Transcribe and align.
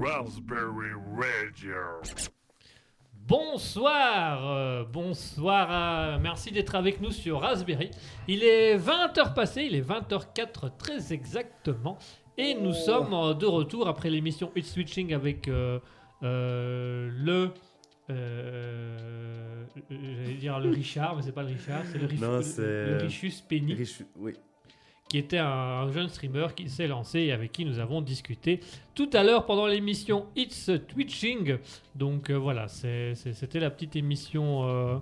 Raspberry 0.00 0.92
Radio. 1.14 1.76
Bonsoir, 3.26 4.50
euh, 4.50 4.84
bonsoir, 4.84 5.68
à- 5.70 6.18
merci 6.18 6.50
d'être 6.50 6.74
avec 6.74 7.00
nous 7.00 7.10
sur 7.10 7.40
Raspberry. 7.40 7.90
Il 8.26 8.42
est 8.42 8.76
20h 8.76 9.34
passé, 9.34 9.62
il 9.70 9.74
est 9.76 9.82
20h04 9.86 10.76
très 10.78 11.12
exactement. 11.12 11.98
Et 12.38 12.54
nous 12.54 12.72
sommes 12.72 13.12
euh, 13.12 13.34
de 13.34 13.46
retour 13.46 13.86
après 13.88 14.08
l'émission 14.10 14.50
Hit 14.56 14.64
Switching 14.64 15.12
avec 15.14 15.46
euh, 15.48 15.78
euh, 16.22 17.10
le. 17.12 17.50
euh, 18.10 19.64
J'allais 19.90 20.34
dire 20.34 20.58
le 20.58 20.70
Richard, 20.70 21.16
mais 21.16 21.22
c'est 21.22 21.32
pas 21.32 21.42
le 21.42 21.48
Richard, 21.50 21.82
c'est 21.84 21.98
le, 21.98 22.06
Richus 23.02 23.40
Penny 23.42 23.76
oui. 24.16 24.32
Qui 25.10 25.18
était 25.18 25.38
un, 25.38 25.46
un 25.46 25.92
jeune 25.92 26.08
streamer 26.08 26.46
qui 26.56 26.70
s'est 26.70 26.86
lancé 26.86 27.18
et 27.20 27.32
avec 27.32 27.52
qui 27.52 27.64
nous 27.66 27.78
avons 27.80 28.00
discuté 28.00 28.60
tout 28.94 29.10
à 29.12 29.22
l'heure 29.22 29.44
pendant 29.44 29.66
l'émission 29.66 30.26
It's 30.36 30.70
Twitching. 30.88 31.58
Donc 31.94 32.30
euh, 32.30 32.34
voilà, 32.36 32.68
c'était 32.68 33.60
la 33.60 33.70
petite 33.70 33.96
émission. 33.96 34.66
euh, 34.68 34.96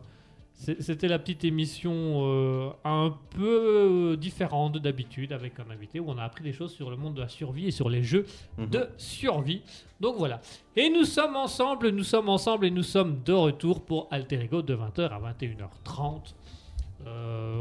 c'était 0.61 1.07
la 1.07 1.21
petite 1.21 1.45
émission 1.45 1.93
euh, 2.25 2.71
un 2.85 3.15
peu 3.31 4.17
différente 4.21 4.79
d'habitude 4.79 5.33
avec 5.33 5.61
un 5.61 5.71
invité 5.71 6.01
où 6.01 6.07
on 6.11 6.19
a 6.19 6.25
appris 6.25 6.43
des 6.43 6.53
choses 6.53 6.73
sur 6.75 6.91
le 6.91 6.97
monde 6.97 7.15
de 7.15 7.21
la 7.21 7.29
survie 7.29 7.69
et 7.69 7.71
sur 7.71 7.89
les 7.89 8.03
jeux 8.03 8.27
Mhm. 8.57 8.67
de 8.71 8.89
survie. 8.97 9.63
Donc 10.01 10.17
voilà. 10.17 10.41
Et 10.75 10.91
nous 10.91 11.05
sommes 11.05 11.37
ensemble, 11.37 11.91
nous 11.91 12.03
sommes 12.03 12.29
ensemble 12.29 12.67
et 12.67 12.73
nous 12.73 12.83
sommes 12.83 13.23
de 13.25 13.33
retour 13.33 13.85
pour 13.85 14.09
Alter 14.11 14.41
Ego 14.43 14.63
de 14.63 14.75
20h 14.75 15.11
à 15.11 15.21
21h30. 15.21 16.35
Euh, 17.07 17.61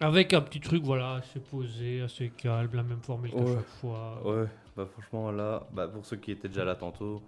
avec 0.00 0.32
un 0.34 0.40
petit 0.40 0.60
truc, 0.60 0.82
voilà, 0.82 1.14
assez 1.14 1.40
posé, 1.40 2.02
assez 2.02 2.30
calme, 2.30 2.70
la 2.74 2.82
même 2.82 3.02
formule 3.02 3.30
qu'à 3.30 3.36
Ouais. 3.38 3.54
chaque 3.56 3.68
fois. 3.80 4.20
Ouais, 4.24 4.46
bah 4.76 4.86
franchement 4.90 5.30
là, 5.30 5.66
bah 5.72 5.88
pour 5.88 6.04
ceux 6.06 6.16
qui 6.16 6.32
étaient 6.32 6.48
déjà 6.48 6.64
là 6.64 6.74
tantôt, 6.74 7.22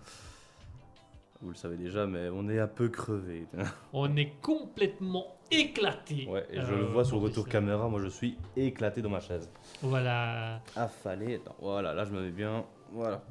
vous 1.42 1.50
le 1.50 1.54
savez 1.56 1.76
déjà, 1.76 2.06
mais 2.06 2.28
on 2.32 2.48
est 2.48 2.58
un 2.60 2.68
peu 2.68 2.88
crevé. 2.88 3.46
On 3.92 4.16
est 4.16 4.32
complètement 4.40 5.26
éclaté. 5.50 6.26
Ouais, 6.28 6.46
et 6.50 6.60
je 6.60 6.72
Euh, 6.72 6.78
le 6.78 6.84
vois 6.84 7.04
sur 7.04 7.16
le 7.18 7.24
retour 7.24 7.46
caméra, 7.48 7.88
moi 7.88 8.00
je 8.00 8.08
suis 8.08 8.38
éclaté 8.56 9.02
dans 9.02 9.10
ma 9.10 9.20
chaise. 9.20 9.50
Voilà. 9.82 10.60
Affalé, 10.76 11.34
attends, 11.36 11.56
voilà, 11.60 11.92
là 11.92 12.04
je 12.04 12.12
me 12.12 12.22
mets 12.22 12.30
bien, 12.30 12.64
voilà. 12.90 13.22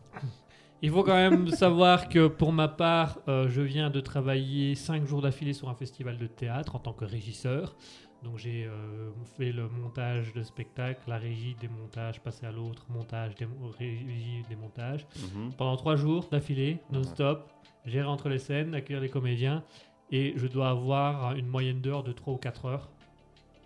Il 0.84 0.90
faut 0.92 1.04
quand 1.04 1.16
même 1.16 1.48
savoir 1.52 2.10
que 2.10 2.28
pour 2.28 2.52
ma 2.52 2.68
part, 2.68 3.20
euh, 3.28 3.48
je 3.50 3.62
viens 3.62 3.90
de 3.90 4.00
travailler 4.02 4.76
5 4.76 5.06
jours 5.06 5.22
d'affilée 5.22 5.54
sur 5.54 5.70
un 5.70 5.76
festival 5.76 6.18
de 6.18 6.28
théâtre 6.28 6.76
en 6.76 6.80
tant 6.80 6.94
que 6.94 7.06
régisseur. 7.06 7.76
Donc 8.24 8.38
j'ai 8.38 8.66
euh, 8.66 9.10
fait 9.38 9.52
le 9.52 9.68
montage 9.68 10.32
de 10.34 10.44
spectacle, 10.44 11.02
la 11.08 11.18
régie 11.18 11.56
des 11.60 11.68
montages, 11.68 12.20
passer 12.22 12.46
à 12.46 12.52
l'autre, 12.52 12.86
montage, 12.90 13.34
des 13.36 13.48
régie 13.80 14.44
des 14.48 14.56
montages. 14.56 15.08
Mhm. 15.36 15.54
Pendant 15.58 15.76
3 15.76 15.96
jours 15.96 16.28
d'affilée, 16.32 16.78
non-stop, 16.92 17.50
gérer 17.86 18.08
entre 18.08 18.30
les 18.30 18.38
scènes, 18.38 18.76
accueillir 18.76 19.02
les 19.02 19.10
comédiens. 19.10 19.64
Et 20.12 20.34
je 20.36 20.46
dois 20.46 20.70
avoir 20.70 21.36
une 21.36 21.48
moyenne 21.48 21.82
d'heures 21.82 22.04
de 22.04 22.12
3 22.12 22.34
ou 22.34 22.38
4 22.38 22.66
heures, 22.66 22.90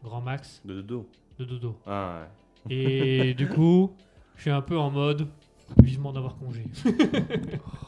grand 0.04 0.22
max, 0.22 0.62
De 0.64 0.76
dodo. 0.82 1.10
de 1.40 1.46
dodo. 1.46 1.76
Ah 1.86 2.22
ouais. 2.70 2.74
Et 2.76 3.34
du 3.34 3.48
coup, 3.50 3.92
je 4.36 4.44
suis 4.44 4.52
un 4.52 4.62
peu 4.62 4.78
en 4.78 4.90
mode 4.90 5.28
vivement 5.84 6.14
d'avoir 6.14 6.38
congé. 6.38 6.64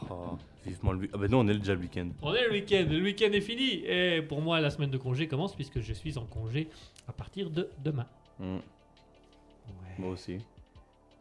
Oh, 0.09 0.37
vivement 0.67 0.91
le 0.91 0.99
week- 0.99 1.11
Ah 1.13 1.17
bah 1.17 1.27
non, 1.27 1.39
on 1.39 1.47
est 1.47 1.57
déjà 1.57 1.73
le 1.73 1.79
week-end. 1.81 2.09
On 2.21 2.33
est 2.33 2.45
le 2.45 2.51
week-end, 2.51 2.85
le 2.89 3.01
week-end 3.01 3.31
est 3.31 3.41
fini. 3.41 3.83
Et 3.85 4.21
pour 4.21 4.41
moi, 4.41 4.59
la 4.59 4.69
semaine 4.69 4.89
de 4.91 4.97
congé 4.97 5.27
commence 5.27 5.55
puisque 5.55 5.79
je 5.81 5.93
suis 5.93 6.17
en 6.17 6.25
congé 6.25 6.69
à 7.07 7.13
partir 7.13 7.49
de 7.49 7.69
demain. 7.83 8.05
Mm. 8.39 8.57
Moi 9.99 10.09
aussi. 10.11 10.37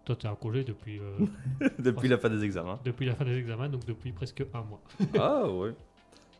Toi, 0.04 0.14
tu 0.16 0.26
es 0.26 0.28
en 0.28 0.36
congé 0.36 0.62
depuis, 0.64 1.00
euh, 1.00 1.26
Depuis 1.78 2.08
la 2.08 2.18
fin 2.18 2.28
des 2.30 2.44
examens. 2.44 2.78
depuis 2.84 3.06
la 3.06 3.14
fin 3.14 3.24
des 3.24 3.36
examens, 3.38 3.68
donc 3.68 3.84
depuis 3.86 4.12
presque 4.12 4.44
un 4.54 4.62
mois. 4.62 4.80
ah 5.18 5.48
ouais. 5.50 5.72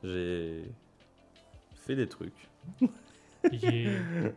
J'ai 0.05 0.63
fait 1.75 1.97
des 1.97 2.07
trucs. 2.07 2.49
J'ai 3.53 3.89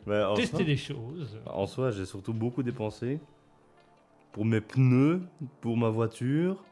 Mais 0.07 0.23
en 0.23 0.33
testé 0.35 0.57
soi- 0.57 0.65
des 0.65 0.77
choses. 0.77 1.39
En 1.47 1.65
soi, 1.67 1.89
j'ai 1.91 2.05
surtout 2.05 2.33
beaucoup 2.33 2.61
dépensé 2.63 3.19
pour 4.31 4.45
mes 4.45 4.61
pneus, 4.61 5.21
pour 5.61 5.75
ma 5.77 5.89
voiture, 5.89 6.63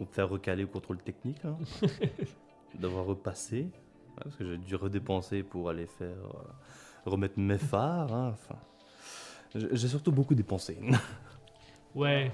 pour 0.00 0.08
me 0.08 0.12
faire 0.14 0.30
recaler 0.30 0.64
au 0.64 0.68
contrôle 0.68 0.96
technique, 0.96 1.44
hein. 1.44 1.58
d'avoir 2.74 3.04
repassé, 3.04 3.68
parce 4.16 4.34
que 4.34 4.46
j'ai 4.46 4.56
dû 4.56 4.74
redépenser 4.74 5.42
pour 5.42 5.68
aller 5.68 5.86
faire 5.86 6.16
remettre 7.04 7.38
mes 7.38 7.58
phares. 7.58 8.10
hein, 8.10 8.30
enfin, 8.32 8.58
j'ai 9.54 9.68
j'ai 9.72 9.88
surtout 9.88 10.10
beaucoup 10.12 10.34
dépensé. 10.34 10.78
Ouais. 11.94 12.30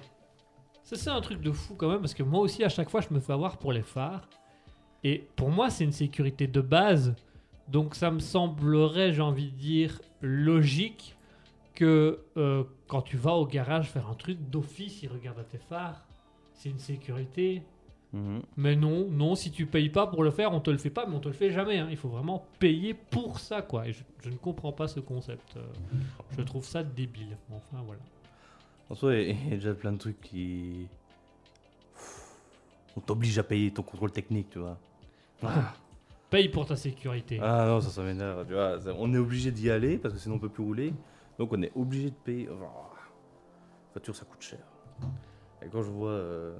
Ça, 0.82 0.96
c'est 0.96 1.08
un 1.08 1.20
truc 1.22 1.40
de 1.40 1.50
fou 1.50 1.74
quand 1.76 1.88
même, 1.88 2.00
parce 2.00 2.12
que 2.12 2.22
moi 2.22 2.40
aussi, 2.40 2.62
à 2.62 2.68
chaque 2.68 2.90
fois, 2.90 3.00
je 3.00 3.12
me 3.12 3.20
fais 3.20 3.32
avoir 3.32 3.56
pour 3.56 3.72
les 3.72 3.82
phares. 3.82 4.28
Et 5.02 5.26
pour 5.34 5.48
moi, 5.48 5.70
c'est 5.70 5.84
une 5.84 5.92
sécurité 5.92 6.46
de 6.46 6.60
base. 6.60 7.14
Donc, 7.66 7.94
ça 7.94 8.10
me 8.10 8.18
semblerait, 8.18 9.14
j'ai 9.14 9.22
envie 9.22 9.50
de 9.50 9.56
dire, 9.56 9.98
logique 10.20 11.16
que 11.74 12.20
euh, 12.36 12.64
quand 12.86 13.00
tu 13.00 13.16
vas 13.16 13.32
au 13.32 13.46
garage 13.46 13.88
faire 13.88 14.08
un 14.10 14.14
truc, 14.14 14.38
d'office, 14.50 15.02
ils 15.02 15.08
regardent 15.08 15.38
à 15.40 15.44
tes 15.44 15.58
phares. 15.58 16.06
C'est 16.56 16.70
une 16.70 16.78
sécurité. 16.78 17.62
Mhm. 18.12 18.40
Mais 18.56 18.76
non, 18.76 19.06
non, 19.10 19.34
si 19.34 19.50
tu 19.50 19.66
payes 19.66 19.90
pas 19.90 20.06
pour 20.06 20.22
le 20.24 20.30
faire, 20.30 20.52
on 20.52 20.60
te 20.60 20.70
le 20.70 20.78
fait 20.78 20.90
pas, 20.90 21.06
mais 21.06 21.14
on 21.16 21.20
te 21.20 21.28
le 21.28 21.34
fait 21.34 21.50
jamais. 21.50 21.78
hein. 21.78 21.88
Il 21.90 21.96
faut 21.96 22.08
vraiment 22.08 22.44
payer 22.58 22.94
pour 22.94 23.38
ça, 23.40 23.62
quoi. 23.62 23.86
Et 23.88 23.92
je, 23.92 24.02
je 24.22 24.30
ne 24.30 24.36
comprends 24.36 24.72
pas 24.72 24.88
ce 24.88 25.00
concept. 25.00 25.56
euh, 25.56 25.62
je 26.36 26.42
trouve 26.42 26.64
ça 26.64 26.82
débile. 26.82 27.36
Enfin, 27.52 27.82
voilà. 27.84 28.00
En 28.88 28.94
soi, 28.94 29.16
il 29.16 29.48
y 29.48 29.52
a 29.52 29.56
déjà 29.56 29.74
plein 29.74 29.92
de 29.92 29.98
trucs 29.98 30.20
qui. 30.20 30.86
On 32.96 33.00
t'oblige 33.00 33.38
à 33.38 33.42
payer 33.42 33.70
ton 33.70 33.82
contrôle 33.82 34.12
technique, 34.12 34.48
tu 34.50 34.58
vois. 34.60 34.78
Paye 36.30 36.48
pour 36.48 36.64
ta 36.66 36.76
sécurité. 36.76 37.38
Ah 37.42 37.66
non, 37.66 37.80
ça, 37.80 37.90
ça 37.90 38.02
m'énerve. 38.02 38.46
tu 38.46 38.54
vois. 38.54 38.78
On 38.98 39.12
est 39.12 39.18
obligé 39.18 39.50
d'y 39.50 39.70
aller 39.70 39.98
parce 39.98 40.14
que 40.14 40.20
sinon 40.20 40.36
on 40.36 40.38
peut 40.38 40.48
plus 40.48 40.62
rouler. 40.64 40.94
Donc 41.38 41.52
on 41.52 41.60
est 41.62 41.72
obligé 41.76 42.10
de 42.10 42.14
payer. 42.16 42.48
Enfin, 42.50 42.70
voiture, 43.92 44.16
ça 44.16 44.24
coûte 44.24 44.40
cher. 44.42 44.60
Et 45.62 45.68
quand 45.68 45.82
je 45.82 45.90
vois. 45.90 46.10
euh, 46.10 46.56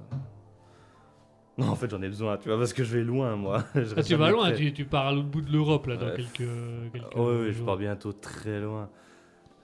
Non, 1.57 1.69
en 1.69 1.75
fait, 1.75 1.89
j'en 1.89 2.01
ai 2.01 2.07
besoin, 2.07 2.37
tu 2.37 2.49
vois, 2.49 2.57
parce 2.57 2.73
que 2.73 2.83
je 2.83 2.97
vais 2.97 3.03
loin, 3.03 3.35
moi. 3.35 3.63
Je 3.75 3.93
Ah, 3.95 4.03
tu 4.03 4.15
vas 4.15 4.29
loin, 4.29 4.51
tu, 4.53 4.73
tu 4.73 4.85
pars 4.85 5.07
à 5.07 5.11
l'autre 5.11 5.27
bout 5.29 5.41
de 5.41 5.51
l'Europe 5.51 5.87
là 5.87 5.97
dans 5.97 6.07
Ouais. 6.07 6.15
quelques, 6.17 6.91
quelques 6.93 7.05
Ah 7.15 7.19
ouais, 7.21 7.39
ouais, 7.41 7.53
je 7.53 7.63
pars 7.63 7.77
bientôt 7.77 8.13
très 8.13 8.59
loin. 8.61 8.89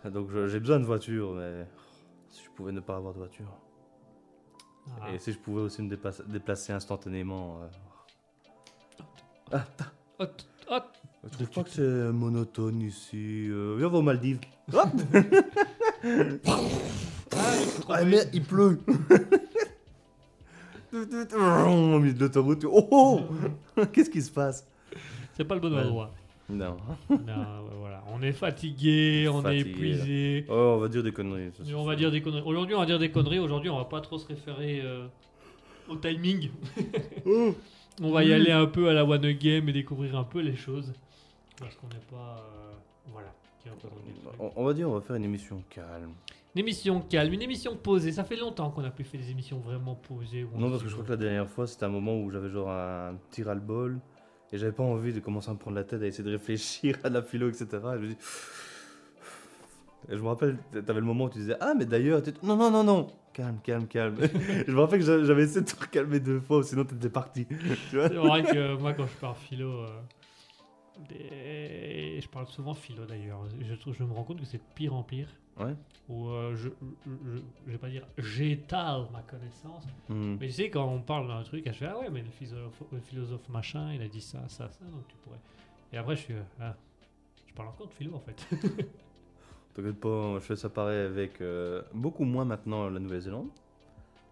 Donc 0.06 0.30
j'ai 0.48 0.60
besoin 0.60 0.80
de 0.80 0.86
voiture, 0.86 1.34
mais 1.36 1.66
si 2.30 2.44
je 2.44 2.50
pouvais 2.52 2.72
ne 2.72 2.80
pas 2.82 2.96
avoir 2.98 3.14
de 3.14 3.20
voiture. 3.20 3.48
Ah. 5.02 5.14
Et 5.14 5.20
si 5.20 5.32
je 5.32 5.40
pouvais 5.40 5.62
aussi 5.62 5.82
me 5.82 5.90
déplacer, 5.90 6.24
déplacer 6.28 6.74
instantanément. 6.74 7.62
euh, 9.54 9.58
Hot, 10.20 10.26
hot. 10.70 10.80
Je 11.24 11.30
trouve 11.36 11.50
pas 11.52 11.64
que 11.64 11.70
c'est 11.70 12.12
monotone 12.12 12.82
ici. 12.82 13.48
Euh, 13.50 13.76
viens, 13.78 13.88
on 13.88 13.92
va 13.92 13.98
aux 14.00 14.02
Maldives. 14.02 14.40
Ah, 17.90 18.04
mais 18.06 18.18
il 18.34 18.44
pleut 18.44 18.80
Au 20.94 22.00
milieu 22.00 22.14
de 22.14 22.20
l'autoroute. 22.20 22.66
Oh, 22.66 22.88
oh 22.92 23.22
Qu'est-ce 23.94 24.10
qui 24.10 24.22
se 24.22 24.32
passe? 24.32 24.68
C'est 25.36 25.44
pas 25.44 25.56
le 25.56 25.62
bon 25.62 25.76
endroit. 25.76 26.12
Non. 26.50 26.78
non, 27.10 27.18
voilà. 27.80 28.04
On 28.14 28.22
est 28.22 28.34
fatigué, 28.34 29.28
on 29.32 29.44
est 29.50 29.60
épuisé. 29.60 30.46
Oh, 30.50 30.76
on 30.76 30.80
va 30.80 30.88
dire 30.90 31.02
des 31.02 31.12
conneries. 31.12 31.52
ça, 31.52 31.64
on 31.76 31.84
va 31.86 31.96
dire 31.96 32.12
des 32.12 32.22
conneries. 32.22 32.44
Aujourd'hui, 32.46 32.76
on 32.76 32.80
va 32.80 32.86
dire 32.86 33.00
des 33.00 33.10
conneries. 33.10 33.40
Aujourd'hui, 33.40 33.70
on 33.72 33.78
va 33.78 33.86
pas 33.86 34.02
trop 34.02 34.20
se 34.20 34.28
référer 34.28 34.82
euh, 34.84 35.08
au 35.90 35.96
timing. 35.96 36.50
Oh. 37.26 37.56
on 38.02 38.12
va 38.12 38.24
y 38.24 38.34
aller 38.34 38.52
un 38.52 38.66
peu 38.66 38.90
à 38.90 38.94
la 38.94 39.06
one 39.06 39.32
game 39.34 39.70
et 39.70 39.72
découvrir 39.72 40.18
un 40.18 40.26
peu 40.26 40.42
les 40.42 40.56
choses. 40.56 40.94
Parce 41.58 41.74
qu'on 41.76 41.88
n'est 41.88 41.96
pas. 42.12 42.44
euh, 42.44 42.74
voilà. 43.12 43.34
on 44.56 44.64
va 44.66 44.74
dire, 44.74 44.90
on 44.90 44.94
va 44.96 45.02
faire 45.02 45.16
une 45.16 45.24
émission 45.24 45.64
calme. 45.70 46.12
Une 46.56 46.60
émission 46.60 47.02
calme, 47.02 47.34
une 47.34 47.42
émission 47.42 47.76
posée. 47.76 48.12
Ça 48.12 48.24
fait 48.24 48.36
longtemps 48.36 48.70
qu'on 48.70 48.84
a 48.84 48.92
pu 48.92 49.04
faire 49.04 49.20
des 49.20 49.32
émissions 49.32 49.58
vraiment 49.60 49.96
posées. 49.96 50.46
Non, 50.56 50.70
parce 50.70 50.84
que 50.84 50.88
je 50.90 50.94
crois 50.94 51.06
que 51.06 51.12
la 51.12 51.18
dernière 51.18 51.50
fois, 51.50 51.66
c'était 51.66 51.86
un 51.86 51.90
moment 51.90 52.16
où 52.20 52.30
j'avais 52.30 52.50
genre 52.50 52.70
un 52.70 53.16
petit 53.30 53.42
ras-le-bol. 53.44 54.00
Et 54.52 54.58
j'avais 54.60 54.72
pas 54.72 54.84
envie 54.84 55.12
de 55.14 55.20
commencer 55.20 55.50
à 55.50 55.54
me 55.54 55.58
prendre 55.58 55.76
la 55.78 55.84
tête 55.84 56.04
à 56.04 56.06
essayer 56.06 56.24
de 56.24 56.30
réfléchir 56.32 56.98
à 57.04 57.10
la 57.10 57.24
philo, 57.24 57.50
etc. 57.50 57.66
Et 57.74 57.78
je 57.96 58.02
me 58.02 58.08
dis. 58.10 58.18
Et 60.10 60.18
je 60.18 60.22
me 60.22 60.28
rappelle, 60.28 60.58
t'avais 60.86 61.00
le 61.00 61.06
moment 61.08 61.26
où 61.26 61.30
tu 61.30 61.40
disais 61.40 61.56
Ah, 61.60 61.74
mais 61.76 61.86
d'ailleurs, 61.86 62.22
t'es- 62.22 62.34
non, 62.44 62.56
non, 62.56 62.70
non, 62.70 62.84
non, 62.84 63.08
calme, 63.34 63.58
calme, 63.64 63.88
calme. 63.88 64.16
je 64.68 64.72
me 64.72 64.80
rappelle 64.80 65.00
que 65.00 65.06
j'a- 65.06 65.24
j'avais 65.24 65.44
essayé 65.46 65.62
de 65.62 65.66
te 65.66 65.86
calmer 65.88 66.20
deux 66.20 66.40
fois, 66.40 66.62
sinon 66.62 66.84
t'étais 66.86 67.10
parti. 67.10 67.48
C'est 67.90 68.10
vrai 68.10 68.44
que 68.44 68.76
moi, 68.78 68.94
quand 68.94 69.08
je 69.08 69.18
parle 69.20 69.36
philo, 69.38 69.70
euh, 69.72 69.88
je 71.10 72.28
parle 72.30 72.48
souvent 72.48 72.74
philo 72.74 73.06
d'ailleurs. 73.06 73.42
Je, 73.62 74.04
me 74.04 74.14
rends 74.14 74.24
compte 74.24 74.40
que 74.40 74.46
c'est 74.46 74.58
de 74.58 74.64
pire 74.76 74.94
en 74.94 75.04
pire. 75.04 75.28
Ouais. 75.60 75.76
Où 76.10 76.30
euh, 76.30 76.56
je, 76.56 76.70
je, 77.06 77.38
je 77.68 77.72
vais 77.72 77.78
pas 77.78 77.90
dire 77.90 78.08
j'étale 78.18 79.06
ma 79.14 79.22
connaissance, 79.22 79.84
Hmm. 80.10 80.38
mais 80.40 80.48
tu 80.48 80.54
sais, 80.54 80.70
quand 80.72 80.86
on 80.88 81.00
parle 81.00 81.28
d'un 81.28 81.44
truc, 81.44 81.64
je 81.68 81.72
fais 81.72 81.86
Ah 81.86 82.00
ouais, 82.00 82.10
mais 82.10 82.22
le 82.24 82.30
philosophe, 82.30 82.82
le 82.92 83.00
philosophe 83.00 83.48
machin, 83.50 83.94
il 83.94 84.02
a 84.02 84.08
dit 84.08 84.20
ça, 84.20 84.40
ça, 84.48 84.68
ça, 84.70 84.84
donc 84.86 85.08
tu 85.08 85.16
pourrais. 85.18 85.38
Et 85.92 85.98
après, 85.98 86.16
je 86.16 86.22
suis 86.22 86.34
euh, 86.34 86.42
Ah, 86.60 86.76
je 87.48 87.54
parle 87.54 87.70
encore 87.70 87.88
de 87.88 87.94
philo 87.94 88.16
en 88.16 88.20
fait. 88.20 88.48
T'inquiète 89.76 90.00
pas, 90.00 90.34
je 90.36 90.40
fais 90.40 90.56
ça 90.56 90.70
pareil 90.70 91.00
avec 91.00 91.40
euh, 91.42 91.82
beaucoup 91.94 92.26
moins 92.26 92.46
maintenant 92.46 92.90
la 92.90 93.00
Nouvelle-Zélande. 93.00 93.50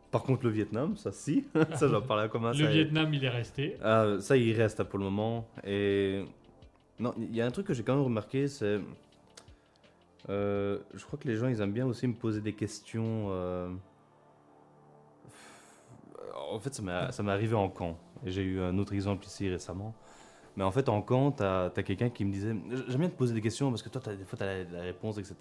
Par 0.09 0.23
contre, 0.23 0.43
le 0.43 0.49
Vietnam, 0.49 0.97
ça 0.97 1.11
si. 1.11 1.45
ça, 1.75 1.87
j'en 1.87 2.01
parlais 2.01 2.27
comme 2.29 2.45
le 2.51 2.65
Vietnam, 2.67 3.13
il 3.13 3.23
est 3.23 3.29
resté. 3.29 3.77
Ah, 3.81 4.17
ça, 4.19 4.35
il 4.37 4.53
reste 4.53 4.79
hein, 4.79 4.85
pour 4.85 4.99
le 4.99 5.05
moment. 5.05 5.47
Et 5.63 6.25
non, 7.01 7.13
il 7.17 7.35
y 7.35 7.41
a 7.41 7.45
un 7.45 7.51
truc 7.51 7.67
que 7.67 7.73
j'ai 7.73 7.83
quand 7.83 7.95
même 7.95 8.03
remarqué, 8.03 8.47
c'est. 8.47 8.79
euh, 10.29 10.79
je 10.93 11.03
crois 11.05 11.17
que 11.19 11.27
les 11.27 11.35
gens, 11.35 11.47
ils 11.47 11.61
aiment 11.61 11.73
bien 11.73 11.85
aussi 11.85 12.07
me 12.07 12.13
poser 12.13 12.41
des 12.41 12.53
questions. 12.53 13.27
euh, 13.29 13.69
En 16.49 16.59
fait, 16.59 16.73
ça 16.73 16.81
m'est 16.83 17.31
arrivé 17.31 17.55
en 17.55 17.69
camp. 17.69 17.97
J'ai 18.25 18.43
eu 18.43 18.59
un 18.61 18.77
autre 18.77 18.93
exemple 18.93 19.25
ici 19.25 19.49
récemment. 19.49 19.95
Mais 20.57 20.63
en 20.63 20.71
fait, 20.71 20.89
en 20.89 21.01
camp, 21.01 21.31
t'as 21.31 21.67
as, 21.67 21.83
quelqu'un 21.83 22.09
qui 22.09 22.25
me 22.25 22.31
disait 22.33 22.55
J'aime 22.87 22.99
bien 23.01 23.09
te 23.09 23.15
poser 23.15 23.33
des 23.33 23.41
questions 23.41 23.69
parce 23.69 23.83
que 23.83 23.89
toi, 23.89 24.01
des 24.15 24.25
fois, 24.25 24.37
t'as 24.39 24.45
la, 24.45 24.63
la 24.65 24.81
réponse, 24.81 25.17
etc. 25.17 25.35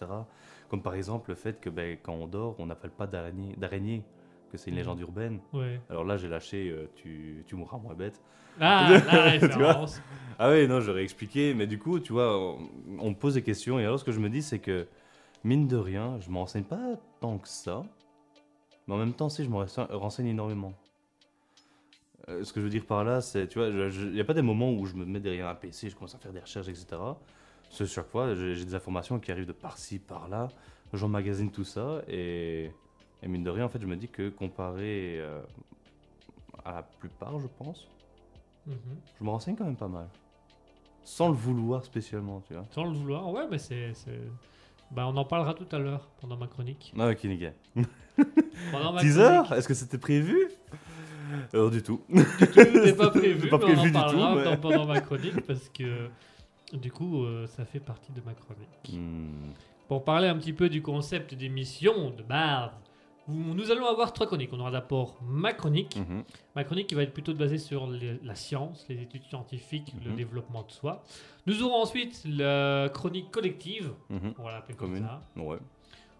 Comme 0.68 0.82
par 0.82 0.94
exemple 0.94 1.30
le 1.30 1.36
fait 1.36 1.60
que 1.60 1.70
ben, 1.70 1.98
quand 2.02 2.14
on 2.14 2.26
dort, 2.28 2.56
on 2.58 2.66
n'appelle 2.66 2.90
pas 2.92 3.06
d'araignée, 3.06 4.02
que 4.50 4.58
c'est 4.58 4.70
une 4.70 4.74
Mhm. 4.74 4.78
légende 4.80 5.00
urbaine. 5.00 5.40
Ouais. 5.52 5.80
Alors 5.88 6.04
là, 6.04 6.16
j'ai 6.16 6.28
lâché 6.28 6.70
euh, 6.70 6.90
tu, 6.96 7.44
tu 7.46 7.54
mourras 7.56 7.78
moins 7.78 7.94
bête. 7.94 8.20
Ah, 8.60 8.88
la 9.06 9.22
référence. 9.30 10.00
Ah 10.38 10.50
oui, 10.50 10.66
non, 10.68 10.80
j'aurais 10.80 11.02
expliqué, 11.02 11.54
mais 11.54 11.66
du 11.66 11.78
coup, 11.78 12.00
tu 12.00 12.12
vois, 12.12 12.38
on, 12.38 12.68
on 12.98 13.10
me 13.10 13.14
pose 13.14 13.34
des 13.34 13.42
questions, 13.42 13.78
et 13.78 13.84
alors 13.84 13.98
ce 13.98 14.04
que 14.04 14.12
je 14.12 14.20
me 14.20 14.28
dis, 14.28 14.42
c'est 14.42 14.58
que, 14.58 14.86
mine 15.44 15.66
de 15.68 15.76
rien, 15.76 16.18
je 16.20 16.28
m'en 16.30 16.40
renseigne 16.40 16.64
pas 16.64 16.96
tant 17.20 17.38
que 17.38 17.48
ça, 17.48 17.82
mais 18.86 18.94
en 18.94 18.98
même 18.98 19.12
temps, 19.14 19.28
si, 19.28 19.44
je 19.44 19.48
me 19.50 19.56
renseigne- 19.56 20.26
énormément. 20.26 20.72
Euh, 22.28 22.44
ce 22.44 22.52
que 22.52 22.60
je 22.60 22.64
veux 22.66 22.70
dire 22.70 22.84
par 22.84 23.02
là, 23.04 23.20
c'est, 23.20 23.48
tu 23.48 23.58
vois, 23.58 23.68
il 23.68 24.12
n'y 24.12 24.20
a 24.20 24.24
pas 24.24 24.34
des 24.34 24.42
moments 24.42 24.72
où 24.72 24.84
je 24.86 24.94
me 24.94 25.04
mets 25.06 25.20
derrière 25.20 25.48
un 25.48 25.54
PC, 25.54 25.88
je 25.88 25.94
commence 25.96 26.14
à 26.14 26.18
faire 26.18 26.32
des 26.32 26.40
recherches, 26.40 26.68
etc. 26.68 26.86
C'est 27.70 27.86
chaque 27.86 28.08
fois, 28.08 28.34
j'ai 28.34 28.54
j'ai 28.56 28.64
des 28.64 28.74
informations 28.74 29.18
qui 29.18 29.30
arrivent 29.32 29.46
de 29.46 29.52
par-ci, 29.52 29.98
par-là, 29.98 30.48
j'emmagasine 30.92 31.50
tout 31.50 31.64
ça, 31.64 32.02
et, 32.08 32.72
et 33.22 33.28
mine 33.28 33.42
de 33.44 33.50
rien, 33.50 33.64
en 33.64 33.68
fait, 33.68 33.80
je 33.80 33.86
me 33.86 33.96
dis 33.96 34.08
que 34.08 34.28
comparé 34.30 35.18
euh, 35.20 35.40
à 36.64 36.72
la 36.76 36.82
plupart, 36.82 37.38
je 37.38 37.46
pense, 37.58 37.86
Mhm. 38.66 38.74
je 39.18 39.24
me 39.24 39.30
renseigne 39.30 39.56
quand 39.56 39.64
même 39.64 39.76
pas 39.76 39.88
mal. 39.88 40.06
Sans 41.02 41.28
le 41.28 41.34
vouloir 41.34 41.84
spécialement, 41.84 42.42
tu 42.46 42.54
vois. 42.54 42.64
Sans 42.72 42.84
le 42.84 42.92
vouloir, 42.92 43.30
ouais, 43.32 43.46
mais 43.50 43.58
c'est. 43.58 43.92
Bah, 44.90 45.06
on 45.06 45.16
en 45.16 45.24
parlera 45.24 45.54
tout 45.54 45.66
à 45.72 45.78
l'heure 45.78 46.08
pendant 46.20 46.36
ma 46.36 46.46
chronique. 46.46 46.92
Ah, 46.98 47.08
ok, 47.10 47.24
nickel. 47.24 47.54
Pendant 48.72 48.92
ma 48.92 49.00
Teaser? 49.00 49.42
Est-ce 49.56 49.66
que 49.68 49.74
c'était 49.74 49.98
prévu? 49.98 50.48
Alors, 51.54 51.70
du 51.70 51.82
tout. 51.82 52.00
Tout 52.08 52.14
n'est 52.84 52.92
pas 52.92 53.10
prévu, 53.10 53.48
pas 53.48 53.56
mais 53.58 53.62
prévu 53.64 53.80
on 53.80 53.82
du 53.84 53.88
en 53.90 53.92
parlera 53.92 54.42
tout, 54.44 54.50
mais- 54.50 54.56
pendant 54.58 54.84
ma 54.86 55.00
chronique 55.00 55.40
parce 55.46 55.68
que 55.70 56.08
du 56.72 56.90
coup, 56.92 57.24
euh, 57.24 57.46
ça 57.46 57.64
fait 57.64 57.80
partie 57.80 58.12
de 58.12 58.20
ma 58.26 58.34
chronique. 58.34 58.92
Hmm. 58.92 59.52
Pour 59.88 60.04
parler 60.04 60.28
un 60.28 60.36
petit 60.36 60.52
peu 60.52 60.68
du 60.68 60.82
concept 60.82 61.34
d'émission 61.34 62.10
de 62.10 62.22
base, 62.22 62.70
nous 63.30 63.70
allons 63.70 63.86
avoir 63.86 64.12
trois 64.12 64.26
chroniques. 64.26 64.50
On 64.52 64.60
aura 64.60 64.70
d'abord 64.70 65.18
ma 65.22 65.52
chronique. 65.52 65.96
Mhm. 65.96 66.24
Ma 66.56 66.64
chronique 66.64 66.86
qui 66.88 66.94
va 66.94 67.02
être 67.02 67.12
plutôt 67.12 67.34
basée 67.34 67.58
sur 67.58 67.86
les- 67.86 68.18
la 68.22 68.34
science, 68.34 68.84
les 68.88 69.00
études 69.02 69.24
scientifiques, 69.24 69.94
le 70.04 70.10
Mhm. 70.10 70.16
développement 70.16 70.62
de 70.62 70.70
soi. 70.70 71.02
Nous 71.46 71.62
aurons 71.62 71.82
ensuite 71.82 72.22
la 72.26 72.88
chronique 72.92 73.30
collective, 73.30 73.92
Mhm. 74.08 74.34
on 74.38 74.42
va 74.42 74.52
l'appeler 74.52 74.74
comme 74.76 74.88
Commune. 74.94 75.04
ça, 75.06 75.22
Ouais. 75.40 75.58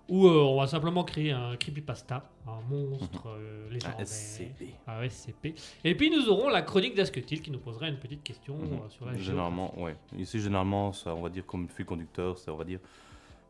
où 0.09 0.27
euh, 0.27 0.43
on 0.43 0.59
va 0.59 0.67
simplement 0.67 1.05
créer 1.05 1.31
un 1.33 1.57
creepypasta, 1.57 2.29
un 2.47 2.61
monstre 2.69 3.29
euh, 3.29 3.69
légendaire. 3.71 4.01
SCP. 4.07 4.75
Un 4.87 5.03
SCP. 5.03 5.55
Et 5.85 5.95
puis 5.95 6.11
nous 6.11 6.29
aurons 6.29 6.49
la 6.49 6.63
chronique 6.63 6.95
d'Asketil 6.97 7.41
qui 7.43 7.51
nous 7.51 7.61
posera 7.61 7.89
une 7.89 7.99
petite 7.99 8.23
question 8.25 8.57
euh, 8.59 8.89
sur 8.89 9.07
la 9.07 9.17
Généralement, 9.17 9.79
ouais. 9.81 9.97
Ici, 10.19 10.41
généralement, 10.41 10.93
ça, 10.93 11.15
on 11.15 11.23
va 11.23 11.29
dire 11.29 11.47
comme 11.47 11.69
fil 11.69 11.85
conducteur, 11.85 12.37
c'est, 12.39 12.51
on 12.51 12.57
va 12.57 12.65
dire, 12.65 12.81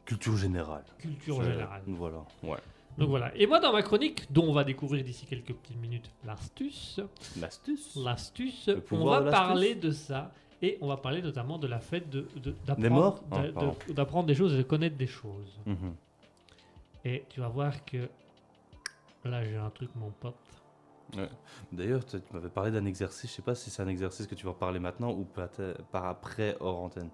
culture 0.04 0.36
générale. 0.36 0.84
culture 0.98 1.42
générale. 1.42 1.82
Voilà, 1.86 2.24
ouais. 2.42 2.58
Donc 2.98 3.08
voilà. 3.08 3.34
Et 3.36 3.46
moi 3.46 3.60
dans 3.60 3.72
ma 3.72 3.82
chronique, 3.82 4.30
dont 4.32 4.44
on 4.48 4.52
va 4.52 4.64
découvrir 4.64 5.04
d'ici 5.04 5.24
quelques 5.26 5.54
petites 5.54 5.80
minutes 5.80 6.10
l'astuce, 6.24 7.00
L'astuce. 7.40 7.96
l'astuce, 7.96 8.70
on 8.90 9.04
va 9.04 9.22
parler 9.30 9.74
de 9.74 9.90
ça. 9.90 10.32
Et 10.62 10.76
on 10.82 10.88
va 10.88 10.98
parler 10.98 11.22
notamment 11.22 11.56
de 11.56 11.66
la 11.66 11.80
fête 11.80 12.10
de- 12.10 12.26
d'apprendre, 12.66 13.22
Ah, 13.30 13.42
de- 13.42 13.50
de- 13.88 13.92
d'apprendre 13.94 14.26
des 14.26 14.34
choses 14.34 14.52
et 14.52 14.58
de 14.58 14.62
connaître 14.62 14.96
des 14.98 15.06
choses. 15.06 15.58
Mhm. 15.64 15.94
Et 17.06 17.24
tu 17.30 17.40
vas 17.40 17.48
voir 17.48 17.82
que 17.86 18.10
là 19.24 19.42
j'ai 19.42 19.56
un 19.56 19.70
truc 19.70 19.88
mon 19.96 20.10
pote. 20.10 20.34
D'ailleurs, 21.72 22.04
tu 22.04 22.18
m'avais 22.32 22.50
parlé 22.50 22.70
d'un 22.70 22.84
exercice, 22.84 23.30
je 23.30 23.36
sais 23.36 23.42
pas 23.42 23.54
si 23.54 23.70
c'est 23.70 23.82
un 23.82 23.88
exercice 23.88 24.26
que 24.26 24.34
tu 24.34 24.44
vas 24.46 24.52
parler 24.52 24.78
maintenant 24.78 25.10
ou 25.12 25.26
par 25.90 26.04
après 26.06 26.56
hors 26.60 26.78
antenne. 26.78 27.08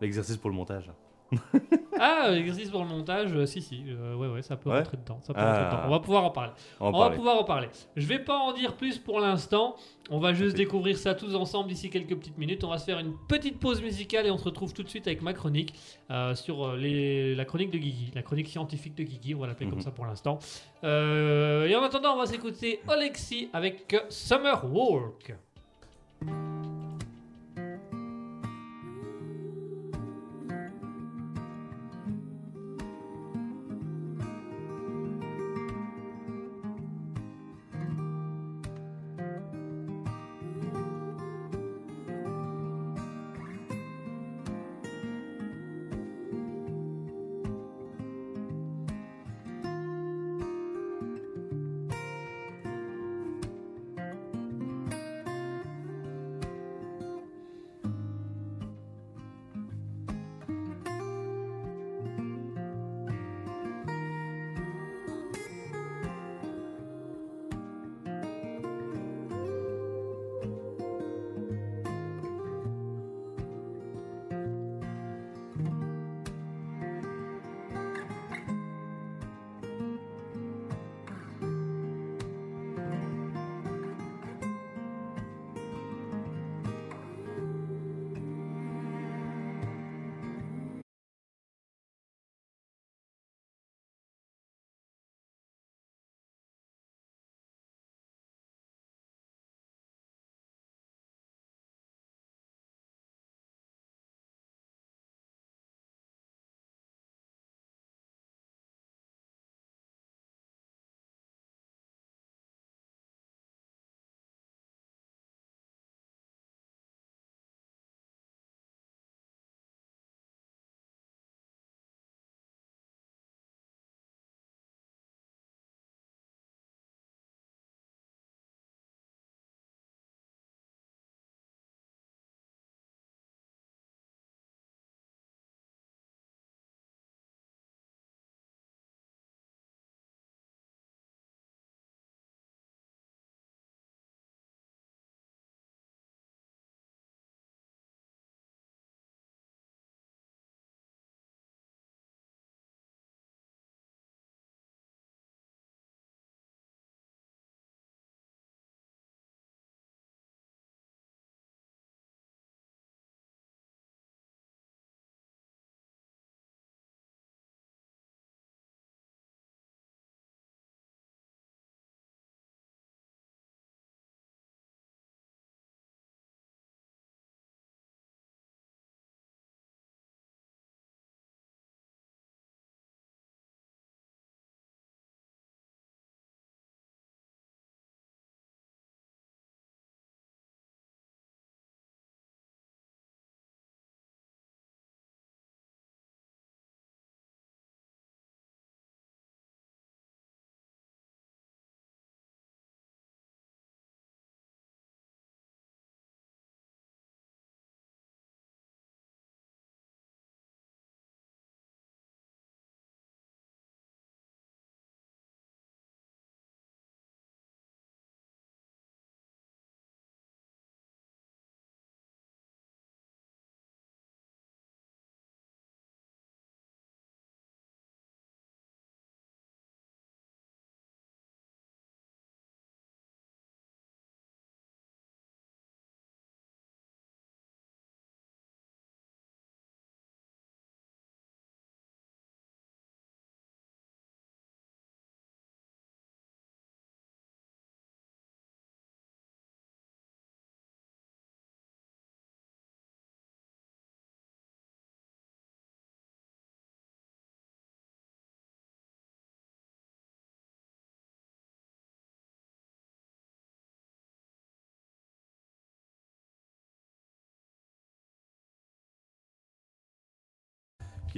L'exercice 0.00 0.36
pour 0.38 0.48
le 0.50 0.56
montage. 0.56 0.90
Ah, 2.00 2.32
exercice 2.34 2.70
pour 2.70 2.82
le 2.82 2.88
montage, 2.88 3.32
euh, 3.34 3.46
si, 3.46 3.60
si. 3.62 3.82
euh, 3.88 4.14
ouais, 4.14 4.28
ouais, 4.28 4.42
ça 4.42 4.56
peut 4.56 4.70
Ouais 4.70 4.78
rentrer 4.78 4.96
dedans. 4.96 5.18
Ça 5.22 5.32
peut 5.34 5.40
Ah. 5.42 5.46
rentrer 5.52 5.64
dedans. 5.66 5.82
On 5.86 5.90
va 5.90 6.00
pouvoir 6.00 6.24
en 6.24 6.30
parler. 6.30 6.52
On 6.80 6.86
On 6.88 6.92
va 6.92 6.98
parler. 6.98 7.16
pouvoir 7.16 7.40
en 7.40 7.44
parler. 7.44 7.68
Je 7.96 8.06
vais 8.06 8.18
pas 8.18 8.36
en 8.38 8.52
dire 8.52 8.74
plus 8.76 8.98
pour 8.98 9.20
l'instant. 9.20 9.76
On 10.10 10.18
va 10.20 10.32
juste 10.32 10.52
Parfait. 10.52 10.64
découvrir 10.64 10.96
ça 10.96 11.14
tous 11.14 11.34
ensemble 11.34 11.68
d'ici 11.68 11.90
quelques 11.90 12.16
petites 12.16 12.38
minutes. 12.38 12.64
On 12.64 12.68
va 12.70 12.78
se 12.78 12.84
faire 12.86 12.98
une 12.98 13.12
petite 13.28 13.58
pause 13.60 13.82
musicale 13.82 14.26
et 14.26 14.30
on 14.30 14.38
se 14.38 14.44
retrouve 14.44 14.72
tout 14.72 14.82
de 14.82 14.88
suite 14.88 15.06
avec 15.06 15.20
ma 15.20 15.34
chronique 15.34 15.74
euh, 16.10 16.34
sur 16.34 16.64
euh, 16.66 16.76
les, 16.76 17.34
la 17.34 17.44
chronique 17.44 17.70
de 17.70 17.78
Guigui, 17.78 18.10
la 18.14 18.22
chronique 18.22 18.48
scientifique 18.48 18.94
de 18.94 19.02
Guigui. 19.02 19.34
On 19.34 19.40
va 19.40 19.46
l'appeler 19.48 19.66
comme 19.68 19.78
Mhm. 19.78 19.84
ça 19.84 19.90
pour 19.90 20.06
l'instant. 20.06 20.38
Euh, 20.84 21.66
et 21.66 21.76
en 21.76 21.82
attendant, 21.82 22.14
on 22.14 22.18
va 22.18 22.26
s'écouter 22.26 22.80
Alexis 22.88 23.50
avec 23.52 23.92
euh, 23.92 24.00
Summer 24.08 24.64
Walk. 24.72 25.34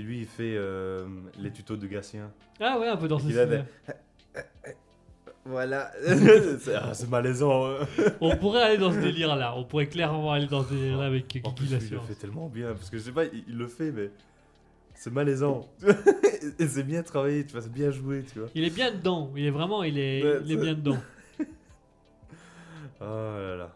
Qui 0.01 0.07
lui, 0.07 0.21
il 0.21 0.27
fait 0.27 0.55
euh, 0.57 1.07
les 1.39 1.51
tutos 1.51 1.77
de 1.77 1.87
Gatien. 1.87 2.31
Ah 2.59 2.79
ouais, 2.79 2.89
un 2.89 2.97
peu 2.97 3.07
dans 3.07 3.19
ce 3.19 3.29
style. 3.29 3.65
Voilà. 5.45 5.91
c'est 6.61 6.75
ah, 6.75 6.95
c'est 6.95 7.09
malaisant. 7.11 7.67
hein. 7.67 7.87
On 8.21 8.35
pourrait 8.37 8.63
aller 8.63 8.79
dans 8.79 8.93
ce 8.93 8.99
délire-là. 8.99 9.55
On 9.57 9.65
pourrait 9.65 9.89
clairement 9.89 10.33
aller 10.33 10.47
dans 10.47 10.63
ce 10.65 10.71
délire-là 10.73 11.05
avec 11.07 11.41
En 11.45 11.51
Guigui 11.53 11.55
plus, 11.55 11.73
la 11.73 11.79
lui, 11.79 11.87
il 11.91 11.93
le 11.95 12.01
fait 12.01 12.15
tellement 12.15 12.49
bien. 12.49 12.69
Parce 12.73 12.89
que 12.91 12.97
je 12.99 13.03
sais 13.03 13.13
pas, 13.13 13.25
il, 13.25 13.45
il 13.49 13.57
le 13.57 13.67
fait, 13.67 13.91
mais 13.91 14.11
c'est 14.95 15.11
malaisant. 15.13 15.67
Et 16.59 16.67
c'est 16.67 16.83
bien 16.83 17.03
travaillé, 17.03 17.45
tu 17.45 17.53
vois, 17.53 17.63
c'est 17.63 17.73
bien 17.73 17.91
joué, 17.91 18.23
tu 18.31 18.39
vois. 18.39 18.49
Il 18.55 18.65
est 18.65 18.75
bien 18.75 18.91
dedans. 18.93 19.31
Il 19.37 19.45
est 19.47 19.51
vraiment, 19.51 19.83
il 19.83 19.99
est, 19.99 20.23
Ouais, 20.23 20.41
il 20.45 20.53
est 20.53 20.55
c'est- 20.57 20.63
bien 20.63 20.75
dedans. 20.75 20.99
Oh 23.01 23.05
là 23.05 23.57
là, 23.57 23.75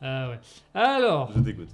Ah 0.00 0.30
ouais. 0.30 0.40
Alors, 0.74 1.30
je 1.36 1.40
t'écoute. 1.40 1.68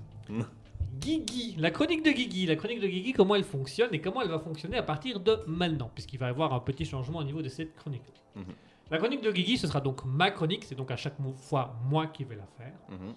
Guigui, 0.99 1.57
la 1.59 1.71
chronique 1.71 2.05
de 2.05 2.11
Guigui. 2.11 2.47
La 2.47 2.57
chronique 2.57 2.81
de 2.81 2.87
Guigui, 2.87 3.13
comment 3.13 3.35
elle 3.35 3.45
fonctionne 3.45 3.93
et 3.93 4.01
comment 4.01 4.23
elle 4.23 4.29
va 4.29 4.39
fonctionner 4.39 4.77
à 4.77 4.83
partir 4.83 5.21
de 5.21 5.39
maintenant, 5.47 5.91
puisqu'il 5.95 6.19
va 6.19 6.27
y 6.27 6.31
avoir 6.31 6.53
un 6.53 6.61
petit 6.61 6.85
changement 6.85 7.19
au 7.19 7.25
niveau 7.25 7.43
de 7.43 7.49
cette 7.49 7.75
chronique. 7.75 8.03
Mhm. 8.35 8.45
La 8.91 8.99
chronique 8.99 9.23
de 9.23 9.33
Guigui, 9.33 9.59
ce 9.59 9.67
sera 9.67 9.81
donc 9.81 10.05
ma 10.05 10.31
chronique, 10.31 10.65
c'est 10.65 10.77
donc 10.77 10.91
à 10.91 10.97
chaque 10.97 11.17
fois 11.37 11.75
moi 11.89 12.07
qui 12.07 12.25
vais 12.25 12.37
la 12.37 12.47
faire. 12.47 12.75
Mhm. 12.89 13.15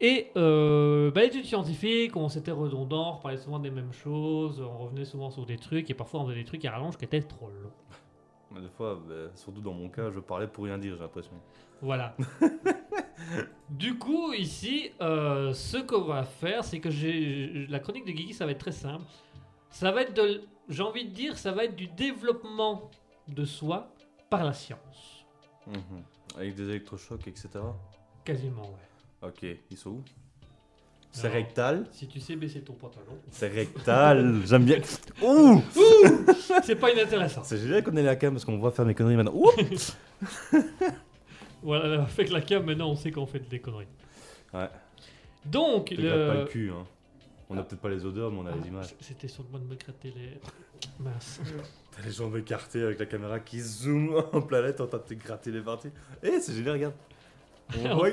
Et 0.00 0.30
euh, 0.36 1.10
bah, 1.10 1.22
l'étude 1.22 1.44
scientifique, 1.44 2.16
on 2.16 2.28
s'était 2.28 2.50
redondant, 2.50 3.16
on 3.16 3.20
parlait 3.22 3.38
souvent 3.38 3.58
des 3.58 3.70
mêmes 3.70 3.92
choses, 3.92 4.60
on 4.60 4.76
revenait 4.84 5.06
souvent 5.06 5.30
sur 5.30 5.46
des 5.46 5.56
trucs, 5.56 5.88
et 5.88 5.94
parfois 5.94 6.20
on 6.20 6.26
faisait 6.26 6.36
des 6.36 6.44
trucs 6.44 6.64
à 6.66 6.72
rallonge 6.72 6.98
qui 6.98 7.04
étaient 7.04 7.22
trop 7.22 7.48
longs. 7.48 7.72
Mais 8.52 8.60
Des 8.60 8.68
fois, 8.68 9.00
bah, 9.08 9.14
surtout 9.34 9.60
dans 9.60 9.72
mon 9.72 9.88
cas, 9.88 10.10
je 10.10 10.20
parlais 10.20 10.46
pour 10.46 10.64
rien 10.64 10.76
dire, 10.76 10.94
j'ai 10.96 11.02
l'impression. 11.02 11.32
Voilà. 11.80 12.14
du 13.70 13.98
coup, 13.98 14.32
ici, 14.32 14.90
euh, 15.00 15.52
ce 15.52 15.78
qu'on 15.78 16.02
va 16.02 16.22
faire, 16.24 16.64
c'est 16.64 16.80
que 16.80 16.90
j'ai 16.90 17.66
la 17.68 17.78
chronique 17.78 18.04
de 18.04 18.12
Guigui, 18.12 18.34
ça 18.34 18.46
va 18.46 18.52
être 18.52 18.60
très 18.60 18.72
simple. 18.72 19.04
Ça 19.70 19.90
va 19.92 20.02
être 20.02 20.14
de, 20.14 20.42
j'ai 20.68 20.82
envie 20.82 21.04
de 21.04 21.12
dire, 21.12 21.38
ça 21.38 21.52
va 21.52 21.64
être 21.64 21.76
du 21.76 21.86
développement 21.88 22.90
de 23.28 23.44
soi 23.44 23.92
par 24.30 24.44
la 24.44 24.52
science. 24.52 25.24
Mhm. 25.66 26.02
Avec 26.36 26.54
des 26.54 26.68
électrochocs, 26.68 27.26
etc. 27.26 27.48
Quasiment, 28.24 28.62
ouais. 28.62 29.28
Ok, 29.28 29.44
ils 29.70 29.76
sont 29.76 29.90
où? 29.90 30.04
C'est 31.16 31.28
rectal? 31.28 31.86
Si 31.92 32.06
tu 32.06 32.20
sais 32.20 32.36
baisser 32.36 32.60
ton 32.60 32.74
pantalon, 32.74 33.18
C'est 33.30 33.48
rectal 33.48 34.42
J'aime 34.44 34.64
bien. 34.64 34.78
Ouh 35.22 35.62
c'est 36.62 36.76
pas 36.76 36.92
inintéressant. 36.92 37.42
C'est 37.42 37.56
génial 37.56 37.82
qu'on 37.82 37.96
ait 37.96 38.02
la 38.02 38.16
cam 38.16 38.34
parce 38.34 38.44
qu'on 38.44 38.58
voit 38.58 38.70
faire 38.70 38.84
mes 38.84 38.94
conneries 38.94 39.16
maintenant. 39.16 39.32
Ouh 39.34 39.50
Voilà, 41.66 42.02
avec 42.02 42.30
la 42.30 42.40
cam, 42.40 42.64
maintenant 42.64 42.90
on 42.90 42.94
sait 42.94 43.10
qu'on 43.10 43.26
fait 43.26 43.40
des 43.40 43.58
conneries. 43.58 43.88
Ouais. 44.54 44.68
Donc, 45.44 45.92
gratte 45.92 45.98
pas 45.98 46.34
le... 46.34 46.40
le 46.40 46.44
cul, 46.44 46.70
hein. 46.70 46.86
On 47.50 47.58
a 47.58 47.64
peut-être 47.64 47.80
pas 47.80 47.88
les 47.88 48.04
odeurs, 48.04 48.30
mais 48.30 48.38
on 48.38 48.46
a 48.46 48.54
les 48.54 48.68
images. 48.68 48.94
C'était 49.00 49.26
sur 49.26 49.42
le 49.42 49.48
point 49.48 49.58
de 49.58 49.64
me 49.64 49.74
gratter 49.74 50.12
les. 50.16 50.38
Mince. 51.00 51.40
T'as 51.90 52.02
les 52.02 52.12
jambes 52.12 52.36
écartées 52.36 52.82
avec 52.82 53.00
la 53.00 53.06
caméra 53.06 53.40
qui 53.40 53.58
zoome 53.58 54.14
en 54.32 54.42
planète 54.42 54.80
en 54.80 54.86
train 54.86 54.98
de 54.98 55.02
te 55.02 55.14
gratter 55.14 55.50
les 55.50 55.60
parties. 55.60 55.90
Eh, 56.22 56.38
c'est 56.40 56.54
génial, 56.54 56.74
regarde. 56.74 56.94
On 57.76 57.96
voit, 57.96 58.10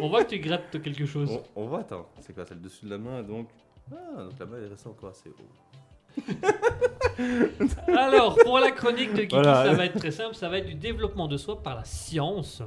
On 0.00 0.08
voit 0.08 0.24
que 0.24 0.30
tu 0.30 0.38
grattes 0.38 0.82
quelque 0.82 1.04
chose. 1.04 1.30
on, 1.30 1.62
on 1.62 1.66
voit, 1.66 1.80
attends, 1.80 2.08
c'est 2.20 2.32
quoi 2.34 2.46
C'est 2.46 2.54
le 2.54 2.60
dessus 2.60 2.86
de 2.86 2.90
la 2.90 2.96
main, 2.96 3.22
donc. 3.22 3.50
Ah, 3.92 4.22
donc 4.24 4.38
la 4.40 4.46
main 4.46 4.56
elle 4.56 4.64
est 4.64 4.68
restée 4.68 4.88
encore 4.88 5.10
assez 5.10 5.28
haut. 5.28 5.34
Alors, 7.88 8.36
pour 8.44 8.58
la 8.58 8.70
chronique 8.70 9.12
de 9.12 9.22
Geeky, 9.22 9.34
Voilà. 9.36 9.64
ça 9.64 9.72
va 9.72 9.84
être 9.86 9.98
très 9.98 10.10
simple. 10.10 10.34
Ça 10.34 10.48
va 10.48 10.58
être 10.58 10.66
du 10.66 10.74
développement 10.74 11.28
de 11.28 11.36
soi 11.36 11.62
par 11.62 11.74
la 11.76 11.84
science. 11.84 12.62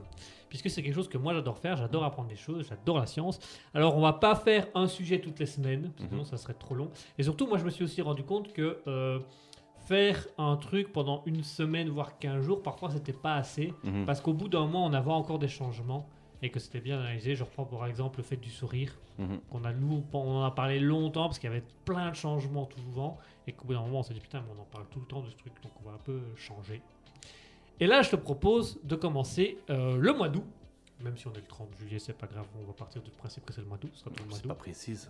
Puisque 0.49 0.69
c'est 0.69 0.81
quelque 0.81 0.95
chose 0.95 1.09
que 1.09 1.17
moi 1.17 1.33
j'adore 1.33 1.57
faire, 1.57 1.75
j'adore 1.75 2.05
apprendre 2.05 2.29
des 2.29 2.37
choses, 2.37 2.65
j'adore 2.69 2.97
la 2.99 3.05
science. 3.05 3.37
Alors 3.73 3.97
on 3.97 4.01
va 4.01 4.13
pas 4.13 4.33
faire 4.33 4.65
un 4.75 4.87
sujet 4.87 5.19
toutes 5.19 5.39
les 5.39 5.45
semaines, 5.45 5.91
parce 5.91 6.05
que 6.05 6.09
sinon 6.09 6.21
Mhm. 6.21 6.25
ça 6.29 6.37
serait 6.37 6.53
trop 6.53 6.73
long. 6.73 6.89
Et 7.17 7.23
surtout, 7.23 7.47
moi 7.47 7.57
je 7.57 7.65
me 7.65 7.69
suis 7.69 7.83
aussi 7.83 8.01
rendu 8.01 8.23
compte 8.23 8.53
que 8.53 8.77
euh, 8.87 9.19
faire 9.87 10.25
un 10.37 10.55
truc 10.55 10.93
pendant 10.93 11.21
une 11.25 11.43
semaine, 11.43 11.89
voire 11.89 12.17
15 12.17 12.45
jours, 12.45 12.63
parfois 12.63 12.89
c'était 12.91 13.11
pas 13.11 13.35
assez. 13.35 13.73
Mhm. 13.83 14.05
Parce 14.05 14.21
qu'au 14.21 14.31
bout 14.31 14.47
d'un 14.47 14.61
moment, 14.61 14.85
on 14.85 14.93
avait 14.93 15.11
encore 15.11 15.37
des 15.37 15.49
changements 15.49 16.07
et 16.41 16.49
que 16.49 16.59
c'était 16.59 16.79
bien 16.79 16.99
analysé. 16.99 17.35
Je 17.35 17.43
reprends 17.43 17.65
par 17.65 17.85
exemple 17.87 18.17
le 18.19 18.23
fait 18.23 18.35
du 18.37 18.49
sourire, 18.49 18.93
Mhm. 19.19 19.39
qu'on 19.49 19.63
a, 19.65 19.71
on 20.13 20.37
en 20.37 20.43
a 20.43 20.51
parlé 20.51 20.79
longtemps 20.79 21.25
parce 21.25 21.39
qu'il 21.39 21.49
y 21.49 21.53
avait 21.53 21.63
plein 21.85 22.11
de 22.11 22.15
changements 22.15 22.65
tout 22.65 22.79
souvent 22.81 23.17
et 23.47 23.51
qu'au 23.53 23.65
bout 23.65 23.73
d'un 23.73 23.81
moment, 23.81 23.99
on 23.99 24.03
s'est 24.03 24.13
dit 24.13 24.19
putain, 24.19 24.41
mais 24.41 24.53
on 24.57 24.61
en 24.61 24.65
parle 24.65 24.85
tout 24.91 24.99
le 24.99 25.05
temps 25.07 25.21
de 25.21 25.29
ce 25.29 25.35
truc, 25.37 25.53
donc 25.63 25.71
on 25.83 25.89
va 25.89 25.95
un 25.95 25.99
peu 25.99 26.19
changer. 26.35 26.81
Et 27.79 27.87
là, 27.87 28.01
je 28.03 28.09
te 28.11 28.15
propose 28.15 28.79
de 28.83 28.95
commencer 28.95 29.57
euh, 29.69 29.97
le 29.97 30.13
mois 30.13 30.29
d'août. 30.29 30.45
Même 31.01 31.15
si 31.17 31.27
on 31.27 31.33
est 31.33 31.37
le 31.37 31.43
30 31.43 31.69
juillet, 31.79 31.99
c'est 31.99 32.17
pas 32.17 32.25
grave, 32.27 32.45
on 32.59 32.65
va 32.65 32.73
partir 32.73 33.01
du 33.03 33.11
principe 33.11 33.45
que 33.45 33.53
c'est 33.53 33.61
le 33.61 33.67
mois 33.67 33.77
d'août. 33.77 33.91
le 34.05 34.11
C'est 34.35 34.47
pas 34.47 34.55
précis 34.55 34.95
ça. 34.95 35.09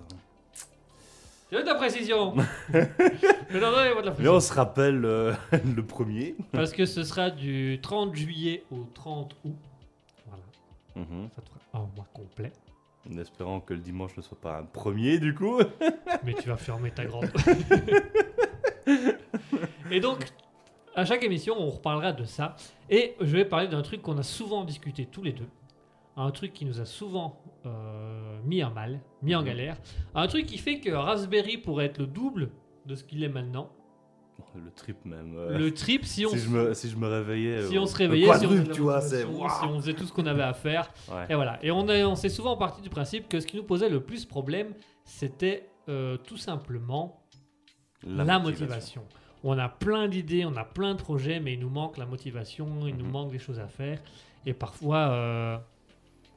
Tu 1.49 1.55
veux 1.55 1.61
de 1.63 1.67
la 1.67 1.75
précision 1.75 2.35
Mais 2.73 3.59
non, 3.61 3.71
non, 3.71 3.83
il 3.83 3.87
y 3.87 3.97
a 3.97 4.01
de 4.01 4.01
la 4.01 4.01
Mais 4.01 4.09
on 4.09 4.13
précision. 4.13 4.39
se 4.41 4.53
rappelle 4.53 5.05
euh, 5.05 5.33
le 5.75 5.81
premier. 5.85 6.35
Parce 6.51 6.73
que 6.73 6.85
ce 6.85 7.03
sera 7.03 7.29
du 7.29 7.79
30 7.81 8.15
juillet 8.15 8.63
au 8.69 8.83
30 8.93 9.33
août. 9.45 9.55
Mhm. 10.97 11.29
ça 11.35 11.41
te 11.41 11.49
fera 11.49 11.83
un 11.83 11.87
mois 11.95 12.07
complet. 12.13 12.51
En 13.09 13.17
espérant 13.17 13.61
que 13.61 13.73
le 13.73 13.79
dimanche 13.79 14.17
ne 14.17 14.21
soit 14.21 14.39
pas 14.39 14.57
un 14.59 14.63
premier 14.65 15.19
du 15.19 15.33
coup. 15.33 15.59
Mais 16.25 16.33
tu 16.33 16.49
vas 16.49 16.57
fermer 16.57 16.91
ta 16.91 17.05
grande. 17.05 17.29
et 19.91 19.99
donc, 19.99 20.25
à 20.95 21.05
chaque 21.05 21.23
émission, 21.23 21.55
on 21.57 21.69
reparlera 21.69 22.11
de 22.13 22.25
ça. 22.25 22.55
Et 22.89 23.15
je 23.19 23.35
vais 23.37 23.45
parler 23.45 23.67
d'un 23.67 23.81
truc 23.81 24.01
qu'on 24.01 24.17
a 24.17 24.23
souvent 24.23 24.63
discuté 24.65 25.05
tous 25.05 25.23
les 25.23 25.33
deux. 25.33 25.47
Un 26.15 26.31
truc 26.31 26.51
qui 26.53 26.65
nous 26.65 26.81
a 26.81 26.85
souvent 26.85 27.39
euh, 27.65 28.39
mis 28.43 28.63
en 28.63 28.71
mal, 28.71 28.99
mis 29.21 29.35
en 29.35 29.41
Mhm. 29.41 29.45
galère. 29.47 29.77
Un 30.15 30.27
truc 30.27 30.45
qui 30.47 30.57
fait 30.57 30.79
que 30.79 30.89
Raspberry 30.91 31.57
pourrait 31.57 31.85
être 31.85 31.99
le 31.99 32.07
double 32.07 32.49
de 32.85 32.95
ce 32.95 33.03
qu'il 33.03 33.23
est 33.23 33.29
maintenant. 33.29 33.69
Le 34.55 34.71
trip 34.71 35.03
même. 35.05 35.35
euh, 35.37 35.57
Le 35.57 35.73
trip, 35.73 36.05
si 36.05 36.25
on, 36.25 36.29
si, 36.29 36.39
je 36.39 36.49
me, 36.49 36.73
si 36.73 36.89
je 36.89 36.95
me 36.95 37.07
réveillais. 37.07 37.63
si 37.67 37.77
euh, 37.77 37.81
on 37.81 37.85
se 37.85 37.95
réveillait, 37.95 38.33
si 38.37 38.45
on, 38.45 38.49
faisait 38.49 38.71
tu 38.71 38.81
vois, 38.81 39.01
si 39.01 39.15
on 39.65 39.79
faisait 39.79 39.93
tout 39.93 40.05
ce 40.05 40.13
qu'on 40.13 40.25
avait 40.25 40.43
à 40.43 40.53
faire. 40.53 40.91
Ouais. 41.11 41.25
Et 41.29 41.35
voilà. 41.35 41.59
Et 41.63 41.71
on, 41.71 41.87
est- 41.89 42.03
on 42.03 42.15
s'est 42.15 42.29
souvent 42.29 42.55
parti 42.57 42.81
du 42.81 42.89
principe 42.89 43.27
que 43.29 43.39
ce 43.39 43.47
qui 43.47 43.55
nous 43.57 43.63
posait 43.63 43.89
le 43.89 43.99
plus 44.01 44.25
problème, 44.25 44.73
c'était 45.03 45.69
euh, 45.89 46.17
tout 46.17 46.37
simplement 46.37 47.23
la, 48.03 48.39
motivation. 48.39 49.03
On 49.43 49.57
a 49.57 49.69
plein 49.69 50.07
d'idées, 50.07 50.45
on 50.45 50.55
a 50.55 50.63
plein 50.65 50.93
de 50.95 51.01
projets, 51.01 51.39
mais 51.39 51.53
il 51.53 51.59
nous 51.59 51.69
manque 51.69 51.97
la 51.97 52.05
motivation, 52.05 52.87
il 52.87 52.95
nous 52.95 53.05
Mhm. 53.05 53.11
manque 53.11 53.31
des 53.31 53.39
choses 53.39 53.59
à 53.59 53.67
faire. 53.67 53.99
Et 54.45 54.53
parfois, 54.53 55.61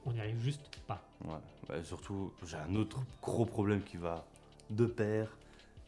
on 0.06 0.12
n'y 0.12 0.20
arrive 0.20 0.40
juste 0.40 0.62
pas. 0.86 1.02
Ouais. 1.24 1.34
Bah, 1.68 1.74
surtout, 1.84 2.32
j'ai 2.46 2.56
un 2.56 2.74
autre 2.76 2.98
gros 3.22 3.44
problème 3.46 3.82
qui 3.82 3.96
va 3.96 4.24
de 4.70 4.86
pair. 4.86 5.28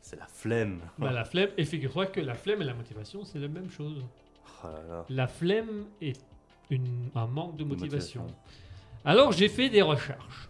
C'est 0.03 0.19
la 0.19 0.27
flemme. 0.27 0.81
Bah, 0.99 1.13
la 1.13 1.25
flemme, 1.25 1.49
et 1.57 1.65
figure-toi 1.65 2.07
que 2.07 2.21
la 2.21 2.35
flemme 2.35 2.61
et 2.61 2.65
la 2.65 2.75
motivation, 2.75 3.25
c'est 3.25 3.39
la 3.39 3.49
même 3.49 3.71
chose. 3.71 4.05
Oh 4.65 4.67
là 4.67 4.83
là. 4.89 5.05
La 5.09 5.27
flemme 5.29 5.87
est 6.01 6.21
une- 6.71 7.09
un 7.15 7.27
manque 7.27 7.57
de 7.57 7.65
motivation. 7.65 8.23
motivation. 8.23 8.43
Alors, 9.05 9.33
j'ai 9.33 9.49
fait 9.49 9.69
des 9.71 9.81
recherches. 9.83 10.49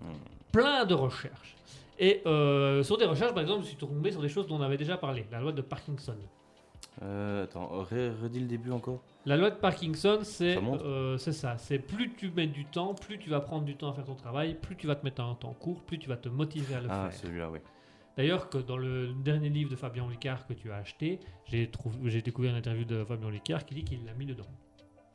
Hmm. 0.00 0.06
Plein 0.52 0.84
de 0.86 0.94
recherches. 0.94 1.56
Et 1.98 2.22
euh, 2.26 2.82
sur 2.82 2.96
des 2.96 3.04
recherches, 3.04 3.32
par 3.32 3.42
exemple, 3.42 3.62
je 3.62 3.68
suis 3.68 3.76
tombé 3.76 4.10
sur 4.12 4.22
des 4.22 4.28
choses 4.28 4.46
dont 4.46 4.56
on 4.56 4.62
avait 4.62 4.76
déjà 4.78 4.96
parlé. 4.96 5.26
La 5.30 5.40
loi 5.40 5.52
de 5.52 5.62
Parkinson. 5.62 6.16
Euh, 7.02 7.44
attends, 7.44 7.68
redis 7.68 8.40
le 8.40 8.46
début 8.46 8.70
encore. 8.70 9.00
La 9.24 9.36
loi 9.36 9.50
de 9.50 9.56
Parkinson, 9.56 10.18
c'est 10.22 10.54
Ça 10.54 10.60
monte 10.60 10.82
euh, 10.82 11.16
c'est 11.16 11.32
ça. 11.32 11.56
C'est 11.58 11.78
plus 11.78 12.12
tu 12.14 12.30
mets 12.30 12.46
du 12.46 12.64
temps, 12.66 12.94
plus 12.94 13.18
tu 13.18 13.30
vas 13.30 13.40
prendre 13.40 13.64
du 13.64 13.76
temps 13.76 13.90
à 13.90 13.94
faire 13.94 14.04
ton 14.04 14.14
travail, 14.14 14.54
plus 14.54 14.76
tu 14.76 14.86
vas 14.86 14.94
te 14.94 15.04
mettre 15.04 15.22
un 15.22 15.34
temps 15.34 15.54
court, 15.54 15.80
plus 15.82 15.98
tu 15.98 16.08
vas 16.08 16.16
te 16.16 16.28
motiver 16.28 16.74
à 16.74 16.80
le 16.80 16.88
Ah, 16.90 17.08
faire. 17.10 17.20
celui-là, 17.20 17.50
oui. 17.50 17.60
D'ailleurs, 18.16 18.50
que 18.50 18.58
dans 18.58 18.76
le 18.76 19.12
dernier 19.12 19.48
livre 19.48 19.70
de 19.70 19.76
Fabien 19.76 20.08
Licard 20.08 20.46
que 20.46 20.52
tu 20.52 20.70
as 20.70 20.76
acheté, 20.76 21.20
j'ai 21.46 21.66
découvert 22.22 22.50
une 22.50 22.58
interview 22.58 22.84
de 22.84 23.04
Fabien 23.04 23.30
Licard 23.30 23.64
qui 23.64 23.74
dit 23.74 23.84
qu'il 23.84 24.04
l'a 24.04 24.14
mis 24.14 24.26
dedans. 24.26 24.46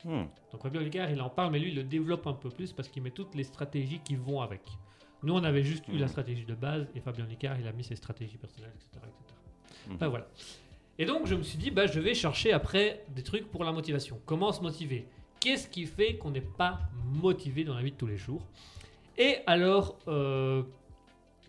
Hmm. 0.04 0.24
Donc 0.52 0.62
Fabien 0.62 0.80
Licard, 0.80 1.10
il 1.10 1.20
en 1.20 1.30
parle, 1.30 1.52
mais 1.52 1.58
lui, 1.58 1.70
il 1.70 1.76
le 1.76 1.84
développe 1.84 2.26
un 2.26 2.32
peu 2.32 2.50
plus 2.50 2.72
parce 2.72 2.88
qu'il 2.88 3.02
met 3.02 3.10
toutes 3.10 3.34
les 3.34 3.44
stratégies 3.44 4.00
qui 4.00 4.16
vont 4.16 4.40
avec. 4.40 4.62
Nous, 5.22 5.34
on 5.34 5.42
avait 5.42 5.64
juste 5.64 5.86
eu 5.88 5.98
la 5.98 6.08
stratégie 6.08 6.44
de 6.44 6.54
base 6.54 6.88
et 6.94 7.00
Fabien 7.00 7.26
Licard, 7.26 7.58
il 7.58 7.66
a 7.66 7.72
mis 7.72 7.84
ses 7.84 7.96
stratégies 7.96 8.36
personnelles, 8.36 8.72
etc. 8.74 9.04
etc. 9.04 9.34
Mhm. 9.88 9.94
Enfin, 9.94 10.08
voilà. 10.08 10.28
Et 10.98 11.04
donc, 11.04 11.26
je 11.26 11.34
me 11.34 11.42
suis 11.42 11.58
dit, 11.58 11.70
bah, 11.70 11.86
je 11.86 12.00
vais 12.00 12.14
chercher 12.14 12.52
après 12.52 13.04
des 13.10 13.22
trucs 13.22 13.50
pour 13.50 13.64
la 13.64 13.72
motivation. 13.72 14.20
Comment 14.26 14.52
se 14.52 14.60
motiver? 14.60 15.06
Qu'est-ce 15.40 15.68
qui 15.68 15.86
fait 15.86 16.16
qu'on 16.16 16.30
n'est 16.30 16.40
pas 16.40 16.80
motivé 17.04 17.64
dans 17.64 17.74
la 17.74 17.82
vie 17.82 17.92
de 17.92 17.96
tous 17.96 18.06
les 18.06 18.16
jours? 18.16 18.44
Et 19.16 19.38
alors, 19.46 19.98
euh, 20.08 20.62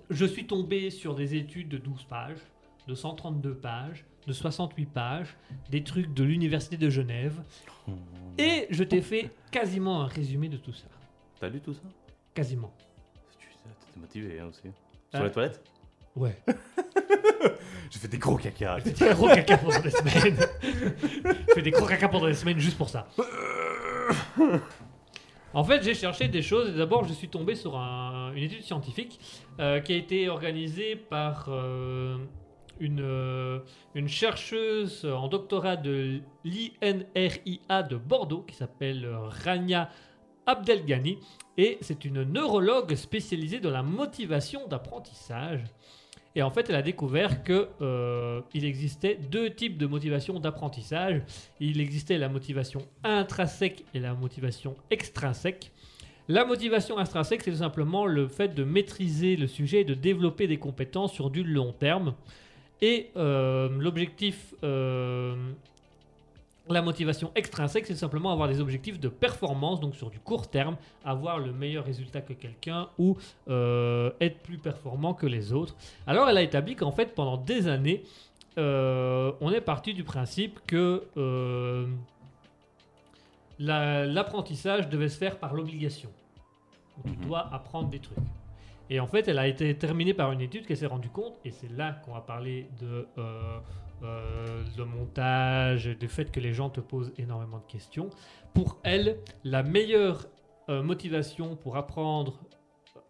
je 0.09 0.25
suis 0.25 0.45
tombé 0.47 0.89
sur 0.89 1.15
des 1.15 1.35
études 1.35 1.69
de 1.69 1.77
12 1.77 2.03
pages, 2.03 2.39
de 2.87 2.95
132 2.95 3.55
pages, 3.55 4.05
de 4.27 4.33
68 4.33 4.85
pages, 4.87 5.37
des 5.69 5.83
trucs 5.83 6.13
de 6.13 6.23
l'Université 6.23 6.77
de 6.77 6.89
Genève. 6.89 7.41
Hmm. 7.87 7.93
Et 8.37 8.67
je 8.69 8.83
t'ai 8.83 9.01
fait 9.01 9.31
quasiment 9.51 10.01
un 10.01 10.07
résumé 10.07 10.49
de 10.49 10.57
tout 10.57 10.73
ça. 10.73 10.87
T'as 11.39 11.49
lu 11.49 11.59
tout 11.61 11.73
ça? 11.73 11.81
Quasiment. 12.33 12.73
Tu 13.39 13.47
t'es 13.93 13.99
motivé 13.99 14.39
hein, 14.39 14.47
aussi. 14.49 14.69
Ah. 15.13 15.17
Sur 15.17 15.25
les 15.25 15.31
toilettes? 15.31 15.63
Ouais. 16.15 16.37
J'ai 17.89 17.99
fait 17.99 18.07
des 18.07 18.17
gros 18.17 18.37
caca. 18.37 18.79
Je 18.79 18.89
fais 18.91 19.09
des 19.09 19.15
gros 19.15 19.27
caca 19.27 19.57
pendant 19.57 19.79
des 19.79 19.91
semaines. 19.91 20.37
je 20.61 21.53
fais 21.53 21.61
des 21.61 21.71
gros 21.71 21.85
caca 21.85 22.09
pendant 22.09 22.27
des 22.27 22.33
semaines 22.33 22.59
juste 22.59 22.77
pour 22.77 22.89
ça. 22.89 23.07
En 25.53 25.63
fait, 25.63 25.81
j'ai 25.83 25.95
cherché 25.95 26.27
des 26.27 26.41
choses. 26.41 26.75
D'abord, 26.75 27.05
je 27.05 27.13
suis 27.13 27.27
tombé 27.29 27.55
sur 27.55 27.75
un- 27.77 28.31
une 28.33 28.43
étude 28.43 28.61
scientifique 28.61 29.19
euh, 29.59 29.79
qui 29.79 29.93
a 29.93 29.95
été 29.95 30.29
organisée 30.29 30.95
par 30.95 31.47
euh, 31.49 32.17
une, 32.79 33.01
euh, 33.01 33.59
une 33.95 34.07
chercheuse 34.07 35.05
en 35.05 35.27
doctorat 35.27 35.75
de 35.75 36.19
l'INRIA 36.45 37.83
de 37.83 37.95
Bordeaux 37.97 38.43
qui 38.43 38.55
s'appelle 38.55 39.09
Rania 39.43 39.89
Abdelghani. 40.45 41.17
Et 41.57 41.77
c'est 41.81 42.05
une 42.05 42.23
neurologue 42.23 42.93
spécialisée 42.95 43.59
dans 43.59 43.71
la 43.71 43.83
motivation 43.83 44.67
d'apprentissage. 44.67 45.63
Et 46.35 46.43
en 46.43 46.51
fait, 46.51 46.69
elle 46.69 46.75
a 46.75 46.81
découvert 46.81 47.43
que 47.43 47.67
euh, 47.81 48.41
il 48.53 48.63
existait 48.65 49.19
deux 49.31 49.49
types 49.49 49.77
de 49.77 49.87
motivation 49.87 50.39
d'apprentissage. 50.39 51.21
Il 51.59 51.81
existait 51.81 52.17
la 52.17 52.29
motivation 52.29 52.81
intrinsèque 53.03 53.83
et 53.93 53.99
la 53.99 54.13
motivation 54.13 54.75
extrinsèque. 54.91 55.71
La 56.27 56.45
motivation 56.45 56.99
intrinsèque, 56.99 57.41
c'est 57.43 57.51
tout 57.51 57.57
simplement 57.57 58.05
le 58.05 58.27
fait 58.27 58.53
de 58.53 58.63
maîtriser 58.63 59.35
le 59.35 59.47
sujet 59.47 59.81
et 59.81 59.85
de 59.85 59.95
développer 59.95 60.45
des 60.45 60.57
compétences 60.57 61.11
sur 61.11 61.31
du 61.31 61.43
long 61.43 61.73
terme. 61.73 62.13
Et 62.81 63.09
euh, 63.17 63.67
l'objectif, 63.79 64.53
euh, 64.63 65.35
la 66.73 66.81
motivation 66.81 67.31
extrinsèque, 67.35 67.85
c'est 67.87 67.95
simplement 67.95 68.31
avoir 68.31 68.47
des 68.47 68.61
objectifs 68.61 68.99
de 68.99 69.09
performance, 69.09 69.79
donc 69.79 69.95
sur 69.95 70.09
du 70.09 70.19
court 70.19 70.47
terme, 70.49 70.77
avoir 71.03 71.39
le 71.39 71.51
meilleur 71.51 71.83
résultat 71.85 72.21
que 72.21 72.33
quelqu'un 72.33 72.89
ou 72.97 73.17
euh, 73.49 74.11
être 74.21 74.39
plus 74.39 74.57
performant 74.57 75.13
que 75.13 75.25
les 75.25 75.51
autres. 75.53 75.75
Alors 76.07 76.29
elle 76.29 76.37
a 76.37 76.41
établi 76.43 76.75
qu'en 76.75 76.91
fait, 76.91 77.15
pendant 77.15 77.37
des 77.37 77.67
années, 77.67 78.03
euh, 78.57 79.31
on 79.41 79.51
est 79.51 79.61
parti 79.61 79.93
du 79.93 80.03
principe 80.03 80.59
que 80.67 81.03
euh, 81.17 81.87
la- 83.59 84.05
l'apprentissage 84.05 84.89
devait 84.89 85.09
se 85.09 85.17
faire 85.17 85.37
par 85.37 85.53
l'obligation. 85.53 86.09
Tu 87.05 87.11
Mhm. 87.11 87.25
dois 87.27 87.47
apprendre 87.53 87.89
des 87.89 87.99
trucs. 87.99 88.17
Et 88.89 88.99
en 88.99 89.07
fait, 89.07 89.27
elle 89.27 89.37
a 89.37 89.47
été 89.47 89.75
terminée 89.75 90.13
par 90.13 90.31
une 90.31 90.41
étude 90.41 90.65
qui 90.65 90.75
s'est 90.75 90.87
rendue 90.87 91.09
compte, 91.09 91.33
et 91.45 91.51
c'est 91.51 91.71
là 91.71 91.93
qu'on 92.03 92.13
va 92.13 92.21
parler 92.21 92.67
de, 92.81 93.07
euh, 93.17 93.59
euh, 94.03 94.63
de 94.77 94.83
montage, 94.83 95.85
du 95.85 96.07
fait 96.07 96.31
que 96.31 96.39
les 96.39 96.53
gens 96.53 96.69
te 96.69 96.79
posent 96.79 97.13
énormément 97.17 97.59
de 97.59 97.71
questions. 97.71 98.09
Pour 98.53 98.79
elle, 98.83 99.17
la 99.43 99.63
meilleure 99.63 100.27
euh, 100.69 100.83
motivation 100.83 101.55
pour 101.55 101.77
apprendre 101.77 102.39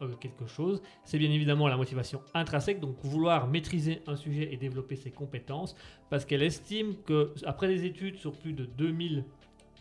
euh, 0.01 0.13
quelque 0.15 0.47
chose, 0.47 0.81
c'est 1.03 1.17
bien 1.17 1.29
évidemment 1.29 1.67
la 1.67 1.75
motivation 1.75 2.21
intrinsèque, 2.33 2.79
donc 2.79 2.95
vouloir 3.03 3.47
maîtriser 3.47 4.01
un 4.07 4.15
sujet 4.15 4.53
et 4.53 4.55
développer 4.55 4.95
ses 4.95 5.11
compétences, 5.11 5.75
parce 6.09 6.23
qu'elle 6.23 6.41
estime 6.41 6.95
que 7.05 7.33
après 7.45 7.67
des 7.67 7.83
études 7.83 8.15
sur 8.15 8.31
plus 8.31 8.53
de 8.53 8.63
2000 8.63 9.25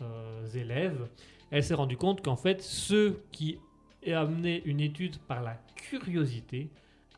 euh, 0.01 0.45
élèves, 0.55 1.07
elle 1.51 1.63
s'est 1.63 1.73
rendue 1.73 1.95
compte 1.95 2.21
qu'en 2.21 2.35
fait, 2.35 2.61
ceux 2.61 3.23
qui 3.31 3.59
amenaient 4.05 4.61
une 4.65 4.81
étude 4.81 5.17
par 5.19 5.41
la 5.41 5.53
curiosité 5.75 6.69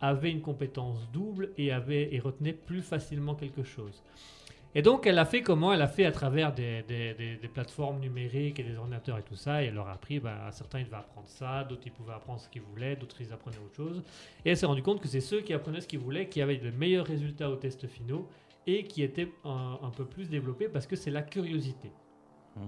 avaient 0.02 0.32
une 0.32 0.42
compétence 0.42 1.10
double 1.12 1.52
et, 1.58 1.72
avaient, 1.72 2.14
et 2.14 2.20
retenaient 2.20 2.54
plus 2.54 2.82
facilement 2.82 3.36
quelque 3.36 3.64
chose. 3.64 4.04
Et 4.74 4.82
donc, 4.82 5.06
elle 5.06 5.20
a 5.20 5.26
fait 5.26 5.42
comment? 5.42 5.74
Elle 5.74 5.82
a 5.82 5.88
fait 5.88 6.06
à 6.06 6.14
travers 6.14 6.54
des, 6.54 6.82
des- 6.84 7.48
plateformes 7.54 8.00
numériques 8.00 8.58
et 8.60 8.64
des 8.64 8.78
ordinateurs 8.78 9.18
et 9.18 9.22
tout 9.24 9.36
ça. 9.36 9.62
Et 9.62 9.68
elle 9.68 9.74
leur 9.74 9.88
a 9.90 9.94
appris, 9.94 10.20
ben, 10.22 10.50
certains 10.52 10.80
ils 10.80 10.86
devaient 10.86 10.96
apprendre 10.96 11.28
ça, 11.28 11.66
d'autres 11.66 11.82
ils 11.86 11.92
pouvaient 11.92 12.14
apprendre 12.14 12.40
ce 12.40 12.48
qu'ils 12.48 12.62
voulaient, 12.62 12.96
d'autres 12.96 13.20
ils 13.20 13.34
apprenaient 13.34 13.58
autre 13.58 13.76
chose. 13.76 14.02
Et 14.46 14.52
elle 14.52 14.58
s'est 14.58 14.66
rendue 14.66 14.82
compte 14.82 15.02
que 15.02 15.10
c'est 15.10 15.20
ceux 15.20 15.42
qui 15.42 15.54
apprenaient 15.54 15.82
ce 15.82 15.88
qu'ils 15.88 16.00
voulaient 16.00 16.30
qui 16.30 16.42
avaient 16.42 16.56
de 16.58 16.72
meilleurs 16.72 17.06
résultats 17.06 17.50
aux 17.50 17.58
tests 17.58 17.86
finaux 17.88 18.30
et 18.66 18.86
qui 18.86 19.04
étaient 19.04 19.28
un, 19.44 19.78
un 19.82 19.90
peu 19.90 20.06
plus 20.06 20.30
développés 20.30 20.70
parce 20.70 20.88
que 20.88 20.96
c'est 20.96 21.12
la 21.12 21.22
curiosité. 21.22 21.92
Mhm. 22.56 22.64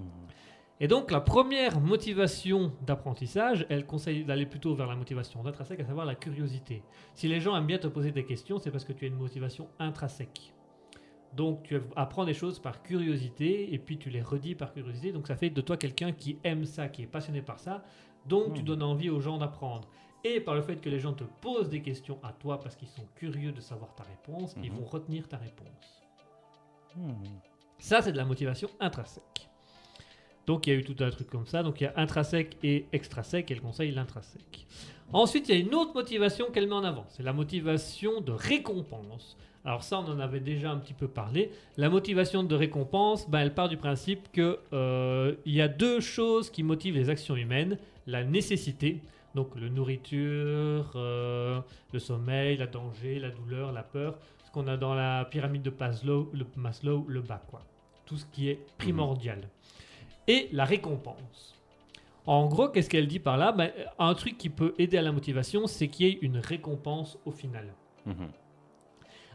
Et 0.79 0.88
donc, 0.88 1.12
la 1.12 1.21
première 1.21 1.79
motivation 1.79 2.73
d'apprentissage, 2.81 3.65
elle 3.69 3.86
conseille 3.86 4.25
d'aller 4.25 4.45
plutôt 4.45 4.75
vers 4.75 4.88
la 4.88 4.95
motivation 4.95 5.45
intrinsèque, 5.45 5.79
à 5.79 5.86
savoir 5.86 6.05
la 6.05 6.15
curiosité. 6.15 6.83
Si 7.13 7.27
les 7.27 7.39
gens 7.39 7.55
aiment 7.55 7.67
bien 7.67 7.77
te 7.77 7.88
poser 7.88 8.12
des 8.12 8.25
questions, 8.25 8.57
c'est 8.59 8.71
parce 8.71 8.83
que 8.83 8.91
tu 8.91 9.05
as 9.05 9.07
une 9.07 9.15
motivation 9.15 9.69
intrinsèque. 9.79 10.53
Donc, 11.33 11.63
tu 11.63 11.79
apprends 11.95 12.25
des 12.25 12.33
choses 12.33 12.59
par 12.59 12.81
curiosité 12.83 13.73
et 13.73 13.79
puis 13.79 13.97
tu 13.97 14.09
les 14.09 14.21
redis 14.21 14.55
par 14.55 14.73
curiosité. 14.73 15.12
Donc, 15.12 15.27
ça 15.27 15.36
fait 15.36 15.49
de 15.49 15.62
toi 15.62 15.77
quelqu'un 15.77 16.12
qui 16.12 16.38
aime 16.43 16.65
ça, 16.65 16.89
qui 16.89 17.03
est 17.03 17.07
passionné 17.07 17.41
par 17.41 17.59
ça. 17.59 17.83
Donc, 18.27 18.53
tu 18.53 18.62
Hmm. 18.62 18.65
donnes 18.65 18.83
envie 18.83 19.09
aux 19.09 19.19
gens 19.21 19.38
d'apprendre. 19.38 19.88
Et 20.23 20.39
par 20.39 20.55
le 20.55 20.62
fait 20.62 20.77
que 20.77 20.89
les 20.89 20.99
gens 20.99 21.13
te 21.13 21.23
posent 21.41 21.69
des 21.69 21.81
questions 21.81 22.17
à 22.23 22.31
toi 22.33 22.59
parce 22.59 22.75
qu'ils 22.75 22.88
sont 22.88 23.05
curieux 23.15 23.51
de 23.51 23.62
savoir 23.62 23.93
ta 23.95 24.03
réponse, 24.03 24.55
ils 24.63 24.71
Mhm. 24.71 24.77
vont 24.79 24.86
retenir 24.86 25.27
ta 25.27 25.38
réponse. 25.38 26.03
Mhm. 26.95 27.15
Ça, 27.77 28.01
c'est 28.01 28.12
de 28.12 28.17
la 28.17 28.25
motivation 28.25 28.69
intrinsèque. 28.79 29.49
Donc, 30.45 30.67
il 30.67 30.73
y 30.73 30.75
a 30.75 30.79
eu 30.79 30.84
tout 30.84 31.01
un 31.03 31.10
truc 31.10 31.29
comme 31.29 31.45
ça. 31.45 31.63
Donc, 31.63 31.82
il 31.82 31.86
y 31.86 31.88
a 31.88 31.93
intrinsèque 31.95 32.58
et 32.63 32.86
extrinsèque, 32.91 33.49
et 33.49 33.53
elle 33.53 33.62
conseille 33.62 33.91
l'intrinsèque. 33.91 34.65
Ensuite, 35.12 35.47
il 35.49 35.56
y 35.56 35.58
a 35.58 35.62
une 35.62 35.75
autre 35.75 35.93
motivation 35.93 36.47
qu'elle 36.51 36.67
met 36.67 36.73
en 36.73 36.84
avant. 36.84 37.06
C'est 37.10 37.23
la 37.23 37.34
motivation 37.34 38.21
de 38.21 38.32
récompense. 38.32 39.38
Alors 39.65 39.84
ça, 39.84 39.99
on 39.99 40.12
en 40.12 40.19
avait 40.19 40.41
déjà 40.41 40.71
un 40.71 40.77
petit 40.77 40.93
peu 40.93 41.08
parlé. 41.08 41.51
La 41.77 41.89
motivation 41.89 42.43
de 42.43 42.56
récompense, 42.56 43.29
ben, 43.29 43.39
elle 43.39 43.53
part 43.53 43.69
du 43.69 43.77
principe 43.77 44.29
que 44.32 44.60
euh, 44.73 45.36
il 45.45 45.53
y 45.53 45.62
a 45.62 45.67
deux 45.67 46.01
choses 46.01 46.49
qui 46.49 46.63
motivent 46.63 46.95
les 46.95 47.10
actions 47.10 47.36
humaines. 47.36 47.77
La 48.06 48.23
nécessité, 48.25 49.01
donc 49.36 49.56
le 49.56 49.69
nourriture, 49.69 50.91
euh, 50.95 51.62
le 51.93 51.99
sommeil, 51.99 52.58
la 52.58 52.67
danger, 52.67 53.19
la 53.19 53.29
douleur, 53.29 53.71
la 53.71 53.84
peur. 53.84 54.17
Ce 54.45 54.51
qu'on 54.51 54.67
a 54.67 54.75
dans 54.75 54.95
la 54.95 55.25
pyramide 55.25 55.62
de 55.62 55.71
Maslow, 55.79 56.29
le, 56.34 56.45
Maslow, 56.58 57.06
le 57.08 57.21
bas, 57.21 57.41
quoi. 57.49 57.62
Tout 58.06 58.17
ce 58.17 58.25
qui 58.25 58.49
est 58.49 58.60
primordial. 58.77 59.47
Et 60.27 60.49
la 60.51 60.65
récompense. 60.65 61.55
En 62.25 62.47
gros, 62.47 62.69
qu'est-ce 62.69 62.89
qu'elle 62.89 63.07
dit 63.07 63.19
par 63.19 63.38
là? 63.38 63.51
Ben, 63.51 63.71
Un 63.99 64.13
truc 64.13 64.38
qui 64.38 64.49
peut 64.49 64.73
aider 64.77 64.97
à 64.97 65.01
la 65.01 65.12
motivation, 65.12 65.67
c'est 65.67 65.89
qu'il 65.89 66.07
y 66.07 66.09
ait 66.09 66.19
une 66.21 66.38
récompense 66.38 67.17
au 67.25 67.31
final. 67.31 67.73
Mhm. 68.05 68.29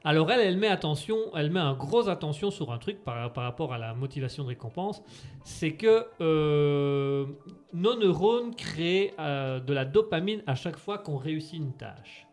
Alors 0.04 0.30
elle, 0.30 0.40
elle 0.40 0.56
met 0.56 0.68
attention, 0.68 1.16
elle 1.34 1.50
met 1.50 1.60
un 1.60 1.74
gros 1.74 2.08
attention 2.08 2.50
sur 2.50 2.72
un 2.72 2.78
truc 2.78 3.02
par, 3.02 3.32
par 3.32 3.44
rapport 3.44 3.72
à 3.72 3.78
la 3.78 3.94
motivation 3.94 4.44
de 4.44 4.48
récompense, 4.48 5.02
c'est 5.44 5.72
que 5.72 6.06
euh, 6.20 7.26
nos 7.72 7.98
neurones 7.98 8.54
créent 8.54 9.12
euh, 9.18 9.58
de 9.60 9.72
la 9.72 9.84
dopamine 9.84 10.42
à 10.46 10.54
chaque 10.54 10.78
fois 10.78 10.98
qu'on 10.98 11.16
réussit 11.16 11.58
une 11.58 11.72
tâche. 11.72 12.26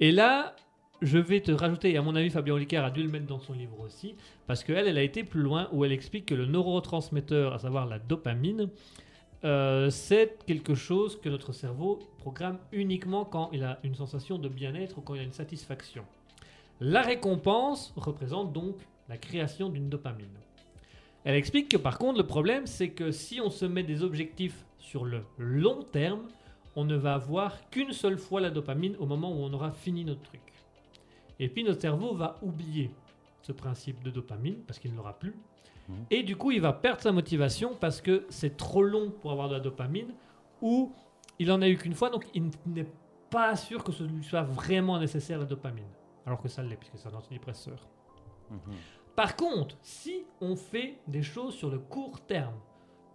Et 0.00 0.10
là, 0.10 0.56
je 1.02 1.18
vais 1.18 1.40
te 1.40 1.52
rajouter, 1.52 1.92
et 1.92 1.96
à 1.96 2.02
mon 2.02 2.14
avis 2.14 2.30
Fabien 2.30 2.54
Olicard 2.54 2.84
a 2.84 2.90
dû 2.90 3.02
le 3.02 3.08
mettre 3.08 3.26
dans 3.26 3.38
son 3.38 3.52
livre 3.52 3.80
aussi, 3.80 4.14
parce 4.46 4.64
qu'elle, 4.64 4.86
elle 4.86 4.98
a 4.98 5.02
été 5.02 5.24
plus 5.24 5.42
loin 5.42 5.68
où 5.72 5.84
elle 5.84 5.92
explique 5.92 6.26
que 6.26 6.34
le 6.34 6.46
neurotransmetteur, 6.46 7.54
à 7.54 7.58
savoir 7.58 7.86
la 7.86 7.98
dopamine, 7.98 8.68
euh, 9.44 9.88
c'est 9.88 10.44
quelque 10.46 10.74
chose 10.74 11.18
que 11.18 11.30
notre 11.30 11.52
cerveau 11.52 11.98
programme 12.18 12.58
uniquement 12.72 13.24
quand 13.24 13.48
il 13.52 13.64
a 13.64 13.78
une 13.84 13.94
sensation 13.94 14.38
de 14.38 14.48
bien-être 14.48 14.98
ou 14.98 15.00
quand 15.00 15.14
il 15.14 15.20
a 15.20 15.24
une 15.24 15.32
satisfaction. 15.32 16.04
La 16.80 17.00
récompense 17.00 17.94
représente 17.96 18.52
donc 18.52 18.76
la 19.08 19.16
création 19.16 19.70
d'une 19.70 19.88
dopamine. 19.88 20.28
Elle 21.24 21.36
explique 21.36 21.70
que 21.70 21.78
par 21.78 21.98
contre 21.98 22.18
le 22.18 22.26
problème 22.26 22.66
c'est 22.66 22.90
que 22.90 23.12
si 23.12 23.40
on 23.40 23.50
se 23.50 23.64
met 23.64 23.82
des 23.82 24.02
objectifs 24.02 24.66
sur 24.78 25.06
le 25.06 25.22
long 25.38 25.82
terme, 25.84 26.28
on 26.76 26.84
ne 26.84 26.96
va 26.96 27.14
avoir 27.14 27.70
qu'une 27.70 27.92
seule 27.92 28.18
fois 28.18 28.40
la 28.40 28.50
dopamine 28.50 28.94
au 28.98 29.06
moment 29.06 29.32
où 29.32 29.42
on 29.42 29.52
aura 29.52 29.72
fini 29.72 30.04
notre 30.04 30.22
truc. 30.22 30.40
Et 31.40 31.48
puis 31.48 31.64
notre 31.64 31.80
cerveau 31.80 32.14
va 32.14 32.36
oublier 32.42 32.90
ce 33.42 33.50
principe 33.50 34.04
de 34.04 34.10
dopamine 34.10 34.56
parce 34.66 34.78
qu'il 34.78 34.92
ne 34.92 34.96
l'aura 34.96 35.18
plus. 35.18 35.34
Mhm. 35.88 35.96
Et 36.10 36.22
du 36.22 36.36
coup 36.36 36.52
il 36.52 36.60
va 36.60 36.72
perdre 36.72 37.00
sa 37.00 37.10
motivation 37.10 37.74
parce 37.74 38.00
que 38.00 38.26
c'est 38.28 38.56
trop 38.56 38.82
long 38.82 39.10
pour 39.10 39.32
avoir 39.32 39.48
de 39.48 39.54
la 39.54 39.60
dopamine 39.60 40.12
ou 40.60 40.92
il 41.38 41.50
en 41.50 41.62
a 41.62 41.68
eu 41.68 41.76
qu'une 41.76 41.94
fois 41.94 42.10
donc 42.10 42.26
il 42.34 42.50
n'est 42.66 42.86
pas 43.30 43.56
sûr 43.56 43.82
que 43.82 43.90
ce 43.90 44.04
lui 44.04 44.22
soit 44.22 44.42
vraiment 44.42 44.98
nécessaire 44.98 45.38
la 45.38 45.46
dopamine. 45.46 45.88
Alors 46.26 46.40
que 46.40 46.48
ça 46.48 46.62
l'est, 46.62 46.76
puisque 46.76 46.98
c'est 46.98 47.08
un 47.08 47.14
antidépresseur. 47.14 47.88
Mhm. 48.50 48.58
Par 49.16 49.36
contre, 49.36 49.76
si 49.82 50.24
on 50.40 50.56
fait 50.56 50.98
des 51.08 51.22
choses 51.22 51.54
sur 51.54 51.70
le 51.70 51.78
court 51.78 52.20
terme, 52.20 52.54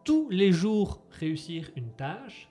tous 0.03 0.29
les 0.29 0.51
jours 0.51 1.01
réussir 1.11 1.69
une 1.75 1.91
tâche, 1.91 2.49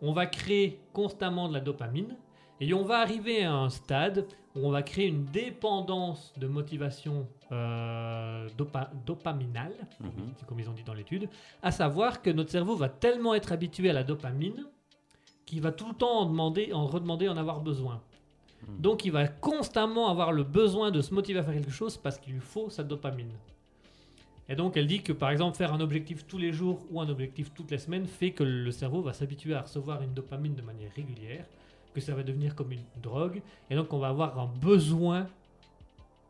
on 0.00 0.12
va 0.12 0.26
créer 0.26 0.80
constamment 0.92 1.48
de 1.48 1.54
la 1.54 1.60
dopamine 1.60 2.16
et 2.60 2.72
on 2.74 2.84
va 2.84 3.00
arriver 3.00 3.44
à 3.44 3.52
un 3.54 3.70
stade 3.70 4.26
où 4.54 4.66
on 4.66 4.70
va 4.70 4.82
créer 4.82 5.06
une 5.08 5.24
dépendance 5.24 6.32
de 6.36 6.46
motivation 6.46 7.26
euh, 7.52 8.48
dopa- 8.56 8.90
dopaminale, 9.06 9.74
ils- 10.02 10.46
comme 10.46 10.58
ils 10.60 10.68
ont 10.70 10.72
dit 10.72 10.84
dans 10.84 10.94
l'étude, 10.94 11.28
à 11.62 11.70
savoir 11.70 12.22
que 12.22 12.30
notre 12.30 12.50
cerveau 12.50 12.76
va 12.76 12.88
tellement 12.88 13.34
être 13.34 13.52
habitué 13.52 13.90
à 13.90 13.92
la 13.92 14.04
dopamine 14.04 14.64
qu'il 15.44 15.60
va 15.60 15.70
tout 15.72 15.88
le 15.88 15.94
temps 15.94 16.20
en 16.20 16.26
demander, 16.26 16.72
en 16.72 16.86
redemander, 16.86 17.28
en 17.28 17.36
avoir 17.36 17.60
besoin. 17.60 18.00
Mhm. 18.68 18.80
Donc 18.80 19.04
il 19.04 19.12
va 19.12 19.26
constamment 19.28 20.08
avoir 20.08 20.32
le 20.32 20.44
besoin 20.44 20.90
de 20.90 21.00
se 21.02 21.12
motiver 21.12 21.40
à 21.40 21.42
faire 21.42 21.54
quelque 21.54 21.70
chose 21.70 21.96
parce 21.96 22.18
qu'il 22.18 22.34
lui 22.34 22.40
faut 22.40 22.70
sa 22.70 22.84
dopamine. 22.84 23.32
Et 24.48 24.54
donc 24.56 24.76
elle 24.76 24.86
dit 24.86 25.02
que 25.02 25.12
par 25.12 25.30
exemple 25.30 25.56
faire 25.56 25.72
un 25.72 25.80
objectif 25.80 26.26
tous 26.26 26.38
les 26.38 26.52
jours 26.52 26.80
ou 26.90 27.00
un 27.00 27.08
objectif 27.08 27.52
toutes 27.54 27.70
les 27.70 27.78
semaines 27.78 28.06
fait 28.06 28.30
que 28.32 28.44
le 28.44 28.70
cerveau 28.70 29.02
va 29.02 29.12
s'habituer 29.12 29.54
à 29.54 29.62
recevoir 29.62 30.02
une 30.02 30.14
dopamine 30.14 30.54
de 30.54 30.62
manière 30.62 30.90
régulière, 30.94 31.46
que 31.92 32.00
ça 32.00 32.14
va 32.14 32.22
devenir 32.22 32.54
comme 32.54 32.72
une 32.72 32.84
drogue, 33.02 33.42
et 33.70 33.74
donc 33.76 33.92
on 33.92 33.98
va 33.98 34.08
avoir 34.08 34.38
un 34.38 34.46
besoin 34.46 35.26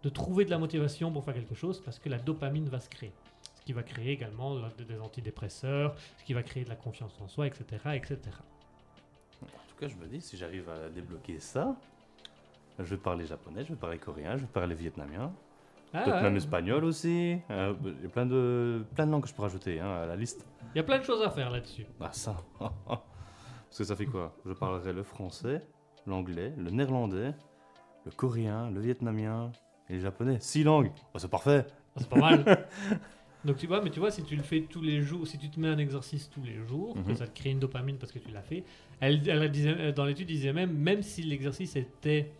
de 0.02 0.08
trouver 0.08 0.44
de 0.44 0.50
la 0.50 0.58
motivation 0.58 1.12
pour 1.12 1.24
faire 1.24 1.34
quelque 1.34 1.54
chose 1.54 1.80
parce 1.80 1.98
que 1.98 2.08
la 2.08 2.18
dopamine 2.18 2.68
va 2.68 2.80
se 2.80 2.88
créer. 2.88 3.12
Ce 3.60 3.64
qui 3.64 3.72
va 3.72 3.84
créer 3.84 4.10
également 4.12 4.56
des 4.76 4.98
antidépresseurs, 4.98 5.94
ce 6.18 6.24
qui 6.24 6.34
va 6.34 6.42
créer 6.42 6.64
de 6.64 6.68
la 6.68 6.74
confiance 6.76 7.12
en 7.20 7.28
soi, 7.28 7.46
etc. 7.46 7.64
etc. 7.94 8.18
En 9.42 9.46
tout 9.46 9.76
cas, 9.78 9.86
je 9.86 9.94
me 9.94 10.06
dis, 10.06 10.20
si 10.20 10.36
j'arrive 10.36 10.68
à 10.68 10.88
débloquer 10.88 11.38
ça, 11.38 11.76
je 12.78 12.84
vais 12.84 12.96
parler 12.96 13.24
japonais, 13.26 13.62
je 13.64 13.68
vais 13.68 13.78
parler 13.78 13.98
coréen, 13.98 14.36
je 14.36 14.40
vais 14.42 14.46
parler 14.52 14.74
vietnamien, 14.74 15.32
Ah, 15.94 16.02
peut-être 16.02 16.16
ouais. 16.16 16.22
même 16.22 16.36
espagnol 16.36 16.84
aussi. 16.84 17.38
Euh, 17.50 17.74
Il 17.84 18.02
y 18.02 18.06
a 18.06 18.08
plein 18.08 18.26
de, 18.26 18.84
plein 18.96 19.06
de 19.06 19.12
langues 19.12 19.22
que 19.22 19.28
je 19.28 19.34
peux 19.34 19.42
rajouter 19.42 19.78
hein, 19.78 20.02
à 20.02 20.06
la 20.06 20.16
liste. 20.16 20.44
Il 20.74 20.78
y 20.78 20.80
a 20.80 20.84
plein 20.84 20.98
de 20.98 21.04
choses 21.04 21.22
à 21.22 21.30
faire 21.30 21.50
là-dessus. 21.50 21.86
Ah, 22.00 22.10
ça. 22.12 22.34
Parce 23.72 23.78
que 23.78 23.84
ça 23.84 23.96
fait 23.96 24.04
quoi? 24.04 24.36
Je 24.44 24.52
parlerai 24.52 24.92
le 24.92 25.02
français, 25.02 25.62
l'anglais, 26.06 26.52
le 26.58 26.68
néerlandais, 26.70 27.32
le 28.04 28.10
coréen, 28.10 28.70
le 28.70 28.80
vietnamien 28.82 29.50
et 29.88 29.94
le 29.94 30.00
japonais. 30.00 30.36
Six 30.40 30.62
langues. 30.62 30.90
Oh, 31.14 31.18
c'est 31.18 31.30
parfait. 31.30 31.64
C'est 31.96 32.06
pas 32.06 32.18
mal. 32.18 32.68
Donc 33.46 33.56
tu 33.56 33.66
vois, 33.66 33.80
mais 33.80 33.88
tu 33.88 33.98
vois, 33.98 34.10
si 34.10 34.22
tu 34.24 34.36
le 34.36 34.42
fais 34.42 34.60
tous 34.68 34.82
les 34.82 35.00
jours, 35.00 35.26
si 35.26 35.38
tu 35.38 35.48
te 35.48 35.58
mets 35.58 35.68
un 35.68 35.78
exercice 35.78 36.28
tous 36.28 36.42
les 36.42 36.56
jours, 36.68 36.92
que 37.02 37.08
Mhm. 37.12 37.16
ça 37.16 37.26
te 37.26 37.34
crée 37.34 37.48
une 37.48 37.60
dopamine 37.60 37.96
parce 37.96 38.12
que 38.12 38.18
tu 38.18 38.30
l'as 38.30 38.42
fait, 38.42 38.62
elle, 39.00 39.26
elle 39.26 39.50
disait, 39.50 39.74
euh, 39.78 39.90
dans 39.92 40.04
l'étude 40.04 40.26
disait 40.28 40.52
même, 40.52 40.76
même 40.76 41.02
si 41.02 41.22
l'exercice 41.22 41.74
était 41.74 42.30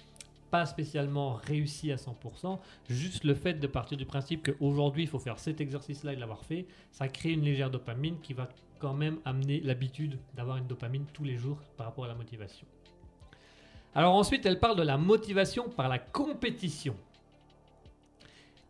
pas 0.51 0.66
spécialement 0.66 1.33
réussi 1.33 1.90
à 1.92 1.97
100%, 1.97 2.61
juste 2.90 3.25
le 3.25 3.33
fait 3.33 3.55
de 3.55 3.66
partir 3.66 3.97
du 3.97 4.05
principe 4.05 4.53
qu'aujourd'hui 4.53 5.05
il 5.05 5.09
faut 5.09 5.18
faire 5.18 5.38
cet 5.38 5.62
exercice-là 5.62 6.12
et 6.12 6.16
de 6.16 6.21
l'avoir 6.21 6.45
fait, 6.45 6.66
ça 6.90 7.09
crée 7.09 7.31
une 7.33 7.40
légère 7.42 7.71
dopamine 7.71 8.21
qui 8.23 8.35
va 8.35 8.51
quand 8.83 8.92
même 8.95 9.18
amener 9.25 9.61
l'habitude 9.61 10.18
d'avoir 10.35 10.57
une 10.57 10.66
dopamine 10.66 11.05
tous 11.12 11.23
les 11.23 11.37
jours 11.37 11.59
par 11.77 11.87
rapport 11.87 12.05
à 12.05 12.09
la 12.09 12.14
motivation. 12.16 12.66
Alors 13.95 14.14
ensuite, 14.16 14.45
elle 14.45 14.59
parle 14.59 14.77
de 14.77 14.83
la 14.83 14.99
motivation 14.99 15.68
par 15.68 15.88
la 15.88 16.01
compétition. 16.01 16.97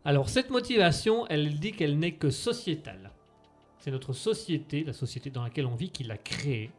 Alors 0.04 0.28
cette 0.28 0.50
motivation, 0.50 1.26
elle 1.28 1.58
dit 1.58 1.72
qu'elle 1.72 1.98
n'est 1.98 2.12
que 2.12 2.28
sociétale. 2.30 3.10
C'est 3.78 3.90
notre 3.90 4.12
société, 4.12 4.84
la 4.84 4.92
société 4.92 5.30
dans 5.30 5.42
laquelle 5.42 5.66
on 5.66 5.74
vit, 5.74 5.90
qui 5.90 6.04
l'a 6.04 6.18
créée. 6.18 6.70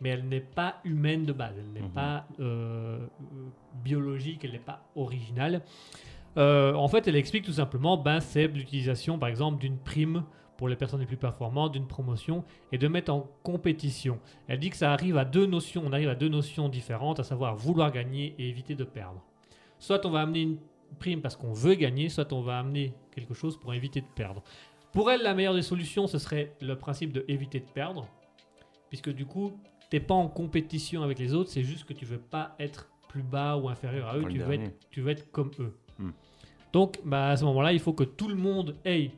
Mais 0.00 0.10
elle 0.10 0.28
n'est 0.28 0.40
pas 0.40 0.80
humaine 0.84 1.24
de 1.24 1.32
base, 1.32 1.54
elle 1.58 1.72
n'est 1.72 1.80
Mhm. 1.88 1.92
pas 1.94 2.26
euh, 2.40 2.98
euh, 2.98 3.06
biologique, 3.84 4.44
elle 4.44 4.52
n'est 4.52 4.58
pas 4.58 4.84
originale. 4.96 5.62
Euh, 6.36 6.74
en 6.74 6.88
fait, 6.88 7.06
elle 7.08 7.16
explique 7.16 7.44
tout 7.44 7.52
simplement, 7.52 7.96
ben, 7.96 8.20
c'est 8.20 8.48
l'utilisation 8.48 9.18
par 9.18 9.28
exemple 9.28 9.58
d'une 9.60 9.78
prime 9.78 10.24
pour 10.62 10.68
les 10.68 10.76
personnes 10.76 11.00
les 11.00 11.06
plus 11.06 11.16
performantes, 11.16 11.72
d'une 11.72 11.88
promotion 11.88 12.44
et 12.70 12.78
de 12.78 12.86
mettre 12.86 13.12
en 13.12 13.28
compétition. 13.42 14.20
Elle 14.46 14.60
dit 14.60 14.70
que 14.70 14.76
ça 14.76 14.92
arrive 14.92 15.16
à 15.16 15.24
deux 15.24 15.44
notions, 15.44 15.82
on 15.84 15.92
arrive 15.92 16.08
à 16.08 16.14
deux 16.14 16.28
notions 16.28 16.68
différentes, 16.68 17.18
à 17.18 17.24
savoir 17.24 17.56
vouloir 17.56 17.90
gagner 17.90 18.36
et 18.38 18.48
éviter 18.48 18.76
de 18.76 18.84
perdre. 18.84 19.20
Soit 19.80 20.06
on 20.06 20.10
va 20.10 20.20
amener 20.20 20.42
une 20.42 20.58
prime 21.00 21.20
parce 21.20 21.34
qu'on 21.34 21.52
veut 21.52 21.74
gagner, 21.74 22.08
soit 22.08 22.32
on 22.32 22.42
va 22.42 22.60
amener 22.60 22.94
quelque 23.10 23.34
chose 23.34 23.58
pour 23.58 23.74
éviter 23.74 24.02
de 24.02 24.06
perdre. 24.14 24.40
Pour 24.92 25.10
elle, 25.10 25.24
la 25.24 25.34
meilleure 25.34 25.54
des 25.54 25.62
solutions, 25.62 26.06
ce 26.06 26.18
serait 26.18 26.54
le 26.60 26.78
principe 26.78 27.10
de 27.10 27.24
éviter 27.26 27.58
de 27.58 27.68
perdre, 27.68 28.06
puisque 28.88 29.10
du 29.10 29.26
coup, 29.26 29.58
t'es 29.90 29.98
pas 29.98 30.14
en 30.14 30.28
compétition 30.28 31.02
avec 31.02 31.18
les 31.18 31.34
autres, 31.34 31.50
c'est 31.50 31.64
juste 31.64 31.86
que 31.86 31.92
tu 31.92 32.04
veux 32.04 32.20
pas 32.20 32.54
être 32.60 32.88
plus 33.08 33.24
bas 33.24 33.56
ou 33.56 33.68
inférieur 33.68 34.10
à 34.10 34.16
eux, 34.16 34.22
veux, 34.28 34.52
être, 34.52 34.70
tu 34.92 35.00
veux 35.00 35.10
être 35.10 35.28
comme 35.32 35.50
eux. 35.58 35.76
Hmm. 35.98 36.10
Donc, 36.72 37.00
bah, 37.04 37.30
à 37.30 37.36
ce 37.36 37.44
moment-là, 37.46 37.72
il 37.72 37.80
faut 37.80 37.94
que 37.94 38.04
tout 38.04 38.28
le 38.28 38.36
monde 38.36 38.76
ait 38.84 39.10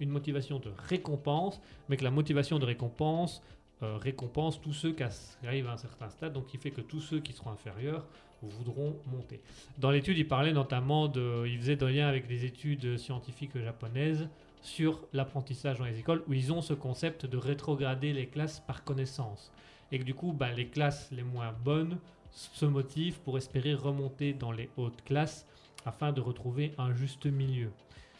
une 0.00 0.10
motivation 0.10 0.58
de 0.58 0.70
récompense, 0.88 1.60
mais 1.88 1.96
que 1.96 2.04
la 2.04 2.10
motivation 2.10 2.58
de 2.58 2.64
récompense 2.64 3.42
euh, 3.82 3.96
récompense 3.96 4.60
tous 4.60 4.72
ceux 4.72 4.92
qui 4.92 5.02
arrivent 5.46 5.68
à 5.68 5.72
un 5.72 5.76
certain 5.76 6.08
stade, 6.08 6.32
donc 6.32 6.46
qui 6.46 6.58
fait 6.58 6.70
que 6.70 6.80
tous 6.80 7.00
ceux 7.00 7.20
qui 7.20 7.32
seront 7.32 7.50
inférieurs 7.50 8.06
voudront 8.42 8.96
monter. 9.12 9.40
Dans 9.78 9.90
l'étude, 9.90 10.18
il 10.18 10.28
parlait 10.28 10.52
notamment 10.52 11.08
de, 11.08 11.46
il 11.46 11.58
faisait 11.58 11.76
des 11.76 11.92
liens 11.92 12.08
avec 12.08 12.26
des 12.26 12.44
études 12.44 12.98
scientifiques 12.98 13.58
japonaises 13.58 14.28
sur 14.62 15.00
l'apprentissage 15.12 15.78
dans 15.78 15.84
les 15.84 15.98
écoles, 15.98 16.22
où 16.28 16.32
ils 16.32 16.52
ont 16.52 16.62
ce 16.62 16.74
concept 16.74 17.26
de 17.26 17.36
rétrograder 17.36 18.12
les 18.12 18.26
classes 18.26 18.60
par 18.60 18.84
connaissance, 18.84 19.52
et 19.92 19.98
que 19.98 20.04
du 20.04 20.14
coup, 20.14 20.32
bah, 20.32 20.52
les 20.52 20.66
classes 20.66 21.10
les 21.10 21.22
moins 21.22 21.52
bonnes 21.64 21.98
se 22.30 22.66
motivent 22.66 23.20
pour 23.20 23.38
espérer 23.38 23.74
remonter 23.74 24.32
dans 24.32 24.52
les 24.52 24.68
hautes 24.76 25.02
classes 25.04 25.46
afin 25.84 26.12
de 26.12 26.20
retrouver 26.20 26.72
un 26.78 26.94
juste 26.94 27.26
milieu. 27.26 27.70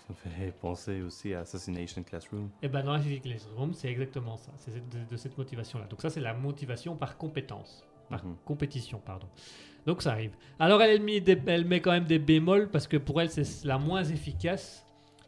Ça 0.06 0.12
me 0.12 0.16
fait 0.44 0.52
penser 0.60 1.02
aussi 1.02 1.32
à 1.34 1.40
Assassination 1.40 2.02
Classroom. 2.02 2.50
Et 2.62 2.68
ben 2.68 2.82
dans 2.84 2.98
physique 3.00 3.22
Classroom, 3.22 3.72
c'est 3.74 3.88
exactement 3.88 4.36
ça. 4.36 4.52
C'est 4.56 4.74
de, 4.88 5.04
de 5.10 5.16
cette 5.16 5.36
motivation-là. 5.38 5.86
Donc 5.86 6.02
ça, 6.02 6.10
c'est 6.10 6.20
la 6.20 6.34
motivation 6.34 6.94
par 6.96 7.16
compétence, 7.16 7.84
par 8.10 8.24
Mhm. 8.24 8.36
compétition, 8.44 8.98
pardon. 9.04 9.26
Donc 9.86 10.02
ça 10.02 10.12
arrive. 10.12 10.32
Alors 10.58 10.80
elle, 10.82 10.90
elle 10.92 11.02
met 11.02 11.20
des- 11.20 11.40
elle 11.46 11.64
met 11.66 11.80
quand 11.80 11.92
même 11.92 12.04
des 12.04 12.18
bémols 12.18 12.68
parce 12.70 12.86
que 12.86 12.96
pour 12.96 13.20
elle, 13.20 13.30
c'est 13.30 13.64
la 13.64 13.78
moins 13.78 14.04
efficace 14.04 14.80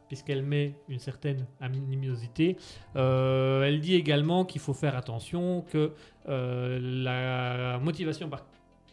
puisqu'elle 0.09 0.43
met 0.43 0.75
une 0.89 1.01
certaine 1.01 1.47
animosité. 1.61 2.57
Euh, 2.95 3.65
elle 3.65 3.81
dit 3.81 3.95
également 3.95 4.45
qu'il 4.45 4.61
faut 4.61 4.73
faire 4.75 4.97
attention 4.97 5.63
que 5.63 5.93
euh, 6.29 6.79
la 6.81 7.79
motivation 7.81 8.29
par, 8.29 8.47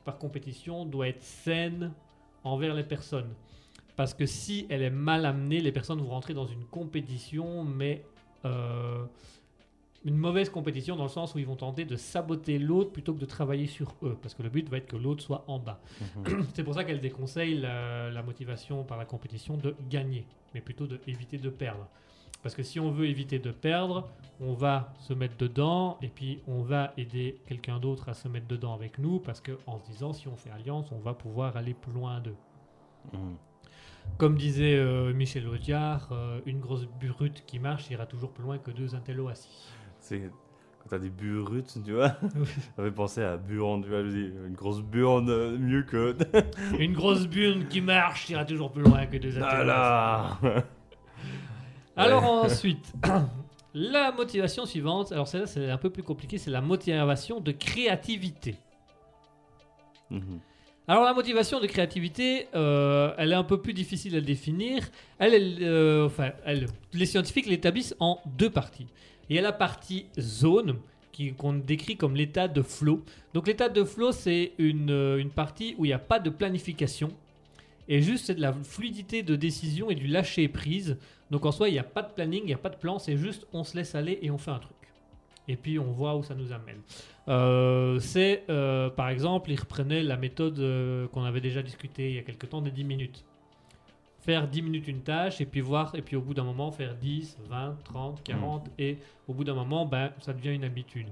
par 0.03 0.17
compétition 0.17 0.85
doit 0.85 1.07
être 1.09 1.21
saine 1.21 1.91
envers 2.43 2.73
les 2.73 2.83
personnes. 2.83 3.33
Parce 3.95 4.13
que 4.13 4.25
si 4.25 4.65
elle 4.69 4.81
est 4.81 4.89
mal 4.89 5.25
amenée, 5.25 5.59
les 5.59 5.71
personnes 5.71 5.99
vont 5.99 6.09
rentrer 6.09 6.33
dans 6.33 6.47
une 6.47 6.65
compétition, 6.65 7.63
mais 7.63 8.03
euh, 8.45 9.05
une 10.05 10.17
mauvaise 10.17 10.49
compétition 10.49 10.95
dans 10.95 11.03
le 11.03 11.09
sens 11.09 11.35
où 11.35 11.39
ils 11.39 11.45
vont 11.45 11.55
tenter 11.55 11.85
de 11.85 11.95
saboter 11.95 12.59
l'autre 12.59 12.91
plutôt 12.91 13.13
que 13.13 13.19
de 13.19 13.25
travailler 13.25 13.67
sur 13.67 13.95
eux. 14.03 14.17
Parce 14.21 14.33
que 14.33 14.43
le 14.43 14.49
but 14.49 14.67
va 14.69 14.77
être 14.77 14.87
que 14.87 14.97
l'autre 14.97 15.23
soit 15.23 15.43
en 15.47 15.59
bas. 15.59 15.79
Mhm. 16.25 16.47
C'est 16.53 16.63
pour 16.63 16.73
ça 16.73 16.83
qu'elle 16.83 17.01
déconseille 17.01 17.55
la, 17.55 18.09
la 18.09 18.23
motivation 18.23 18.83
par 18.83 18.97
la 18.97 19.05
compétition 19.05 19.57
de 19.57 19.75
gagner, 19.89 20.25
mais 20.53 20.61
plutôt 20.61 20.87
d'éviter 20.87 21.37
de 21.37 21.49
perdre. 21.49 21.87
Parce 22.41 22.55
que 22.55 22.63
si 22.63 22.79
on 22.79 22.91
veut 22.91 23.07
éviter 23.07 23.39
de 23.39 23.51
perdre, 23.51 24.09
on 24.41 24.53
va 24.53 24.93
se 24.99 25.13
mettre 25.13 25.37
dedans 25.37 25.97
et 26.01 26.09
puis 26.09 26.41
on 26.45 26.61
va 26.61 26.93
aider 26.97 27.39
quelqu'un 27.47 27.79
d'autre 27.79 28.09
à 28.09 28.13
se 28.13 28.27
mettre 28.27 28.47
dedans 28.47 28.73
avec 28.73 28.99
nous 28.99 29.19
parce 29.19 29.39
que 29.39 29.57
en 29.65 29.77
se 29.79 29.85
disant 29.85 30.11
si 30.11 30.27
on 30.27 30.35
fait 30.35 30.49
alliance, 30.49 30.91
on 30.91 30.99
va 30.99 31.13
pouvoir 31.13 31.55
aller 31.55 31.73
plus 31.73 31.93
loin 31.93 32.19
d'eux. 32.19 32.35
Mhm. 33.13 33.37
Comme 34.17 34.37
disait 34.37 34.75
euh, 34.75 35.13
Michel 35.13 35.47
Audiard, 35.47 36.09
euh, 36.11 36.39
une 36.45 36.59
grosse 36.59 36.85
burute 36.99 37.43
qui 37.45 37.59
marche 37.59 37.89
ira 37.89 38.05
toujours 38.05 38.31
plus 38.31 38.43
loin 38.43 38.57
que 38.57 38.71
deux 38.71 38.95
intellos 38.95 39.27
assis. 39.27 39.67
C'est 39.99 40.29
quand 40.79 40.89
t'as 40.89 40.99
des 40.99 41.09
burutes, 41.09 41.77
tu 41.83 41.93
vois. 41.93 42.15
J'avais 42.77 42.91
pensé 42.91 43.21
à 43.23 43.37
burne, 43.37 43.83
tu 43.83 43.89
vois, 43.89 44.01
une 44.01 44.53
grosse 44.53 44.81
burne 44.81 45.29
euh, 45.29 45.57
mieux 45.57 45.83
que. 45.83 46.15
Une 46.79 46.93
grosse 46.93 47.27
burne 47.27 47.67
qui 47.67 47.81
marche 47.81 48.29
ira 48.29 48.45
toujours 48.45 48.71
plus 48.71 48.83
loin 48.83 49.05
que 49.07 49.17
deux 49.17 49.37
intellos 49.37 49.71
assis. 49.71 50.37
Voilà. 50.41 50.63
Alors 51.95 52.23
ensuite, 52.23 52.93
la 53.73 54.11
motivation 54.11 54.65
suivante, 54.65 55.11
alors 55.11 55.27
celle-là 55.27 55.47
c'est 55.47 55.69
un 55.69 55.77
peu 55.77 55.89
plus 55.89 56.03
compliqué, 56.03 56.37
c'est 56.37 56.51
la 56.51 56.61
motivation 56.61 57.39
de 57.39 57.51
créativité. 57.51 58.55
Mhm. 60.09 60.39
Alors 60.85 61.05
la 61.05 61.13
motivation 61.13 61.61
de 61.61 61.65
créativité, 61.65 62.47
euh, 62.55 63.13
elle 63.17 63.31
est 63.31 63.35
un 63.35 63.45
peu 63.45 63.61
plus 63.61 63.73
difficile 63.73 64.17
à 64.17 64.21
définir. 64.21 64.83
Elle, 65.17 65.59
euh, 65.61 66.05
enfin, 66.05 66.31
les 66.91 67.05
scientifiques 67.05 67.45
l'établissent 67.45 67.95
en 68.01 68.19
deux 68.25 68.49
parties. 68.49 68.87
Il 69.29 69.35
y 69.37 69.39
a 69.39 69.41
la 69.41 69.53
partie 69.53 70.07
zone 70.19 70.75
qu'on 71.37 71.53
décrit 71.53 71.95
comme 71.95 72.15
l'état 72.15 72.49
de 72.49 72.61
flow. 72.61 73.01
Donc 73.33 73.47
l'état 73.47 73.69
de 73.69 73.83
flow, 73.85 74.11
c'est 74.11 74.51
une, 74.57 74.89
une 75.17 75.29
partie 75.29 75.73
où 75.77 75.85
il 75.85 75.89
n'y 75.89 75.93
a 75.93 75.99
pas 75.99 76.19
de 76.19 76.29
planification. 76.29 77.11
Et 77.87 78.01
juste, 78.01 78.25
c'est 78.25 78.35
de 78.35 78.41
la 78.41 78.51
fluidité 78.51 79.23
de 79.23 79.37
décision 79.37 79.89
et 79.89 79.95
du 79.95 80.07
lâcher 80.07 80.49
prise. 80.49 80.97
Donc 81.31 81.45
en 81.45 81.51
soi, 81.51 81.69
il 81.69 81.73
n'y 81.73 81.79
a 81.79 81.83
pas 81.83 82.01
de 82.01 82.11
planning, 82.11 82.41
il 82.43 82.47
n'y 82.47 82.53
a 82.53 82.57
pas 82.57 82.69
de 82.69 82.75
plan, 82.77 82.99
c'est 82.99 83.17
juste 83.17 83.47
on 83.53 83.63
se 83.63 83.77
laisse 83.77 83.95
aller 83.95 84.19
et 84.21 84.31
on 84.31 84.37
fait 84.37 84.51
un 84.51 84.59
truc. 84.59 84.75
Et 85.47 85.55
puis 85.55 85.79
on 85.79 85.91
voit 85.91 86.15
où 86.15 86.23
ça 86.23 86.35
nous 86.35 86.51
amène. 86.51 86.81
Euh, 87.29 87.99
c'est, 87.99 88.43
euh, 88.49 88.89
par 88.89 89.09
exemple, 89.09 89.51
il 89.51 89.59
reprenait 89.59 90.03
la 90.03 90.17
méthode 90.17 90.59
euh, 90.59 91.07
qu'on 91.07 91.23
avait 91.23 91.41
déjà 91.41 91.61
discutée 91.61 92.09
il 92.09 92.15
y 92.15 92.19
a 92.19 92.23
quelques 92.23 92.49
temps 92.49 92.61
des 92.61 92.71
10 92.71 92.83
minutes. 92.83 93.25
Faire 94.19 94.47
10 94.47 94.61
minutes 94.61 94.87
une 94.87 95.01
tâche 95.01 95.41
et 95.41 95.45
puis 95.45 95.61
voir, 95.61 95.95
et 95.95 96.01
puis 96.01 96.15
au 96.15 96.21
bout 96.21 96.33
d'un 96.33 96.43
moment 96.43 96.71
faire 96.71 96.95
10, 96.95 97.37
20, 97.49 97.77
30, 97.83 98.23
40, 98.23 98.69
et 98.77 98.97
au 99.27 99.33
bout 99.33 99.43
d'un 99.43 99.53
moment, 99.53 99.85
ben, 99.85 100.11
ça 100.19 100.33
devient 100.33 100.53
une 100.53 100.63
habitude. 100.63 101.07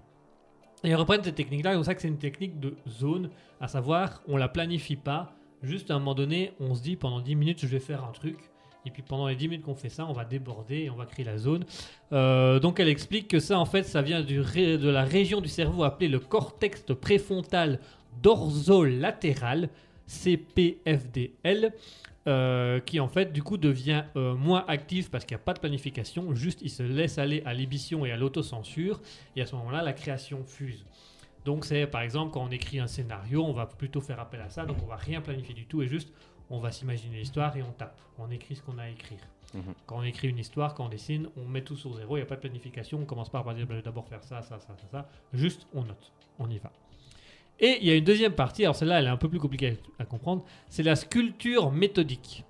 Et 0.84 0.90
ils 0.90 0.96
reprennent 0.96 1.24
cette 1.24 1.36
technique-là, 1.36 1.72
c'est 1.72 1.78
pour 1.78 1.86
ça 1.86 1.96
que 1.96 2.02
c'est 2.02 2.08
une 2.08 2.18
technique 2.18 2.60
de 2.60 2.76
zone, 2.88 3.30
à 3.60 3.68
savoir, 3.68 4.22
on 4.28 4.38
la 4.38 4.48
planifie 4.48 4.96
pas, 4.96 5.34
juste 5.62 5.92
à 5.92 5.96
un 5.96 6.00
moment 6.00 6.16
donné, 6.16 6.54
on 6.60 6.74
se 6.74 6.82
dit 6.82 6.96
pendant 6.96 7.20
10 7.20 7.36
minutes, 7.36 7.60
je 7.60 7.68
vais 7.68 7.80
faire 7.80 8.04
un 8.04 8.12
truc, 8.12 8.38
et 8.86 8.92
puis 8.92 9.02
pendant 9.02 9.28
les 9.28 9.36
10 9.36 9.48
minutes 9.48 9.66
qu'on 9.66 9.76
fait 9.76 9.90
ça, 9.90 10.06
on 10.06 10.14
va 10.14 10.26
déborder 10.26 10.84
et 10.84 10.90
on 10.90 10.96
va 10.96 11.06
créer 11.06 11.26
la 11.26 11.38
zone. 11.38 11.66
Euh, 12.12 12.60
donc 12.60 12.80
elle 12.80 12.90
explique 12.90 13.28
que 13.28 13.40
ça, 13.40 13.60
en 13.60 13.66
fait, 13.66 13.84
ça 13.84 14.02
vient 14.02 14.22
de 14.22 14.90
la 14.90 15.04
région 15.04 15.42
du 15.42 15.50
cerveau 15.50 15.84
appelée 15.84 16.08
le 16.08 16.20
cortex 16.20 16.84
préfrontal 17.00 17.80
dorsolatéral, 18.22 19.70
CPFDL, 20.08 21.74
euh, 22.28 22.80
qui 22.82 23.00
en 23.00 23.08
fait 23.08 23.34
du 23.34 23.42
coup 23.42 23.58
devient 23.58 24.04
euh, 24.16 24.36
moins 24.36 24.64
actif 24.68 25.10
parce 25.10 25.26
qu'il 25.26 25.36
n'y 25.36 25.42
a 25.42 25.44
pas 25.44 25.54
de 25.54 25.60
planification, 25.60 26.36
juste 26.36 26.60
il 26.62 26.70
se 26.70 26.84
laisse 26.84 27.18
aller 27.18 27.42
à 27.46 27.54
l'ébition 27.54 28.06
et 28.06 28.12
à 28.12 28.18
l'autocensure, 28.18 29.02
et 29.36 29.42
à 29.42 29.46
ce 29.46 29.56
moment-là, 29.56 29.82
la 29.82 29.94
création 29.94 30.44
fuse. 30.44 30.86
Donc 31.46 31.66
c'est 31.66 31.88
par 31.88 32.02
exemple 32.02 32.32
quand 32.32 32.44
on 32.44 32.52
écrit 32.52 32.80
un 32.80 32.86
scénario, 32.86 33.44
on 33.44 33.54
va 33.54 33.66
plutôt 33.66 34.02
faire 34.02 34.20
appel 34.20 34.42
à 34.42 34.50
ça, 34.50 34.66
donc 34.66 34.78
on 34.84 34.86
va 34.86 34.98
rien 34.98 35.22
planifier 35.22 35.56
du 35.56 35.66
tout 35.66 35.82
et 35.82 35.88
juste 35.88 36.14
on 36.52 36.60
va 36.60 36.72
s'imaginer 36.72 37.18
l'histoire 37.18 37.56
et 37.58 37.64
on 37.64 37.72
tape, 37.72 38.00
on 38.20 38.30
écrit 38.30 38.56
ce 38.56 38.62
qu'on 38.62 38.78
a 38.78 38.84
à 38.84 38.90
écrire. 38.90 39.20
Mhm. 39.54 39.74
Quand 39.86 39.98
on 39.98 40.04
écrit 40.04 40.28
une 40.30 40.38
histoire, 40.38 40.76
quand 40.76 40.86
on 40.86 40.90
dessine, 40.90 41.28
on 41.38 41.48
met 41.48 41.64
tout 41.64 41.76
sur 41.76 41.94
zéro, 41.94 42.18
il 42.18 42.20
n'y 42.20 42.24
a 42.24 42.28
pas 42.28 42.36
de 42.36 42.42
planification, 42.42 43.00
on 43.00 43.06
commence 43.06 43.30
pas 43.30 43.42
par 43.42 43.56
dire 43.56 43.66
bah, 43.66 43.82
d'abord 43.82 44.08
faire 44.08 44.24
ça, 44.24 44.42
ça, 44.42 44.60
ça, 44.60 44.76
ça, 44.78 44.88
ça, 44.92 45.10
juste 45.34 45.66
on 45.74 45.84
note, 45.84 46.12
on 46.40 46.50
y 46.50 46.58
va. 46.60 46.72
Et 47.60 47.78
il 47.82 47.88
y 47.88 47.92
a 47.92 47.96
une 47.96 48.04
deuxième 48.04 48.34
partie, 48.34 48.64
alors 48.64 48.76
celle-là 48.76 49.00
elle 49.00 49.06
est 49.06 49.10
un 49.10 49.18
peu 49.18 49.30
plus 49.30 49.40
compliquée 49.40 49.78
à 49.98 50.06
comprendre, 50.06 50.44
c'est 50.70 50.84
la 50.84 50.96
sculpture 50.96 51.72
méthodique. 51.72 52.46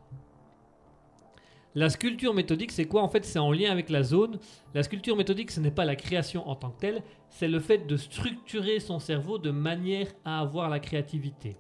La 1.73 1.89
sculpture 1.89 2.33
méthodique, 2.33 2.71
c'est 2.73 2.85
quoi? 2.85 3.01
En 3.01 3.07
fait, 3.07 3.23
c'est 3.23 3.39
en 3.39 3.53
lien 3.53 3.71
avec 3.71 3.89
la 3.89 4.03
zone. 4.03 4.39
La 4.73 4.83
sculpture 4.83 5.15
méthodique, 5.15 5.51
ce 5.51 5.61
n'est 5.61 5.71
pas 5.71 5.85
la 5.85 5.95
création 5.95 6.45
en 6.49 6.55
tant 6.55 6.69
que 6.69 6.81
telle, 6.81 7.03
c'est 7.29 7.47
le 7.47 7.61
fait 7.61 7.87
de 7.87 7.95
structurer 7.95 8.81
son 8.81 8.99
cerveau 8.99 9.37
de 9.37 9.51
manière 9.51 10.07
à 10.25 10.41
avoir 10.41 10.69
la 10.69 10.81
créativité. 10.81 11.55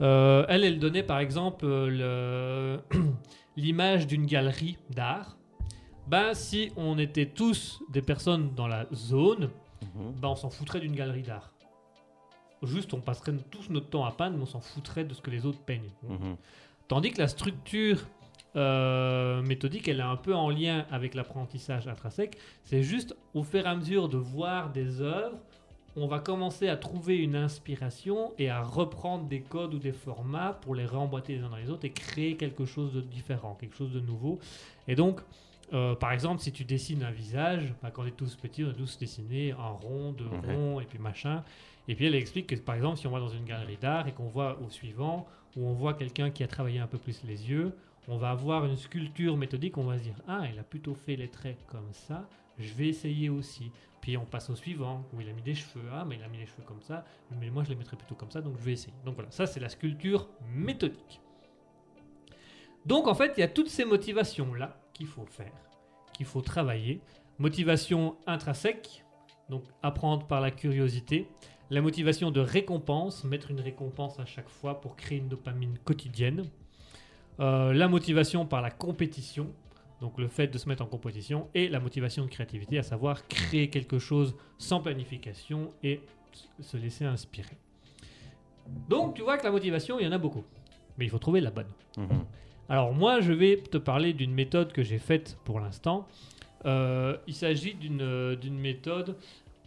Euh, 0.00 0.44
elle, 0.48 0.64
elle 0.64 0.78
donnait 0.78 1.02
par 1.02 1.20
exemple 1.20 1.66
euh, 1.68 2.78
l'image 3.56 4.06
d'une 4.06 4.26
galerie 4.26 4.76
d'art 4.90 5.36
Ben, 6.08 6.34
si 6.34 6.72
on 6.76 6.98
était 6.98 7.26
tous 7.26 7.80
des 7.90 8.02
personnes 8.02 8.54
dans 8.54 8.66
la 8.66 8.86
zone, 8.92 9.50
ben, 9.94 10.28
on 10.28 10.36
s'en 10.36 10.50
foutrait 10.50 10.80
d'une 10.80 10.96
galerie 10.96 11.22
d'art. 11.22 11.52
Juste, 12.62 12.94
on 12.94 13.00
passerait 13.00 13.34
tous 13.50 13.68
notre 13.70 13.90
temps 13.90 14.04
à 14.04 14.10
peindre, 14.10 14.36
mais 14.36 14.42
on 14.42 14.46
s'en 14.46 14.60
foutrait 14.60 15.04
de 15.04 15.14
ce 15.14 15.20
que 15.20 15.30
les 15.30 15.44
autres 15.46 15.60
peignent. 15.60 15.92
Mhm. 16.02 16.36
Tandis 16.88 17.12
que 17.12 17.18
la 17.18 17.28
structure 17.28 17.98
euh, 18.56 19.42
méthodique, 19.42 19.88
elle 19.88 20.00
est 20.00 20.02
un 20.02 20.16
peu 20.16 20.34
en 20.34 20.48
lien 20.48 20.86
avec 20.90 21.14
l'apprentissage 21.14 21.88
intrinsèque. 21.88 22.38
C'est 22.64 22.82
juste 22.82 23.16
au 23.34 23.42
fur 23.42 23.66
et 23.66 23.68
à 23.68 23.74
mesure 23.74 24.08
de 24.08 24.16
voir 24.16 24.70
des 24.70 25.00
œuvres, 25.00 25.38
on 25.96 26.06
va 26.06 26.18
commencer 26.18 26.68
à 26.68 26.76
trouver 26.76 27.18
une 27.18 27.36
inspiration 27.36 28.32
et 28.38 28.50
à 28.50 28.62
reprendre 28.62 29.26
des 29.26 29.40
codes 29.40 29.74
ou 29.74 29.78
des 29.78 29.92
formats 29.92 30.58
pour 30.60 30.74
les 30.74 30.86
remboîter 30.86 31.36
les 31.36 31.42
uns 31.42 31.50
dans 31.50 31.56
les 31.56 31.70
autres 31.70 31.84
et 31.84 31.92
créer 31.92 32.36
quelque 32.36 32.64
chose 32.64 32.92
de 32.92 33.00
différent, 33.00 33.56
quelque 33.60 33.76
chose 33.76 33.92
de 33.92 34.00
nouveau. 34.00 34.38
Et 34.88 34.96
donc, 34.96 35.20
euh, 35.72 35.94
par 35.94 36.12
exemple, 36.12 36.42
si 36.42 36.52
tu 36.52 36.64
dessines 36.64 37.02
un 37.02 37.10
visage, 37.10 37.74
bah, 37.82 37.90
quand 37.92 38.02
on 38.02 38.06
est 38.06 38.16
tous 38.16 38.34
petits, 38.36 38.64
on 38.64 38.70
a 38.70 38.74
tous 38.74 38.98
dessiné 38.98 39.52
un 39.52 39.68
rond, 39.68 40.12
deux 40.12 40.28
ronds 40.46 40.80
et 40.80 40.84
puis 40.84 40.98
machin. 40.98 41.42
Et 41.86 41.94
puis 41.94 42.06
elle 42.06 42.14
explique 42.14 42.48
que 42.48 42.56
par 42.56 42.74
exemple, 42.74 42.98
si 42.98 43.06
on 43.06 43.10
va 43.10 43.20
dans 43.20 43.28
une 43.28 43.44
galerie 43.44 43.78
d'art 43.80 44.08
et 44.08 44.12
qu'on 44.12 44.28
voit 44.28 44.58
au 44.60 44.70
suivant, 44.70 45.26
où 45.56 45.66
on 45.66 45.74
voit 45.74 45.94
quelqu'un 45.94 46.30
qui 46.30 46.42
a 46.42 46.48
travaillé 46.48 46.80
un 46.80 46.86
peu 46.86 46.98
plus 46.98 47.22
les 47.24 47.48
yeux, 47.48 47.72
on 48.08 48.16
va 48.16 48.30
avoir 48.30 48.66
une 48.66 48.76
sculpture 48.76 49.36
méthodique, 49.36 49.78
on 49.78 49.84
va 49.84 49.98
se 49.98 50.02
dire 50.02 50.16
Ah, 50.26 50.42
il 50.52 50.58
a 50.58 50.62
plutôt 50.62 50.94
fait 50.94 51.16
les 51.16 51.28
traits 51.28 51.58
comme 51.66 51.92
ça, 51.92 52.26
je 52.58 52.72
vais 52.74 52.88
essayer 52.88 53.28
aussi. 53.28 53.70
Puis 54.04 54.18
on 54.18 54.26
passe 54.26 54.50
au 54.50 54.54
suivant, 54.54 55.02
où 55.14 55.22
il 55.22 55.30
a 55.30 55.32
mis 55.32 55.40
des 55.40 55.54
cheveux, 55.54 55.88
ah, 55.90 56.04
mais 56.06 56.16
il 56.16 56.22
a 56.22 56.28
mis 56.28 56.36
les 56.36 56.44
cheveux 56.44 56.62
comme 56.62 56.82
ça, 56.82 57.06
mais 57.40 57.48
moi 57.48 57.64
je 57.64 57.70
les 57.70 57.74
mettrais 57.74 57.96
plutôt 57.96 58.14
comme 58.14 58.30
ça, 58.30 58.42
donc 58.42 58.58
je 58.58 58.62
vais 58.62 58.72
essayer. 58.72 58.92
Donc 59.06 59.14
voilà, 59.14 59.30
ça 59.30 59.46
c'est 59.46 59.60
la 59.60 59.70
sculpture 59.70 60.28
méthodique. 60.54 61.22
Donc 62.84 63.08
en 63.08 63.14
fait, 63.14 63.32
il 63.38 63.40
y 63.40 63.42
a 63.42 63.48
toutes 63.48 63.70
ces 63.70 63.86
motivations-là 63.86 64.76
qu'il 64.92 65.06
faut 65.06 65.24
faire, 65.24 65.54
qu'il 66.12 66.26
faut 66.26 66.42
travailler. 66.42 67.00
Motivation 67.38 68.18
intrinsèque, 68.26 69.06
donc 69.48 69.64
apprendre 69.82 70.26
par 70.26 70.42
la 70.42 70.50
curiosité. 70.50 71.26
La 71.70 71.80
motivation 71.80 72.30
de 72.30 72.40
récompense, 72.40 73.24
mettre 73.24 73.52
une 73.52 73.62
récompense 73.62 74.20
à 74.20 74.26
chaque 74.26 74.50
fois 74.50 74.82
pour 74.82 74.96
créer 74.96 75.16
une 75.16 75.28
dopamine 75.28 75.78
quotidienne. 75.78 76.44
Euh, 77.40 77.72
la 77.72 77.88
motivation 77.88 78.44
par 78.44 78.60
la 78.60 78.70
compétition, 78.70 79.54
donc 80.04 80.18
le 80.18 80.28
fait 80.28 80.48
de 80.48 80.58
se 80.58 80.68
mettre 80.68 80.82
en 80.82 80.86
compétition. 80.86 81.48
Et 81.54 81.66
la 81.70 81.80
motivation 81.80 82.22
de 82.26 82.30
créativité, 82.30 82.76
à 82.78 82.82
savoir 82.82 83.26
créer 83.26 83.70
quelque 83.70 83.98
chose 83.98 84.34
sans 84.58 84.80
planification 84.82 85.70
et 85.82 86.00
se 86.60 86.76
laisser 86.76 87.06
inspirer. 87.06 87.56
Donc 88.90 89.14
tu 89.14 89.22
vois 89.22 89.38
que 89.38 89.44
la 89.44 89.50
motivation, 89.50 89.98
il 89.98 90.04
y 90.04 90.08
en 90.08 90.12
a 90.12 90.18
beaucoup. 90.18 90.44
Mais 90.98 91.06
il 91.06 91.10
faut 91.10 91.18
trouver 91.18 91.40
la 91.40 91.50
bonne. 91.50 91.72
Mhm. 91.96 92.24
Alors 92.68 92.92
moi, 92.92 93.20
je 93.22 93.32
vais 93.32 93.56
te 93.56 93.78
parler 93.78 94.12
d'une 94.12 94.32
méthode 94.34 94.72
que 94.72 94.82
j'ai 94.82 94.98
faite 94.98 95.38
pour 95.46 95.58
l'instant. 95.58 96.06
Euh, 96.66 97.16
il 97.26 97.34
s'agit 97.34 97.74
d'une 97.74 98.02
euh, 98.02 98.36
méthode 98.50 99.16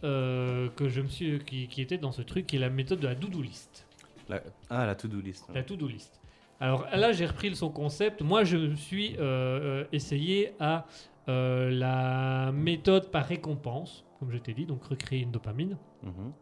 euh, 0.04 0.68
que 0.76 0.88
je 0.88 1.00
me 1.00 1.08
suis, 1.08 1.38
qui, 1.40 1.66
qui 1.66 1.80
était 1.82 1.98
dans 1.98 2.12
ce 2.12 2.22
truc, 2.22 2.46
qui 2.46 2.56
est 2.56 2.60
la 2.60 2.70
méthode 2.70 3.00
de 3.00 3.08
la 3.08 3.14
do-do 3.16 3.42
list. 3.42 3.86
La- 4.28 4.42
Ah, 4.70 4.86
la 4.86 4.94
to-do 4.94 5.20
list. 5.20 5.46
La 5.54 5.62
to-do 5.64 5.88
list. 5.88 6.12
Alors 6.60 6.86
là, 6.92 7.12
j'ai 7.12 7.26
repris 7.26 7.54
son 7.54 7.70
concept. 7.70 8.20
Moi, 8.22 8.44
je 8.44 8.56
me 8.56 8.74
suis 8.74 9.14
euh, 9.16 9.20
euh, 9.20 9.84
essayé 9.92 10.52
à 10.58 10.86
euh, 11.28 11.70
la 11.70 12.50
méthode 12.52 13.10
par 13.10 13.26
récompense, 13.26 14.04
comme 14.18 14.30
je 14.32 14.38
t'ai 14.38 14.54
dit, 14.54 14.66
donc 14.66 14.82
recréer 14.84 15.20
une 15.20 15.30
dopamine. 15.30 15.76
Mhm. 16.02 16.32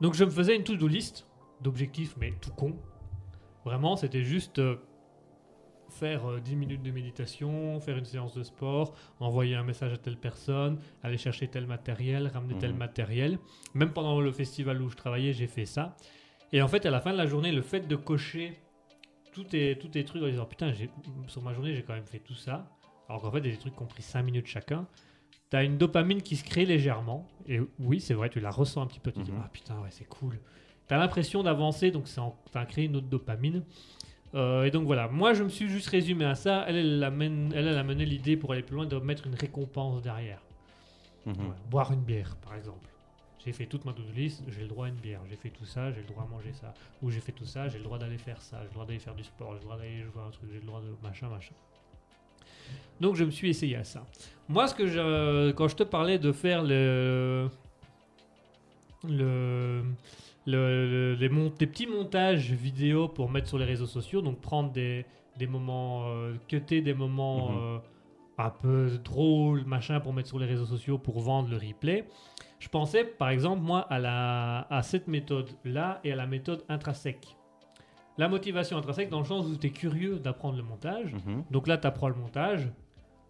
Donc 0.00 0.14
je 0.14 0.24
me 0.24 0.30
faisais 0.30 0.54
une 0.56 0.64
to-do 0.64 0.86
list 0.86 1.26
d'objectifs, 1.60 2.16
mais 2.20 2.32
tout 2.40 2.50
con. 2.50 2.74
Vraiment, 3.64 3.96
c'était 3.96 4.22
juste 4.24 4.58
euh, 4.58 4.76
faire 5.88 6.28
euh, 6.30 6.40
10 6.40 6.56
minutes 6.56 6.82
de 6.82 6.90
méditation, 6.90 7.78
faire 7.80 7.96
une 7.96 8.04
séance 8.04 8.34
de 8.34 8.42
sport, 8.42 8.94
envoyer 9.20 9.54
un 9.56 9.62
message 9.64 9.92
à 9.92 9.96
telle 9.96 10.16
personne, 10.16 10.78
aller 11.02 11.18
chercher 11.18 11.48
tel 11.48 11.66
matériel, 11.66 12.28
ramener 12.28 12.58
tel 12.58 12.72
Mhm. 12.72 12.78
matériel. 12.78 13.38
Même 13.74 13.92
pendant 13.92 14.20
le 14.20 14.30
festival 14.32 14.80
où 14.82 14.88
je 14.88 14.96
travaillais, 14.96 15.32
j'ai 15.32 15.46
fait 15.46 15.66
ça. 15.66 15.96
Et 16.52 16.60
en 16.62 16.68
fait, 16.68 16.84
à 16.86 16.90
la 16.90 17.00
fin 17.00 17.12
de 17.12 17.16
la 17.18 17.26
journée, 17.26 17.50
le 17.52 17.62
fait 17.62 17.80
de 17.88 17.96
cocher 17.96 18.60
tous 19.32 19.44
tes, 19.44 19.76
tous 19.78 19.88
tes 19.88 20.04
trucs 20.04 20.22
en 20.22 20.28
disant 20.28 20.44
putain, 20.46 20.72
sur 21.28 21.42
ma 21.42 21.52
journée, 21.54 21.74
j'ai 21.74 21.82
quand 21.82 21.94
même 21.94 22.06
fait 22.06 22.18
tout 22.20 22.34
ça. 22.34 22.66
Alors 23.08 23.22
qu'en 23.22 23.30
fait, 23.30 23.40
des 23.40 23.56
trucs 23.56 23.74
qui 23.76 23.82
ont 23.82 23.86
pris 23.86 24.02
5 24.02 24.22
minutes 24.22 24.46
chacun. 24.46 24.86
Tu 25.50 25.56
as 25.56 25.64
une 25.64 25.76
dopamine 25.76 26.22
qui 26.22 26.36
se 26.36 26.44
crée 26.44 26.64
légèrement. 26.64 27.28
Et 27.46 27.60
oui, 27.78 28.00
c'est 28.00 28.14
vrai, 28.14 28.30
tu 28.30 28.40
la 28.40 28.50
ressens 28.50 28.82
un 28.82 28.86
petit 28.86 29.00
peu. 29.00 29.12
Tu 29.12 29.20
te 29.20 29.24
dis, 29.24 29.32
Mhm. 29.32 29.42
ah 29.44 29.48
putain, 29.52 29.78
ouais, 29.80 29.90
c'est 29.90 30.04
cool. 30.08 30.38
Tu 30.88 30.94
as 30.94 30.98
l'impression 30.98 31.42
d'avancer, 31.42 31.90
donc 31.90 32.08
ça 32.08 32.22
a 32.54 32.64
créé 32.66 32.86
une 32.86 32.96
autre 32.96 33.08
dopamine. 33.08 33.64
Euh, 34.34 34.64
et 34.64 34.70
donc 34.70 34.86
voilà, 34.86 35.08
moi 35.08 35.34
je 35.34 35.42
me 35.44 35.50
suis 35.50 35.68
juste 35.68 35.88
résumé 35.88 36.24
à 36.24 36.34
ça. 36.34 36.64
Elle, 36.66 36.76
elle, 36.76 37.04
amène- 37.04 37.52
elle, 37.54 37.66
elle 37.68 37.76
a 37.76 37.82
mené 37.84 38.06
l'idée 38.06 38.36
pour 38.38 38.52
aller 38.52 38.62
plus 38.62 38.76
loin 38.76 38.86
de 38.86 38.96
mettre 38.96 39.26
une 39.26 39.34
récompense 39.34 40.00
derrière. 40.00 40.42
Mhm. 41.26 41.32
Ouais, 41.36 41.54
Boire 41.70 41.92
une 41.92 42.00
bière, 42.00 42.34
par 42.36 42.54
exemple. 42.54 42.88
J'ai 43.44 43.52
fait 43.52 43.66
toute 43.66 43.84
ma 43.84 43.92
to-do 43.92 44.12
list, 44.14 44.42
j'ai 44.48 44.62
le 44.62 44.68
droit 44.68 44.86
à 44.86 44.88
une 44.88 44.94
bière. 44.94 45.20
J'ai 45.28 45.36
fait 45.36 45.50
tout 45.50 45.64
ça, 45.64 45.90
j'ai 45.90 46.00
le 46.00 46.06
droit 46.06 46.24
à 46.24 46.26
manger 46.26 46.52
ça. 46.52 46.72
Ou 47.02 47.10
j'ai 47.10 47.20
fait 47.20 47.32
tout 47.32 47.44
ça, 47.44 47.68
j'ai 47.68 47.78
le 47.78 47.84
droit 47.84 47.98
d'aller 47.98 48.18
faire 48.18 48.40
ça. 48.40 48.58
J'ai 48.60 48.68
le 48.68 48.72
droit 48.74 48.86
d'aller 48.86 49.00
faire 49.00 49.14
du 49.16 49.24
sport, 49.24 49.50
j'ai 49.54 49.58
le 49.58 49.64
droit 49.64 49.76
d'aller 49.76 50.02
jouer 50.02 50.22
à 50.22 50.26
un 50.26 50.30
truc, 50.30 50.48
j'ai 50.52 50.60
le 50.60 50.66
droit 50.66 50.80
de 50.80 50.94
machin, 51.06 51.28
machin. 51.28 51.54
Donc 53.00 53.16
je 53.16 53.24
me 53.24 53.30
suis 53.32 53.50
essayé 53.50 53.74
à 53.76 53.84
ça. 53.84 54.06
Moi, 54.48 54.68
ce 54.68 54.74
que 54.74 54.86
je, 54.86 55.50
quand 55.52 55.66
je 55.66 55.74
te 55.76 55.82
parlais 55.82 56.18
de 56.20 56.30
faire 56.30 56.62
le, 56.62 57.48
le, 59.08 59.82
le- 60.46 61.14
le- 61.14 61.14
les, 61.14 61.28
petits 61.66 61.86
montages 61.86 62.52
vidéo 62.52 63.08
pour 63.08 63.28
mettre 63.30 63.48
sur 63.48 63.58
les 63.58 63.64
réseaux 63.64 63.86
sociaux, 63.86 64.22
donc 64.22 64.40
prendre 64.40 64.70
des, 64.70 65.04
des 65.36 65.46
moments, 65.46 66.04
euh, 66.08 66.34
cutter 66.48 66.80
des 66.80 66.94
moments 66.94 67.50
Mhm. 67.50 67.58
euh, 67.60 67.78
un 68.38 68.50
peu 68.50 68.88
drôles, 69.04 69.64
machin, 69.66 70.00
pour 70.00 70.12
mettre 70.12 70.28
sur 70.28 70.38
les 70.38 70.46
réseaux 70.46 70.64
sociaux 70.66 70.98
pour 70.98 71.20
vendre 71.20 71.48
le 71.50 71.56
replay. 71.56 72.04
Je 72.62 72.68
pensais, 72.68 73.02
par 73.02 73.30
exemple, 73.30 73.60
moi, 73.60 73.80
à, 73.90 73.98
la, 73.98 74.68
à 74.70 74.82
cette 74.82 75.08
méthode-là 75.08 75.98
et 76.04 76.12
à 76.12 76.16
la 76.16 76.28
méthode 76.28 76.62
intrinsèque. 76.68 77.36
La 78.18 78.28
motivation 78.28 78.76
intrinsèque, 78.78 79.10
dans 79.10 79.18
le 79.18 79.24
sens 79.24 79.46
où 79.46 79.56
tu 79.56 79.66
es 79.66 79.70
curieux 79.70 80.20
d'apprendre 80.20 80.58
le 80.58 80.62
montage. 80.62 81.12
Mhm. 81.12 81.42
Donc 81.50 81.66
là, 81.66 81.76
tu 81.76 81.88
apprends 81.88 82.08
le 82.08 82.14
montage, 82.14 82.70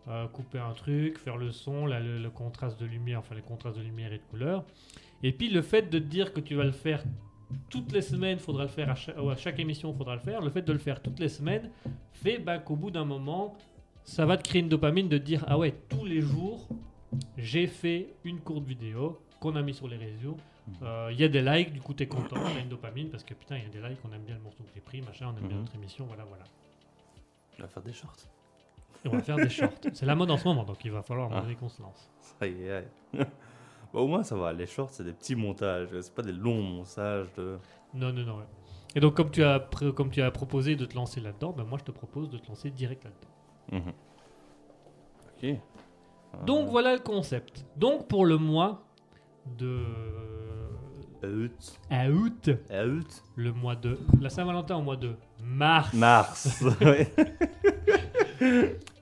euh, 0.09 0.29
couper 0.29 0.59
un 0.59 0.75
truc, 0.75 1.17
faire 1.17 1.39
le 1.39 1.51
son, 1.51 1.87
là, 1.87 1.99
le, 1.99 2.19
le 2.19 2.29
contraste 2.29 2.79
de 2.79 2.85
lumière, 2.85 3.21
enfin 3.21 3.35
les 3.35 3.41
contrastes 3.41 3.79
de 3.79 3.83
lumière 3.83 4.13
et 4.13 4.19
de 4.19 4.23
couleur. 4.25 4.67
Et 5.23 5.33
puis 5.33 5.49
le 5.49 5.63
fait 5.63 5.89
de 5.89 5.99
te 5.99 6.05
dire 6.05 6.35
que 6.35 6.41
tu 6.41 6.55
vas 6.55 6.65
le 6.65 6.73
faire 6.73 7.03
toutes 7.71 7.91
les 7.91 8.03
semaines, 8.03 8.39
faudra 8.39 8.65
le 8.65 8.69
faire 8.69 8.91
à 8.91 8.95
chaque, 8.95 9.17
à 9.17 9.37
chaque 9.37 9.59
émission, 9.59 9.95
faudra 9.95 10.15
le 10.15 10.21
faire. 10.21 10.43
Le 10.43 10.51
fait 10.51 10.63
de 10.63 10.73
le 10.75 10.79
faire 10.79 11.01
toutes 11.01 11.21
les 11.21 11.31
semaines 11.31 11.71
fait 12.13 12.37
bah, 12.37 12.59
qu'au 12.59 12.77
bout 12.77 12.91
d'un 12.91 13.07
moment, 13.07 13.57
ça 14.05 14.27
va 14.27 14.37
te 14.37 14.43
créer 14.47 14.61
une 14.61 14.69
dopamine 14.69 15.09
de 15.09 15.17
te 15.17 15.23
dire 15.23 15.43
ah 15.49 15.57
ouais, 15.57 15.75
tous 15.89 16.05
les 16.05 16.21
jours, 16.21 16.69
j'ai 17.37 17.67
fait 17.67 18.15
une 18.25 18.41
courte 18.41 18.65
vidéo 18.65 19.21
qu'on 19.41 19.57
a 19.57 19.63
mis 19.63 19.75
sur 19.75 19.89
les 19.89 19.97
réseaux. 19.97 20.37
Euh, 20.83 21.09
Il 21.13 21.21
y 21.21 21.25
a 21.25 21.29
des 21.29 21.43
likes, 21.43 21.73
du 21.73 21.81
coup 21.81 21.93
t'es 21.95 22.07
content, 22.07 22.37
t'as 22.37 22.61
une 22.61 22.69
dopamine 22.69 23.11
parce 23.11 23.25
que 23.25 23.35
putain 23.35 23.57
il 23.59 23.65
y 23.65 23.67
a 23.67 23.69
des 23.69 23.81
likes, 23.89 23.99
on 24.09 24.13
aime 24.13 24.23
bien 24.23 24.37
le 24.37 24.41
morceau 24.43 24.63
que 24.63 24.71
j'ai 24.75 24.81
pris, 24.81 25.03
machin, 25.03 25.27
on 25.35 25.37
aime 25.37 25.49
bien 25.49 25.57
Mhm. 25.57 25.63
notre 25.63 25.75
émission, 25.75 26.05
voilà 26.07 26.25
voilà. 26.25 26.45
On 27.59 27.63
va 27.63 27.69
faire 27.69 27.83
des 27.83 27.93
shorts. 27.93 28.17
Et 29.05 29.09
on 29.09 29.13
va 29.13 29.23
faire 29.23 29.37
des 29.37 29.49
shorts. 29.51 29.73
C'est 29.93 30.07
la 30.07 30.15
mode 30.15 30.31
en 30.31 30.37
ce 30.39 30.47
moment, 30.47 30.63
donc 30.65 30.85
il 30.85 30.93
va 30.93 31.03
falloir 31.03 31.31
Ah. 31.33 31.45
qu'on 31.59 31.69
se 31.69 31.83
lance. 31.83 32.09
Ça 32.21 32.47
y 32.47 32.63
est. 32.63 32.71
aïe. 32.73 32.89
Bah, 33.93 34.01
au 34.01 34.07
moins, 34.07 34.23
ça 34.23 34.35
va. 34.37 34.55
Les 34.55 34.65
shorts, 34.67 34.89
c'est 34.89 35.05
des 35.05 35.13
petits 35.13 35.35
montages. 35.37 35.89
C'est 36.01 36.15
pas 36.15 36.23
des 36.23 36.33
longs 36.33 36.63
montages 36.63 37.27
de. 37.37 37.59
Non, 37.93 38.11
non, 38.11 38.23
non. 38.25 38.39
ouais. 38.39 38.45
Et 38.95 39.01
donc, 39.01 39.15
comme 39.15 39.31
tu 39.31 39.45
as, 39.45 39.59
pr- 39.59 39.93
comme 39.93 40.11
tu 40.11 40.23
as 40.23 40.31
proposé 40.31 40.77
de 40.77 40.87
te 40.87 40.95
lancer 40.95 41.21
là-dedans, 41.21 41.53
ben 41.53 41.65
moi 41.65 41.77
je 41.79 41.85
te 41.85 41.91
propose 41.91 42.31
de 42.31 42.39
te 42.39 42.49
lancer 42.49 42.71
direct 42.71 43.05
là-dedans. 43.05 43.85
Mhm. 43.85 43.93
Ok. 45.53 45.59
Donc 46.47 46.69
voilà 46.71 46.95
le 46.95 47.01
concept. 47.01 47.65
Donc 47.77 48.09
pour 48.09 48.25
le 48.27 48.37
mois 48.39 48.85
de 49.59 49.81
Août. 51.25 51.79
août, 51.93 52.51
Août. 52.71 53.23
le 53.37 53.53
mois 53.53 53.77
de 53.77 53.97
la 54.21 54.29
Saint-Valentin 54.29 54.77
au 54.77 54.83
mois 54.83 54.97
de 54.97 55.15
mars. 55.45 55.93
Mars. 55.95 56.65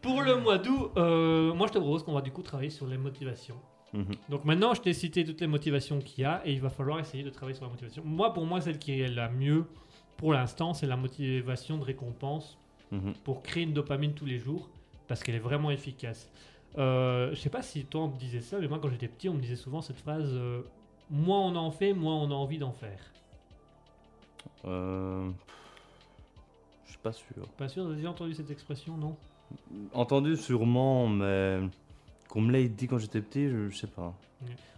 Pour 0.02 0.22
le 0.22 0.36
mois 0.40 0.58
d'août, 0.58 0.90
euh, 0.96 1.52
moi 1.54 1.66
je 1.66 1.72
te 1.72 1.78
propose 1.78 2.02
qu'on 2.02 2.12
va 2.12 2.20
du 2.20 2.30
coup 2.30 2.42
travailler 2.42 2.70
sur 2.70 2.86
les 2.86 2.98
motivations. 2.98 3.56
Mhm. 3.92 4.04
Donc 4.28 4.44
maintenant, 4.44 4.72
je 4.74 4.80
t'ai 4.80 4.92
cité 4.92 5.24
toutes 5.24 5.40
les 5.40 5.46
motivations 5.46 5.98
qu'il 5.98 6.22
y 6.22 6.24
a 6.24 6.42
et 6.44 6.52
il 6.52 6.60
va 6.60 6.70
falloir 6.70 7.00
essayer 7.00 7.22
de 7.24 7.30
travailler 7.30 7.56
sur 7.56 7.64
la 7.64 7.70
motivation. 7.70 8.02
Moi, 8.04 8.32
pour 8.32 8.44
moi, 8.46 8.60
celle 8.60 8.78
qui 8.78 9.00
est 9.00 9.08
la 9.08 9.28
mieux 9.28 9.64
pour 10.16 10.32
l'instant, 10.32 10.74
c'est 10.74 10.86
la 10.86 10.96
motivation 10.96 11.76
de 11.78 11.84
récompense 11.84 12.56
Mhm. 12.92 13.12
pour 13.24 13.42
créer 13.42 13.62
une 13.62 13.72
dopamine 13.72 14.14
tous 14.14 14.26
les 14.26 14.38
jours 14.38 14.68
parce 15.06 15.22
qu'elle 15.22 15.36
est 15.36 15.38
vraiment 15.38 15.70
efficace. 15.70 16.28
Euh, 16.78 17.30
je 17.34 17.40
sais 17.40 17.50
pas 17.50 17.62
si 17.62 17.84
toi 17.84 18.02
on 18.02 18.08
te 18.10 18.18
disait 18.18 18.40
ça, 18.40 18.58
mais 18.58 18.68
moi 18.68 18.78
quand 18.80 18.88
j'étais 18.90 19.08
petit, 19.08 19.28
on 19.28 19.34
me 19.34 19.40
disait 19.40 19.56
souvent 19.56 19.80
cette 19.82 19.98
phrase 19.98 20.30
euh, 20.32 20.62
moins 21.10 21.40
on 21.40 21.56
en 21.56 21.70
fait, 21.70 21.92
moins 21.92 22.14
on 22.16 22.30
a 22.30 22.34
envie 22.34 22.58
d'en 22.58 22.72
faire. 22.72 23.00
Euh, 24.66 25.30
Je 26.84 26.90
suis 26.90 26.98
pas 27.00 27.12
sûr. 27.12 27.48
Pas 27.58 27.68
sûr, 27.68 27.82
vous 27.82 27.88
avez 27.90 27.96
déjà 27.98 28.10
entendu 28.10 28.34
cette 28.34 28.50
expression, 28.50 28.96
non? 28.96 29.16
Entendu 29.94 30.36
sûrement, 30.36 31.08
mais 31.08 31.60
qu'on 32.28 32.40
me 32.42 32.52
l'ait 32.52 32.68
dit 32.68 32.86
quand 32.86 32.98
j'étais 32.98 33.20
petit, 33.20 33.48
je, 33.48 33.68
je 33.68 33.76
sais 33.76 33.86
pas. 33.88 34.14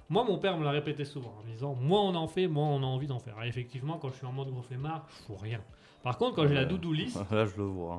Moi, 0.08 0.24
mon 0.24 0.38
père 0.38 0.56
me 0.58 0.64
l'a 0.64 0.70
répété 0.70 1.04
souvent 1.04 1.34
en 1.42 1.46
disant 1.50 1.74
moins 1.74 2.02
on 2.02 2.14
en 2.14 2.28
fait, 2.28 2.46
moins 2.48 2.68
on 2.68 2.82
a 2.82 2.86
envie 2.86 3.06
d'en 3.06 3.18
faire. 3.18 3.34
Et 3.44 3.48
effectivement, 3.48 3.98
quand 3.98 4.08
je 4.10 4.14
suis 4.16 4.26
en 4.26 4.32
mode 4.32 4.50
gros 4.50 4.62
flemmard, 4.62 5.06
je 5.10 5.22
fous 5.24 5.36
rien. 5.40 5.60
Par 6.02 6.16
contre, 6.18 6.36
quand 6.36 6.46
j'ai 6.48 6.54
la 6.54 6.64
doudou 6.64 6.92
lisse, 6.92 7.18
Là, 7.30 7.44
je 7.44 7.56
le 7.58 7.64
vois. 7.64 7.96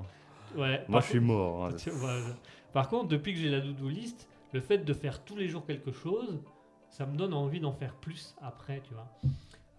hein. 0.55 0.59
Ouais. 0.59 0.83
Moi, 0.87 0.99
je 1.01 1.05
suis 1.07 1.19
mort. 1.19 1.65
hein. 1.65 1.69
Par 2.74 2.89
contre, 2.89 3.07
depuis 3.07 3.34
que 3.34 3.39
j'ai 3.39 3.49
la 3.49 3.61
to-do 3.61 3.88
list, 3.88 4.28
le 4.51 4.59
fait 4.61 4.80
de 4.80 4.93
faire 4.93 5.24
tous 5.24 5.36
les 5.36 5.47
jours 5.47 5.65
quelque 5.65 5.91
chose, 5.91 6.39
ça 6.89 7.05
me 7.05 7.15
donne 7.15 7.34
envie 7.34 7.59
d'en 7.59 7.71
faire 7.74 7.95
plus 7.95 8.36
après, 8.41 8.82
tu 8.82 8.93
vois. 8.93 9.07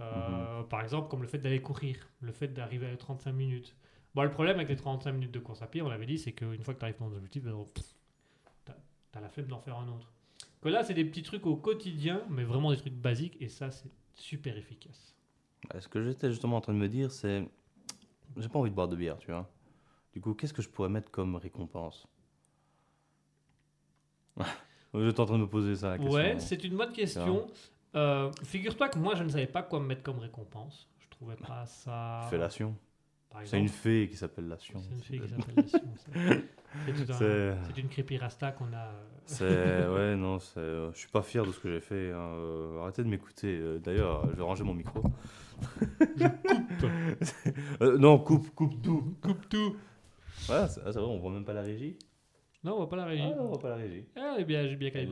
Euh, 0.01 0.61
Mhm. 0.61 0.69
Par 0.69 0.81
exemple, 0.81 1.09
comme 1.09 1.23
le 1.23 1.29
fait 1.29 1.39
d'aller 1.39 1.61
courir, 1.63 1.97
le 2.21 2.33
fait 2.33 2.49
d'arriver 2.49 2.89
à 2.91 2.97
35 2.97 3.33
minutes. 3.33 3.77
Bon, 4.15 4.23
le 4.23 4.31
problème 4.31 4.57
avec 4.57 4.69
les 4.69 4.77
35 4.77 5.13
minutes 5.13 5.33
de 5.33 5.39
course 5.41 5.63
à 5.63 5.67
pied, 5.67 5.83
on 5.83 5.89
l'avait 5.89 6.07
dit, 6.07 6.19
c'est 6.19 6.33
qu'une 6.33 6.63
fois 6.63 6.75
que 6.75 6.79
tu 6.79 6.85
arrives 6.85 6.99
dans 6.99 7.09
ton 7.11 7.17
objectif, 7.17 7.43
ben, 7.45 7.65
t'as 8.65 8.75
as 9.15 9.21
la 9.21 9.29
flemme 9.29 9.47
d'en 9.47 9.61
faire 9.61 9.77
un 9.79 9.89
autre. 9.89 10.13
Que 10.61 10.69
là, 10.69 10.83
c'est 10.83 10.95
des 10.95 11.05
petits 11.05 11.23
trucs 11.23 11.47
au 11.47 11.57
quotidien, 11.57 12.23
mais 12.31 12.45
vraiment 12.45 12.71
des 12.71 12.77
trucs 12.77 12.95
basiques, 12.95 13.37
et 13.41 13.49
ça, 13.49 13.71
c'est 13.71 13.91
super 14.15 14.57
efficace. 14.57 15.15
Ouais, 15.73 15.81
Ce 15.81 15.89
que 15.89 16.03
j'étais 16.05 16.31
justement 16.31 16.57
en 16.57 16.61
train 16.61 16.73
de 16.73 16.79
me 16.79 16.89
dire, 16.89 17.11
c'est. 17.11 17.47
J'ai 18.37 18.49
pas 18.49 18.59
envie 18.59 18.71
de 18.71 18.75
boire 18.75 18.89
de 18.89 18.97
bière, 18.97 19.19
tu 19.19 19.31
vois. 19.31 19.49
Du 20.13 20.21
coup, 20.21 20.35
qu'est-ce 20.35 20.53
que 20.55 20.63
je 20.63 20.69
pourrais 20.69 20.89
mettre 20.89 21.11
comme 21.11 21.37
récompense? 21.37 22.07
J'étais 24.95 25.21
en 25.21 25.27
train 25.27 25.37
de 25.39 25.43
me 25.43 25.49
poser 25.49 25.75
ça 25.77 25.91
la 25.91 25.99
question. 25.99 26.15
Ouais, 26.15 26.39
c'est 26.39 26.63
une 26.65 26.77
bonne 26.77 26.93
question. 26.93 27.47
Euh, 27.97 28.31
Figure-toi 28.45 28.89
que 28.89 28.99
moi, 28.99 29.15
je 29.15 29.23
ne 29.25 29.29
savais 29.29 29.47
pas 29.47 29.63
quoi 29.63 29.81
me 29.81 29.87
mettre 29.87 30.03
comme 30.03 30.19
récompense. 30.19 30.89
Je 31.01 31.09
trouvais 31.11 31.37
pas 31.37 31.65
ça. 31.67 32.27
Fellation. 32.31 32.75
C'est 33.45 33.59
une 33.59 33.69
fée 33.69 34.07
qui 34.09 34.17
s'appelle 34.17 34.47
Lation. 34.47 34.81
C'est 34.81 34.95
une 34.95 35.01
fille 35.03 35.21
qui 35.21 35.29
s'appelle 35.29 35.55
la 35.57 35.67
Sion, 35.67 35.81
c'est- 37.19 37.51
un- 37.51 37.77
une 37.77 37.89
creepypasta 37.89 38.53
qu'on 38.53 38.73
a. 38.73 38.87
euh, 38.87 39.03
C'est. 39.27 39.89
Ouais, 39.95 40.15
non, 40.17 40.39
euh, 40.57 40.93
Je 40.93 40.99
suis 40.99 41.09
pas 41.09 41.23
fier 41.23 41.45
de 41.45 41.51
ce 41.51 41.59
que 41.59 41.69
j'ai 41.73 41.81
fait. 41.81 42.13
hein, 42.13 42.19
euh, 42.19 42.81
Arrêtez 42.83 43.03
de 43.03 43.09
m'écouter. 43.09 43.59
euh, 43.61 43.79
D'ailleurs, 43.81 44.29
je 44.31 44.37
vais 44.37 44.43
ranger 44.45 44.63
mon 44.63 44.75
micro. 44.75 45.03
Euh, 47.81 47.99
non, 47.99 48.19
coupe, 48.19 48.55
coupe 48.55 48.81
tout. 48.83 49.17
Coupe 49.23 49.49
tout 49.49 49.77
Ouais, 50.49 50.67
c'est 50.69 50.81
ah, 50.85 50.93
c'est 50.93 50.99
vrai, 50.99 51.03
on 51.03 51.19
voit 51.19 51.33
même 51.33 51.45
pas 51.45 51.53
la 51.55 51.63
régie. 51.63 51.97
Non, 52.65 52.73
on 52.75 52.77
voit 52.79 52.89
pas 52.89 52.97
la 52.97 53.05
régie. 53.05 53.23
Ah, 53.33 53.37
non, 53.37 53.43
on 53.45 53.49
voit 53.49 53.59
pas 53.61 53.69
la 53.71 53.77
régie. 53.77 54.05
Ah, 54.17 54.33
elle 54.37 54.43
est 54.43 54.45
bien, 54.45 54.67
j'ai 54.67 54.77
bien 54.77 54.91
calé. 54.91 55.07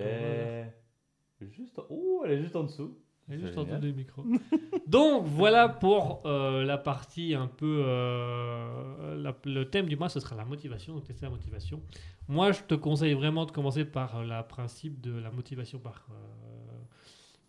Elle 1.40 1.48
est 1.48 1.50
juste. 1.52 1.78
Oh, 1.90 2.22
elle 2.24 2.32
est 2.32 2.42
juste 2.42 2.56
en 2.56 2.64
dessous. 2.64 2.98
Elle 3.28 3.36
est 3.36 3.40
juste 3.42 3.56
en 3.58 3.64
dessous 3.64 3.80
des 3.80 3.92
micros. 3.92 4.24
Donc 4.86 5.24
voilà 5.26 5.68
pour 5.68 6.22
euh, 6.26 6.64
la 6.64 6.76
partie 6.78 7.34
un 7.34 7.46
peu. 7.46 7.82
euh, 7.86 9.16
la- 9.22 9.36
le 9.44 9.64
thème 9.70 9.86
du 9.86 9.96
mois, 9.96 10.08
ce 10.08 10.18
sera 10.20 10.34
la 10.34 10.44
motivation, 10.44 10.94
donc 10.94 11.04
tester 11.04 11.24
la 11.26 11.30
motivation. 11.30 11.80
Moi, 12.28 12.52
je 12.52 12.62
te 12.62 12.74
conseille 12.74 13.14
vraiment 13.14 13.44
de 13.46 13.50
commencer 13.52 13.84
par 13.84 14.22
le 14.24 14.42
principe 14.46 15.00
de 15.00 15.12
la 15.12 15.30
motivation 15.30 15.78
par 15.78 16.06
euh, 16.10 16.14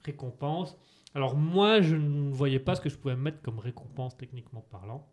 récompense. 0.04 0.78
Alors 1.16 1.36
moi, 1.36 1.82
je 1.82 1.96
ne 1.96 2.32
voyais 2.32 2.60
pas 2.60 2.76
ce 2.76 2.82
que 2.82 2.90
je 2.90 2.98
pouvais 2.98 3.16
mettre 3.16 3.42
comme 3.42 3.60
récompense 3.60 4.18
techniquement 4.18 4.62
parlant. 4.72 5.08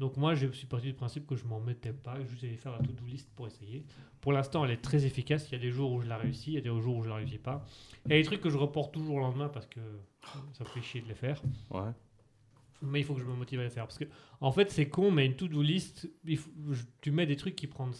Donc 0.00 0.16
moi, 0.16 0.34
je 0.34 0.48
suis 0.50 0.66
parti 0.66 0.86
du 0.88 0.94
principe 0.94 1.26
que 1.26 1.36
je 1.36 1.44
m'en 1.44 1.60
mettais 1.60 1.92
pas, 1.92 2.14
que 2.16 2.24
je 2.26 2.46
allais 2.46 2.56
faire 2.56 2.72
la 2.72 2.78
to-do 2.78 3.04
list 3.06 3.28
pour 3.36 3.46
essayer. 3.46 3.84
Pour 4.22 4.32
l'instant, 4.32 4.64
elle 4.64 4.70
est 4.72 4.80
très 4.82 5.04
efficace. 5.04 5.46
Il 5.50 5.52
y 5.52 5.54
a 5.56 5.58
des 5.58 5.70
jours 5.70 5.92
où 5.92 6.00
je 6.00 6.06
la 6.08 6.16
réussis, 6.16 6.50
il 6.52 6.54
y 6.54 6.58
a 6.58 6.62
des 6.62 6.80
jours 6.80 6.96
où 6.96 7.02
je 7.04 7.08
la 7.10 7.16
réussis 7.16 7.38
pas. 7.38 7.64
Il 8.06 8.12
y 8.12 8.14
a 8.14 8.18
des 8.18 8.24
trucs 8.24 8.40
que 8.40 8.48
je 8.50 8.56
reporte 8.56 8.92
toujours 8.94 9.16
au 9.16 9.18
lendemain 9.20 9.48
parce 9.50 9.66
que 9.66 9.80
ça 10.54 10.64
me 10.64 10.68
fait 10.70 10.80
chier 10.82 11.02
de 11.02 11.06
les 11.08 11.14
faire. 11.14 11.40
Ouais. 11.70 11.90
Mais 12.82 13.00
il 13.00 13.04
faut 13.04 13.12
que 13.12 13.20
je 13.20 13.26
me 13.26 13.34
motive 13.34 13.60
à 13.60 13.64
les 13.64 13.68
faire. 13.70 13.84
Parce 13.86 13.98
que, 13.98 14.06
en 14.40 14.50
fait, 14.52 14.70
c'est 14.70 14.88
con, 14.88 15.10
mais 15.10 15.26
une 15.26 15.36
to-do 15.36 15.60
list, 15.60 16.10
il 16.24 16.38
faut- 16.38 16.50
je- 16.70 16.84
tu 17.02 17.10
mets 17.10 17.26
des 17.26 17.36
trucs 17.36 17.54
qui 17.54 17.66
prennent. 17.66 17.92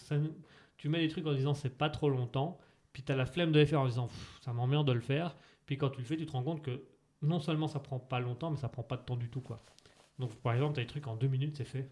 Tu 0.77 0.89
mets 0.89 0.99
des 1.01 1.07
trucs 1.07 1.27
en 1.27 1.33
disant 1.33 1.53
c'est 1.53 1.77
pas 1.77 1.91
trop 1.91 2.09
longtemps. 2.09 2.57
Puis 2.93 3.03
tu 3.03 3.11
as 3.11 3.15
la 3.15 3.27
flemme 3.27 3.51
de 3.51 3.59
les 3.59 3.67
faire 3.67 3.79
en 3.81 3.85
disant 3.87 4.09
ça 4.41 4.51
m'emmerde 4.53 4.87
de 4.87 4.93
le 4.93 5.01
faire. 5.01 5.35
Puis 5.67 5.77
quand 5.77 5.91
tu 5.91 5.99
le 5.99 6.05
fais, 6.05 6.17
tu 6.17 6.25
te 6.25 6.31
rends 6.31 6.41
compte 6.43 6.63
que 6.63 6.81
non 7.21 7.39
seulement 7.39 7.67
ça 7.67 7.79
prend 7.79 7.99
pas 7.99 8.19
longtemps, 8.19 8.49
mais 8.49 8.57
ça 8.57 8.69
prend 8.69 8.81
pas 8.81 8.97
de 8.97 9.03
temps 9.03 9.15
du 9.17 9.29
tout. 9.29 9.41
quoi. 9.41 9.63
Donc, 10.19 10.35
par 10.35 10.53
exemple, 10.53 10.75
tu 10.75 10.79
as 10.79 10.83
des 10.83 10.89
trucs 10.89 11.07
en 11.07 11.15
deux 11.15 11.27
minutes, 11.27 11.57
c'est 11.57 11.65
fait. 11.65 11.89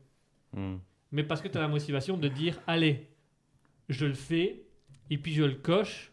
Hmm. 0.53 0.77
Mais 1.11 1.23
parce 1.23 1.41
que 1.41 1.47
tu 1.47 1.57
as 1.57 1.61
la 1.61 1.67
motivation 1.67 2.17
de 2.17 2.27
dire 2.27 2.59
allez, 2.67 3.09
je 3.87 4.05
le 4.05 4.13
fais, 4.13 4.63
et 5.09 5.17
puis 5.17 5.33
je 5.33 5.43
le 5.43 5.55
coche, 5.55 6.11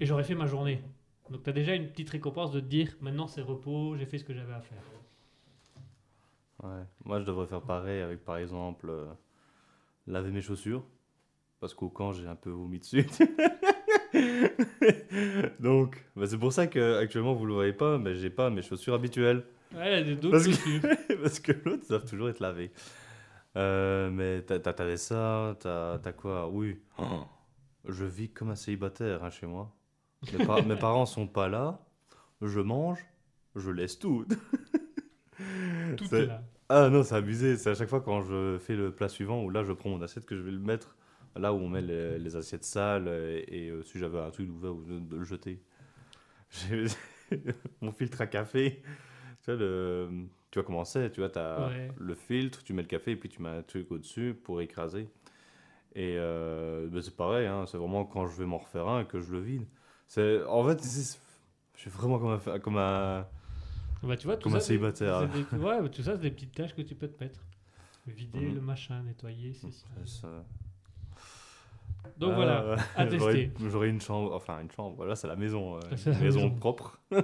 et 0.00 0.06
j'aurais 0.06 0.24
fait 0.24 0.34
ma 0.34 0.46
journée. 0.46 0.82
Donc 1.30 1.42
tu 1.42 1.50
as 1.50 1.52
déjà 1.52 1.74
une 1.74 1.88
petite 1.88 2.10
récompense 2.10 2.50
de 2.50 2.60
te 2.60 2.66
dire 2.66 2.94
maintenant 3.00 3.26
c'est 3.26 3.40
repos, 3.40 3.96
j'ai 3.96 4.06
fait 4.06 4.18
ce 4.18 4.24
que 4.24 4.34
j'avais 4.34 4.52
à 4.52 4.60
faire. 4.60 4.82
Ouais. 6.62 6.84
Moi, 7.04 7.20
je 7.20 7.24
devrais 7.24 7.46
faire 7.46 7.62
pareil 7.62 8.00
avec, 8.00 8.24
par 8.24 8.36
exemple, 8.36 8.90
euh, 8.90 9.06
laver 10.06 10.30
mes 10.30 10.42
chaussures. 10.42 10.84
Parce 11.58 11.74
qu'au 11.74 11.88
camp, 11.88 12.12
j'ai 12.12 12.26
un 12.26 12.36
peu 12.36 12.50
vomi 12.50 12.78
dessus. 12.78 13.06
Donc, 15.60 16.04
bah, 16.16 16.26
c'est 16.26 16.38
pour 16.38 16.52
ça 16.52 16.66
que 16.66 16.98
actuellement 16.98 17.34
vous 17.34 17.46
le 17.46 17.54
voyez 17.54 17.72
pas, 17.72 17.98
mais 17.98 18.14
j'ai 18.16 18.30
pas 18.30 18.50
mes 18.50 18.62
chaussures 18.62 18.94
habituelles. 18.94 19.44
Ouais, 19.74 20.02
des 20.02 20.16
d'autres 20.16 20.36
Parce 20.44 20.48
que- 20.48 21.14
parce 21.22 21.40
que 21.40 21.52
l'autre 21.64 21.86
doivent 21.88 22.04
toujours 22.08 22.28
être 22.28 22.40
lavées. 22.40 22.70
Euh, 23.56 24.10
mais 24.10 24.42
t'as- 24.42 24.58
t'as- 24.60 24.72
t'avais 24.72 24.96
ça, 24.96 25.56
t'as 25.60 25.98
t'as 25.98 26.12
quoi? 26.12 26.48
Oui. 26.48 26.78
Oh, 26.98 27.24
je 27.88 28.04
vis 28.04 28.28
comme 28.30 28.50
un 28.50 28.54
célibataire 28.56 29.24
hein, 29.24 29.30
chez 29.30 29.46
moi. 29.46 29.74
Mes, 30.36 30.44
par- 30.44 30.64
mes 30.64 30.76
parents 30.76 31.06
sont 31.06 31.26
pas 31.26 31.48
là. 31.48 31.80
Je 32.42 32.60
mange, 32.60 33.04
je 33.56 33.70
laisse 33.70 33.98
tout. 33.98 34.24
Tout 35.96 36.14
est 36.14 36.26
là. 36.26 36.42
Ah 36.68 36.88
non, 36.88 37.02
c'est 37.02 37.16
abusé. 37.16 37.56
C'est 37.56 37.70
à 37.70 37.74
chaque 37.74 37.88
fois 37.88 38.00
quand 38.00 38.22
je 38.22 38.58
fais 38.58 38.76
le 38.76 38.92
plat 38.92 39.08
suivant 39.08 39.42
où 39.42 39.50
là 39.50 39.64
je 39.64 39.72
prends 39.72 39.90
mon 39.90 40.00
assiette 40.02 40.24
que 40.26 40.36
je 40.36 40.42
vais 40.42 40.52
le 40.52 40.58
mettre 40.60 40.94
là 41.36 41.52
où 41.52 41.56
on 41.58 41.68
met 41.68 41.80
les, 41.82 42.18
les 42.18 42.36
assiettes 42.36 42.64
sales 42.64 43.08
et, 43.08 43.44
et, 43.48 43.68
euh, 43.70 43.82
si 43.82 43.98
j'avais 43.98 44.18
un 44.20 44.30
truc 44.30 44.50
ouvert 44.50 44.74
ou 44.74 44.82
de, 44.84 44.98
de 44.98 45.16
le 45.16 45.24
jeter. 45.24 45.62
Mon 47.80 47.92
filtre 47.92 48.20
à 48.20 48.26
café. 48.26 48.82
Tu 49.42 49.50
vois, 49.52 49.54
le, 49.60 50.08
tu 50.50 50.58
vois 50.58 50.66
comment 50.66 50.84
c'est 50.84 51.10
Tu 51.12 51.20
vois, 51.20 51.36
as 51.38 51.68
Ouais. 51.68 51.92
le 51.96 52.14
filtre, 52.14 52.62
tu 52.64 52.72
mets 52.72 52.82
le 52.82 52.88
café 52.88 53.12
et 53.12 53.16
puis 53.16 53.28
tu 53.28 53.40
mets 53.42 53.48
un 53.50 53.62
truc 53.62 53.90
au-dessus 53.92 54.34
pour 54.34 54.60
écraser. 54.60 55.08
Et 55.94 56.16
euh, 56.18 56.88
ben, 56.88 57.02
c'est 57.02 57.16
pareil, 57.16 57.46
hein, 57.46 57.66
c'est 57.66 57.76
vraiment 57.78 58.04
quand 58.04 58.26
je 58.26 58.36
vais 58.36 58.46
m'en 58.46 58.58
refaire 58.58 58.88
un 58.88 59.04
que 59.04 59.20
je 59.20 59.32
le 59.32 59.40
vide. 59.40 59.66
C'est, 60.08 60.42
en 60.44 60.64
fait, 60.66 60.80
c'est- 60.82 61.18
je 61.76 61.80
suis 61.80 61.90
vraiment 61.90 62.18
comme 62.18 62.38
un, 62.54 62.58
comme 62.58 62.76
un, 62.78 63.26
Bah, 64.02 64.16
tu 64.16 64.26
vois, 64.26 64.36
tout 64.36 64.44
Comme 64.44 64.52
ça, 64.52 64.58
un 64.58 64.60
c'est- 64.60 64.66
célibataire. 64.68 65.28
c'est 65.32 65.56
des- 65.56 65.62
Ouais, 65.64 65.88
tout 65.90 66.02
ça, 66.02 66.12
c'est 66.14 66.22
des 66.22 66.30
petites 66.30 66.52
tâches 66.54 66.74
que 66.74 66.82
tu 66.82 66.94
peux 66.94 67.08
te 67.08 67.22
mettre. 67.22 67.40
Vider 68.06 68.40
Mhm. 68.40 68.54
le 68.56 68.60
machin, 68.60 69.02
nettoyer, 69.02 69.52
ceci. 69.52 69.84
ça- 70.06 70.44
Donc 72.18 72.30
Ah, 72.32 72.36
voilà, 72.36 72.76
à 72.96 73.06
tester. 73.06 73.50
J'aurais 73.70 73.88
une 73.88 74.00
chambre, 74.00 74.34
enfin 74.34 74.60
une 74.60 74.70
chambre, 74.70 75.04
là 75.04 75.16
c'est 75.16 75.26
la 75.28 75.36
maison, 75.36 75.76
euh, 75.76 75.80
une 76.06 76.12
la 76.12 76.18
maison 76.18 76.40
maison. 76.44 76.50
propre. 76.54 77.00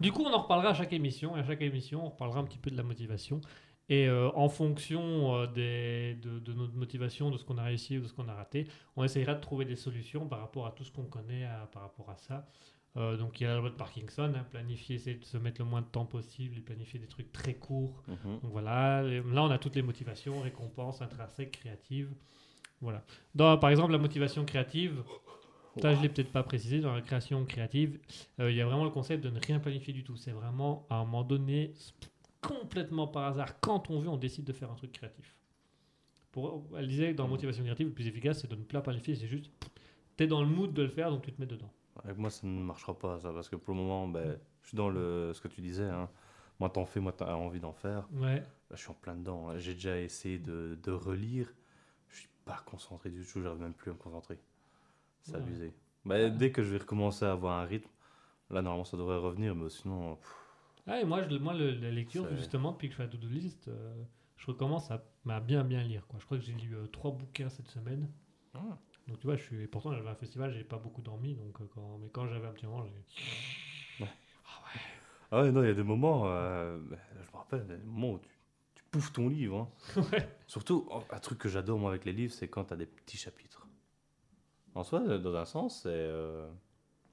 Du 0.00 0.10
coup, 0.12 0.22
on 0.22 0.32
en 0.32 0.42
reparlera 0.42 0.70
à 0.70 0.74
chaque 0.74 0.92
émission. 0.92 1.36
Et 1.36 1.40
à 1.40 1.44
chaque 1.44 1.62
émission, 1.62 2.04
on 2.04 2.10
reparlera 2.10 2.40
un 2.40 2.44
petit 2.44 2.58
peu 2.58 2.70
de 2.70 2.76
la 2.76 2.82
motivation. 2.82 3.40
Et 3.88 4.08
euh, 4.08 4.30
en 4.34 4.48
fonction 4.48 5.36
euh, 5.36 5.46
des, 5.46 6.14
de, 6.20 6.38
de 6.40 6.52
notre 6.52 6.74
motivation, 6.74 7.30
de 7.30 7.36
ce 7.38 7.44
qu'on 7.44 7.58
a 7.58 7.62
réussi 7.62 7.98
ou 7.98 8.00
de 8.02 8.06
ce 8.08 8.12
qu'on 8.12 8.28
a 8.28 8.34
raté, 8.34 8.66
on 8.96 9.04
essayera 9.04 9.34
de 9.34 9.40
trouver 9.40 9.64
des 9.66 9.76
solutions 9.76 10.26
par 10.26 10.40
rapport 10.40 10.66
à 10.66 10.72
tout 10.72 10.84
ce 10.84 10.90
qu'on 10.90 11.04
connaît 11.04 11.44
à- 11.44 11.68
par 11.72 11.82
rapport 11.82 12.10
à 12.10 12.16
ça. 12.16 12.46
Euh, 12.96 13.16
donc 13.16 13.40
il 13.40 13.44
y 13.44 13.46
a 13.46 13.50
la 13.54 13.60
loi 13.60 13.70
de 13.70 13.74
Parkinson, 13.74 14.32
hein, 14.36 14.44
planifier, 14.50 14.96
essayer 14.96 15.16
de 15.16 15.24
se 15.24 15.36
mettre 15.36 15.60
le 15.60 15.66
moins 15.68 15.80
de 15.82 15.86
temps 15.86 16.06
possible 16.06 16.56
et 16.56 16.60
planifier 16.60 16.98
des 16.98 17.06
trucs 17.08 17.30
très 17.32 17.54
courts. 17.54 18.02
Mhm. 18.08 18.40
Donc 18.42 18.50
voilà, 18.52 19.02
et 19.04 19.16
là 19.20 19.42
on 19.44 19.50
a 19.50 19.58
toutes 19.58 19.76
les 19.76 19.82
motivations, 19.82 20.40
récompenses, 20.40 21.02
intrinsèques, 21.02 21.52
créatives. 21.60 22.10
Voilà. 22.84 23.02
Dans, 23.34 23.56
par 23.56 23.70
exemple, 23.70 23.92
la 23.92 23.98
motivation 23.98 24.44
créative, 24.44 25.02
ça 25.80 25.94
je 25.94 26.02
l'ai 26.02 26.10
peut-être 26.10 26.30
pas 26.30 26.42
précisé, 26.42 26.80
dans 26.80 26.94
la 26.94 27.00
création 27.00 27.42
créative, 27.46 27.98
euh, 28.40 28.50
il 28.50 28.56
y 28.56 28.60
a 28.60 28.66
vraiment 28.66 28.84
le 28.84 28.90
concept 28.90 29.24
de 29.24 29.30
ne 29.30 29.40
rien 29.40 29.58
planifier 29.58 29.94
du 29.94 30.04
tout. 30.04 30.16
C'est 30.16 30.32
vraiment 30.32 30.86
à 30.90 30.96
un 30.96 31.04
moment 31.06 31.24
donné, 31.24 31.72
complètement 32.42 33.06
par 33.08 33.24
hasard, 33.24 33.58
quand 33.60 33.88
on 33.88 34.00
veut, 34.00 34.08
on 34.10 34.18
décide 34.18 34.44
de 34.44 34.52
faire 34.52 34.70
un 34.70 34.74
truc 34.74 34.92
créatif. 34.92 35.34
Pour, 36.30 36.64
elle 36.76 36.86
disait 36.86 37.12
que 37.12 37.16
dans 37.16 37.24
la 37.24 37.30
motivation 37.30 37.64
créative, 37.64 37.86
le 37.86 37.94
plus 37.94 38.06
efficace, 38.06 38.42
c'est 38.42 38.50
de 38.50 38.54
ne 38.54 38.62
pas 38.64 38.82
planifier, 38.82 39.14
c'est 39.14 39.28
juste, 39.28 39.50
tu 40.18 40.24
es 40.24 40.26
dans 40.26 40.42
le 40.42 40.46
mood 40.46 40.74
de 40.74 40.82
le 40.82 40.88
faire, 40.90 41.10
donc 41.10 41.22
tu 41.22 41.32
te 41.32 41.40
mets 41.40 41.46
dedans. 41.46 41.72
Avec 42.04 42.18
moi 42.18 42.28
ça 42.28 42.46
ne 42.46 42.60
marchera 42.60 42.92
pas 42.98 43.18
ça, 43.18 43.32
parce 43.32 43.48
que 43.48 43.56
pour 43.56 43.72
le 43.72 43.80
moment, 43.80 44.06
ben, 44.08 44.36
je 44.60 44.68
suis 44.68 44.76
dans 44.76 44.90
le, 44.90 45.32
ce 45.32 45.40
que 45.40 45.48
tu 45.48 45.62
disais, 45.62 45.88
hein. 45.88 46.10
moi 46.60 46.68
t'en 46.68 46.84
fais, 46.84 47.00
moi 47.00 47.12
t'as 47.12 47.34
envie 47.34 47.60
d'en 47.60 47.72
faire. 47.72 48.06
Ouais. 48.12 48.40
Là, 48.40 48.76
je 48.76 48.76
suis 48.76 48.90
en 48.90 48.94
plein 48.94 49.14
dedans, 49.14 49.58
j'ai 49.58 49.72
déjà 49.72 49.98
essayé 49.98 50.38
de, 50.38 50.76
de 50.82 50.90
relire, 50.90 51.50
pas 52.44 52.62
concentré 52.66 53.10
du 53.10 53.24
tout, 53.24 53.42
j'arrive 53.42 53.60
même 53.60 53.74
plus 53.74 53.90
à 53.90 53.94
me 53.94 53.98
concentrer. 53.98 54.38
C'est 55.22 55.32
Ouais. 55.34 55.42
abusé. 55.42 55.72
Ben, 56.04 56.36
Dès 56.36 56.52
que 56.52 56.62
je 56.62 56.70
vais 56.70 56.78
recommencer 56.78 57.24
à 57.24 57.32
avoir 57.32 57.58
un 57.60 57.64
rythme, 57.64 57.90
là 58.50 58.62
normalement 58.62 58.84
ça 58.84 58.96
devrait 58.96 59.18
revenir, 59.18 59.54
mais 59.54 59.70
sinon... 59.70 60.16
pff, 60.16 60.34
Ah, 60.86 61.00
et 61.00 61.04
moi, 61.04 61.22
je, 61.22 61.36
moi 61.36 61.54
le- 61.54 61.70
la 61.72 61.90
lecture, 61.90 62.26
justement, 62.36 62.72
depuis 62.72 62.88
que 62.88 62.92
je 62.92 62.96
fais 62.98 63.04
la 63.04 63.08
to-do 63.08 63.28
list, 63.28 63.68
euh, 63.68 63.94
je 64.36 64.46
recommence 64.46 64.90
à, 64.90 65.02
à 65.28 65.40
bien 65.40 65.64
bien 65.64 65.82
lire. 65.82 66.06
Quoi. 66.06 66.18
Je 66.20 66.26
crois 66.26 66.38
que 66.38 66.44
j'ai 66.44 66.52
lu 66.52 66.76
euh, 66.76 66.86
trois 66.88 67.10
bouquins 67.12 67.48
cette 67.48 67.68
semaine. 67.68 68.08
Ah. 68.54 68.78
Donc 69.08 69.18
tu 69.20 69.26
vois, 69.26 69.36
je 69.36 69.42
suis. 69.42 69.62
et 69.62 69.66
Pourtant, 69.66 69.92
j'avais 69.94 70.08
un 70.08 70.14
festival, 70.14 70.52
j'ai 70.52 70.64
pas 70.64 70.78
beaucoup 70.78 71.02
dormi. 71.02 71.34
Donc, 71.34 71.60
euh, 71.60 71.64
quand... 71.74 71.98
Mais 72.00 72.08
quand 72.10 72.26
j'avais 72.26 72.46
un 72.46 72.52
petit 72.52 72.66
moment, 72.66 72.84
j'ai. 72.84 72.92
Ah 75.30 75.42
ouais, 75.42 75.50
non, 75.52 75.62
il 75.62 75.66
y 75.68 75.70
a 75.70 75.74
des 75.74 75.82
moments, 75.82 76.24
je 76.26 76.78
me 77.32 77.36
rappelle, 77.36 77.66
des 77.66 77.76
moments 77.78 78.12
où 78.12 78.18
tu, 78.18 78.28
tu 78.94 78.98
bouffes 78.98 79.12
ton 79.12 79.28
livre. 79.28 79.68
hein. 79.96 80.00
Ouais. 80.12 80.28
Surtout, 80.46 80.86
oh, 80.90 81.02
un 81.10 81.18
truc 81.18 81.38
que 81.38 81.48
j'adore 81.48 81.78
moi 81.78 81.90
avec 81.90 82.04
les 82.04 82.12
livres, 82.12 82.32
c'est 82.32 82.48
quand 82.48 82.64
tu 82.64 82.74
as 82.74 82.76
des 82.76 82.86
petits 82.86 83.16
chapitres. 83.16 83.66
En 84.74 84.82
soi, 84.84 85.02
euh, 85.06 85.18
dans 85.18 85.34
un 85.36 85.44
sens, 85.44 85.82
c'est 85.82 85.88
euh, 85.90 86.48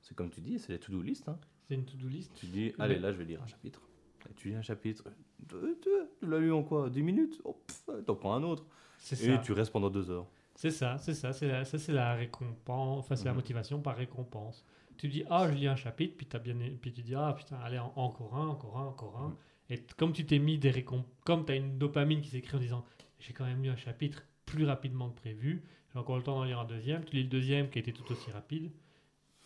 c'est 0.01 0.15
comme 0.15 0.29
tu 0.29 0.41
dis, 0.41 0.59
c'est 0.59 0.73
les 0.73 0.79
to-do 0.79 1.01
list. 1.01 1.27
hein. 1.29 1.37
C'est 1.67 1.75
une 1.75 1.85
to-do 1.85 2.07
list. 2.07 2.31
Tu 2.35 2.47
dis, 2.47 2.73
allez, 2.79 2.99
là, 2.99 3.11
je 3.11 3.17
vais 3.17 3.25
lire 3.25 3.41
un 3.41 3.47
chapitre. 3.47 3.81
Et 4.29 4.33
tu 4.33 4.49
lis 4.49 4.55
un 4.55 4.61
chapitre. 4.61 5.03
Tu, 5.47 5.55
tu- 5.81 5.89
tu 6.19 6.27
l'as 6.27 6.39
lu 6.39 6.51
en 6.51 6.63
quoi? 6.63 6.89
10 6.89 7.01
minutes? 7.03 7.41
Oh, 7.43 7.59
T'en 8.05 8.15
prends 8.15 8.33
un 8.35 8.43
autre. 8.43 8.65
C'est 8.97 9.19
Et 9.23 9.35
ça. 9.35 9.37
tu 9.39 9.51
restes 9.53 9.71
pendant 9.71 9.89
deux 9.89 10.09
heures. 10.11 10.27
C'est 10.55 10.69
ça, 10.71 10.97
c'est 10.97 11.13
ça, 11.15 11.33
c'est 11.33 11.47
la, 11.47 11.65
ça 11.65 11.79
c'est 11.79 11.93
la 11.93 12.13
récompense, 12.13 12.99
enfin 13.05 13.15
c'est 13.15 13.25
la 13.25 13.31
Mhm. 13.31 13.37
motivation 13.37 13.81
par 13.81 13.95
récompense. 13.95 14.63
Tu 14.97 15.07
dis 15.07 15.23
ah 15.29 15.47
je 15.49 15.55
lis 15.55 15.67
un 15.67 15.75
chapitre, 15.77 16.15
puis, 16.17 16.27
as 16.33 16.39
bien, 16.39 16.55
puis 16.79 16.91
tu 16.91 17.01
dis 17.01 17.15
ah 17.15 17.33
putain 17.35 17.57
allez 17.63 17.79
en- 17.79 17.93
encore 17.95 18.35
un, 18.35 18.47
encore 18.49 18.77
un, 18.77 18.85
encore 18.85 19.17
un. 19.17 19.27
Mhm. 19.29 19.35
Et 19.71 19.79
comme 19.97 20.13
tu 20.13 20.25
t'es 20.25 20.37
mis 20.37 20.57
des 20.59 20.69
récompenses, 20.69 21.09
comme 21.25 21.45
tu 21.45 21.53
as 21.53 21.55
une 21.55 21.79
dopamine 21.79 22.21
qui 22.21 22.29
s'écrit 22.29 22.57
en 22.57 22.59
disant 22.59 22.85
j'ai 23.19 23.33
quand 23.33 23.45
même 23.45 23.63
lu 23.63 23.69
un 23.69 23.75
chapitre 23.75 24.23
plus 24.45 24.65
rapidement 24.65 25.09
que 25.09 25.15
prévu, 25.19 25.63
j'ai 25.93 25.99
encore 25.99 26.17
le 26.17 26.23
temps 26.23 26.35
d'en 26.35 26.43
lire 26.43 26.59
un 26.59 26.65
deuxième, 26.65 27.03
tu 27.05 27.15
lis 27.15 27.23
le 27.23 27.29
deuxième 27.29 27.69
qui 27.69 27.79
a 27.79 27.81
été 27.81 27.93
tout 27.93 28.11
aussi 28.11 28.29
rapide. 28.31 28.69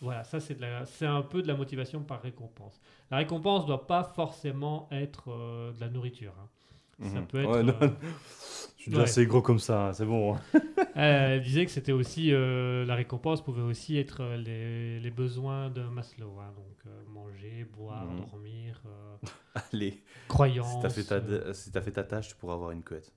Voilà, 0.02 0.24
ça 0.26 0.40
c'est 0.42 0.56
de 0.56 0.62
la- 0.62 0.86
c'est 0.86 1.06
un 1.06 1.22
peu 1.22 1.42
de 1.42 1.48
la 1.48 1.56
motivation 1.56 2.04
par 2.04 2.22
récompense. 2.22 2.82
La 3.12 3.18
récompense 3.18 3.64
ne 3.64 3.68
doit 3.68 3.88
pas 3.88 4.04
forcément 4.04 4.90
être 4.92 5.32
euh, 5.32 5.72
de 5.74 5.80
la 5.80 5.90
nourriture. 5.90 6.34
hein. 6.42 6.50
Ça 7.14 7.20
Mhm. 7.20 7.28
peut 7.28 7.44
être. 7.44 7.50
Ouais, 7.52 7.84
euh, 7.84 7.90
Je 8.78 8.82
suis 8.84 8.92
déjà 8.92 9.04
assez 9.04 9.26
gros 9.26 9.42
comme 9.42 9.60
ça, 9.60 9.88
hein, 9.88 9.94
c'est 9.94 10.06
bon. 10.06 10.36
Euh, 10.98 11.36
Elle 11.36 11.42
disait 11.42 11.66
que 11.66 11.72
c'était 11.72 11.92
aussi 11.92 12.32
euh, 12.34 12.86
la 12.86 12.96
récompense 12.96 13.44
pouvait 13.44 13.62
aussi 13.62 13.98
être 13.98 14.22
euh, 14.22 14.38
les, 14.38 15.00
les 15.02 15.12
besoins 15.12 15.70
de 15.70 15.82
Maslow, 15.84 16.40
hein, 16.40 16.54
donc 16.56 16.78
euh, 16.88 17.04
manger, 17.10 17.66
boire, 17.66 18.06
Mhm. 18.06 18.20
dormir, 18.22 18.82
euh, 18.86 19.18
Allez, 19.74 20.02
croyance. 20.30 20.74
si 20.74 20.80
t'as 20.82 20.90
fait, 20.90 21.04
ta... 21.04 21.54
si 21.54 21.72
t'as 21.72 21.82
fait 21.82 21.92
ta 21.92 22.04
tâche, 22.04 22.30
tu 22.30 22.36
pourras 22.36 22.54
avoir 22.54 22.72
une 22.72 22.84
couette. 22.84 23.12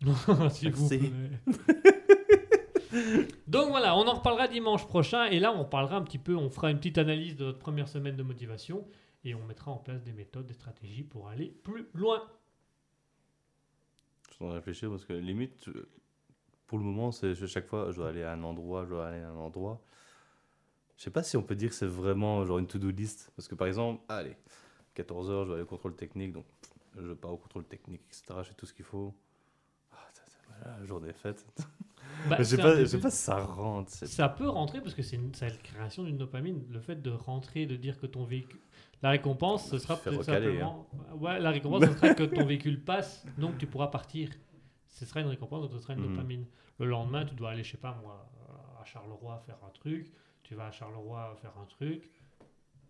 vous 0.72 0.88
plaît. 0.88 1.00
donc 3.46 3.68
voilà, 3.68 3.96
on 3.96 4.06
en 4.06 4.14
reparlera 4.14 4.48
dimanche 4.48 4.86
prochain 4.86 5.26
et 5.26 5.38
là 5.40 5.52
on 5.52 5.64
parlera 5.64 5.96
un 5.96 6.02
petit 6.02 6.18
peu, 6.18 6.34
on 6.34 6.50
fera 6.50 6.70
une 6.70 6.78
petite 6.78 6.98
analyse 6.98 7.36
de 7.36 7.44
notre 7.44 7.58
première 7.58 7.88
semaine 7.88 8.16
de 8.16 8.22
motivation 8.22 8.86
et 9.24 9.34
on 9.34 9.44
mettra 9.44 9.70
en 9.70 9.76
place 9.78 10.02
des 10.02 10.12
méthodes, 10.12 10.46
des 10.46 10.54
stratégies 10.54 11.02
pour 11.02 11.28
aller 11.28 11.54
plus 11.62 11.86
loin. 11.94 12.22
Je 14.30 14.34
suis 14.34 14.44
en 14.44 14.48
train 14.48 14.54
de 14.54 14.58
réfléchir 14.60 14.90
parce 14.90 15.04
que 15.04 15.12
limite, 15.14 15.68
pour 16.66 16.78
le 16.78 16.84
moment, 16.84 17.12
c'est 17.12 17.34
je- 17.34 17.46
chaque 17.46 17.66
fois, 17.66 17.90
je 17.90 17.96
dois 17.96 18.08
aller 18.08 18.22
à 18.22 18.32
un 18.32 18.42
endroit, 18.42 18.84
je 18.84 18.90
dois 18.90 19.08
aller 19.08 19.22
à 19.22 19.28
un 19.30 19.36
endroit. 19.36 19.80
Je 20.96 21.02
sais 21.04 21.10
pas 21.10 21.22
si 21.22 21.36
on 21.36 21.42
peut 21.42 21.54
dire 21.56 21.68
que 21.70 21.74
c'est 21.74 21.86
vraiment 21.86 22.44
genre 22.46 22.58
une 22.58 22.66
to-do 22.66 22.90
list. 22.90 23.30
Parce 23.36 23.48
que 23.48 23.54
par 23.54 23.66
exemple, 23.68 24.02
allez, 24.08 24.36
14h, 24.94 25.42
je 25.42 25.46
dois 25.46 25.54
aller 25.56 25.62
au 25.64 25.66
contrôle 25.66 25.94
technique, 25.94 26.32
donc 26.32 26.46
je 26.96 27.12
pars 27.12 27.32
au 27.32 27.36
contrôle 27.36 27.64
technique, 27.64 28.02
etc. 28.08 28.40
J'ai 28.42 28.54
tout 28.54 28.64
ce 28.66 28.72
qu'il 28.72 28.84
faut. 28.84 29.14
Ah, 29.92 29.96
voilà, 30.62 30.78
la 30.80 30.86
journée 30.86 31.12
faite. 31.12 31.44
Bah, 32.28 32.36
je 32.38 32.44
sais 32.44 32.56
pas, 32.56 32.76
je 32.80 32.86
sais 32.86 32.98
pas 33.00 33.10
si 33.10 33.18
ça 33.18 33.36
rentre. 33.38 33.90
Ça 33.92 34.28
peut 34.30 34.48
rentrer 34.48 34.80
parce 34.80 34.94
que 34.94 35.02
c'est 35.02 35.18
la 35.40 35.50
création 35.50 36.02
d'une 36.02 36.16
dopamine. 36.16 36.64
Le 36.70 36.80
fait 36.80 37.02
de 37.02 37.10
rentrer, 37.10 37.66
de 37.66 37.76
dire 37.76 37.98
que 37.98 38.06
ton 38.06 38.24
véhicule. 38.24 38.60
La 39.02 39.10
récompense, 39.10 39.68
ce 39.68 39.78
sera 39.78 39.96
peut-être 39.96 40.20
recaler, 40.20 40.46
simplement. 40.46 40.88
Ouais, 41.20 41.38
la 41.38 41.50
récompense, 41.50 41.84
ce 41.84 41.92
sera 41.92 42.14
que 42.14 42.22
ton 42.22 42.46
véhicule 42.46 42.82
passe, 42.82 43.26
donc 43.36 43.58
tu 43.58 43.66
pourras 43.66 43.88
partir. 43.88 44.30
Ce 44.96 45.04
sera 45.04 45.20
une 45.20 45.26
récompense, 45.26 45.62
donc 45.62 45.72
ce 45.72 45.78
sera 45.78 45.92
une 45.92 46.00
Mhm. 46.00 46.08
dopamine. 46.14 46.46
Le 46.78 46.86
lendemain, 46.86 47.26
tu 47.26 47.34
dois 47.34 47.50
aller, 47.50 47.62
je 47.62 47.72
sais 47.72 47.76
pas 47.76 47.92
moi, 48.02 48.30
à 48.80 48.84
Charleroi 48.84 49.38
faire 49.46 49.58
un 49.66 49.70
truc. 49.70 50.10
Tu 50.42 50.54
vas 50.54 50.66
à 50.68 50.70
Charleroi 50.70 51.36
faire 51.42 51.52
un 51.58 51.66
truc. 51.66 52.10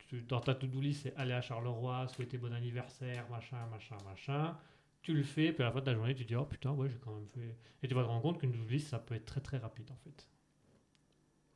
Tu- 0.07 0.23
dans 0.23 0.39
ta 0.41 0.55
to-do 0.55 0.81
list, 0.81 1.03
c'est 1.03 1.17
aller 1.17 1.33
à 1.33 1.41
Charleroi, 1.41 2.07
souhaiter 2.09 2.39
bon 2.39 2.53
anniversaire, 2.53 3.29
machin, 3.29 3.67
machin, 3.73 3.97
machin. 4.05 4.57
Tu 5.03 5.15
le 5.15 5.25
fais, 5.25 5.53
puis 5.53 5.63
à 5.65 5.67
la 5.67 5.73
fin 5.73 5.81
de 5.81 5.87
la 5.87 5.95
journée, 5.95 6.15
tu 6.15 6.25
dis 6.25 6.37
Oh 6.37 6.45
putain, 6.45 6.71
ouais, 6.73 6.89
j'ai 6.89 6.99
quand 6.99 7.13
même 7.13 7.27
fait. 7.27 7.57
Et 7.83 7.89
tu 7.89 7.95
vas 7.95 8.03
te 8.03 8.09
rendre 8.09 8.23
compte 8.23 8.39
qu'une 8.39 8.53
to-do 8.53 8.69
list, 8.69 8.87
ça 8.89 9.01
peut 9.01 9.15
être 9.17 9.27
très 9.27 9.41
très 9.41 9.59
rapide 9.59 9.91
en 9.91 9.97
fait. 9.97 10.29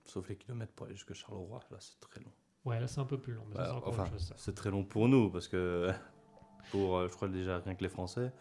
Sauf 0.05 0.29
les 0.29 0.37
kilomètres 0.37 0.73
pour 0.73 0.87
aller 0.87 0.97
jusqu'à 0.97 1.15
Charleroi, 1.15 1.61
là 1.71 1.77
c'est 1.79 2.01
très 2.01 2.21
long. 2.21 2.33
Ouais, 2.65 2.81
là 2.81 2.89
c'est 2.89 3.01
un 3.01 3.05
peu 3.05 3.19
plus 3.19 3.35
long, 3.35 3.45
mais 3.49 3.55
ça 3.55 3.63
Bah, 3.63 3.69
c'est 3.71 3.77
encore 3.77 3.89
enfin, 3.93 4.03
autre 4.03 4.13
chose. 4.13 4.27
ça. 4.27 4.35
c'est 4.37 4.55
très 4.55 4.71
long 4.71 4.83
pour 4.85 5.09
nous 5.09 5.31
parce 5.31 5.47
que 5.47 5.91
pour, 6.73 6.97
euh, 6.99 7.09
je 7.09 7.15
crois 7.15 7.29
déjà 7.29 7.59
rien 7.61 7.75
que 7.77 7.83
les 7.83 7.89
Français, 7.89 8.33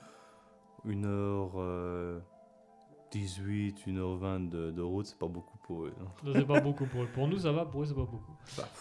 1h18, 0.86 2.22
1h20 3.88 4.50
de, 4.50 4.72
de 4.72 4.82
route, 4.82 5.06
c'est 5.06 5.18
pas 5.18 5.28
beaucoup 5.28 5.58
pour 5.60 5.86
eux. 5.86 5.94
hein. 6.00 6.08
C'est 6.34 6.46
pas 6.46 6.60
beaucoup 6.62 6.86
pour 6.86 7.04
eux. 7.04 7.08
Pour 7.14 7.28
nous, 7.28 7.40
ça 7.40 7.52
va, 7.52 7.66
pour 7.66 7.82
eux, 7.82 7.86
c'est 7.86 7.94
pas 7.96 8.02
beaucoup. 8.02 8.36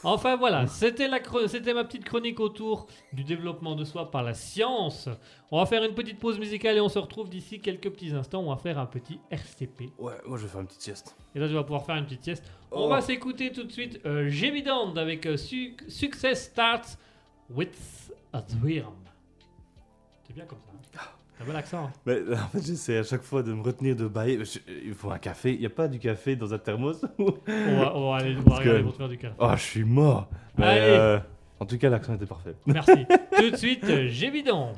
Enfin 0.04 0.36
voilà, 0.36 0.66
c'était 0.66 1.08
la 1.08 1.18
chro- 1.20 1.46
c'était 1.48 1.72
ma 1.74 1.84
petite 1.84 2.04
chronique 2.04 2.38
autour 2.40 2.86
du 3.12 3.24
développement 3.24 3.74
de 3.74 3.84
soi 3.84 4.10
par 4.10 4.22
la 4.22 4.34
science. 4.34 5.08
On 5.50 5.58
va 5.58 5.66
faire 5.66 5.82
une 5.84 5.94
petite 5.94 6.18
pause 6.18 6.38
musicale 6.38 6.76
et 6.76 6.80
on 6.80 6.88
se 6.88 6.98
retrouve 6.98 7.28
d'ici 7.30 7.60
quelques 7.60 7.90
petits 7.90 8.12
instants. 8.12 8.40
On 8.42 8.50
va 8.50 8.56
faire 8.56 8.78
un 8.78 8.86
petit 8.86 9.18
RCP. 9.30 9.90
Ouais, 9.98 10.14
moi 10.26 10.36
je 10.38 10.42
vais 10.44 10.48
faire 10.48 10.60
une 10.60 10.66
petite 10.66 10.82
sieste. 10.82 11.16
Et 11.34 11.38
là, 11.38 11.48
tu 11.48 11.54
vas 11.54 11.62
pouvoir 11.62 11.84
faire 11.84 11.96
une 11.96 12.04
petite 12.04 12.24
sieste. 12.24 12.44
On 12.70 12.84
Oh. 12.84 12.88
va 12.88 13.00
s'écouter 13.00 13.50
tout 13.52 13.64
de 13.64 13.72
suite 13.72 14.00
euh, 14.04 14.28
Gévidand 14.28 14.94
avec 14.96 15.24
euh, 15.26 15.36
Su- 15.38 15.76
Success 15.88 16.44
Starts 16.50 16.98
with 17.50 18.12
a 18.32 18.42
Dream. 18.42 18.84
C'est 20.26 20.34
bien 20.34 20.44
comme 20.44 20.58
ça. 20.92 21.00
T'as 21.38 21.44
bon 21.44 21.54
accent. 21.56 21.90
Mais 22.04 22.18
en 22.32 22.48
fait, 22.48 22.66
j'essaie 22.66 22.98
à 22.98 23.02
chaque 23.04 23.22
fois 23.22 23.42
de 23.42 23.52
me 23.52 23.62
retenir 23.62 23.94
de 23.94 24.06
bailler. 24.08 24.44
Je- 24.44 24.58
Il 24.86 24.94
faut 24.94 25.10
un 25.10 25.18
café. 25.18 25.52
Il 25.54 25.60
n'y 25.60 25.66
a 25.66 25.70
pas 25.70 25.86
du 25.88 25.98
café 25.98 26.34
dans 26.36 26.52
un 26.52 26.58
thermos 26.58 27.04
On 27.18 27.24
va, 27.80 27.96
on 27.96 28.10
va 28.10 28.16
aller 28.16 28.34
va 28.34 28.42
Parce 28.42 28.60
que- 28.60 28.82
te 28.82 28.96
faire 28.96 29.08
du 29.08 29.18
café. 29.18 29.34
Oh, 29.38 29.50
je 29.54 29.62
suis 29.62 29.84
mort. 29.84 30.28
Mais 30.56 30.64
Allez. 30.66 30.80
euh, 30.82 31.18
en 31.60 31.64
tout 31.66 31.78
cas, 31.78 31.88
l'accent 31.90 32.14
était 32.14 32.26
parfait. 32.26 32.54
Merci. 32.66 33.06
tout 33.36 33.50
de 33.50 33.56
suite, 33.56 33.84
euh, 33.84 34.08
Gévidand. 34.08 34.72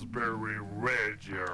Raspberry 0.00 0.56
Radio. 0.80 1.44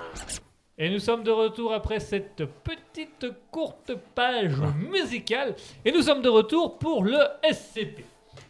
Et 0.79 0.89
nous 0.91 1.01
sommes 1.01 1.25
de 1.25 1.33
retour 1.33 1.73
après 1.73 1.99
cette 1.99 2.45
petite 2.63 3.27
courte 3.51 3.93
page 4.15 4.61
musicale. 4.77 5.57
Et 5.85 5.91
nous 5.91 6.03
sommes 6.03 6.23
de 6.23 6.29
retour 6.29 6.79
pour 6.79 7.03
le 7.03 7.19
SCP. 7.51 8.05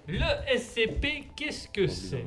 Le 0.07 0.59
SCP, 0.59 1.29
qu'est-ce 1.35 1.69
que 1.69 1.87
c'est. 1.87 2.27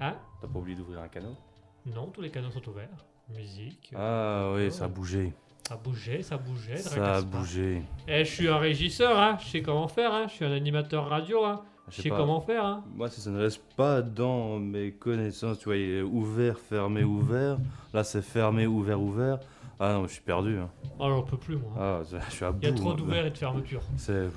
Hein? 0.00 0.14
T'as 0.40 0.48
pas 0.48 0.58
oublié 0.58 0.76
d'ouvrir 0.76 1.00
un 1.00 1.08
canot? 1.08 1.36
Non, 1.84 2.06
tous 2.06 2.22
les 2.22 2.30
canaux 2.30 2.50
sont 2.50 2.66
ouverts. 2.66 3.04
Musique. 3.36 3.92
Ah 3.94 4.52
oui, 4.54 4.70
ça 4.70 4.84
a 4.84 4.88
bougé. 4.88 5.34
Ça 5.68 5.76
bougeait, 5.76 6.22
ça 6.22 6.38
bougeait. 6.38 6.76
Ça 6.78 7.16
a 7.16 7.20
bougé. 7.20 7.82
Eh, 8.06 8.24
je 8.24 8.30
suis 8.30 8.48
un 8.48 8.56
régisseur, 8.56 9.18
hein. 9.18 9.36
je 9.42 9.48
sais 9.48 9.62
comment 9.62 9.88
faire, 9.88 10.14
hein. 10.14 10.26
je 10.28 10.32
suis 10.32 10.44
un 10.46 10.52
animateur 10.52 11.06
radio, 11.06 11.44
hein. 11.44 11.62
Je 11.90 12.02
sais 12.02 12.08
pas. 12.08 12.16
comment 12.16 12.40
faire. 12.40 12.64
Hein. 12.64 12.84
Moi, 12.94 13.08
si 13.10 13.20
ça 13.20 13.30
ne 13.30 13.38
reste 13.40 13.62
pas 13.76 14.02
dans 14.02 14.58
mes 14.58 14.92
connaissances, 14.92 15.58
tu 15.58 15.66
vois, 15.66 15.76
il 15.76 15.90
est 15.90 16.02
ouvert, 16.02 16.58
fermé, 16.58 17.04
ouvert. 17.04 17.58
Là, 17.94 18.04
c'est 18.04 18.22
fermé, 18.22 18.66
ouvert, 18.66 19.00
ouvert. 19.00 19.38
Ah 19.80 19.92
non, 19.92 20.06
je 20.06 20.12
suis 20.14 20.22
perdu. 20.22 20.58
hein. 20.58 20.68
Oh, 20.98 21.06
j'en 21.08 21.22
peux 21.22 21.36
plus, 21.36 21.56
moi. 21.56 21.70
Ah, 21.78 22.00
je 22.04 22.34
suis 22.34 22.44
à 22.44 22.50
bout. 22.50 22.58
Il 22.62 22.68
y 22.68 22.72
a 22.72 22.74
trop 22.74 22.84
moi. 22.84 22.94
d'ouverts 22.94 23.26
et 23.26 23.30
de 23.30 23.38
fermetures. 23.38 23.82
C'est. 23.96 24.28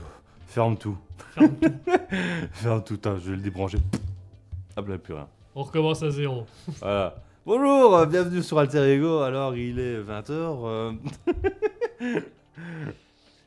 Ferme 0.47 0.77
tout. 0.77 0.97
Ferme 1.31 1.49
tout. 1.61 1.71
Ferme 2.51 2.83
tout. 2.83 2.99
Je 3.03 3.29
vais 3.31 3.35
le 3.37 3.41
débrancher. 3.41 3.77
Hop 4.77 4.87
là, 4.87 4.97
plus 4.97 5.13
rien. 5.13 5.27
On 5.55 5.63
recommence 5.63 6.03
à 6.03 6.09
zéro. 6.11 6.45
Voilà. 6.79 7.15
Bonjour, 7.45 7.95
euh, 7.95 8.05
bienvenue 8.05 8.43
sur 8.43 8.59
Alter 8.59 8.83
Ego. 8.93 9.19
Alors, 9.19 9.55
il 9.55 9.79
est 9.79 9.99
20h. 9.99 10.95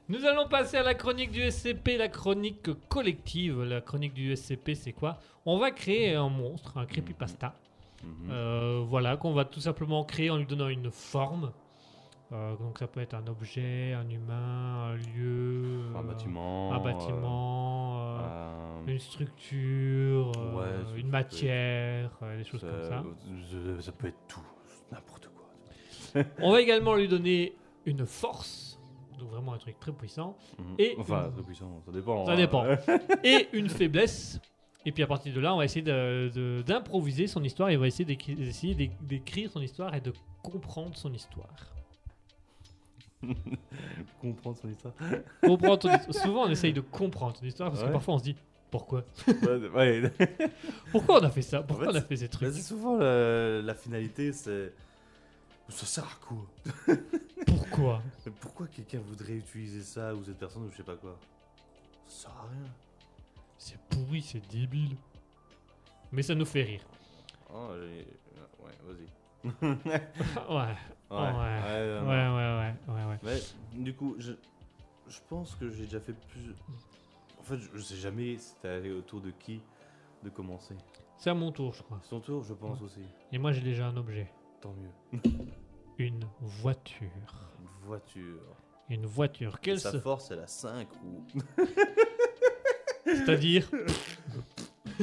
Nous 0.09 0.25
allons 0.27 0.47
passer 0.49 0.77
à 0.77 0.83
la 0.83 0.95
chronique 0.95 1.31
du 1.31 1.51
SCP, 1.51 1.97
la 1.97 2.09
chronique 2.09 2.69
collective. 2.89 3.63
La 3.63 3.81
chronique 3.81 4.13
du 4.13 4.37
SCP, 4.37 4.75
c'est 4.75 4.93
quoi? 4.93 5.19
On 5.47 5.59
va 5.59 5.71
créer 5.71 6.15
un 6.15 6.29
monstre, 6.29 6.77
un 6.77 6.85
creepypasta. 6.87 7.55
Euh, 8.29 8.85
voilà, 8.87 9.17
qu'on 9.17 9.33
va 9.33 9.47
tout 9.47 9.61
simplement 9.61 10.05
créer 10.05 10.29
en 10.29 10.37
lui 10.37 10.45
donnant 10.47 10.69
une 10.69 10.91
forme. 10.91 11.53
Euh, 12.33 12.57
donc 12.57 12.79
ça 12.79 12.87
peut 12.87 13.01
être 13.01 13.15
un 13.15 13.27
objet, 13.27 13.93
un 13.93 14.09
humain, 14.09 14.93
un 14.93 14.97
lieu, 14.97 15.83
un 15.95 16.01
euh, 16.01 16.03
bâtiment. 16.03 16.73
un 16.73 16.81
bâtiment, 16.81 18.19
euh, 18.19 18.87
une 18.87 18.99
structure, 18.99 20.33
Ouais, 20.55 20.99
une 21.01 21.09
matière, 21.09 22.11
des 22.37 22.45
choses 22.45 22.63
comme 22.63 22.83
ça. 22.83 23.05
ça 23.81 23.93
peut 23.93 24.09
être 24.09 24.19
tout. 24.27 24.41
N'importe 24.91 25.29
quoi. 25.35 26.23
On 26.41 26.53
va 26.53 26.61
également 26.61 26.95
lui 26.95 27.09
donner 27.09 27.55
une 27.87 28.07
force, 28.07 28.64
donc 29.25 29.33
vraiment 29.33 29.53
un 29.55 29.59
truc 29.59 29.79
très 29.81 29.93
puissant, 29.93 30.37
Mhm. 30.59 30.65
Et- 30.79 30.95
Enfin, 30.99 31.31
très 31.35 31.43
puissant, 31.43 31.83
ça 31.87 31.93
dépend. 31.93 32.27
Ça 32.27 32.33
hein. 32.33 32.37
dépend. 32.37 32.65
et 33.25 33.49
une 33.53 33.69
faiblesse. 33.69 34.41
Et 34.87 34.93
puis 34.93 35.03
à 35.03 35.07
partir 35.07 35.33
de 35.35 35.41
là, 35.41 35.55
on 35.55 35.59
va 35.59 35.65
essayer 35.65 35.83
d'improviser 36.63 37.27
son 37.27 37.43
histoire 37.43 37.71
et 37.71 37.77
on 37.77 37.81
va 37.81 37.87
essayer 37.87 38.05
d'écrire 38.05 39.51
son 39.51 39.63
histoire 39.63 39.95
et 39.95 40.01
de 40.01 40.13
comprendre 40.43 40.95
son 40.97 41.13
histoire. 41.13 41.49
Comprendre 44.21 44.59
son 44.61 44.69
histoire. 44.69 44.93
Comprendre 45.43 45.79
ton 45.79 45.89
histoire. 45.95 46.15
Souvent, 46.25 46.43
on 46.45 46.51
essaye 46.51 46.75
de 46.75 46.83
comprendre 46.83 47.35
son 47.37 47.47
histoire 47.47 47.71
parce 47.71 47.83
que 47.83 47.89
parfois 47.89 48.15
on 48.15 48.19
se 48.19 48.25
dit 48.25 48.37
pourquoi? 48.71 49.05
Pourquoi 50.93 51.21
on 51.21 51.25
a 51.25 51.31
fait 51.31 51.43
ça? 51.43 51.63
Pourquoi 51.63 51.89
En 51.89 51.93
on 51.93 51.95
a 51.95 52.01
fait 52.03 52.17
ces 52.17 52.27
Bah, 52.27 52.33
trucs 52.33 52.53
c'est 52.53 52.61
souvent 52.61 52.97
la, 52.97 53.63
la 53.63 53.75
finalité, 53.75 54.33
c'est. 54.33 54.73
Ça 55.71 55.87
sert 55.87 56.05
à 56.05 56.27
quoi? 56.27 56.95
Pourquoi? 57.47 58.03
Mais 58.27 58.33
Pourquoi 58.41 58.67
quelqu'un 58.69 59.01
voudrait 59.01 59.35
utiliser 59.35 59.83
ça 59.83 60.15
ou 60.15 60.25
cette 60.25 60.39
personne 60.39 60.65
ou 60.65 60.71
je 60.71 60.77
sais 60.77 60.83
pas 60.83 60.97
quoi? 60.97 61.17
Ça 62.07 62.29
sert 62.29 62.31
à 62.37 62.43
rien. 62.49 62.71
C'est 63.59 63.79
pourri, 63.89 64.23
c'est 64.23 64.47
débile. 64.51 64.97
Mais 66.13 66.23
ça 66.23 66.35
nous 66.35 66.45
fait 66.45 66.63
rire. 66.63 66.83
Oh, 67.53 67.69
j'ai- 67.73 68.07
ouais, 68.65 68.73
vas-y. 68.87 69.07
ouais, 69.63 70.01
Ouais, 71.11 71.17
Ouais. 71.17 71.21
ouais, 71.21 71.31
ouais, 71.31 72.01
non, 72.01 72.09
ouais, 72.09 72.75
ouais, 72.89 72.95
ouais, 72.95 73.05
ouais. 73.05 73.19
Mais 73.23 73.41
du 73.85 73.95
coup, 73.95 74.17
je, 74.19 74.33
je 75.09 75.19
pense 75.29 75.55
que 75.55 75.71
j'ai 75.71 75.85
déjà 75.85 76.01
fait 76.01 76.15
plus. 76.29 76.55
En 77.39 77.43
fait, 77.43 77.59
je, 77.59 77.69
je 77.75 77.83
sais 77.83 77.97
jamais 77.97 78.39
c'était 78.39 78.69
allé 78.69 78.91
autour 78.91 79.21
de 79.21 79.31
qui 79.31 79.61
de 80.23 80.31
commencer. 80.31 80.75
C'est 81.19 81.31
à 81.31 81.35
mon 81.35 81.53
tour, 81.53 81.75
je 81.75 81.83
crois. 81.83 82.01
C'est 82.03 82.11
ton 82.11 82.21
tour, 82.21 82.43
je 82.43 82.55
pense 82.55 82.81
aussi. 82.81 83.01
Et 83.33 83.39
moi, 83.39 83.53
j'ai 83.53 83.61
déjà 83.61 83.87
un 83.87 83.97
objet. 83.97 84.31
Tant 84.61 84.73
mieux. 84.75 85.21
Une 85.99 86.25
voiture. 86.41 87.09
Une 87.61 87.87
voiture. 87.87 88.57
Une 88.91 89.07
voiture. 89.07 89.61
Quelle 89.61 89.81
Sa 89.81 89.93
se... 89.93 89.99
force, 89.99 90.31
elle 90.31 90.41
a 90.41 90.47
5 90.47 90.89
roues. 91.03 91.25
C'est-à-dire 93.05 93.69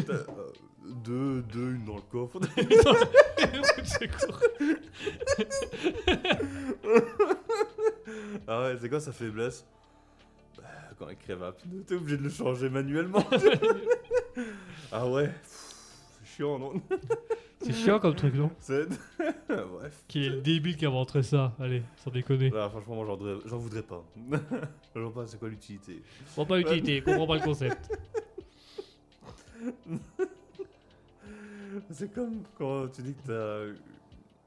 Euh, 0.09 0.23
deux, 1.03 1.41
deux, 1.43 1.71
une 1.75 1.85
dans 1.85 1.95
le 1.97 2.01
coffre. 2.01 2.39
Ah 8.47 8.61
ouais, 8.63 8.77
c'est 8.79 8.89
quoi 8.89 8.99
sa 8.99 9.11
faiblesse 9.11 9.65
Bah, 10.57 10.63
Quand 10.97 11.07
elle 11.09 11.17
crève 11.17 11.43
un 11.43 11.51
pneu, 11.51 11.83
t'es 11.85 11.95
obligé 11.95 12.17
de 12.17 12.23
le 12.23 12.29
changer 12.29 12.69
manuellement. 12.69 13.23
ah 14.91 15.07
ouais 15.07 15.31
C'est 15.43 16.25
chiant, 16.35 16.59
non? 16.59 16.73
C'est 17.63 17.73
chiant 17.73 17.99
comme 17.99 18.15
truc, 18.15 18.33
non 18.35 18.49
C'est. 18.59 18.87
Bref. 19.47 20.03
Qui 20.07 20.25
est 20.25 20.29
le 20.29 20.41
débile 20.41 20.77
qui 20.77 20.85
a 20.85 20.89
inventé 20.89 21.21
ça 21.21 21.53
Allez, 21.59 21.83
sans 21.97 22.09
déconner. 22.11 22.51
Ah, 22.55 22.69
franchement, 22.69 22.95
moi 22.95 23.05
j'en 23.05 23.15
voudrais, 23.15 23.37
j'en 23.45 23.57
voudrais 23.57 23.83
pas. 23.83 24.03
Je 24.95 24.99
vois 24.99 25.13
pas 25.13 25.27
c'est 25.27 25.39
quoi 25.39 25.49
l'utilité. 25.49 26.01
Bon, 26.35 26.45
pas 26.45 26.59
utilité, 26.59 27.01
comprends 27.01 27.27
pas 27.27 27.35
le 27.35 27.43
concept. 27.43 27.97
C'est 31.91 32.11
comme 32.13 32.43
quand 32.57 32.87
tu 32.89 33.01
dis 33.01 33.13
que 33.13 33.27
t'as 33.27 33.63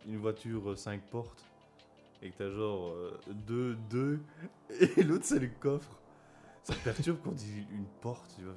une 0.06 0.18
voiture 0.18 0.76
5 0.76 1.00
portes 1.10 1.44
et 2.22 2.30
que 2.30 2.34
t'as 2.36 2.50
genre 2.50 2.94
2, 3.46 3.76
2 3.88 4.20
et 4.96 5.02
l'autre 5.02 5.24
c'est 5.24 5.38
le 5.38 5.48
coffre. 5.58 5.98
Ça 6.64 6.74
perturbe 6.82 7.18
quand 7.22 7.30
on 7.30 7.34
dit 7.34 7.64
une 7.72 7.86
porte, 8.02 8.34
tu 8.36 8.44
vois. 8.44 8.54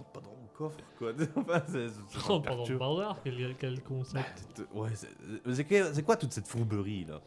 Rentre 0.00 0.12
pas 0.12 0.20
dans 0.20 0.30
mon 0.30 0.46
coffre, 0.56 0.78
quoi. 0.98 1.12
Enfin, 1.36 1.62
c'est, 1.68 2.18
rentre 2.18 2.48
pas 2.48 2.56
dans 2.56 2.66
le 2.66 2.78
bazar, 2.78 3.18
quel, 3.22 3.56
quel 3.58 3.82
concept. 3.82 4.46
T'es- 4.54 4.62
Ouais, 4.78 4.90
c'est, 4.94 6.02
quoi- 6.02 6.16
toute 6.16 6.32
cette 6.32 6.48
fourberie 6.48 7.04
là? 7.04 7.20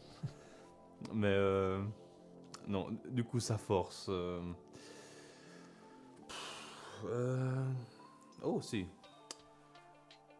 Mais 1.12 1.28
euh, 1.28 1.82
non, 2.66 2.88
du 3.10 3.22
coup, 3.24 3.38
ça 3.40 3.58
force. 3.58 4.06
euh, 4.08 4.40
pff, 6.28 7.04
euh, 7.06 7.64
oh, 8.42 8.60
si. 8.60 8.86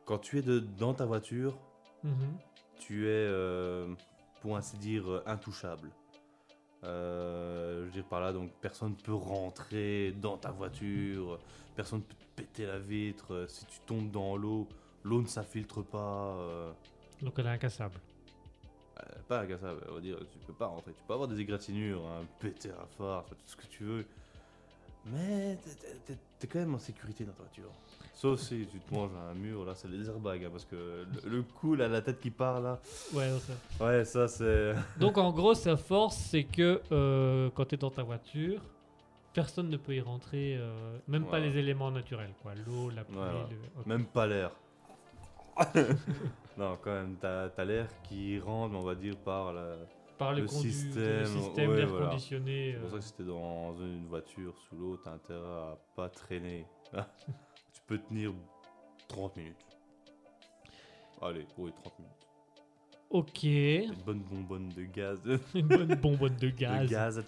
Quand 0.06 0.18
tu 0.18 0.38
es 0.38 0.42
de, 0.42 0.58
dans 0.58 0.94
ta 0.94 1.04
voiture, 1.06 1.56
Mhm. 2.02 2.36
tu 2.78 3.08
es, 3.08 3.30
pour 4.40 4.56
ainsi 4.56 4.76
dire, 4.78 5.22
intouchable. 5.26 5.90
Euh, 6.82 7.80
je 7.80 7.84
veux 7.86 7.90
dire 7.92 8.04
par 8.04 8.20
là, 8.20 8.32
donc 8.34 8.50
personne 8.60 8.90
ne 8.90 8.94
peut 9.02 9.14
rentrer 9.14 10.12
dans 10.20 10.36
ta 10.36 10.50
voiture, 10.50 11.38
personne 11.74 12.00
ne 12.00 12.04
peut 12.04 12.14
péter 12.36 12.66
la 12.66 12.78
vitre. 12.78 13.32
euh, 13.34 13.46
Si 13.46 13.64
tu 13.66 13.78
tombes 13.86 14.10
dans 14.10 14.36
l'eau, 14.36 14.68
l'eau 15.04 15.22
ne 15.22 15.26
s'infiltre 15.26 15.82
pas. 15.84 16.34
euh, 16.38 16.72
Donc 17.22 17.34
elle 17.38 17.46
est 17.46 17.50
incassable. 17.50 17.98
euh, 18.98 19.02
pas 19.28 19.46
ça, 19.58 19.74
on 19.90 19.94
va 19.94 20.00
dire, 20.00 20.18
tu 20.30 20.38
peux 20.46 20.52
pas 20.52 20.66
rentrer. 20.66 20.92
Tu 20.92 21.02
peux 21.06 21.12
avoir 21.14 21.28
des 21.28 21.40
égratignures, 21.40 22.00
un 22.06 22.24
péter 22.40 22.70
à 22.70 22.86
phare, 22.98 23.24
tout 23.26 23.36
ce 23.46 23.56
que 23.56 23.66
tu 23.66 23.84
veux. 23.84 24.04
Mais 25.06 25.56
t'es- 25.62 25.70
t'es- 25.74 25.96
t'es 26.06 26.18
t'es 26.38 26.46
quand 26.46 26.58
même 26.60 26.74
en 26.74 26.78
sécurité 26.78 27.24
dans 27.24 27.32
ta 27.32 27.42
voiture. 27.42 27.70
Sauf 28.14 28.40
si 28.40 28.66
tu 28.70 28.78
te 28.78 28.94
manges 28.94 29.10
un 29.30 29.34
mur, 29.34 29.64
là 29.66 29.74
c'est 29.74 29.88
les 29.88 30.08
airbags, 30.08 30.44
hein, 30.44 30.48
parce 30.50 30.64
que 30.64 31.04
le, 31.24 31.28
le 31.28 31.42
coup, 31.42 31.74
là, 31.74 31.88
la 31.88 32.00
tête 32.00 32.20
qui 32.20 32.30
part 32.30 32.60
là. 32.60 32.80
Ouais, 33.12 33.30
ça- 33.38 33.84
Ouais, 33.84 34.04
ça 34.06 34.28
c'est. 34.28 34.74
Donc 34.98 35.18
en 35.18 35.30
gros, 35.32 35.52
sa 35.54 35.76
force, 35.76 36.16
c'est 36.16 36.44
que 36.44 36.80
euh, 36.90 37.50
quand 37.54 37.66
tu 37.66 37.74
es 37.74 37.78
dans 37.78 37.90
ta 37.90 38.02
voiture, 38.02 38.62
personne 39.34 39.68
ne 39.68 39.76
peut 39.76 39.94
y 39.94 40.00
rentrer, 40.00 40.56
euh, 40.56 40.98
même 41.08 41.26
pas 41.26 41.40
les 41.40 41.58
éléments 41.58 41.90
naturels, 41.90 42.32
quoi. 42.42 42.54
L'eau, 42.54 42.88
la 42.90 43.04
pluie, 43.04 43.18
Ouais, 43.18 43.46
le-. 43.50 43.82
Même 43.84 44.06
pas 44.06 44.26
l'air. 44.26 44.52
non, 46.56 46.78
quand 46.82 46.92
même, 46.92 47.16
t'as 47.20 47.64
l'air 47.64 47.88
qui 48.04 48.38
rentre, 48.38 48.74
on 48.74 48.80
va 48.82 48.94
dire, 48.94 49.16
par 49.18 49.52
la. 49.52 49.76
par 50.18 50.32
le, 50.32 50.46
conduit, 50.46 50.72
système, 50.72 51.20
le 51.20 51.26
système 51.26 51.70
ouais, 51.70 51.76
d'air 51.76 51.88
voilà. 51.88 52.06
conditionné. 52.06 52.72
C'est 52.72 52.80
pour 52.80 52.90
ça 52.90 52.94
euh, 52.94 52.98
que 52.98 53.04
si 53.04 53.12
t'es 53.12 53.24
dans 53.24 53.76
une 53.78 54.06
voiture 54.06 54.54
sous 54.68 54.76
l'eau, 54.76 54.96
t'as 54.96 55.12
intérêt 55.12 55.38
à 55.40 55.78
pas 55.94 56.08
traîner. 56.08 56.64
tu 57.72 57.80
peux 57.86 57.98
tenir 57.98 58.32
30 59.08 59.36
minutes. 59.36 59.66
Allez, 61.20 61.46
oui, 61.58 61.72
30 61.82 61.98
minutes. 61.98 62.12
Ok, 63.10 63.44
Une 63.44 64.02
bonne 64.04 64.22
bonbonne 64.22 64.68
de 64.70 64.84
gaz. 64.84 65.22
de 65.22 65.38
une 65.54 65.68
bonne 65.68 65.94
bonbonne 65.94 66.36
de 66.36 66.48
gaz. 66.50 66.90
gaz. 66.90 67.18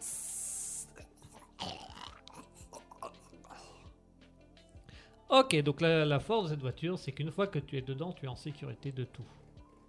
Ok, 5.29 5.57
donc 5.63 5.81
la, 5.81 6.05
la 6.05 6.21
force 6.21 6.45
de 6.45 6.49
cette 6.51 6.61
voiture, 6.61 6.99
c'est 6.99 7.13
qu'une 7.13 7.31
fois 7.33 7.47
que 7.49 7.59
tu 7.59 7.77
es 7.77 7.83
dedans, 7.83 8.13
tu 8.13 8.27
es 8.27 8.29
en 8.29 8.37
sécurité 8.37 8.93
de 8.93 9.05
tout. 9.05 9.25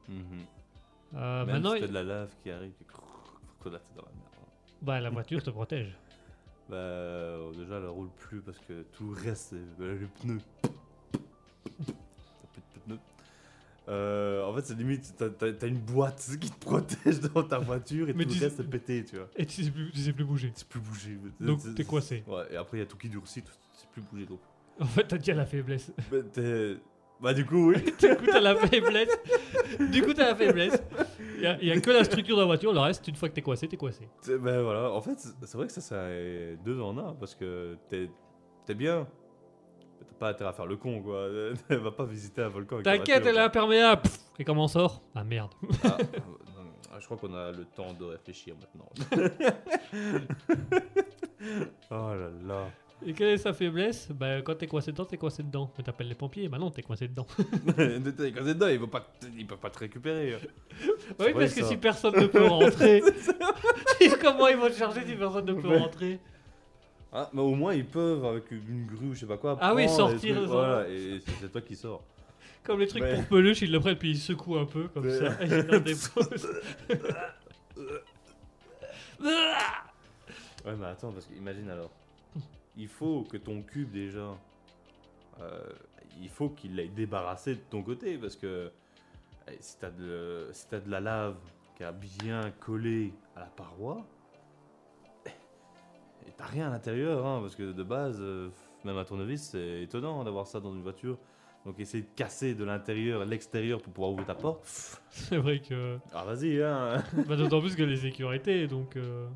Mhm. 0.09 0.17
Euh, 1.15 1.45
Même 1.45 1.55
maintenant, 1.55 1.73
si 1.75 1.81
t'as 1.81 1.88
de 1.88 1.93
la 1.93 2.03
lave 2.03 2.29
qui 2.43 2.49
arrive, 2.51 2.71
tu 2.77 2.85
faut 3.61 3.69
là, 3.69 3.79
t'es 3.79 3.95
dans 3.95 4.01
la 4.05 4.11
merde. 4.11 4.47
bah, 4.81 4.99
la 4.99 5.09
voiture 5.09 5.41
te 5.43 5.49
protège. 5.49 5.95
Bah, 6.69 6.75
euh, 6.75 7.53
déjà, 7.53 7.77
elle 7.77 7.85
roule 7.88 8.09
plus 8.17 8.41
parce 8.41 8.57
que 8.59 8.81
tout 8.91 9.13
le 9.13 9.21
reste, 9.21 9.51
c'est 9.51 9.77
bah, 9.79 9.85
les 9.88 10.05
pneus. 10.05 10.41
T'as 11.85 11.91
plus 12.51 12.61
de 12.75 12.79
pneus. 12.85 12.99
Euh, 13.88 14.43
en 14.43 14.53
fait, 14.53 14.65
c'est 14.65 14.75
limite, 14.77 15.13
t'as- 15.17 15.29
t'as 15.29 15.53
t'as 15.53 15.67
une 15.67 15.77
boîte 15.79 16.27
qui 16.41 16.51
te 16.51 16.59
protège 16.59 17.21
dans 17.21 17.43
ta 17.43 17.57
voiture 17.59 18.09
et 18.09 18.13
Mais 18.13 18.25
tout 18.25 18.31
tu- 18.33 18.39
le 18.39 18.45
reste 18.47 18.57
c'est 18.57 18.69
pété, 18.69 19.05
tu 19.05 19.15
vois. 19.15 19.29
Et 19.38 19.45
tu 19.45 19.63
sais 19.63 19.71
plus, 19.71 19.91
tu 19.91 19.99
sais 19.99 20.11
plus 20.11 20.25
bouger. 20.25 20.51
C'est 20.55 20.67
plus 20.67 20.81
bouger. 20.81 21.17
Donc 21.39 21.61
t'es 21.73 21.85
coincé. 21.85 22.25
Ouais, 22.27 22.43
et 22.51 22.57
après 22.57 22.79
il 22.79 22.79
y 22.81 22.83
a 22.83 22.85
tout 22.85 22.97
qui 22.97 23.07
durcit, 23.07 23.41
tu 23.43 23.51
sais 23.71 23.88
plus 23.93 24.01
bouger 24.01 24.25
donc. 24.25 24.39
En 24.82 24.86
fait, 24.86 25.03
t'as 25.05 25.17
déjà 25.17 25.34
la 25.34 25.45
faiblesse. 25.45 25.91
Bah, 26.11 26.17
bah 27.19 27.34
du 27.34 27.45
coup, 27.45 27.71
oui. 27.71 27.82
du 27.99 28.15
coup, 28.15 28.25
t'as 28.28 28.39
la 28.39 28.55
faiblesse. 28.55 29.09
Du 29.91 30.01
coup, 30.03 30.13
t'as 30.13 30.28
la 30.30 30.36
faiblesse. 30.36 30.82
Il 31.38 31.41
y, 31.41 31.47
a- 31.47 31.57
il 31.61 31.67
y 31.67 31.71
a 31.71 31.80
que 31.80 31.89
la 31.89 32.03
structure 32.03 32.36
de 32.36 32.41
la 32.41 32.45
voiture, 32.45 32.71
le 32.73 32.80
reste, 32.80 33.07
une 33.07 33.15
fois 33.15 33.28
que 33.30 33.34
t'es 33.34 33.41
coincé, 33.41 33.67
t'es 33.67 33.78
coincé. 33.78 34.07
C'est- 34.21 34.38
Ben 34.38 34.61
voilà, 34.61 34.91
en 34.91 35.01
fait, 35.01 35.17
c'est 35.17 35.57
vrai 35.57 35.65
que 35.67 35.73
ça, 35.73 35.82
c'est 35.82 36.57
deux 36.63 36.80
en 36.80 36.95
un, 36.97 37.13
parce 37.15 37.34
que 37.34 37.75
t'es 37.89 38.09
t'es 38.67 38.75
bien. 38.75 39.07
mais 39.99 40.05
T'as 40.07 40.13
pas 40.19 40.30
intérêt 40.30 40.49
à 40.51 40.53
faire 40.53 40.67
le 40.67 40.78
con, 40.78 41.01
quoi. 41.01 41.28
Va 41.69 41.91
pas 41.91 42.05
visiter 42.05 42.43
un 42.43 42.49
volcan 42.49 42.75
avec 42.75 42.86
ta 42.86 42.91
T'inquiète, 42.97 43.23
voiture, 43.23 43.30
elle 43.32 43.38
est 43.43 43.45
imperméable. 43.47 44.01
Pff, 44.03 44.17
Et 44.38 44.43
comment 44.43 44.65
on 44.65 44.67
sort? 44.67 45.01
Ah 45.15 45.23
merde. 45.23 45.53
quoi. 45.59 45.69
Ah, 45.86 45.97
non, 46.03 46.65
ah, 46.93 46.97
je 46.99 47.05
crois 47.05 47.17
qu'on 47.17 47.34
a 47.34 47.51
le 47.51 47.65
temps 47.65 47.93
de 47.99 48.05
réfléchir 48.05 48.55
maintenant. 48.55 48.89
oh 51.91 52.13
là 52.13 52.30
là. 52.45 52.69
Et 53.06 53.14
quelle 53.14 53.30
est 53.30 53.38
sa 53.38 53.54
faiblesse? 53.54 54.10
Bah, 54.12 54.41
quand 54.41 54.56
t'es 54.56 54.66
coincé 54.68 54.91
dedans, 54.91 55.06
t'es 55.06 55.18
coincé 55.18 55.43
dedans. 55.43 55.72
Mais 55.78 55.84
t'appelles 55.84 56.08
les 56.08 56.16
pompiers 56.16 56.50
Bah 56.50 56.58
non, 56.58 56.72
t'es 56.72 56.82
coincé 56.82 57.08
dedans. 57.08 57.28
T'es 57.38 58.32
coincé 58.32 58.54
dedans, 58.56 58.68
il 58.68 58.80
peut 58.80 58.88
pas, 58.88 59.02
te- 59.02 59.28
il 59.38 59.45
peut 59.45 59.56
pas 59.56 59.70
te 59.70 59.80
récupérer. 59.80 60.36
oui, 61.20 61.34
parce 61.34 61.54
que 61.54 61.62
ça. 61.62 61.68
si 61.68 61.78
personne 61.78 62.16
ne 62.20 62.26
peut 62.28 62.45
rentrer. 62.45 63.02
comment 64.22 64.48
ils 64.48 64.58
vont 64.58 64.68
te 64.70 64.74
charger 64.74 65.06
si 65.06 65.16
personne 65.16 65.45
ne 65.45 65.54
peut 65.54 65.68
Ouais. 65.68 65.78
rentrer? 65.78 66.20
Ah, 67.14 67.30
mais 67.34 67.41
au 67.41 67.56
moins 67.56 67.74
ils 67.74 67.86
peuvent 67.86 68.26
avec 68.26 68.50
une 68.52 68.86
grue 68.88 69.08
ou 69.10 69.14
je 69.14 69.20
sais 69.22 69.26
pas 69.26 69.38
quoi. 69.38 69.58
Ah 69.62 69.74
oui, 69.76 69.86
prendre 69.86 70.10
les 70.10 70.14
sortir, 70.14 70.36
trucs, 70.36 70.48
ça. 70.50 70.54
Voilà, 70.54 70.89
et 70.89 71.20
c'est 71.26 71.32
c'est 71.41 71.52
toi 71.52 71.62
qui 71.62 71.76
sors. 71.76 72.04
Comme 72.64 72.80
les 72.80 72.88
trucs 72.88 73.04
Ouais. 73.04 73.16
pour 73.16 73.26
peluche, 73.28 73.62
ils 73.62 73.72
le 73.72 73.80
prennent 73.80 73.95
puis 73.98 74.10
ils 74.12 74.18
secouent 74.20 74.58
un 74.58 74.66
peu, 74.66 74.88
comme 74.89 75.06
Ouais. 75.06 75.18
ça. 75.18 75.38
Et 75.41 75.45
ils 75.45 75.76
en 75.76 75.80
déposent. 75.80 76.50
Ouais, 80.66 80.76
mais 80.78 80.86
attends, 80.88 81.12
parce 81.12 81.26
qu'imagine 81.26 81.70
alors. 81.70 81.91
Il 82.78 82.88
faut 82.88 83.23
que 83.23 83.38
ton 83.38 83.61
cube 83.63 83.91
déjà. 83.91 84.38
euh, 85.41 85.59
il 86.21 86.30
faut 86.30 86.49
qu'il 86.49 86.75
l'ait 86.75 86.88
débarrassé 86.88 87.55
de 87.55 87.61
ton 87.69 87.84
côté 87.84 88.17
parce 88.17 88.36
que 88.36 88.71
eh, 89.47 89.57
si 89.59 89.78
t'as 89.80 89.91
de, 89.91 90.49
si 90.51 90.67
t'as 90.67 90.80
de 90.80 90.89
la 90.89 90.99
lave 90.99 91.38
qui 91.75 91.84
a 91.84 91.91
bien 91.91 92.51
collé 92.59 93.13
à 93.36 93.41
la 93.41 93.45
paroi, 93.47 94.05
eh, 95.25 95.30
et 96.28 96.32
t'as 96.36 96.45
rien 96.45 96.67
à 96.67 96.71
l'intérieur, 96.71 97.25
hein, 97.25 97.39
parce 97.41 97.55
que 97.55 97.71
de 97.71 97.84
base, 97.84 98.17
euh, 98.19 98.49
même 98.84 98.97
à 98.97 99.05
tournevis, 99.05 99.49
c'est 99.51 99.84
étonnant 99.84 100.23
d'avoir 100.23 100.47
ça 100.47 100.59
dans 100.59 100.73
une 100.73 100.82
voiture. 100.82 101.17
Donc 101.65 101.80
essayer 101.80 102.03
de 102.03 102.09
casser 102.15 102.55
de 102.55 102.63
l'intérieur 102.63 103.21
à 103.21 103.25
l'extérieur 103.25 103.82
pour 103.82 103.91
pouvoir 103.93 104.11
ouvrir 104.11 104.25
ta 104.28 104.36
porte. 104.36 104.63
C'est 105.09 105.38
vrai 105.38 105.59
que. 105.59 105.97
Ah 106.13 106.23
vas-y, 106.23 106.61
hein 106.63 107.03
Bah, 107.28 107.36
D'autant 107.36 107.59
plus 107.59 107.75
que 107.75 107.84
les 107.84 107.97
sécurités, 107.97 108.67
donc. 108.67 108.95
euh, 108.95 109.28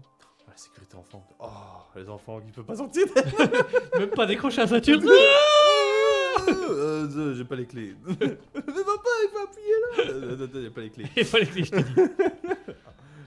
sécurité 0.61 0.95
enfant. 0.95 1.27
Oh, 1.39 1.47
les 1.95 2.07
enfants 2.07 2.39
qui 2.39 2.51
peuvent 2.51 2.65
pas 2.65 2.75
sortir 2.75 3.05
Même 3.97 4.09
pas 4.11 4.25
décrocher 4.25 4.61
la 4.61 4.67
ceinture. 4.67 4.99
Euh, 6.47 7.07
euh, 7.15 7.35
J'ai 7.35 7.43
pas 7.43 7.55
les 7.55 7.65
clés. 7.67 7.93
Mais 8.07 8.15
papa, 8.15 8.39
il 8.55 9.29
faut 9.31 9.39
appuyer 9.43 9.75
là. 9.81 10.03
Euh, 10.09 10.45
attends, 10.45 10.61
J'ai 10.61 10.69
pas 10.69 10.81
les 10.81 10.89
clés. 10.89 11.05
Il 11.15 11.25
fallait 11.25 11.45
que 11.45 11.63
je 11.63 11.71
te 11.71 11.75
dise. 11.75 12.09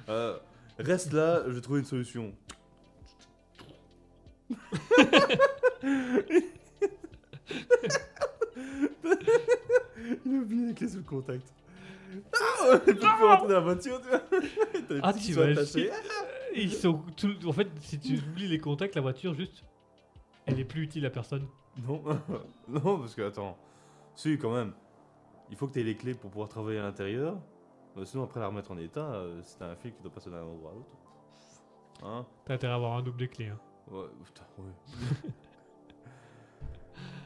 Euh, 0.08 0.36
reste 0.78 1.12
là, 1.12 1.42
je 1.46 1.52
vais 1.52 1.60
trouver 1.60 1.80
une 1.80 1.86
solution. 1.86 2.32
il 10.24 10.34
a 10.34 10.38
oublié 10.38 10.66
les 10.68 10.74
clés 10.74 10.88
sous 10.88 10.96
le 10.96 11.02
contact. 11.02 11.46
Ah, 12.32 12.72
il 12.74 12.80
peut 12.80 12.94
plus 12.94 13.06
rentrer 13.24 13.48
dans 13.48 13.54
la 13.54 13.60
voiture, 13.60 14.00
tu 14.00 14.08
vois. 14.08 14.20
Ah, 15.02 15.12
tu 15.12 15.32
vas. 15.32 15.46
Ils 16.56 16.72
sont 16.72 17.00
tout- 17.16 17.48
En 17.48 17.52
fait, 17.52 17.68
si 17.80 17.98
tu 17.98 18.18
oublies 18.30 18.48
les 18.48 18.58
contacts, 18.58 18.94
la 18.94 19.00
voiture, 19.02 19.34
juste. 19.34 19.64
Elle 20.46 20.60
est 20.60 20.64
plus 20.64 20.82
utile 20.82 21.04
à 21.06 21.10
personne. 21.10 21.46
Non, 21.86 22.02
non, 22.68 22.98
parce 22.98 23.14
que 23.14 23.22
attends. 23.22 23.56
Si, 24.14 24.38
quand 24.38 24.54
même. 24.54 24.72
Il 25.50 25.56
faut 25.56 25.66
que 25.66 25.72
tu 25.72 25.80
aies 25.80 25.84
les 25.84 25.96
clés 25.96 26.14
pour 26.14 26.30
pouvoir 26.30 26.48
travailler 26.48 26.78
à 26.78 26.82
l'intérieur. 26.82 27.36
Euh, 27.96 28.04
sinon, 28.04 28.24
après 28.24 28.40
la 28.40 28.46
remettre 28.48 28.70
en 28.70 28.78
état, 28.78 29.12
euh, 29.14 29.40
c'est 29.42 29.62
un 29.62 29.74
fil 29.76 29.92
qui 29.94 30.02
doit 30.02 30.10
passer 30.12 30.30
d'un 30.30 30.42
endroit 30.42 30.70
à 30.70 30.74
l'autre. 30.74 30.96
Hein? 32.02 32.26
T'as 32.44 32.54
intérêt 32.54 32.72
à 32.72 32.76
avoir 32.76 32.96
un 32.96 33.02
double 33.02 33.18
de 33.18 33.26
clés. 33.26 33.48
Hein. 33.48 33.58
Ouais, 33.90 34.06
putain, 34.24 34.44
ouais. 34.58 35.30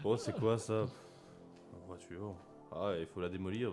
oh, 0.05 0.17
c'est 0.17 0.35
quoi 0.39 0.59
ça? 0.59 0.87
La 1.73 1.79
voiture. 1.87 2.35
Ah, 2.73 2.93
il 2.99 3.07
faut 3.07 3.21
la 3.21 3.29
démolir. 3.29 3.73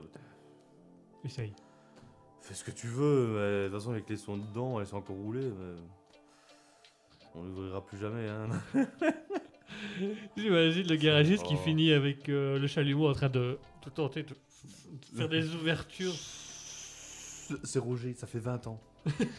Essaye. 1.26 1.54
Fais 2.42 2.54
ce 2.54 2.64
que 2.64 2.72
tu 2.72 2.88
veux, 2.88 3.28
mais 3.28 3.64
de 3.64 3.70
toute 3.70 3.80
façon, 3.80 3.94
les 3.94 4.02
clés 4.04 4.18
sont 4.18 4.38
dedans, 4.38 4.80
elles 4.80 4.86
sont 4.88 4.98
encore 4.98 5.16
roulées. 5.16 5.50
Mais... 5.50 5.76
On 7.34 7.44
l'ouvrira 7.44 7.84
plus 7.86 7.98
jamais, 7.98 8.28
hein. 8.30 8.48
J'imagine 10.38 10.88
le 10.88 10.96
garagiste 10.96 11.44
qui 11.44 11.56
Oh. 11.56 11.64
finit 11.64 11.92
avec 11.92 12.30
euh, 12.30 12.60
le 12.60 12.68
chalumeau 12.68 13.10
en 13.10 13.14
train 13.14 13.30
de, 13.30 13.58
de 13.84 13.90
tenter 13.90 14.24
de 14.24 14.34
faire 15.16 15.28
des 15.28 15.54
ouvertures. 15.56 16.14
C'est 17.64 17.80
Roger, 17.80 18.14
ça 18.14 18.28
fait 18.28 18.40
20 18.40 18.68
ans. 18.68 18.80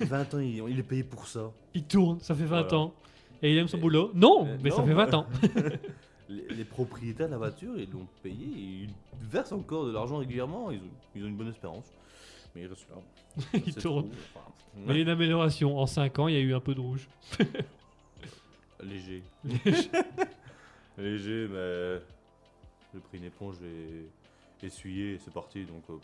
20 0.01 0.35
ans, 0.35 0.39
il, 0.39 0.63
il 0.69 0.79
est 0.79 0.83
payé 0.83 1.05
pour 1.05 1.27
ça. 1.27 1.51
Il 1.75 1.85
tourne, 1.85 2.21
ça 2.21 2.35
fait 2.35 2.45
20 2.45 2.63
Voilà. 2.63 2.77
ans. 2.79 2.95
Et 3.43 3.53
il 3.53 3.59
aime 3.59 3.69
son 3.69 3.79
Et- 3.79 3.81
boulot 3.81 4.11
Non, 4.15 4.47
mais 4.63 4.71
ça 4.71 4.83
fait 4.83 4.95
20 4.95 5.15
ans. 5.15 5.27
Les, 6.29 6.47
les 6.49 6.65
propriétaires 6.65 7.27
de 7.27 7.33
la 7.33 7.39
voiture, 7.39 7.79
ils 7.79 7.91
l'ont 7.91 8.07
payé, 8.23 8.45
et 8.47 8.63
ils 8.85 8.95
versent 9.23 9.53
encore 9.53 9.87
de 9.87 9.93
l'argent 9.93 10.19
régulièrement, 10.19 10.71
ils 10.73 10.79
ont, 10.79 10.91
ils 11.15 11.25
ont 11.25 11.29
une 11.29 11.37
bonne 11.37 11.49
espérance. 11.51 11.93
Mais 12.55 12.63
ils 12.63 12.67
restent 12.69 12.89
là. 12.89 12.97
Il 13.67 13.73
C'est 13.73 13.81
tourne. 13.81 14.09
trop, 14.11 14.41
enfin, 14.41 14.53
Mais 14.77 14.95
il 14.95 14.97
y 14.97 14.99
a 15.01 15.03
une 15.03 15.09
amélioration. 15.11 15.79
En 15.79 15.87
5 15.87 16.19
ans, 16.21 16.29
il 16.29 16.35
y 16.35 16.39
a 16.39 16.41
eu 16.41 16.55
un 16.55 16.61
peu 16.61 16.75
de 16.75 16.81
rouge. 16.81 17.07
Léger. 18.83 19.23
Léger, 20.99 21.49
mais 21.51 22.01
j'ai 22.95 23.01
pris 23.01 23.19
une 23.19 23.25
éponge 23.25 23.57
et 23.63 24.07
essuyé 24.67 25.15
et 25.15 25.19
c'est 25.19 25.33
parti. 25.33 25.65
Donc, 25.65 25.83
euh, 25.91 25.99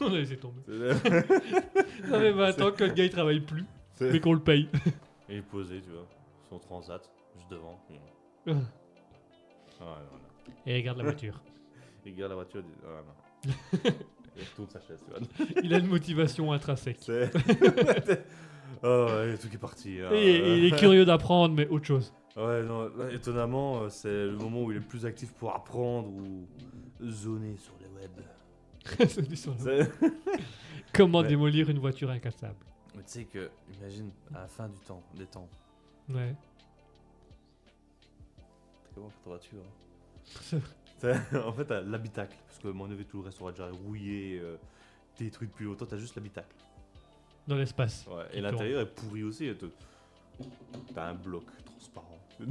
On 0.00 0.06
a 0.14 0.18
laissé 0.18 0.36
tomber. 0.38 0.60
Ça 0.68 2.18
fait 2.20 2.32
20 2.32 2.60
ans 2.62 2.72
que 2.72 2.84
le 2.84 2.92
gars 2.94 3.04
il 3.04 3.10
travaille 3.10 3.40
plus, 3.40 3.64
mais 4.00 4.20
qu'on 4.20 4.32
le 4.32 4.40
paye. 4.40 4.68
Et 5.28 5.32
il 5.34 5.36
est 5.38 5.42
posé, 5.42 5.80
tu 5.82 5.90
vois, 5.90 6.06
son 6.48 6.58
transat, 6.58 7.10
juste 7.36 7.50
devant. 7.50 7.78
Ah. 8.46 8.52
Ah. 9.84 9.98
Et 10.66 10.76
regarde 10.76 10.98
la 10.98 11.04
voiture. 11.04 11.40
Il 12.06 12.12
regarde 12.12 12.30
la 12.30 12.36
voiture, 12.36 12.60
il 12.60 12.66
dit, 12.66 12.78
ah 12.86 13.02
non. 13.06 13.54
il 14.36 14.42
retourne 14.44 14.68
sa 14.68 14.80
chaise, 14.80 15.02
tu 15.04 15.10
vois. 15.10 15.56
Il 15.62 15.72
a 15.72 15.78
une 15.78 15.86
motivation 15.86 16.52
intrinsèque. 16.52 16.98
C'est. 17.00 17.30
oh, 18.82 19.06
ouais, 19.08 19.38
tout 19.38 19.48
qui 19.48 19.54
est 19.54 19.58
parti. 19.58 19.98
hein. 20.02 20.10
Et 20.12 20.58
il 20.58 20.64
est 20.66 20.76
curieux 20.76 21.04
d'apprendre, 21.06 21.54
mais 21.54 21.66
autre 21.68 21.86
chose. 21.86 22.12
Ouais, 22.36 22.62
non, 22.64 22.90
là, 22.96 23.10
étonnamment, 23.12 23.82
euh, 23.82 23.88
c'est 23.88 24.08
le 24.26 24.36
moment 24.36 24.62
où 24.64 24.70
il 24.72 24.76
est 24.76 24.80
le 24.80 24.84
plus 24.86 25.06
actif 25.06 25.32
pour 25.32 25.54
apprendre 25.54 26.08
ou 26.08 26.46
zoner 27.02 27.56
sur 27.56 27.72
les 27.80 27.88
web. 27.88 28.10
C'est- 29.08 29.90
Comment 30.92 31.20
Ouais. 31.20 31.28
démolir 31.28 31.70
une 31.70 31.78
voiture 31.78 32.10
incassable. 32.10 32.56
Mais 32.94 33.02
tu 33.02 33.12
sais 33.12 33.24
que, 33.24 33.50
imagine, 33.80 34.10
à 34.34 34.40
la 34.40 34.46
fin 34.48 34.68
du 34.68 34.78
temps, 34.80 35.02
des 35.16 35.26
temps, 35.26 35.48
Ouais. 36.10 36.34
Pour 38.94 39.10
T'as- 41.00 41.20
En 41.46 41.52
fait, 41.52 41.64
t'as 41.66 41.80
l'habitacle, 41.82 42.36
parce 42.46 42.58
que 42.58 42.68
mon 42.68 42.86
neveu, 42.86 43.04
tout 43.04 43.18
le 43.18 43.24
reste 43.24 43.38
sera 43.38 43.50
déjà 43.50 43.68
rouillé, 43.70 44.38
euh, 44.42 44.56
détruit 45.18 45.48
depuis 45.48 45.64
longtemps, 45.64 45.86
t'as 45.86 45.96
juste 45.98 46.14
l'habitacle. 46.16 46.54
Dans 47.46 47.56
l'espace. 47.56 48.06
Ouais, 48.08 48.24
et 48.32 48.40
l'intérieur 48.40 48.80
est 48.80 48.86
pourri 48.94 49.22
aussi. 49.22 49.46
et 49.46 49.54
te- 49.56 49.66
T'as 50.94 51.10
un 51.10 51.14
bloc 51.14 51.44
transparent 51.64 52.18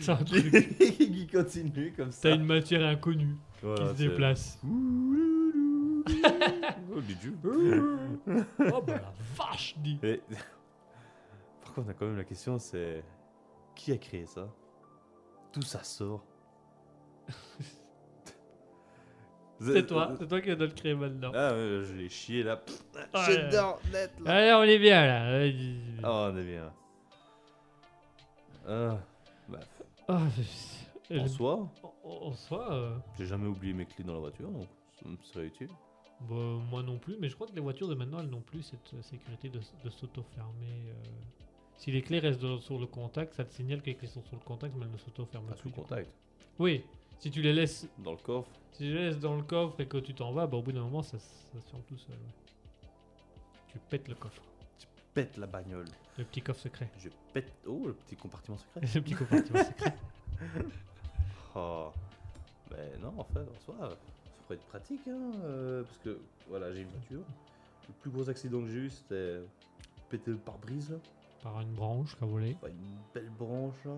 C'est 0.00 0.10
un 0.12 0.16
truc. 0.16 0.68
qui 0.78 1.26
continue 1.26 1.92
comme 1.96 2.12
ça. 2.12 2.28
T'as 2.28 2.34
une 2.36 2.44
matière 2.44 2.86
inconnue 2.86 3.36
Voilà, 3.62 3.82
qui 3.84 3.88
se 3.90 3.96
c'est- 3.96 4.08
déplace. 4.08 4.58
Oh, 4.64 4.68
oh 8.60 8.82
bah 8.86 8.94
la 9.00 9.12
vache. 9.36 9.74
Et- 10.02 10.20
Par 11.64 11.72
contre, 11.74 11.86
on 11.86 11.90
a 11.90 11.94
quand 11.94 12.06
même 12.06 12.16
la 12.16 12.24
question, 12.24 12.58
c'est 12.58 13.02
qui 13.74 13.92
a 13.92 13.96
créé 13.96 14.26
ça? 14.26 14.48
D'où 15.52 15.62
ça 15.62 15.82
sort 15.84 16.24
C'est 19.60 19.86
toi, 19.86 20.12
c'est 20.18 20.26
toi 20.26 20.40
qui 20.40 20.56
dois 20.56 20.66
le 20.66 20.72
créer 20.72 20.94
maintenant. 20.94 21.30
Ah 21.34 21.52
ouais, 21.52 21.82
je 21.84 21.92
l'ai 21.94 22.08
chié 22.08 22.42
là. 22.42 22.60
Ah, 23.12 23.24
Je 23.30 23.32
ouais. 23.36 23.48
dors 23.50 23.78
net 23.92 24.10
là. 24.24 24.32
Allez, 24.34 24.52
on 24.54 24.62
est 24.64 24.78
bien 24.78 25.06
là. 25.06 25.24
Euh, 25.28 25.52
Oh, 26.02 26.30
on 26.32 26.36
est 26.36 26.42
bien. 26.44 26.72
Ah, 28.66 28.98
bah, 29.48 29.58
ah, 30.08 30.22
c'est- 31.04 31.18
en 31.20 31.28
soi, 31.28 31.68
en- 32.04 32.32
soi, 32.34 32.72
euh, 32.72 32.96
j'ai 33.18 33.26
jamais 33.26 33.46
oublié 33.46 33.72
mes 33.72 33.86
clés 33.86 34.02
dans 34.04 34.14
la 34.14 34.20
voiture, 34.20 34.48
donc 34.50 34.66
ça 35.00 35.08
me 35.08 35.16
serait 35.22 35.46
utile. 35.46 35.68
bah, 36.20 36.34
moi 36.70 36.82
non 36.82 36.98
plus, 36.98 37.16
mais 37.20 37.28
je 37.28 37.34
crois 37.36 37.46
que 37.46 37.54
les 37.54 37.60
voitures 37.60 37.88
de 37.88 37.94
maintenant 37.94 38.18
elles 38.20 38.30
n'ont 38.30 38.40
plus 38.40 38.62
cette 38.62 38.94
euh, 38.94 39.02
sécurité 39.02 39.48
de, 39.48 39.60
de 39.84 39.90
s'auto-fermer. 39.90 40.90
euh. 40.90 41.41
Si 41.82 41.90
les 41.90 42.00
clés 42.00 42.20
restent 42.20 42.60
sur 42.60 42.78
le 42.78 42.86
contact, 42.86 43.34
ça 43.34 43.44
te 43.44 43.52
signale 43.52 43.80
que 43.82 43.86
les 43.86 43.96
clés 43.96 44.06
sont 44.06 44.22
sur 44.22 44.36
le 44.36 44.42
contact, 44.44 44.72
mais 44.76 44.84
elles 44.84 44.92
ne 44.92 44.96
s'auto-ferment 44.98 45.48
Pas 45.48 45.56
sous 45.56 45.68
contact. 45.70 46.08
Oui, 46.60 46.84
Si 47.18 47.28
tu 47.28 47.42
les 47.42 47.52
laisses, 47.52 47.88
Dans 47.98 48.12
le 48.12 48.18
coffre. 48.18 48.48
si 48.70 48.84
tu 48.84 48.94
les 48.94 49.06
laisses 49.06 49.18
dans 49.18 49.34
le 49.34 49.42
coffre 49.42 49.80
et 49.80 49.86
que 49.86 49.96
tu 49.96 50.14
t'en 50.14 50.30
vas, 50.30 50.46
bah, 50.46 50.58
au 50.58 50.62
bout 50.62 50.70
d'un 50.70 50.82
moment, 50.82 51.02
ça, 51.02 51.18
ça 51.18 51.60
se 51.60 51.68
ferme 51.70 51.82
tout 51.88 51.98
seul. 51.98 52.14
ouais. 52.14 52.88
Tu 53.66 53.78
pètes 53.90 54.06
le 54.06 54.14
coffre. 54.14 54.42
Pète 55.12 55.36
la 55.38 55.48
bagnole. 55.48 55.86
Le 56.18 56.24
petit 56.24 56.40
coffre 56.40 56.60
secret. 56.60 56.88
Je 57.00 57.08
pète. 57.32 57.52
Oh, 57.66 57.82
le 57.88 57.94
petit 57.94 58.14
compartiment 58.14 58.58
secret. 58.58 58.80
le 58.94 59.00
petit 59.02 59.14
compartiment 59.14 59.64
secret. 59.64 59.94
Oh. 61.56 61.90
Ben 62.70 63.00
non, 63.02 63.12
en 63.18 63.24
fait, 63.24 63.40
en 63.40 63.60
soi, 63.64 63.74
ça 63.80 63.96
pourrait 64.44 64.54
être 64.54 64.64
pratique, 64.68 65.06
hein, 65.08 65.32
euh, 65.44 65.82
parce 65.82 65.98
que 65.98 66.18
voilà, 66.48 66.72
j'ai 66.72 66.82
une 66.82 66.88
voiture. 66.88 67.20
Le 67.88 67.94
plus 68.00 68.10
gros 68.10 68.30
accident 68.30 68.60
que 68.60 68.68
j'ai 68.68 68.78
eu, 68.78 68.90
c'était 68.90 69.40
péter 70.08 70.30
le 70.30 70.38
pare-brise, 70.38 70.90
là. 70.90 70.96
Par 71.42 71.60
une 71.60 71.74
branche 71.74 72.16
qu'a 72.16 72.26
volé. 72.26 72.54
Enfin, 72.56 72.68
une 72.68 72.98
belle 73.12 73.30
branche, 73.30 73.84
là. 73.84 73.96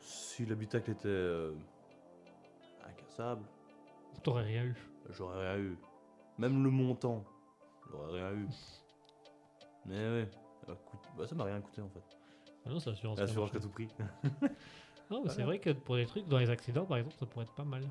Si 0.00 0.44
l'habitacle 0.46 0.90
était 0.90 1.08
euh, 1.08 1.54
incassable, 2.84 3.44
T'aurais 4.22 4.44
rien 4.44 4.64
eu. 4.64 4.76
j'aurais 5.10 5.52
rien 5.54 5.62
eu. 5.62 5.78
Même 6.38 6.64
le 6.64 6.70
montant, 6.70 7.24
j'aurais 7.90 8.12
rien 8.12 8.32
eu. 8.32 8.48
Mais 9.86 9.96
ouais, 9.96 10.30
ça 10.66 10.76
bah, 11.16 11.26
ça 11.26 11.34
m'a 11.34 11.44
rien 11.44 11.60
coûté 11.60 11.82
en 11.82 11.88
fait. 11.90 12.02
Ah 12.64 12.70
non, 12.70 12.80
c'est 12.80 12.90
l'assurance. 12.90 13.18
A 13.18 13.26
tout 13.26 13.68
prix. 13.68 13.88
Non, 15.10 15.22
mais 15.22 15.28
c'est 15.28 15.42
vrai 15.42 15.58
que 15.58 15.68
pour 15.70 15.96
des 15.96 16.06
trucs, 16.06 16.26
dans 16.28 16.38
les 16.38 16.48
accidents 16.48 16.86
par 16.86 16.96
exemple, 16.96 17.14
ça 17.20 17.26
pourrait 17.26 17.44
être 17.44 17.54
pas 17.54 17.64
mal. 17.64 17.82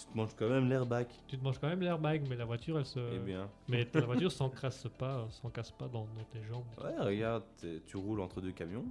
Tu 0.00 0.12
te 0.12 0.16
manges 0.16 0.34
quand 0.36 0.48
même 0.48 0.68
l'airbag. 0.68 1.06
Tu 1.28 1.36
te 1.38 1.42
manges 1.44 1.58
quand 1.58 1.68
même 1.68 1.80
l'airbag, 1.80 2.26
mais 2.28 2.36
la 2.36 2.44
voiture, 2.44 2.78
elle 2.78 2.86
se. 2.86 2.98
Eh 3.14 3.18
bien. 3.18 3.48
Mais 3.68 3.86
la 3.94 4.00
voiture 4.06 4.32
s'encrasse 4.32 4.86
pas, 4.98 5.26
s'encasse 5.30 5.70
pas 5.72 5.88
dans, 5.88 6.04
dans 6.04 6.24
tes 6.32 6.42
jambes. 6.44 6.64
Ouais, 6.82 6.96
regarde, 6.98 7.44
tu 7.86 7.96
roules 7.96 8.20
entre 8.20 8.40
deux 8.40 8.52
camions. 8.52 8.84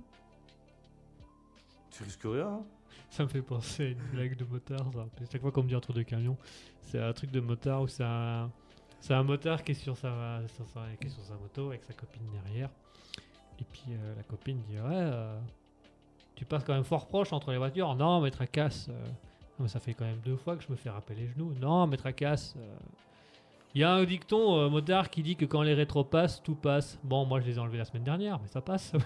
Tu 1.91 2.03
risques 2.03 2.21
rien. 2.23 2.47
hein. 2.47 2.63
Ça 3.09 3.23
me 3.23 3.29
fait 3.29 3.41
penser 3.41 3.83
à 3.83 3.87
une 3.89 4.03
blague 4.13 4.35
de 4.37 4.45
motard. 4.45 4.85
Ça. 4.93 5.05
Chaque 5.31 5.41
fois 5.41 5.51
qu'on 5.51 5.63
me 5.63 5.67
dit 5.69 5.75
entre 5.75 5.93
deux 5.93 6.03
camions, 6.03 6.37
c'est 6.81 6.99
un 6.99 7.13
truc 7.13 7.31
de 7.31 7.39
motard 7.39 7.81
où 7.81 7.87
c'est 7.87 8.03
un, 8.03 8.51
c'est 8.99 9.13
un 9.13 9.23
motard 9.23 9.63
qui 9.63 9.71
est, 9.71 9.75
sur 9.75 9.97
sa, 9.97 10.41
sur 10.55 10.67
sa- 10.69 10.85
qui 10.99 11.07
est 11.07 11.09
sur 11.09 11.23
sa 11.23 11.33
moto 11.35 11.67
avec 11.69 11.83
sa 11.83 11.93
copine 11.93 12.21
derrière. 12.31 12.69
Et 13.59 13.63
puis 13.63 13.83
euh, 13.89 14.15
la 14.15 14.23
copine 14.23 14.61
dit 14.67 14.75
Ouais, 14.75 14.81
euh, 14.91 15.39
tu 16.35 16.45
passes 16.45 16.63
quand 16.63 16.73
même 16.73 16.83
fort 16.83 17.07
proche 17.07 17.33
entre 17.33 17.51
les 17.51 17.57
voitures. 17.57 17.95
Non, 17.95 18.21
mais 18.21 18.31
tracasse. 18.31 18.87
euh, 18.89 19.05
mais 19.59 19.67
ça 19.67 19.79
fait 19.79 19.93
quand 19.93 20.05
même 20.05 20.19
deux 20.19 20.37
fois 20.37 20.55
que 20.55 20.63
je 20.63 20.71
me 20.71 20.75
fais 20.75 20.89
rappeler 20.89 21.15
les 21.21 21.27
genoux. 21.27 21.53
Non, 21.59 21.87
mais 21.87 21.97
tracasse. 21.97 22.55
euh. 22.57 22.77
Il 23.75 23.81
y 23.81 23.83
a 23.83 23.93
un 23.93 24.03
dicton 24.03 24.57
euh, 24.57 24.69
motard 24.69 25.11
qui 25.11 25.21
dit 25.21 25.35
que 25.35 25.45
quand 25.45 25.61
les 25.61 25.75
rétros 25.75 26.03
passent, 26.03 26.41
tout 26.41 26.55
passe. 26.55 26.97
Bon, 27.03 27.25
moi 27.25 27.39
je 27.39 27.45
les 27.45 27.57
ai 27.57 27.59
enlevés 27.59 27.77
la 27.77 27.85
semaine 27.85 28.03
dernière, 28.03 28.39
mais 28.39 28.47
ça 28.47 28.61
passe. 28.61 28.93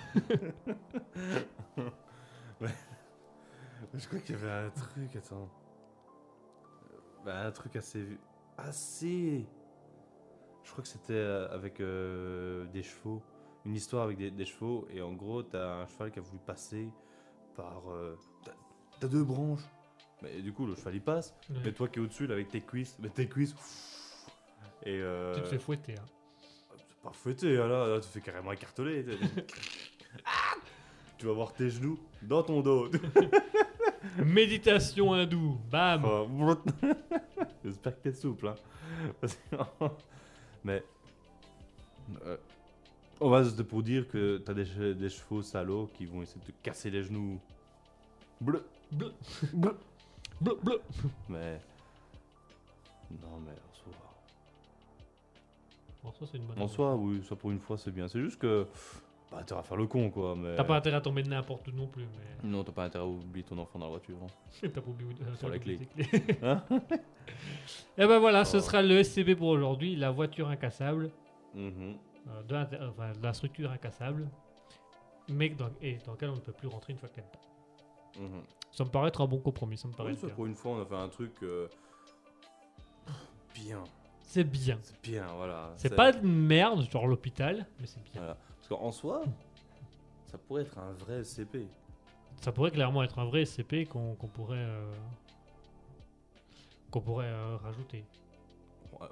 Je 3.94 4.08
crois 4.08 4.20
qu'il 4.20 4.36
y 4.36 4.40
avait 4.40 4.50
un 4.50 4.70
truc, 4.72 5.16
attends. 5.16 5.50
Bah, 7.26 7.46
un 7.46 7.52
truc 7.52 7.76
assez. 7.76 8.18
Assez. 8.58 9.46
Je 10.64 10.72
crois 10.72 10.82
que 10.82 10.88
c'était 10.88 11.14
euh, 11.14 11.54
avec 11.54 11.80
euh, 11.80 12.66
des 12.68 12.82
chevaux. 12.82 13.22
Une 13.66 13.76
histoire 13.76 14.06
avec 14.06 14.18
des, 14.18 14.46
chevaux. 14.46 14.88
Et 14.90 15.02
en 15.02 15.14
gros, 15.14 15.44
t'as 15.44 15.82
un 15.82 15.88
cheval 15.88 16.12
qui 16.12 16.20
a 16.20 16.22
voulu 16.22 16.40
passer 16.40 16.90
par. 17.56 17.84
T'as 19.00 19.08
deux 19.08 19.24
branches. 19.24 19.70
Mais 20.24 20.42
du 20.42 20.52
coup, 20.54 20.66
le 20.66 20.74
cheval 20.76 20.96
il 20.96 21.02
passe. 21.02 21.36
Ouais. 21.50 21.58
Mais 21.66 21.72
toi 21.74 21.88
qui 21.90 22.00
es 22.00 22.02
au-dessus, 22.02 22.26
là, 22.28 22.34
avec 22.36 22.50
tes 22.50 22.62
cuisses. 22.62 22.96
Mais 23.00 23.10
tes 23.10 23.28
cuisses. 23.28 23.54
pff, 23.54 24.26
Et. 24.86 25.00
Euh, 25.02 25.34
Tu 25.36 25.42
te 25.42 25.48
fais 25.48 25.60
fouetter. 25.60 25.94
hein. 26.00 26.06
C'est 26.88 26.98
pas 27.02 27.12
fouetté, 27.12 27.58
hein, 27.60 27.68
là, 27.68 27.88
là, 27.88 28.00
tu 28.00 28.08
fais 28.08 28.22
carrément 28.22 28.52
écarteler. 28.54 29.06
Ah 30.26 30.30
tu 31.18 31.26
vas 31.26 31.34
voir 31.34 31.54
tes 31.54 31.70
genoux 31.70 32.00
dans 32.22 32.42
ton 32.44 32.62
dos. 32.62 32.90
Méditation 34.26 35.14
hindoue, 35.14 35.58
bam 35.70 36.04
Oh, 36.06 36.28
J'espère 37.64 37.96
que 37.96 38.02
t'es 38.10 38.14
souple. 38.14 38.48
Hein. 38.50 38.56
Mais. 40.64 40.84
euh, 42.26 42.38
on 43.22 43.30
va 43.30 43.44
se 43.46 43.62
pour 43.62 43.82
dire 43.84 44.08
que 44.10 44.38
t'as 44.40 44.54
des, 44.54 44.66
che- 44.66 44.94
des 44.94 45.10
chevaux 45.10 45.42
salauds 45.42 45.90
qui 45.94 46.06
vont 46.06 46.22
essayer 46.22 46.42
de 46.42 46.46
te 46.52 46.52
casser 46.62 46.90
les 46.90 47.04
genoux. 47.04 47.40
Bleu. 48.42 48.66
Bleu. 48.92 49.14
Bleu. 49.54 49.78
Bleu, 50.42 50.58
bleu. 50.62 50.82
Mais. 51.30 51.60
Non, 53.12 53.40
mais 53.46 53.52
en 53.52 53.74
soi. 53.74 53.94
En 56.04 56.12
soi, 56.12 56.28
c'est 56.32 56.38
une 56.38 56.46
bonne 56.46 56.62
En 56.62 56.68
soi, 56.68 56.96
oui, 56.96 57.24
ça 57.28 57.36
pour 57.36 57.52
une 57.52 57.60
fois, 57.60 57.78
c'est 57.78 57.92
bien. 57.92 58.08
C'est 58.08 58.20
juste 58.22 58.40
que. 58.40 58.68
Bah, 59.32 59.42
t'as 59.46 59.58
à 59.60 59.64
faire 59.64 59.78
le 59.78 59.88
con, 59.88 60.12
quoi. 60.12 60.36
Mais... 60.36 60.56
T'as 60.56 60.64
pas 60.64 60.76
intérêt 60.78 60.98
à 60.98 61.02
tomber 61.02 61.24
de 61.24 61.30
n'importe 61.30 61.68
où 61.68 61.72
non 61.72 61.88
plus, 61.88 62.04
mais 62.06 62.48
Non, 62.48 62.64
t'as 62.64 62.72
pas 62.72 62.84
intérêt 62.86 63.04
à 63.04 63.08
oublier 63.08 63.44
ton 63.44 63.58
enfant 63.58 63.80
dans 63.80 63.86
la 63.86 63.92
voiture. 63.92 64.16
hein. 64.22 64.28
t'as 64.62 64.70
pas 64.82 64.88
oublié 64.88 65.12
de 65.16 65.36
Sur 65.38 65.50
la 65.50 65.58
clé. 65.58 65.78
clés. 65.96 66.38
Hein 66.44 66.62
Et 67.98 68.06
ben 68.06 68.20
voilà, 68.20 68.46
ce 68.46 68.58
Oh. 68.58 68.60
sera 68.60 68.84
le 68.84 69.02
SCB 69.04 69.36
pour 69.36 69.48
aujourd'hui, 69.48 69.96
la 69.96 70.12
voiture 70.12 70.50
incassable, 70.50 71.10
Mhm. 71.56 71.96
euh, 72.28 72.44
de, 72.44 72.54
l'inter- 72.54 72.78
enfin, 72.92 73.12
de 73.14 73.24
la 73.24 73.34
structure 73.34 73.72
incassable, 73.72 74.30
mais 75.30 75.50
dans, 75.50 75.70
et 75.82 75.98
dans 76.06 76.12
laquelle 76.12 76.30
on 76.30 76.36
ne 76.36 76.40
peut 76.40 76.52
plus 76.54 76.68
rentrer 76.68 76.94
une 76.94 77.00
fois 77.00 77.10
qu'elle 77.10 77.24
est 77.24 78.20
dedans. 78.22 78.30
Mhm. 78.36 78.42
Ça 78.74 78.84
me 78.84 78.90
paraît 78.90 79.10
être 79.10 79.22
un 79.22 79.28
bon 79.28 79.38
compromis, 79.38 79.78
ça 79.78 79.88
me 79.88 79.94
paraît 79.94 80.14
Oui, 80.14 80.18
ça, 80.18 80.28
pour 80.30 80.48
une 80.48 80.56
fois, 80.56 80.72
on 80.72 80.82
a 80.82 80.86
fait 80.86 80.96
un 80.96 81.08
truc 81.08 81.32
euh, 81.44 81.68
bien. 83.54 83.84
C'est 84.24 84.44
bien. 84.44 84.80
C'est 84.82 85.00
bien, 85.04 85.28
voilà. 85.36 85.72
C'est 85.78 85.96
pas 85.96 86.12
de 86.12 86.26
merde, 86.26 86.82
genre 86.90 87.06
l'hôpital, 87.06 87.68
mais 87.80 87.86
c'est 87.86 88.02
bien. 88.02 88.22
Voilà. 88.22 88.38
Parce 88.56 88.68
qu'en 88.68 88.92
soi, 88.92 89.24
ça 90.26 90.40
pourrait 90.40 90.64
être 90.64 90.76
un 90.80 90.92
vrai 90.94 91.24
SCP. 91.24 91.68
Ça 92.42 92.52
pourrait 92.52 92.72
clairement 92.72 93.04
être 93.04 93.20
un 93.20 93.26
vrai 93.26 93.46
SCP 93.46 93.86
qu'on 93.88 94.16
pourrait, 94.16 94.58
euh, 94.58 94.92
qu'on 96.90 97.02
pourrait 97.02 97.28
euh, 97.28 97.58
rajouter. 97.58 98.04
On, 98.92 98.98
va, 98.98 99.12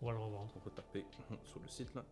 On 0.00 0.06
va 0.06 0.12
le 0.12 0.18
revendre. 0.18 0.48
on 0.54 0.60
peut 0.60 0.70
taper 0.70 1.04
sur 1.44 1.60
le 1.60 1.68
site 1.68 1.92
là. 1.92 2.04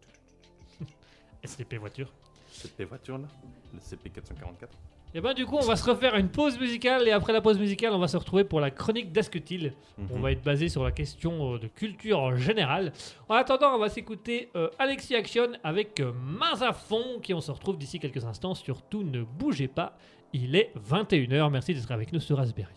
SCP 1.47 1.75
voiture. 1.77 2.13
SCP 2.51 2.83
voiture 2.83 3.19
là. 3.19 3.29
Le 3.73 3.79
CP 3.79 4.11
444. 4.11 4.77
Et 5.17 5.21
ben 5.21 5.33
du 5.33 5.47
coup, 5.47 5.57
on 5.57 5.61
va 5.65 5.77
se 5.77 5.89
refaire 5.89 6.17
une 6.17 6.29
pause 6.29 6.59
musicale 6.59 7.07
et 7.07 7.13
après 7.13 7.33
la 7.33 7.41
pause 7.41 7.57
musicale, 7.59 7.93
on 7.93 7.99
va 8.01 8.09
se 8.09 8.17
retrouver 8.17 8.43
pour 8.43 8.59
la 8.61 8.71
chronique 8.73 9.13
d'Asketil. 9.13 9.73
On 10.11 10.17
Mhm. 10.17 10.23
va 10.23 10.33
être 10.33 10.43
basé 10.43 10.69
sur 10.69 10.83
la 10.83 10.91
question 10.91 11.55
euh, 11.55 11.59
de 11.61 11.69
culture 11.69 12.37
générale. 12.37 12.93
En 13.29 13.35
attendant, 13.37 13.75
on 13.75 13.79
va 13.79 13.89
s'écouter 13.89 14.51
euh, 14.57 14.69
Alexis 14.79 15.15
Action 15.15 15.47
avec 15.63 16.01
euh, 16.01 16.13
Mains 16.13 16.61
à 16.63 16.73
fond, 16.73 17.21
qui 17.23 17.33
on 17.33 17.41
se 17.41 17.53
retrouve 17.53 17.79
d'ici 17.79 18.01
quelques 18.01 18.25
instants. 18.25 18.55
Surtout, 18.55 19.05
ne 19.05 19.23
bougez 19.23 19.69
pas. 19.69 19.97
Il 20.33 20.57
est 20.57 20.73
21h. 20.77 21.49
Merci 21.49 21.75
d'être 21.75 21.93
avec 21.93 22.13
nous 22.13 22.19
sur 22.21 22.37
Raspberry. 22.39 22.75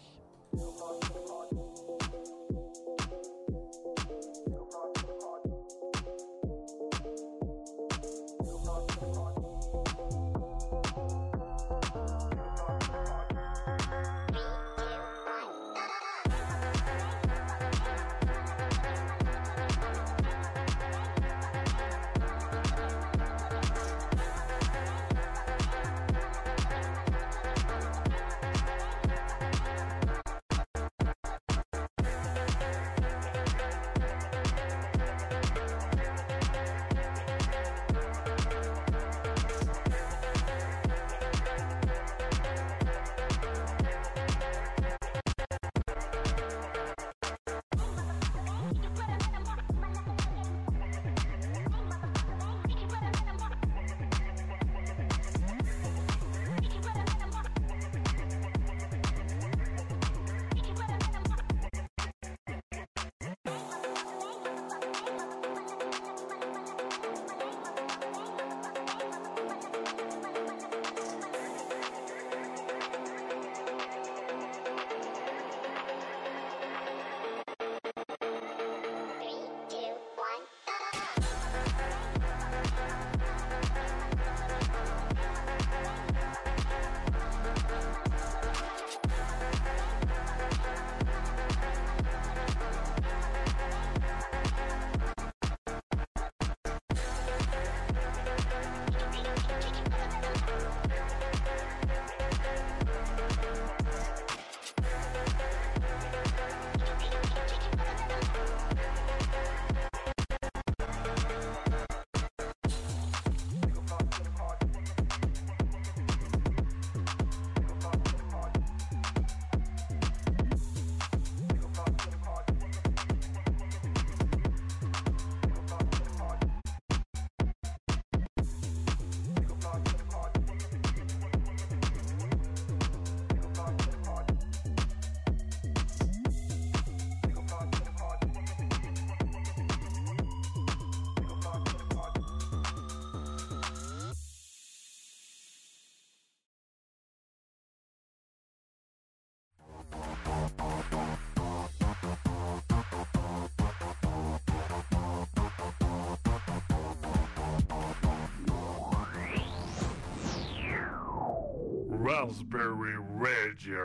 Raspberry 161.99 162.95
Radio. 163.19 163.77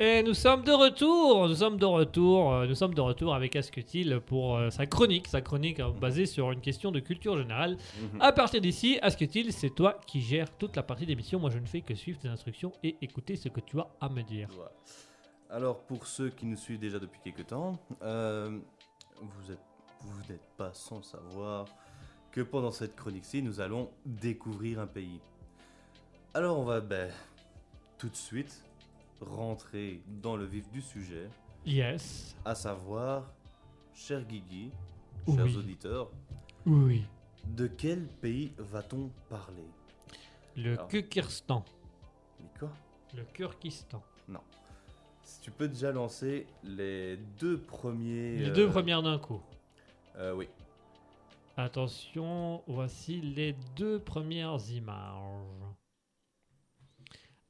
Et 0.00 0.22
nous 0.22 0.34
sommes 0.34 0.62
de 0.62 0.72
retour, 0.72 1.48
nous 1.48 1.56
sommes 1.56 1.76
de 1.76 1.84
retour, 1.84 2.52
euh, 2.52 2.66
nous 2.66 2.74
sommes 2.74 2.94
de 2.94 3.00
retour 3.00 3.34
avec 3.34 3.56
Asketil 3.56 4.20
pour 4.26 4.56
euh, 4.56 4.70
sa 4.70 4.86
chronique, 4.86 5.26
sa 5.26 5.40
chronique 5.40 5.80
euh, 5.80 5.90
basée 5.90 6.26
sur 6.26 6.52
une 6.52 6.60
question 6.60 6.92
de 6.92 7.00
culture 7.00 7.36
générale. 7.36 7.76
Mhm. 8.00 8.20
À 8.20 8.32
partir 8.32 8.60
d'ici, 8.60 8.98
Asketil, 9.02 9.52
c'est 9.52 9.70
toi 9.70 9.98
qui 10.06 10.20
gères 10.20 10.50
toute 10.56 10.76
la 10.76 10.82
partie 10.82 11.06
d'émission. 11.06 11.38
Moi, 11.38 11.50
je 11.50 11.58
ne 11.58 11.66
fais 11.66 11.82
que 11.82 11.94
suivre 11.94 12.18
tes 12.18 12.28
instructions 12.28 12.72
et 12.82 12.96
écouter 13.00 13.36
ce 13.36 13.48
que 13.48 13.60
tu 13.60 13.78
as 13.78 13.86
à 14.00 14.08
me 14.08 14.22
dire. 14.22 14.48
Voilà. 14.54 14.72
Alors, 15.50 15.80
pour 15.80 16.06
ceux 16.06 16.30
qui 16.30 16.46
nous 16.46 16.56
suivent 16.56 16.80
déjà 16.80 16.98
depuis 16.98 17.20
quelques 17.22 17.46
temps, 17.46 17.78
vous 18.00 19.48
n'êtes 20.28 20.48
pas 20.56 20.72
sans 20.72 21.02
savoir 21.02 21.66
que 22.30 22.42
pendant 22.42 22.70
cette 22.70 22.94
chronique-ci, 22.94 23.42
nous 23.42 23.60
allons 23.60 23.90
découvrir 24.04 24.80
un 24.80 24.86
pays. 24.86 25.20
Alors, 26.34 26.58
on 26.58 26.64
va 26.64 26.80
ben, 26.80 27.10
tout 27.98 28.08
de 28.08 28.16
suite 28.16 28.64
rentrer 29.20 30.00
dans 30.22 30.36
le 30.36 30.44
vif 30.44 30.70
du 30.70 30.80
sujet, 30.80 31.28
Yes. 31.66 32.36
à 32.44 32.54
savoir, 32.54 33.32
cher 33.94 34.22
Guigui, 34.24 34.70
chers 35.26 35.44
Oui. 35.44 35.56
auditeurs, 35.56 36.10
Oui. 36.66 37.04
de 37.46 37.66
quel 37.66 38.06
pays 38.06 38.52
va-t-on 38.58 39.10
parler? 39.28 39.66
Le. 40.56 40.76
Kyrgyzstan. 40.88 41.64
Mais 42.40 42.50
quoi? 42.58 42.70
Le 43.14 43.24
Kyrgyzstan. 43.24 44.02
Si 45.22 45.40
tu 45.42 45.50
peux 45.50 45.68
déjà 45.68 45.92
lancer 45.92 46.46
les 46.64 47.18
deux 47.38 47.58
premiers... 47.60 48.38
Les 48.38 48.48
euh, 48.48 48.54
deux 48.54 48.70
premières 48.70 49.02
d'un 49.02 49.18
coup. 49.18 49.42
euh, 50.16 50.32
oui. 50.34 50.48
Attention, 51.54 52.62
voici 52.66 53.20
les 53.20 53.54
deux 53.76 53.98
premières 53.98 54.58
images. 54.70 55.20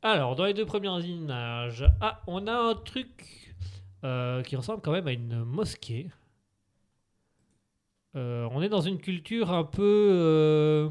Alors, 0.02 0.36
dans 0.36 0.44
les 0.44 0.54
deux 0.54 0.66
premières 0.66 1.00
images, 1.04 1.84
ah, 2.00 2.22
on 2.28 2.46
a 2.46 2.52
un 2.52 2.74
truc 2.76 3.54
euh, 4.04 4.42
qui 4.44 4.54
ressemble 4.54 4.80
quand 4.80 4.92
même 4.92 5.08
à 5.08 5.12
une 5.12 5.42
mosquée. 5.42 6.08
Euh, 8.14 8.48
on 8.52 8.62
est 8.62 8.68
dans 8.68 8.80
une 8.80 8.98
culture 8.98 9.52
un 9.52 9.64
peu, 9.64 10.08
euh, 10.12 10.88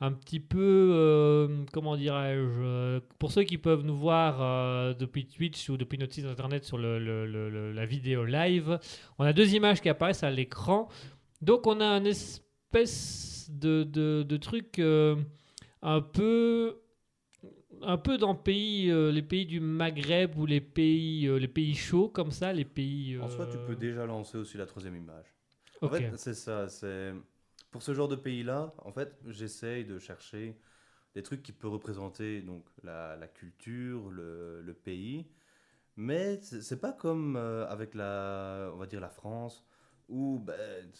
un 0.00 0.12
petit 0.12 0.38
peu, 0.38 1.64
comment 1.72 1.96
dirais-je, 1.96 2.98
pour 3.18 3.32
ceux 3.32 3.44
qui 3.44 3.56
peuvent 3.56 3.84
nous 3.84 3.96
voir 3.96 4.94
depuis 4.94 5.26
Twitch 5.26 5.70
ou 5.70 5.78
depuis 5.78 5.96
notre 5.96 6.12
site 6.12 6.26
internet 6.26 6.64
sur 6.64 6.76
la 6.76 7.86
vidéo 7.86 8.26
live, 8.26 8.78
on 9.18 9.24
a 9.24 9.32
deux 9.32 9.54
images 9.54 9.80
qui 9.80 9.88
apparaissent 9.88 10.24
à 10.24 10.30
l'écran. 10.30 10.88
Donc 11.40 11.66
on 11.66 11.80
a 11.80 11.86
un 11.86 12.04
espèce 12.04 13.48
de, 13.50 14.36
truc 14.36 14.78
un 14.78 16.00
peu 16.02 16.82
un 17.82 17.98
peu 17.98 18.18
dans 18.18 18.34
pays, 18.34 18.90
euh, 18.90 19.10
les 19.12 19.22
pays 19.22 19.46
du 19.46 19.60
Maghreb 19.60 20.36
ou 20.38 20.46
les 20.46 20.60
pays, 20.60 21.26
euh, 21.26 21.38
les 21.38 21.48
pays 21.48 21.74
chauds 21.74 22.08
comme 22.08 22.30
ça, 22.30 22.52
les 22.52 22.64
pays. 22.64 23.16
En 23.18 23.28
soi, 23.28 23.46
tu 23.46 23.58
euh, 23.58 23.58
peux 23.58 23.76
déjà 23.76 24.06
lancer 24.06 24.38
aussi 24.38 24.56
la 24.56 24.66
troisième 24.66 24.96
image. 24.96 25.26
En 25.82 25.90
fait, 25.90 26.16
c'est 26.16 26.34
ça. 26.34 26.68
C'est 26.68 27.12
pour 27.70 27.82
ce 27.82 27.94
genre 27.94 28.08
de 28.08 28.16
pays-là. 28.16 28.74
En 28.78 28.92
fait, 28.92 29.16
j'essaye 29.26 29.84
de 29.84 29.98
chercher 29.98 30.56
des 31.14 31.22
trucs 31.22 31.42
qui 31.42 31.52
peuvent 31.52 31.72
représenter 31.72 32.42
donc 32.42 32.64
la, 32.84 33.16
la 33.16 33.28
culture, 33.28 34.10
le, 34.10 34.62
le 34.62 34.74
pays. 34.74 35.28
Mais 35.96 36.40
c'est 36.42 36.80
pas 36.80 36.92
comme 36.92 37.36
euh, 37.36 37.66
avec 37.68 37.94
la, 37.94 38.70
on 38.74 38.78
va 38.78 38.86
dire 38.86 39.00
la 39.00 39.10
France, 39.10 39.66
où 40.08 40.40
ben, 40.40 40.90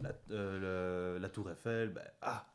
la, 0.00 0.12
euh, 0.30 1.14
le- 1.16 1.20
la 1.20 1.28
Tour 1.30 1.50
Eiffel, 1.50 1.90
ben, 1.90 2.04
ah, 2.22 2.46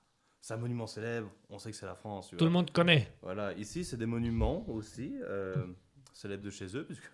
c'est 0.41 0.55
un 0.55 0.57
monument 0.57 0.87
célèbre. 0.87 1.31
On 1.49 1.59
sait 1.59 1.71
que 1.71 1.77
c'est 1.77 1.85
la 1.85 1.95
France. 1.95 2.33
Tout 2.35 2.43
le 2.43 2.51
monde 2.51 2.71
connaît. 2.71 3.15
Voilà, 3.21 3.53
ici 3.53 3.85
c'est 3.85 3.97
des 3.97 4.07
monuments 4.07 4.67
aussi, 4.67 5.15
euh, 5.21 5.67
célèbres 6.13 6.43
de 6.43 6.49
chez 6.49 6.75
eux, 6.75 6.85
puisque 6.85 7.11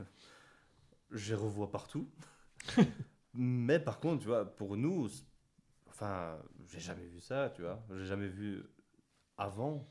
je 1.11 1.30
les 1.30 1.39
revois 1.39 1.69
partout. 1.69 2.09
Mais 3.34 3.80
par 3.80 3.99
contre, 3.99 4.21
tu 4.21 4.28
vois, 4.28 4.45
pour 4.45 4.78
nous, 4.78 5.09
enfin, 5.88 6.39
j'ai 6.65 6.80
jamais 6.80 7.05
vu 7.05 7.19
ça, 7.19 7.51
tu 7.53 7.61
vois, 7.61 7.86
j'ai 7.95 8.05
jamais 8.05 8.30
vu 8.30 8.63
avant. 9.38 9.88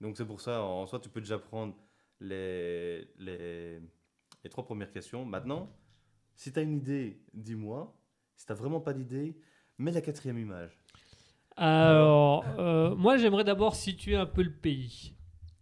Donc 0.00 0.16
c'est 0.18 0.26
pour 0.26 0.40
ça, 0.40 0.62
en 0.62 0.84
soi, 0.86 0.98
tu 1.00 1.08
peux 1.08 1.20
déjà 1.20 1.38
prendre 1.38 1.74
les, 2.20 3.08
les, 3.16 3.80
les 4.42 4.50
trois 4.50 4.64
premières 4.64 4.90
questions. 4.90 5.24
Maintenant, 5.24 5.74
si 6.34 6.52
tu 6.52 6.58
as 6.58 6.62
une 6.62 6.74
idée, 6.74 7.22
dis-moi. 7.32 7.96
Si 8.34 8.44
tu 8.44 8.52
vraiment 8.52 8.80
pas 8.80 8.92
d'idée, 8.92 9.40
mets 9.78 9.92
la 9.92 10.02
quatrième 10.02 10.38
image. 10.38 10.78
Alors, 11.56 12.44
euh, 12.58 12.94
moi 12.94 13.16
j'aimerais 13.16 13.44
d'abord 13.44 13.74
situer 13.74 14.16
un 14.16 14.26
peu 14.26 14.42
le 14.42 14.52
pays. 14.52 15.14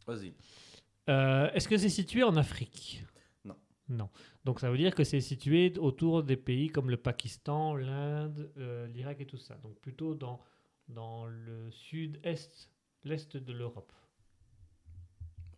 Vas-y. 0.07 0.35
Euh, 1.09 1.51
Est-ce 1.53 1.69
que 1.69 1.77
c'est 1.77 1.89
situé 1.89 2.23
en 2.23 2.37
Afrique? 2.37 3.05
Non. 3.45 3.57
Non. 3.89 4.11
Donc 4.45 4.61
ça 4.61 4.71
veut 4.71 4.79
dire 4.79 4.95
que 4.95 5.05
c'est 5.05 5.21
situé 5.21 5.73
autour 5.79 6.23
des 6.23 6.37
pays 6.37 6.69
comme 6.69 6.91
le 6.91 6.97
Pakistan, 6.97 7.77
l'Inde, 7.77 8.51
euh, 8.59 8.87
l'Irak 8.89 9.21
et 9.21 9.27
tout 9.27 9.39
ça. 9.39 9.55
Donc 9.57 9.79
plutôt 9.81 10.15
dans, 10.15 10.41
dans 10.89 11.27
le 11.27 11.71
sud-est, 11.71 12.71
l'est 13.05 13.37
de 13.37 13.53
l'Europe. 13.53 13.93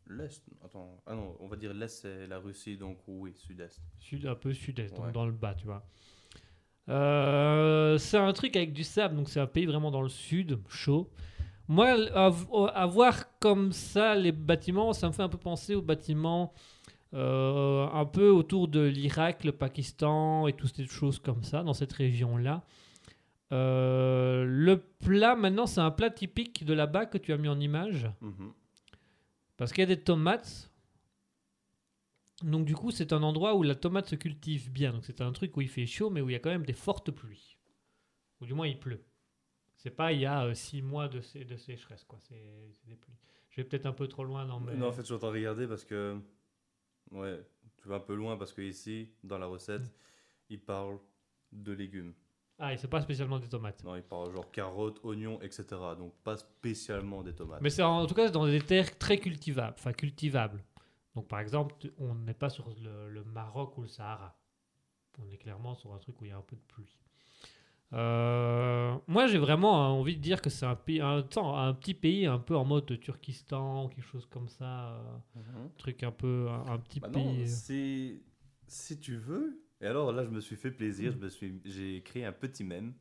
L'Est, 0.08 0.44
attends, 0.64 1.02
ah 1.06 1.14
non, 1.16 1.36
on 1.40 1.48
va 1.48 1.56
dire 1.56 1.74
l'Est 1.74 2.02
c'est 2.02 2.28
la 2.28 2.38
Russie, 2.38 2.76
donc 2.76 2.98
oui, 3.08 3.34
Sud-Est. 3.34 3.80
Sud, 3.98 4.26
un 4.26 4.36
peu 4.36 4.52
sud-est, 4.52 4.94
donc 4.94 5.10
dans 5.10 5.26
le 5.26 5.32
bas, 5.32 5.54
tu 5.54 5.66
vois. 5.66 5.84
Euh, 6.88 7.98
c'est 7.98 8.18
un 8.18 8.32
truc 8.32 8.56
avec 8.56 8.72
du 8.72 8.84
sable, 8.84 9.16
donc 9.16 9.28
c'est 9.28 9.40
un 9.40 9.46
pays 9.46 9.66
vraiment 9.66 9.90
dans 9.90 10.02
le 10.02 10.08
sud, 10.08 10.58
chaud. 10.68 11.10
Moi, 11.68 11.96
à, 12.14 12.30
à 12.74 12.86
voir 12.86 13.38
comme 13.40 13.72
ça 13.72 14.14
les 14.14 14.32
bâtiments, 14.32 14.92
ça 14.92 15.08
me 15.08 15.12
fait 15.12 15.22
un 15.22 15.28
peu 15.28 15.38
penser 15.38 15.74
aux 15.74 15.82
bâtiments 15.82 16.52
euh, 17.14 17.86
un 17.92 18.04
peu 18.04 18.30
autour 18.30 18.68
de 18.68 18.80
l'Irak, 18.80 19.44
le 19.44 19.52
Pakistan 19.52 20.48
et 20.48 20.52
toutes 20.52 20.74
ces 20.76 20.86
choses 20.86 21.18
comme 21.18 21.42
ça, 21.44 21.62
dans 21.62 21.72
cette 21.72 21.92
région-là. 21.92 22.62
Euh, 23.52 24.44
le 24.44 24.78
plat, 24.78 25.36
maintenant, 25.36 25.66
c'est 25.66 25.80
un 25.80 25.90
plat 25.90 26.10
typique 26.10 26.64
de 26.64 26.74
là-bas 26.74 27.06
que 27.06 27.16
tu 27.16 27.32
as 27.32 27.36
mis 27.36 27.48
en 27.48 27.58
image. 27.60 28.10
Mhm. 28.20 28.52
Parce 29.56 29.72
qu'il 29.72 29.82
y 29.82 29.84
a 29.84 29.94
des 29.94 30.00
tomates. 30.00 30.70
Donc 32.42 32.66
du 32.66 32.74
coup, 32.74 32.90
c'est 32.90 33.12
un 33.12 33.22
endroit 33.22 33.54
où 33.54 33.62
la 33.62 33.74
tomate 33.74 34.08
se 34.08 34.14
cultive 34.14 34.70
bien. 34.70 34.92
Donc 34.92 35.04
c'est 35.04 35.20
un 35.20 35.32
truc 35.32 35.56
où 35.56 35.60
il 35.62 35.68
fait 35.68 35.86
chaud, 35.86 36.10
mais 36.10 36.20
où 36.20 36.28
il 36.28 36.32
y 36.32 36.36
a 36.36 36.38
quand 36.40 36.50
même 36.50 36.66
des 36.66 36.72
fortes 36.74 37.10
pluies. 37.10 37.56
Ou 38.40 38.46
du 38.46 38.52
moins, 38.54 38.66
il 38.66 38.78
pleut. 38.78 39.02
C'est 39.76 39.90
pas 39.90 40.12
il 40.12 40.20
y 40.20 40.26
a 40.26 40.44
euh, 40.44 40.54
six 40.54 40.82
mois 40.82 41.08
de, 41.08 41.20
sé- 41.20 41.44
de 41.44 41.56
sécheresse, 41.56 42.04
quoi. 42.04 42.18
C'est 42.20 42.74
des 42.84 42.96
pluies. 42.96 43.16
Je 43.50 43.60
vais 43.60 43.64
peut-être 43.68 43.86
un 43.86 43.92
peu 43.92 44.06
trop 44.08 44.24
loin 44.24 44.44
dans 44.46 44.60
mes... 44.60 44.74
Non, 44.74 44.88
en 44.88 44.92
fait, 44.92 45.00
je 45.02 45.06
suis 45.06 45.14
en 45.14 45.18
train 45.18 45.28
de 45.28 45.34
regarder 45.36 45.66
parce 45.66 45.84
que. 45.84 46.18
Ouais, 47.10 47.40
tu 47.80 47.88
vas 47.88 47.96
un 47.96 48.00
peu 48.00 48.14
loin 48.14 48.36
parce 48.36 48.52
que 48.52 48.60
ici, 48.62 49.08
dans 49.22 49.38
la 49.38 49.46
recette, 49.46 49.82
Mm. 49.82 49.90
il 50.50 50.60
parle 50.60 50.98
de 51.52 51.72
légumes. 51.72 52.12
Ah, 52.58 52.72
et 52.72 52.76
c'est 52.78 52.88
pas 52.88 53.00
spécialement 53.00 53.38
des 53.38 53.48
tomates. 53.48 53.82
Non, 53.84 53.96
il 53.96 54.02
parle 54.02 54.32
genre 54.32 54.50
carottes, 54.50 54.98
oignons, 55.04 55.40
etc. 55.42 55.64
Donc 55.98 56.14
pas 56.24 56.36
spécialement 56.36 57.22
des 57.22 57.34
tomates. 57.34 57.60
Mais 57.62 57.70
c'est 57.70 57.82
en, 57.82 57.98
en 58.00 58.06
tout 58.06 58.14
cas 58.14 58.28
dans 58.30 58.46
des 58.46 58.60
terres 58.60 58.96
très 58.98 59.18
cultivables. 59.18 59.74
Enfin, 59.78 59.92
cultivables. 59.92 60.62
Donc 61.16 61.26
par 61.26 61.40
exemple, 61.40 61.74
on 61.98 62.14
n'est 62.14 62.34
pas 62.34 62.50
sur 62.50 62.68
le, 62.80 63.10
le 63.10 63.24
Maroc 63.24 63.76
ou 63.78 63.82
le 63.82 63.88
Sahara. 63.88 64.38
On 65.18 65.28
est 65.30 65.38
clairement 65.38 65.74
sur 65.74 65.92
un 65.94 65.98
truc 65.98 66.20
où 66.20 66.24
il 66.26 66.28
y 66.28 66.32
a 66.32 66.36
un 66.36 66.42
peu 66.42 66.54
de 66.56 66.62
pluie. 66.68 66.94
Euh, 67.92 68.96
moi, 69.06 69.26
j'ai 69.26 69.38
vraiment 69.38 69.98
envie 69.98 70.16
de 70.16 70.20
dire 70.20 70.42
que 70.42 70.50
c'est 70.50 70.66
un, 70.66 70.74
pays, 70.76 71.00
un, 71.00 71.24
un 71.36 71.74
petit 71.74 71.94
pays 71.94 72.26
un 72.26 72.38
peu 72.38 72.54
en 72.56 72.64
mode 72.64 73.00
Turkistan, 73.00 73.88
quelque 73.88 74.04
chose 74.04 74.26
comme 74.26 74.48
ça. 74.48 74.90
euh, 74.98 75.18
Mhm. 75.36 75.70
truc 75.78 76.02
un 76.02 76.12
peu, 76.12 76.48
un, 76.50 76.72
un 76.74 76.78
petit 76.78 77.00
Bah 77.00 77.08
pays. 77.08 77.42
euh. 77.42 77.46
si, 77.46 78.22
si 78.66 79.00
tu 79.00 79.16
veux. 79.16 79.62
Et 79.80 79.86
alors 79.86 80.12
là, 80.12 80.24
je 80.24 80.30
me 80.30 80.40
suis 80.40 80.56
fait 80.56 80.70
plaisir, 80.70 81.12
je 81.12 81.18
me 81.18 81.28
suis, 81.28 81.60
j'ai 81.64 82.02
créé 82.02 82.24
un 82.26 82.32
petit 82.32 82.64
mème. 82.64 82.92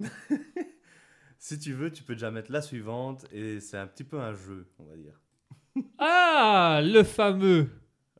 si 1.38 1.58
tu 1.58 1.72
veux, 1.72 1.90
tu 1.90 2.02
peux 2.02 2.14
déjà 2.14 2.30
mettre 2.30 2.50
la 2.52 2.62
suivante 2.62 3.26
et 3.32 3.60
c'est 3.60 3.78
un 3.78 3.86
petit 3.86 4.04
peu 4.04 4.20
un 4.20 4.32
jeu, 4.34 4.68
on 4.78 4.84
va 4.84 4.96
dire. 4.96 5.20
Ah, 5.98 6.80
le 6.84 7.02
fameux. 7.02 7.68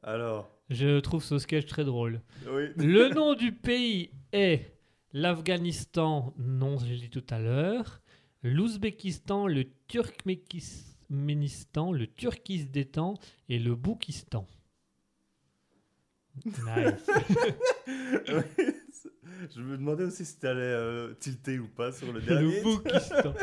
Alors, 0.03 0.51
Je 0.71 1.01
trouve 1.01 1.23
ce 1.25 1.39
sketch 1.39 1.67
très 1.67 1.85
drôle. 1.85 2.21
oui. 2.51 2.69
Le 2.77 3.09
nom 3.15 3.35
du 3.35 3.53
pays 3.53 4.11
est 4.33 4.73
l'Afghanistan, 5.13 6.35
non, 6.39 6.79
je 6.79 6.87
l'ai 6.87 6.97
dit 6.99 7.11
tout 7.11 7.25
à 7.31 7.39
l'heure. 7.39 8.01
L'Ouzbékistan, 8.43 9.47
le 9.47 9.65
Turkménistan, 9.89 11.93
le 11.93 12.07
Turkistan 12.07 13.15
et 13.49 13.59
le 13.59 13.75
Boukistan. 13.75 14.47
Nice. 16.45 17.11
je 19.57 19.61
me 19.61 19.77
demandais 19.77 20.05
aussi 20.05 20.25
si 20.25 20.39
tu 20.39 20.47
allais 20.47 21.13
tilter 21.19 21.59
ou 21.59 21.67
pas 21.67 21.91
sur 21.91 22.13
le 22.13 22.21
le 22.21 22.27
dernier. 22.27 22.61
Boukistan. 22.63 23.35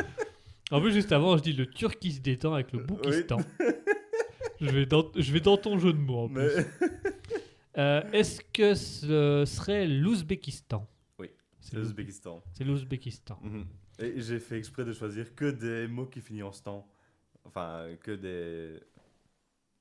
En 0.70 0.80
plus, 0.80 0.92
juste 0.92 1.12
avant, 1.12 1.36
je 1.36 1.42
dis 1.42 1.52
le 1.52 1.66
Turkistan 1.66 2.54
avec 2.54 2.72
le 2.72 2.78
Boukistan. 2.80 3.36
Je, 4.60 4.70
vais 4.70 4.86
dans, 4.86 5.10
je 5.14 5.32
vais 5.32 5.40
dans 5.40 5.56
ton 5.56 5.78
jeu 5.78 5.92
de 5.92 5.98
mots 5.98 6.24
en 6.24 6.28
plus. 6.28 6.36
Mais 6.80 6.88
Euh, 7.78 8.00
Est-ce 8.12 8.40
que 8.54 8.74
ce 8.74 9.44
serait 9.46 9.86
l'Ouzbékistan? 9.86 10.88
Oui, 11.18 11.28
C'est 11.60 11.70
c'est 11.70 11.76
l'Ouz- 11.76 11.88
l'Ouzbékistan. 11.88 12.42
c'est 12.54 12.64
l'Ouzbékistan. 12.64 13.38
Mhm. 13.42 13.66
Et 13.98 14.20
j'ai 14.22 14.38
fait 14.40 14.56
exprès 14.56 14.86
de 14.86 14.94
choisir 14.94 15.34
que 15.34 15.50
des 15.50 15.86
mots 15.86 16.06
qui 16.06 16.22
finissent 16.22 16.44
en 16.44 16.52
stan. 16.52 16.88
Enfin, 17.44 17.88
que 18.00 18.12
des. 18.12 18.80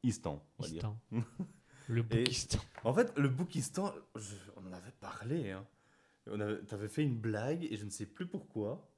Istan, 0.04 0.46
on 0.60 0.64
va 0.64 0.68
dire. 0.70 0.78
Istan. 0.78 0.98
Le 1.88 2.00
Et- 2.02 2.04
Boukistan. 2.04 2.60
En 2.84 2.94
fait, 2.94 3.14
le 3.18 3.30
Boukistan, 3.30 3.94
je- 4.16 4.52
on 4.58 4.68
en 4.68 4.74
avait 4.74 4.92
parlé. 5.00 5.52
Hein. 5.52 5.66
On 6.30 6.38
t'avais 6.66 6.90
fait 6.90 7.04
une 7.04 7.16
blague 7.18 7.64
et 7.64 7.78
je 7.78 7.86
ne 7.86 7.90
sais 7.92 8.08
plus 8.08 8.26
pourquoi. 8.28 8.92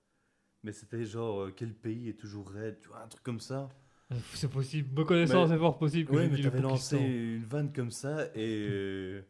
Mais 0.64 0.72
c'était 0.72 1.04
genre, 1.06 1.42
euh, 1.44 1.54
quel 1.56 1.74
pays 1.76 2.10
est 2.10 2.20
toujours 2.20 2.50
raide, 2.50 2.80
tu 2.82 2.88
vois, 2.88 3.04
un 3.04 3.08
truc 3.08 3.22
comme 3.24 3.40
ça. 3.42 3.70
C'est 4.34 4.50
possible. 4.50 4.98
Me 5.00 5.04
connaissant, 5.06 5.48
c'est 5.48 5.58
fort 5.58 5.78
possible 5.78 6.10
que 6.10 6.16
Oui, 6.16 6.30
mais 6.32 6.42
t'avais 6.42 6.62
lancé 6.62 6.98
une 6.98 7.44
vanne 7.46 7.74
comme 7.74 7.92
ça 7.92 8.26
et. 8.36 8.68
euh, 8.70 9.22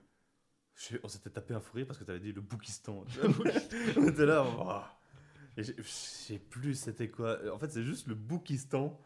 je- 0.75 0.97
on 1.03 1.07
s'était 1.07 1.31
tapé 1.31 1.53
un 1.55 1.59
fou 1.59 1.77
rire 1.77 1.87
parce 1.87 1.97
que 1.97 2.03
t'avais 2.03 2.19
dit 2.19 2.31
le 2.33 2.41
Boukistan. 2.41 3.03
on 3.97 4.07
était 4.07 4.25
là, 4.25 4.45
oh. 4.45 4.81
Je 5.57 5.71
sais 5.83 6.37
plus 6.37 6.75
c'était 6.75 7.09
quoi? 7.09 7.39
En 7.51 7.57
fait, 7.57 7.71
c'est 7.71 7.83
juste 7.83 8.07
le 8.07 8.13
Boukistan 8.15 8.99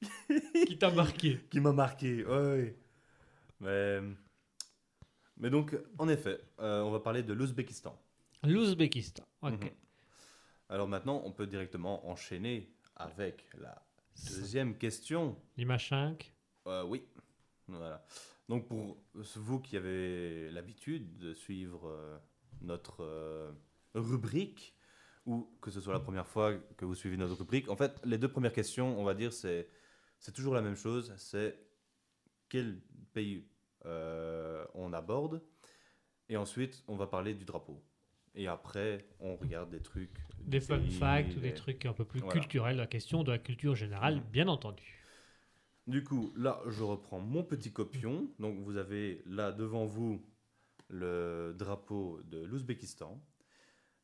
Qui 0.66 0.78
t'a 0.78 0.90
marqué 0.90 1.38
qui 1.50 1.60
m'a 1.60 1.72
marqué. 1.72 2.24
Ouais, 2.24 2.32
ouais. 2.38 2.78
Mais. 3.60 4.00
Mais 5.36 5.50
donc, 5.50 5.76
en 5.98 6.08
effet, 6.08 6.40
euh, 6.60 6.80
on 6.82 6.90
va 6.90 7.00
parler 7.00 7.22
de 7.22 7.32
l'Ouzbékistan. 7.34 7.94
L'Ouzbékistan. 8.44 9.24
Ok. 9.42 9.52
Mhm. 9.62 9.70
Alors 10.70 10.88
maintenant, 10.88 11.20
on 11.26 11.32
peut 11.32 11.46
directement 11.46 12.08
enchaîner 12.08 12.72
avec 12.96 13.44
la 13.58 13.82
deuxième 14.28 14.76
question. 14.76 15.36
L'image 15.56 15.88
5. 15.88 16.32
Euh, 16.66 16.84
oui. 16.84 17.04
Voilà. 17.68 18.04
Donc 18.48 18.66
pour 18.66 19.02
vous 19.14 19.60
qui 19.60 19.76
avez 19.76 20.50
l'habitude 20.50 21.18
de 21.18 21.34
suivre 21.34 21.88
euh, 21.88 22.18
notre 22.62 23.02
euh, 23.02 23.52
rubrique, 23.94 24.74
ou 25.26 25.48
que 25.60 25.70
ce 25.70 25.80
soit 25.80 25.92
la 25.92 26.00
première 26.00 26.26
fois 26.26 26.54
que 26.76 26.84
vous 26.84 26.94
suivez 26.94 27.16
notre 27.16 27.36
rubrique, 27.36 27.68
en 27.68 27.76
fait, 27.76 28.00
les 28.04 28.18
deux 28.18 28.30
premières 28.30 28.52
questions, 28.52 28.98
on 28.98 29.04
va 29.04 29.14
dire, 29.14 29.32
c'est 29.32 29.68
c'est 30.18 30.32
toujours 30.32 30.54
la 30.54 30.62
même 30.62 30.76
chose. 30.76 31.14
C'est 31.16 31.58
quel 32.48 32.80
pays 33.12 33.46
on 34.74 34.92
aborde, 34.92 35.42
et 36.28 36.36
ensuite 36.36 36.84
on 36.86 36.96
va 36.96 37.06
parler 37.06 37.32
du 37.32 37.44
drapeau. 37.44 37.82
Et 38.34 38.46
après, 38.46 39.04
on 39.20 39.36
regarde 39.36 39.70
des 39.70 39.80
trucs. 39.80 40.16
Des 40.46 40.60
fun 40.60 40.80
facts 40.80 41.36
ou 41.36 41.40
des 41.40 41.52
trucs 41.54 41.84
un 41.86 41.92
peu 41.92 42.04
plus 42.04 42.20
Voilà. 42.20 42.40
culturels. 42.40 42.76
La 42.76 42.86
question 42.86 43.24
de 43.24 43.32
la 43.32 43.38
culture 43.38 43.74
générale, 43.74 44.16
Mhm. 44.16 44.22
bien 44.32 44.48
entendu. 44.48 44.96
Du 45.86 46.04
coup, 46.04 46.32
là, 46.36 46.60
je 46.68 46.82
reprends 46.84 47.18
mon 47.20 47.42
petit 47.42 47.72
copion. 47.72 48.30
Donc, 48.38 48.58
vous 48.60 48.76
avez 48.76 49.22
là 49.26 49.50
devant 49.52 49.84
vous 49.84 50.24
le 50.88 51.54
drapeau 51.58 52.20
de 52.24 52.38
l'Ouzbékistan. 52.44 53.20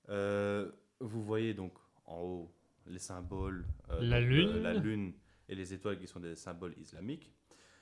Euh, 0.09 0.71
vous 1.01 1.23
voyez 1.23 1.55
donc 1.55 1.73
en 2.07 2.21
haut 2.23 2.55
les 2.87 2.99
symboles. 2.99 3.65
euh, 3.91 4.01
La 4.03 4.21
donc, 4.21 4.29
lune. 4.29 4.49
euh, 4.49 4.61
la 4.61 4.75
lune 4.75 5.13
et 5.49 5.55
les 5.55 5.73
étoiles 5.75 5.99
qui 5.99 6.07
sont 6.07 6.21
des 6.21 6.35
symboles 6.37 6.75
islamiques. 6.79 7.33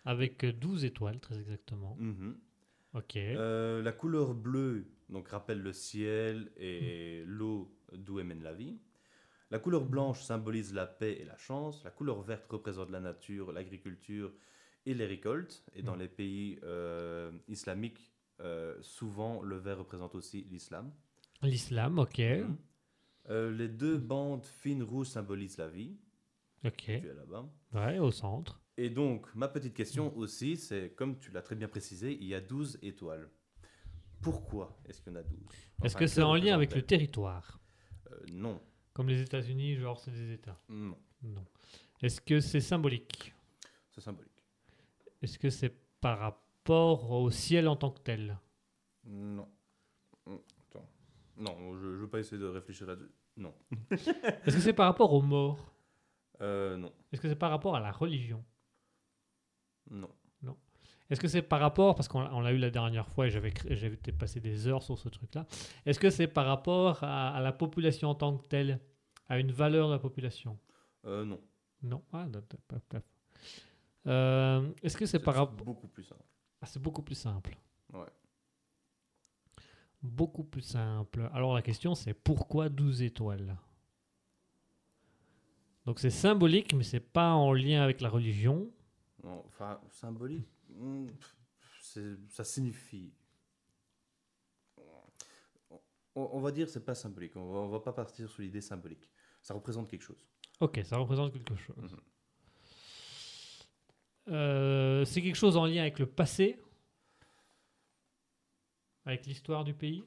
Avec 0.04 0.44
euh, 0.44 0.52
12 0.52 0.84
étoiles, 0.84 1.20
très 1.20 1.38
exactement. 1.38 1.96
Mhm. 1.98 2.36
Ok. 2.94 3.16
Euh, 3.16 3.82
la 3.82 3.92
couleur 3.92 4.34
bleue 4.34 4.86
donc, 5.14 5.28
rappelle 5.28 5.62
le 5.62 5.72
ciel 5.72 6.50
et 6.58 7.22
l'eau 7.26 7.74
d'où 7.92 8.18
émane 8.20 8.42
la 8.42 8.52
vie. 8.52 8.78
La 9.50 9.58
couleur 9.58 9.84
blanche 9.86 10.20
symbolise 10.22 10.74
la 10.74 10.86
paix 10.86 11.18
et 11.20 11.24
la 11.24 11.36
chance. 11.38 11.82
La 11.84 11.90
couleur 11.90 12.20
verte 12.22 12.46
représente 12.48 12.90
la 12.90 13.00
nature, 13.00 13.52
l'agriculture 13.52 14.32
et 14.84 14.92
les 14.94 15.06
récoltes. 15.06 15.64
Et 15.74 15.82
dans 15.82 15.96
Mm. 15.96 16.00
les 16.00 16.08
pays 16.08 16.58
euh, 16.64 17.30
islamiques, 17.48 18.12
euh, 18.40 18.76
souvent 18.82 19.42
le 19.42 19.56
vert 19.56 19.78
représente 19.78 20.14
aussi 20.14 20.42
l'islam. 20.50 20.92
L'islam, 21.42 21.98
ok. 21.98 22.20
Euh, 22.20 23.50
les 23.52 23.68
deux 23.68 23.96
bandes 23.96 24.44
fines 24.44 24.82
rouges 24.82 25.06
symbolisent 25.08 25.58
la 25.58 25.68
vie. 25.68 25.96
Ok. 26.64 26.74
Tu 26.84 26.92
es 26.92 27.14
là-bas. 27.14 27.48
Ouais, 27.74 27.98
au 27.98 28.10
centre. 28.10 28.60
Et 28.76 28.90
donc, 28.90 29.32
ma 29.36 29.46
petite 29.48 29.74
question 29.74 30.16
aussi, 30.16 30.56
c'est 30.56 30.90
comme 30.96 31.18
tu 31.20 31.30
l'as 31.30 31.42
très 31.42 31.54
bien 31.54 31.68
précisé, 31.68 32.12
il 32.20 32.26
y 32.26 32.34
a 32.34 32.40
12 32.40 32.78
étoiles. 32.82 33.28
Pourquoi 34.24 34.76
est-ce 34.86 35.00
qu'il 35.02 35.12
y 35.12 35.16
en 35.16 35.20
a 35.20 35.22
12 35.22 35.38
Est-ce 35.84 35.96
que 35.96 36.06
c'est 36.06 36.22
en 36.22 36.34
lien 36.34 36.54
avec 36.54 36.74
le 36.74 36.82
territoire 36.82 37.60
Euh, 38.10 38.16
Non. 38.32 38.60
Comme 38.92 39.08
les 39.08 39.20
États-Unis, 39.20 39.76
genre 39.76 39.98
c'est 40.00 40.10
des 40.12 40.32
États 40.32 40.58
Non, 40.68 40.96
Non. 41.22 41.44
Est-ce 42.02 42.20
que 42.20 42.40
c'est 42.40 42.60
symbolique 42.60 43.32
c'est 43.90 44.00
symbolique. 44.00 44.32
Est-ce 45.22 45.38
que 45.38 45.50
c'est 45.50 45.72
par 46.00 46.18
rapport 46.18 47.12
au 47.12 47.30
ciel 47.30 47.68
en 47.68 47.76
tant 47.76 47.90
que 47.92 48.00
tel 48.00 48.36
Non. 49.04 49.48
Hum, 50.26 50.40
Attends. 50.68 50.88
Non, 51.36 51.76
je 51.76 51.86
ne 51.86 51.96
veux 51.96 52.08
pas 52.08 52.18
essayer 52.18 52.40
de 52.40 52.46
réfléchir 52.46 52.88
là-dessus. 52.88 53.12
Non. 53.36 53.54
Est-ce 53.90 54.56
que 54.56 54.60
c'est 54.60 54.72
par 54.72 54.86
rapport 54.86 55.12
aux 55.12 55.22
morts 55.22 55.72
Euh, 56.40 56.76
non. 56.76 56.92
Est-ce 57.12 57.20
que 57.20 57.28
c'est 57.28 57.36
par 57.36 57.50
rapport 57.50 57.76
à 57.76 57.80
la 57.80 57.92
religion 57.92 58.44
Non. 59.90 60.10
Est-ce 61.14 61.20
que 61.20 61.28
c'est 61.28 61.42
par 61.42 61.60
rapport, 61.60 61.94
parce 61.94 62.08
qu'on 62.08 62.26
on 62.26 62.40
l'a 62.40 62.50
eu 62.50 62.58
la 62.58 62.70
dernière 62.70 63.06
fois 63.06 63.28
et 63.28 63.30
j'avais 63.30 63.52
passé 64.18 64.40
des 64.40 64.66
heures 64.66 64.82
sur 64.82 64.98
ce 64.98 65.08
truc-là, 65.08 65.46
est-ce 65.86 66.00
que 66.00 66.10
c'est 66.10 66.26
par 66.26 66.44
rapport 66.44 67.04
à, 67.04 67.36
à 67.36 67.40
la 67.40 67.52
population 67.52 68.10
en 68.10 68.16
tant 68.16 68.36
que 68.36 68.44
telle, 68.48 68.80
à 69.28 69.38
une 69.38 69.52
valeur 69.52 69.86
de 69.86 69.92
la 69.92 70.00
population? 70.00 70.58
Euh, 71.04 71.24
non. 71.24 71.40
Non. 71.84 72.02
Ah. 72.12 72.26
Euh, 74.08 74.68
est-ce 74.82 74.96
que 74.96 75.06
c'est 75.06 75.20
par 75.20 75.34
rapport... 75.36 75.64
beaucoup 75.64 75.86
plus 75.86 76.02
simple. 76.02 76.24
Ah, 76.60 76.66
c'est 76.66 76.82
beaucoup 76.82 77.02
plus 77.02 77.14
simple. 77.14 77.56
Ouais. 77.92 78.10
Beaucoup 80.02 80.42
plus 80.42 80.62
simple. 80.62 81.30
Alors 81.32 81.54
la 81.54 81.62
question 81.62 81.94
c'est 81.94 82.12
pourquoi 82.12 82.68
12 82.68 83.02
étoiles? 83.02 83.56
Donc 85.86 86.00
c'est 86.00 86.10
symbolique, 86.10 86.74
mais 86.74 86.82
c'est 86.82 86.98
pas 86.98 87.34
en 87.34 87.52
lien 87.52 87.82
avec 87.82 88.00
la 88.00 88.08
religion. 88.08 88.68
Non, 89.22 89.44
Enfin, 89.46 89.80
symbolique, 89.90 90.48
ça 92.28 92.44
signifie. 92.44 93.12
On, 96.16 96.30
on 96.32 96.40
va 96.40 96.52
dire 96.52 96.68
c'est 96.68 96.84
pas 96.84 96.94
symbolique. 96.94 97.36
On 97.36 97.52
va, 97.52 97.58
on 97.60 97.68
va 97.68 97.80
pas 97.80 97.92
partir 97.92 98.28
sur 98.30 98.42
l'idée 98.42 98.60
symbolique. 98.60 99.10
Ça 99.42 99.54
représente 99.54 99.88
quelque 99.88 100.02
chose. 100.02 100.24
Ok, 100.60 100.80
ça 100.84 100.96
représente 100.96 101.32
quelque 101.32 101.56
chose. 101.56 101.92
Mhm. 101.92 102.00
Euh, 104.28 105.04
c'est 105.04 105.20
quelque 105.20 105.36
chose 105.36 105.56
en 105.56 105.66
lien 105.66 105.82
avec 105.82 105.98
le 105.98 106.06
passé? 106.06 106.58
Avec 109.04 109.26
l'histoire 109.26 109.64
du 109.64 109.74
pays? 109.74 110.04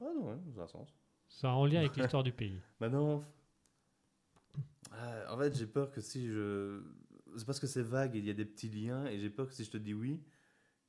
Ah 0.00 0.12
non, 0.14 0.42
ça 0.54 0.62
a 0.62 0.64
un 0.64 0.66
sens. 0.66 0.94
C'est 1.28 1.46
en 1.46 1.64
lien 1.64 1.80
avec 1.80 1.96
l'histoire 1.96 2.24
du 2.24 2.32
pays. 2.32 2.60
Maintenant, 2.80 3.24
euh, 4.92 5.26
en 5.28 5.38
fait, 5.38 5.54
j'ai 5.56 5.66
peur 5.66 5.90
que 5.90 6.00
si 6.00 6.26
je. 6.28 6.82
C'est 7.36 7.44
parce 7.46 7.60
que 7.60 7.66
c'est 7.66 7.82
vague 7.82 8.16
et 8.16 8.18
il 8.18 8.24
y 8.26 8.30
a 8.30 8.34
des 8.34 8.44
petits 8.44 8.68
liens, 8.68 9.06
et 9.06 9.18
j'ai 9.18 9.30
peur 9.30 9.46
que 9.46 9.54
si 9.54 9.64
je 9.64 9.70
te 9.70 9.76
dis 9.76 9.94
oui, 9.94 10.22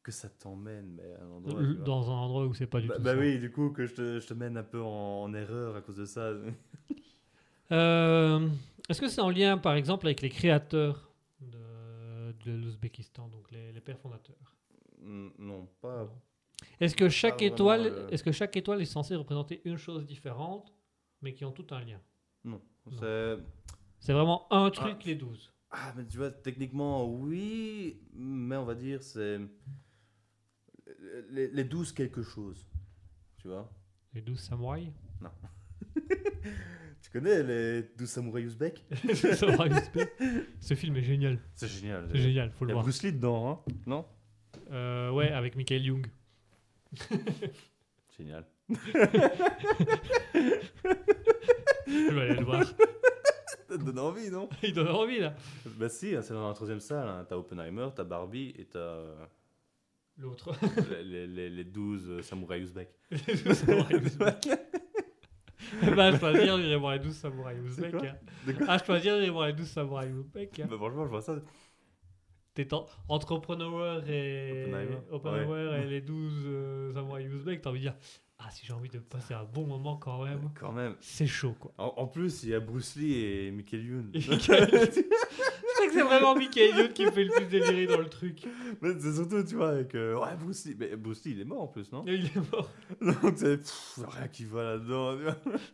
que 0.03 0.11
ça 0.11 0.29
t'emmène 0.29 0.93
mais 0.95 1.13
à 1.15 1.23
un 1.23 1.29
endroit. 1.31 1.59
tu 1.61 1.73
vois. 1.75 1.85
Dans 1.85 2.09
un 2.09 2.13
endroit 2.15 2.45
où 2.45 2.53
c'est 2.53 2.67
pas 2.67 2.79
du 2.79 2.87
Bah, 2.87 2.95
tout 2.95 3.01
bah 3.01 3.13
ça. 3.13 3.19
oui, 3.19 3.39
du 3.39 3.51
coup, 3.51 3.71
que 3.71 3.85
je 3.85 3.93
te, 3.93 4.19
je 4.21 4.27
te 4.27 4.33
mène 4.33 4.55
un 4.57 4.63
peu 4.63 4.81
en, 4.81 5.23
en 5.23 5.33
erreur 5.33 5.75
à 5.75 5.81
cause 5.81 5.97
de 5.97 6.05
ça. 6.05 6.31
Euh, 7.71 8.47
Est-ce 8.89 9.01
que 9.01 9.09
c'est 9.09 9.19
en 9.21 9.29
lien, 9.29 9.57
par 9.57 9.73
exemple, 9.75 10.05
avec 10.07 10.21
les 10.21 10.29
créateurs 10.29 11.11
de, 11.41 12.31
de 12.45 12.51
l'Ouzbékistan, 12.53 13.27
donc 13.27 13.51
les, 13.51 13.73
les 13.73 13.81
pères 13.81 13.99
fondateurs? 13.99 14.55
Non, 15.01 15.67
pas. 15.81 16.09
Est-ce 16.79 16.95
que 16.95 17.09
chaque 17.09 17.39
vraiment, 17.41 17.53
étoile, 17.53 17.85
euh, 17.87 18.07
est-ce 18.09 18.23
que 18.23 18.31
chaque 18.31 18.55
étoile 18.55 18.81
est 18.81 18.85
censée 18.85 19.15
représenter 19.15 19.61
une 19.65 19.75
chose 19.77 20.05
différente, 20.05 20.73
mais 21.21 21.33
qui 21.33 21.43
ont 21.45 21.51
tout 21.51 21.67
un 21.71 21.81
lien? 21.81 21.99
Non. 22.45 22.61
C'est. 22.97 23.37
C'est 23.99 24.13
vraiment 24.13 24.47
un 24.53 24.69
truc 24.69 24.95
Ah. 25.01 25.05
les 25.05 25.15
12. 25.15 25.51
Ah, 25.71 25.93
mais 25.97 26.05
tu 26.05 26.17
vois, 26.17 26.31
techniquement, 26.31 27.05
oui, 27.11 27.99
mais 28.13 28.55
on 28.55 28.65
va 28.65 28.75
dire, 28.75 29.03
c'est. 29.03 29.39
Les, 31.29 31.49
les 31.49 31.63
12 31.63 31.91
quelque 31.91 32.23
chose. 32.23 32.65
Tu 33.37 33.47
vois 33.49 33.69
Les 34.13 34.21
12 34.21 34.39
samouraïs? 34.39 34.91
Tu 37.01 37.11
connais 37.11 37.43
les 37.43 37.83
12 37.97 38.09
samouraïs 38.09 38.47
ouzbeks? 38.47 38.83
Samouraï 39.35 39.71
ouzbek. 39.71 40.09
Ce 40.59 40.73
film 40.73 40.97
est 40.97 41.03
génial. 41.03 41.39
C'est 41.55 41.67
génial. 41.67 42.09
C'est 42.11 42.17
génial, 42.19 42.51
faut 42.51 42.65
Il 42.65 42.67
le 42.67 42.69
y 42.69 42.71
a 42.71 42.73
voir. 42.75 42.83
Bruce 42.83 43.03
Lee 43.03 43.13
dedans, 43.13 43.49
hein? 43.49 43.73
Non? 43.85 44.05
Euh, 44.71 45.11
ouais, 45.11 45.29
avec 45.31 45.55
Michael 45.55 45.83
Young. 45.85 46.07
Génial. 48.17 48.45
Je 51.87 52.13
vais 52.13 52.21
aller 52.21 52.35
le 52.35 52.43
voir. 52.43 52.65
Ça 53.77 53.83
te 53.83 53.85
donne 53.85 53.99
envie, 53.99 54.29
non 54.29 54.49
Il 54.63 54.73
donne 54.73 54.87
envie 54.89 55.19
là. 55.19 55.35
Bah 55.77 55.89
si, 55.89 56.15
hein, 56.15 56.21
c'est 56.21 56.33
dans 56.33 56.47
la 56.47 56.53
troisième 56.53 56.79
salle. 56.79 57.07
Hein. 57.07 57.25
T'as 57.27 57.35
Oppenheimer, 57.35 57.87
t'as 57.95 58.03
Barbie 58.03 58.53
et 58.57 58.65
t'as 58.65 58.79
euh, 58.79 59.15
L'autre. 60.17 60.51
les, 61.03 61.27
les, 61.27 61.49
les 61.49 61.63
12 61.63 62.09
euh, 62.09 62.21
samouraïs 62.21 62.63
ouzbeks. 62.63 62.89
Les 63.27 63.35
12 63.35 63.53
samouraïs 63.53 64.03
ouzbeks. 64.03 64.47
bah, 65.95 66.11
je 66.11 66.17
dois 66.19 66.33
dire, 66.33 66.57
j'irai 66.57 66.75
voir 66.77 66.93
les 66.93 66.99
12 66.99 67.15
samouraïs 67.15 67.59
ouzbeks. 67.61 67.93
hein. 67.93 68.15
Ah, 68.67 68.77
je 68.77 68.85
dois 68.85 68.99
dire, 68.99 69.15
j'irai 69.15 69.29
voir 69.29 69.47
les 69.47 69.53
12 69.53 69.67
samouraïs 69.67 70.13
ouzbeks. 70.13 70.59
hein. 70.59 70.67
Bah 70.69 70.75
franchement, 70.77 71.05
je 71.05 71.09
vois 71.09 71.21
ça. 71.21 71.35
T'es 72.65 72.73
en- 72.73 72.85
entrepreneur 73.09 74.03
et 74.09 74.63
Oppenheimer. 74.65 74.97
Oppenheimer 75.11 75.83
et 75.83 75.87
les 75.89 76.01
12 76.01 76.33
euh, 76.47 76.93
samouraïs 76.93 77.31
ouzbeks, 77.33 77.61
t'as 77.61 77.69
envie 77.69 77.79
de 77.79 77.83
dire 77.85 77.95
Ah, 78.39 78.49
si 78.51 78.65
j'ai 78.65 78.73
envie 78.73 78.89
de 78.89 78.99
passer 78.99 79.33
un 79.33 79.43
bon 79.45 79.65
moment 79.67 79.97
quand 79.97 80.23
même, 80.23 80.49
Quand 80.59 80.71
même. 80.71 80.95
c'est 80.99 81.27
chaud 81.27 81.55
quoi. 81.59 81.71
En, 81.77 81.93
en 81.97 82.07
plus, 82.07 82.43
il 82.43 82.49
y 82.49 82.53
a 82.53 82.59
Bruce 82.59 82.95
Lee 82.95 83.13
et 83.15 83.51
Michael 83.51 83.85
Youn. 83.85 84.11
Je 84.15 84.31
sais 84.37 85.87
que 85.87 85.93
c'est 85.93 86.01
vraiment 86.03 86.35
Michael 86.35 86.75
Youn 86.75 86.89
qui 86.93 87.05
me 87.05 87.11
fait 87.11 87.23
le 87.23 87.31
plus 87.31 87.45
délirer 87.45 87.85
dans 87.87 87.99
le 87.99 88.09
truc. 88.09 88.43
Mais 88.81 88.89
c'est 88.99 89.13
surtout, 89.13 89.43
tu 89.43 89.55
vois, 89.55 89.69
avec. 89.69 89.93
euh, 89.95 90.15
ouais, 90.19 90.35
Bruce 90.39 90.65
Lee. 90.65 90.75
Mais 90.77 90.95
Bruce 90.95 91.23
Lee, 91.23 91.31
il 91.33 91.41
est 91.41 91.45
mort 91.45 91.61
en 91.61 91.67
plus, 91.67 91.91
non? 91.91 92.03
Et 92.07 92.15
il 92.15 92.25
est 92.25 92.51
mort. 92.51 92.69
Donc, 93.01 93.33
c'est 93.35 93.59
rien 94.07 94.27
qui 94.27 94.45
va 94.45 94.63
là-dedans. 94.63 95.17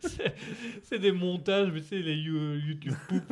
C'est- 0.82 0.98
des 0.98 1.10
montages, 1.12 1.70
mais 1.72 1.80
c'est 1.82 1.98
les 2.00 2.14
You- 2.14 2.54
YouTube 2.54 2.94
poop. 3.08 3.22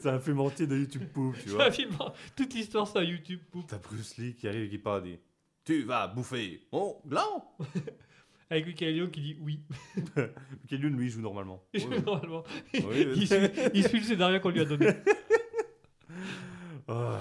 C'est 0.00 0.08
un 0.08 0.18
film 0.20 0.40
entier 0.40 0.66
de 0.66 0.76
YouTube 0.76 1.08
Poop, 1.12 1.36
tu 1.42 1.50
vois. 1.50 1.70
film- 1.70 1.96
Toute 2.36 2.54
l'histoire, 2.54 2.86
c'est 2.86 2.98
un 2.98 3.02
YouTube 3.04 3.40
poop. 3.50 3.66
T'as 3.68 3.78
Bruce 3.78 4.16
Lee 4.18 4.34
qui 4.34 4.48
arrive 4.48 4.62
et 4.64 4.68
qui 4.68 4.78
parle 4.78 5.02
dit 5.04 5.18
Tu 5.64 5.82
vas 5.82 6.06
bouffer 6.08 6.62
mon 6.72 7.00
gland 7.06 7.44
Avec 8.50 8.66
Michael 8.66 8.96
Youn 8.96 9.10
qui 9.12 9.20
dit 9.20 9.36
oui. 9.40 9.60
Michael 10.16 10.80
Youn, 10.82 10.96
lui, 10.96 11.08
joue 11.08 11.20
normalement. 11.20 11.62
Il 11.72 11.86
Ouais. 11.86 12.00
Normalement. 12.02 12.42
Oui, 12.74 13.06
il, 13.16 13.26
suit, 13.28 13.36
il 13.74 13.86
suit 13.88 13.98
le 14.00 14.04
scénario 14.04 14.40
qu'on 14.40 14.50
lui 14.50 14.60
a 14.60 14.64
donné. 14.64 14.88
Oh. 16.88 17.16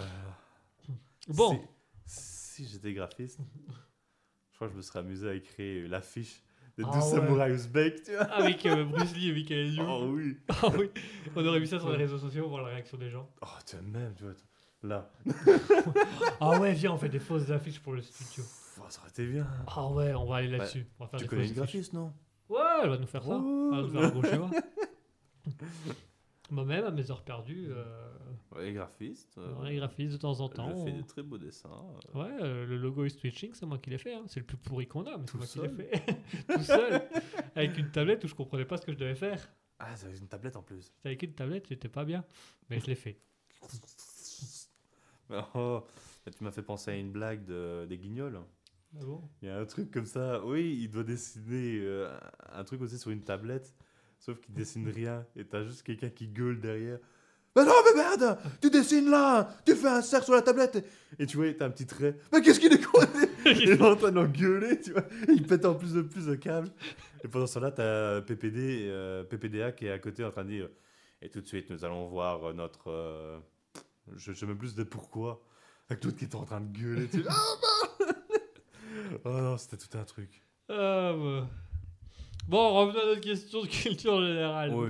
Bon, 1.28 1.62
Si, 2.06 2.64
si 2.66 2.68
j'étais 2.68 2.94
graphiste, 2.94 3.40
je 4.52 4.56
crois 4.56 4.68
que 4.68 4.74
je 4.74 4.78
me 4.78 4.82
serais 4.82 5.00
amusé 5.00 5.30
à 5.30 5.40
créer 5.40 5.88
l'affiche 5.88 6.42
de 6.80 6.86
Ah 6.88 6.92
12 6.94 7.04
ouais. 7.04 7.10
samouraïs 7.12 7.54
ouzbeks, 7.56 8.04
tu 8.04 8.12
vois. 8.14 8.22
avec 8.24 8.66
euh, 8.66 8.86
Bruce 8.86 9.14
Lee 9.16 9.30
et 9.30 9.34
Michael 9.34 9.74
Youn. 9.74 9.86
Oh 9.90 10.06
oui. 10.10 10.38
Ah 10.50 10.68
oui, 10.78 10.90
on 11.36 11.46
aurait 11.46 11.60
vu 11.60 11.68
ça 11.68 11.80
sur 11.80 11.90
les 11.92 11.98
réseaux 11.98 12.18
sociaux, 12.18 12.48
voir 12.50 12.64
la 12.64 12.70
réaction 12.70 12.98
des 12.98 13.10
gens. 13.10 13.30
Oh, 13.42 13.48
tu 13.66 13.76
vois, 13.76 13.86
même, 13.86 14.14
tu 14.16 14.24
vois. 14.24 14.34
Là. 14.82 15.10
Ah 16.40 16.60
ouais, 16.60 16.74
viens, 16.74 16.94
on 16.94 16.98
fait 16.98 17.10
des 17.10 17.20
fausses 17.20 17.50
affiches 17.52 17.80
pour 17.82 17.94
le 17.94 18.02
studio. 18.02 18.44
Pff, 18.44 18.82
ça 18.90 19.02
aurait 19.02 19.10
été 19.10 19.26
bien. 19.26 19.46
Ah 19.68 19.88
ouais, 19.90 20.14
on 20.16 20.26
va 20.26 20.38
aller 20.38 20.48
là-dessus. 20.48 20.88
On 21.00 21.04
va 21.04 21.10
faire 21.10 21.20
Tu 21.20 21.26
des 21.26 21.30
connais 21.30 21.48
une 21.48 21.54
graphiste, 21.54 21.92
non? 21.94 22.14
Ouais, 22.48 22.60
elle 22.82 22.90
va 22.90 22.98
nous 22.98 23.06
faire 23.08 23.24
ça. 23.24 23.38
Oh. 23.40 23.72
Elle 23.74 23.82
va 23.82 23.82
nous 23.82 23.90
faire 23.92 24.04
un 24.04 24.10
beau 24.10 24.24
schéma. 24.24 24.50
Moi-même, 26.52 26.84
à 26.86 26.92
mes 26.92 27.12
heures 27.12 27.24
perdues, 27.24 27.68
euh, 27.70 27.86
Ouais, 28.56 28.74
graphiste. 28.74 29.38
euh, 29.38 29.54
dans 29.54 29.64
les 29.64 29.76
graphismes 29.76 30.14
de 30.14 30.18
temps 30.18 30.40
en 30.40 30.50
temps. 30.50 30.70
Je 30.70 30.84
fais 30.86 30.92
on- 30.94 30.98
de 30.98 31.04
très 31.06 31.22
beaux 31.24 31.38
dessins. 31.38 31.70
euh. 32.16 32.20
Ouais, 32.24 32.38
euh, 32.42 32.66
le 32.66 32.78
logo 32.78 33.06
is 33.06 33.16
twitching, 33.16 33.54
c'est 33.54 33.66
moi 33.68 33.78
qui 33.78 33.90
l'ai 33.92 33.98
fait. 34.00 34.14
hein. 34.16 34.24
C'est 34.28 34.40
le 34.40 34.46
plus 34.46 34.58
pourri 34.58 34.88
qu'on 34.88 35.06
a, 35.06 35.18
mais 35.18 35.26
c'est 35.26 35.32
Tout 35.32 35.38
moi 35.38 35.46
qui 35.46 35.60
l'ai 35.60 35.68
seul 35.68 35.76
fait. 35.76 36.24
Tout 36.56 36.64
seul. 36.64 37.02
Avec 37.56 37.78
une 37.78 37.92
tablette 37.92 38.24
où 38.24 38.28
je 38.28 38.36
comprenais 38.36 38.66
pas 38.66 38.78
ce 38.78 38.86
que 38.86 38.92
je 38.94 38.98
devais 38.98 39.16
faire. 39.16 39.48
Ah, 39.78 39.96
c'est 39.96 40.18
une 40.18 40.28
tablette 40.28 40.56
en 40.56 40.64
plus. 40.64 40.82
C'était 40.98 41.10
avec 41.10 41.24
une 41.24 41.34
tablette, 41.34 41.68
j'étais 41.70 41.88
pas 41.90 42.04
bien. 42.04 42.26
Mais 42.70 42.80
je 42.80 42.88
l'ai 42.88 42.96
fait. 42.96 43.20
Oh, 45.54 45.84
tu 46.36 46.44
m'as 46.44 46.52
fait 46.52 46.64
penser 46.64 46.92
à 46.92 46.96
une 46.96 47.12
blague 47.12 47.46
de, 47.46 47.86
des 47.88 47.98
guignols. 47.98 48.40
Ah 48.96 49.04
bon? 49.06 49.22
Il 49.42 49.48
y 49.48 49.52
a 49.52 49.60
un 49.60 49.66
truc 49.66 49.92
comme 49.92 50.06
ça. 50.08 50.44
Oui, 50.44 50.80
il 50.82 50.90
doit 50.90 51.04
dessiner 51.04 51.80
euh, 51.82 52.12
un 52.52 52.64
truc 52.64 52.82
aussi 52.82 52.98
sur 52.98 53.12
une 53.12 53.22
tablette. 53.22 53.74
Sauf 54.20 54.40
qu'il 54.42 54.54
dessine 54.54 54.88
rien. 54.90 55.26
Et 55.36 55.46
t'as 55.46 55.64
juste 55.64 55.84
quelqu'un 55.84 56.10
qui 56.10 56.28
gueule 56.28 56.60
derrière. 56.60 57.00
Mais 57.56 57.66
non, 57.66 57.74
mais 57.84 58.04
merde 58.04 58.38
Tu 58.62 58.70
dessines 58.70 59.10
là 59.10 59.50
Tu 59.66 59.76
fais 59.76 59.88
un 59.88 60.02
cercle 60.02 60.26
sur 60.26 60.34
la 60.36 60.42
tablette 60.42 60.86
Et 61.18 61.26
tu 61.26 61.38
vois, 61.38 61.52
t'as 61.54 61.66
un 61.66 61.70
petit 61.72 61.88
trait. 61.88 62.16
Mais 62.32 62.42
qu'est-ce 62.42 62.60
qu'il 62.60 62.72
est 62.72 62.84
con 62.84 63.00
Il 63.46 63.72
est 63.72 63.82
en 63.82 63.96
train 63.96 64.12
d'engueuler, 64.12 64.80
tu 64.80 64.92
vois. 64.92 65.06
Il 65.30 65.48
pète 65.48 65.66
en 65.66 65.74
plus 65.74 65.94
de 65.94 66.02
plus 66.04 66.28
de 66.28 66.36
câbles. 66.36 66.70
Et 67.24 67.28
pendant 67.28 67.48
ce 67.48 67.56
temps-là, 67.56 67.72
t'as 67.72 68.22
PPD, 68.22 68.86
euh, 68.90 69.24
PPDA 69.24 69.72
qui 69.72 69.88
est 69.88 69.92
à 69.92 70.00
côté 70.00 70.24
en 70.24 70.30
train 70.32 70.44
de 70.44 70.50
dire 70.50 70.70
Et 71.22 71.30
tout 71.30 71.42
de 71.42 71.48
suite, 71.48 71.70
nous 71.72 71.84
allons 71.84 72.08
voir 72.08 72.54
notre. 72.54 72.92
euh, 72.92 73.40
je 74.16 74.32
sais 74.34 74.46
même 74.46 74.58
plus 74.58 74.76
de 74.76 74.84
pourquoi. 74.84 75.42
Avec 75.90 76.04
l'autre 76.04 76.18
qui 76.18 76.26
est 76.26 76.36
en 76.36 76.44
train 76.46 76.62
de 76.62 76.78
gueuler. 76.78 77.08
Tu... 77.08 77.24
Ah, 77.28 77.34
bah 77.62 78.06
Oh 79.26 79.30
non, 79.32 79.58
c'était 79.58 79.78
tout 79.78 79.98
un 79.98 80.04
truc. 80.04 80.44
Ah, 80.70 81.14
bah. 81.18 81.48
Bon, 82.50 82.74
revenons 82.74 83.00
à 83.00 83.06
notre 83.06 83.22
question 83.22 83.62
de 83.62 83.68
culture 83.68 84.26
générale. 84.26 84.74
Oui. 84.74 84.90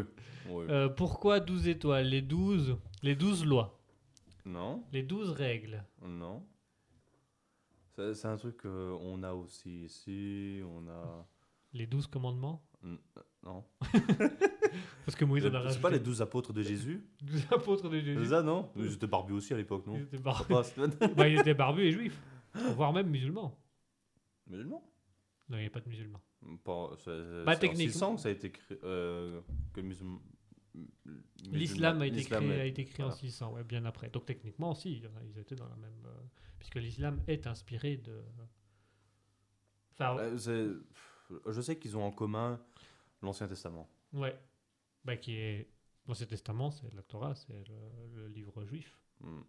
oui. 0.50 0.66
Euh, 0.70 0.88
pourquoi 0.88 1.42
12 1.42 1.68
étoiles? 1.68 2.08
Les 2.08 2.22
12, 2.22 2.78
les 3.04 3.16
12 3.16 3.46
lois, 3.46 3.78
Non, 4.46 4.84
les 4.94 5.04
12 5.04 5.32
règles. 5.32 5.84
non. 6.02 6.46
C'est 7.96 8.14
c'est 8.14 8.28
un 8.30 8.38
truc 8.38 8.62
qu'on 8.62 9.24
a 9.24 9.34
aussi 9.34 9.84
ici. 9.84 10.62
On 10.64 10.88
a. 10.88 11.28
Les 11.74 11.86
12 11.86 12.08
commandements? 12.08 12.64
Non. 13.44 13.66
Parce 15.06 15.18
que 15.18 15.26
Moïse 15.26 15.46
en 15.46 15.50
a 15.50 15.52
C'est 15.52 15.58
rajouté 15.58 15.82
pas 15.82 15.90
les 15.90 16.00
douze 16.00 16.22
apôtres 16.22 16.54
de 16.54 16.62
Jésus? 16.62 17.06
12 17.22 17.48
apôtres 17.52 17.90
de 17.90 18.00
C'est 18.00 18.06
Jésus. 18.06 18.26
ça, 18.28 18.42
non? 18.42 18.70
Ils 18.78 18.94
étaient 18.94 19.06
barbus 19.08 19.34
aussi 19.34 19.54
à 19.54 19.58
l'époque, 19.58 19.86
non? 19.86 19.96
Ils 19.98 20.04
étaient 20.04 20.18
barbus. 20.18 20.54
C'est- 20.64 21.14
bah, 21.14 21.28
ils 21.28 21.40
étaient 21.40 21.54
barbus 21.54 21.84
et 21.84 21.92
juifs. 21.92 22.22
Voire 22.78 22.94
même 22.94 23.10
musulmans. 23.10 23.54
Musulmans? 24.48 24.82
Non, 25.50 25.58
il 25.58 25.62
n'y 25.62 25.68
a 25.68 25.70
pas 25.70 25.82
de 25.82 25.90
musulmans. 25.90 26.22
Pas- 26.64 26.92
c'est- 26.98 27.44
Bah, 27.46 27.54
en 27.56 27.60
techniquement. 27.60 27.92
600 27.92 28.16
que 28.16 28.22
ça 28.22 28.30
a 28.30 28.32
été 28.32 28.52
créé. 28.52 28.78
euh, 28.84 29.42
que 29.74 29.82
le 29.82 29.88
musulman. 29.88 30.22
L'islam 31.52 32.02
a 32.02 32.08
été 32.08 32.24
créé, 32.24 32.62
a 32.62 32.66
été 32.66 32.86
créé 32.86 33.04
en 33.04 33.10
voilà. 33.10 33.20
600, 33.20 33.54
ouais, 33.54 33.64
bien 33.64 33.84
après. 33.86 34.10
Donc 34.10 34.26
techniquement, 34.26 34.74
si, 34.76 35.02
ils 35.24 35.38
étaient 35.40 35.56
dans 35.56 35.68
la 35.68 35.76
même... 35.76 36.06
euh, 36.06 36.12
puisque 36.60 36.76
l'islam 36.76 37.22
est 37.28 37.48
inspiré 37.48 37.98
de... 37.98 38.22
Enfin, 39.94 40.16
Euh, 40.20 40.80
Je 41.48 41.62
sais 41.62 41.78
qu'ils 41.78 41.98
ont 41.98 42.04
en 42.04 42.12
commun 42.12 42.62
l'Ancien 43.22 43.48
Testament. 43.48 43.90
ouais. 44.14 44.38
Bah, 45.04 45.18
qui 45.18 45.34
est... 45.36 45.70
L'Ancien 46.08 46.26
Testament, 46.28 46.72
c'est 46.72 46.94
la 46.94 47.04
Torah, 47.04 47.36
c'est 47.36 47.64
le, 47.68 48.16
le 48.22 48.28
livre 48.28 48.64
juif. 48.66 48.98
Hmm. 49.22 49.42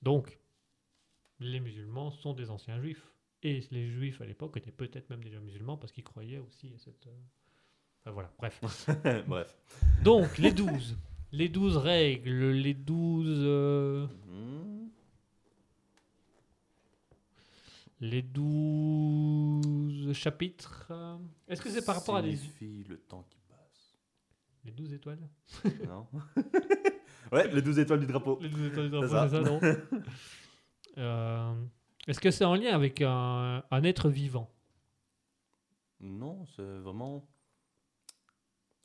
Donc, 0.00 0.38
les 1.38 1.60
musulmans 1.60 2.10
sont 2.10 2.32
des 2.34 2.50
anciens 2.50 2.80
juifs. 2.80 3.11
Et 3.44 3.60
les 3.70 3.88
juifs 3.90 4.20
à 4.20 4.24
l'époque 4.24 4.56
étaient 4.56 4.70
peut-être 4.70 5.10
même 5.10 5.22
déjà 5.24 5.40
musulmans 5.40 5.76
parce 5.76 5.92
qu'ils 5.92 6.04
croyaient 6.04 6.38
aussi 6.38 6.72
à 6.74 6.78
cette... 6.78 7.06
euh, 7.06 7.10
Enfin 8.04 8.10
voilà, 8.12 8.32
bref. 8.38 8.60
Bref. 9.28 9.56
Donc, 10.02 10.38
les 10.38 10.52
12. 10.52 10.96
Les 11.32 11.48
12 11.48 11.76
règles, 11.76 12.50
les 12.50 12.74
12... 12.74 13.26
euh, 13.28 14.06
Hmm. 14.26 14.88
Les 18.00 18.22
12 18.22 20.12
chapitres. 20.12 20.90
Est-ce 21.46 21.62
que 21.62 21.70
c'est 21.70 21.84
par 21.84 21.96
rapport 21.96 22.16
à 22.16 22.22
des. 22.22 22.36
Le 22.88 22.96
temps 22.98 23.24
qui 23.30 23.38
passe. 23.48 23.94
Les 24.64 24.72
12 24.72 24.92
étoiles? 24.94 25.20
Non 25.86 26.06
Ouais, 27.32 27.48
les 27.52 27.62
12 27.62 27.78
étoiles 27.78 28.00
du 28.00 28.06
drapeau. 28.06 28.38
Les 28.42 28.48
12 28.48 28.66
étoiles 28.66 28.90
du 28.90 28.96
C'est 29.00 29.06
drapeau, 29.06 29.08
ça. 29.08 29.28
c'est 29.28 29.44
ça, 29.44 29.50
non? 29.50 29.60
Euh, 30.98 31.54
Est-ce 32.08 32.20
que 32.20 32.30
c'est 32.30 32.44
en 32.44 32.54
lien 32.54 32.74
avec 32.74 33.00
un, 33.02 33.62
un 33.70 33.84
être 33.84 34.08
vivant? 34.08 34.50
Non, 36.00 36.44
c'est 36.56 36.78
vraiment. 36.78 37.24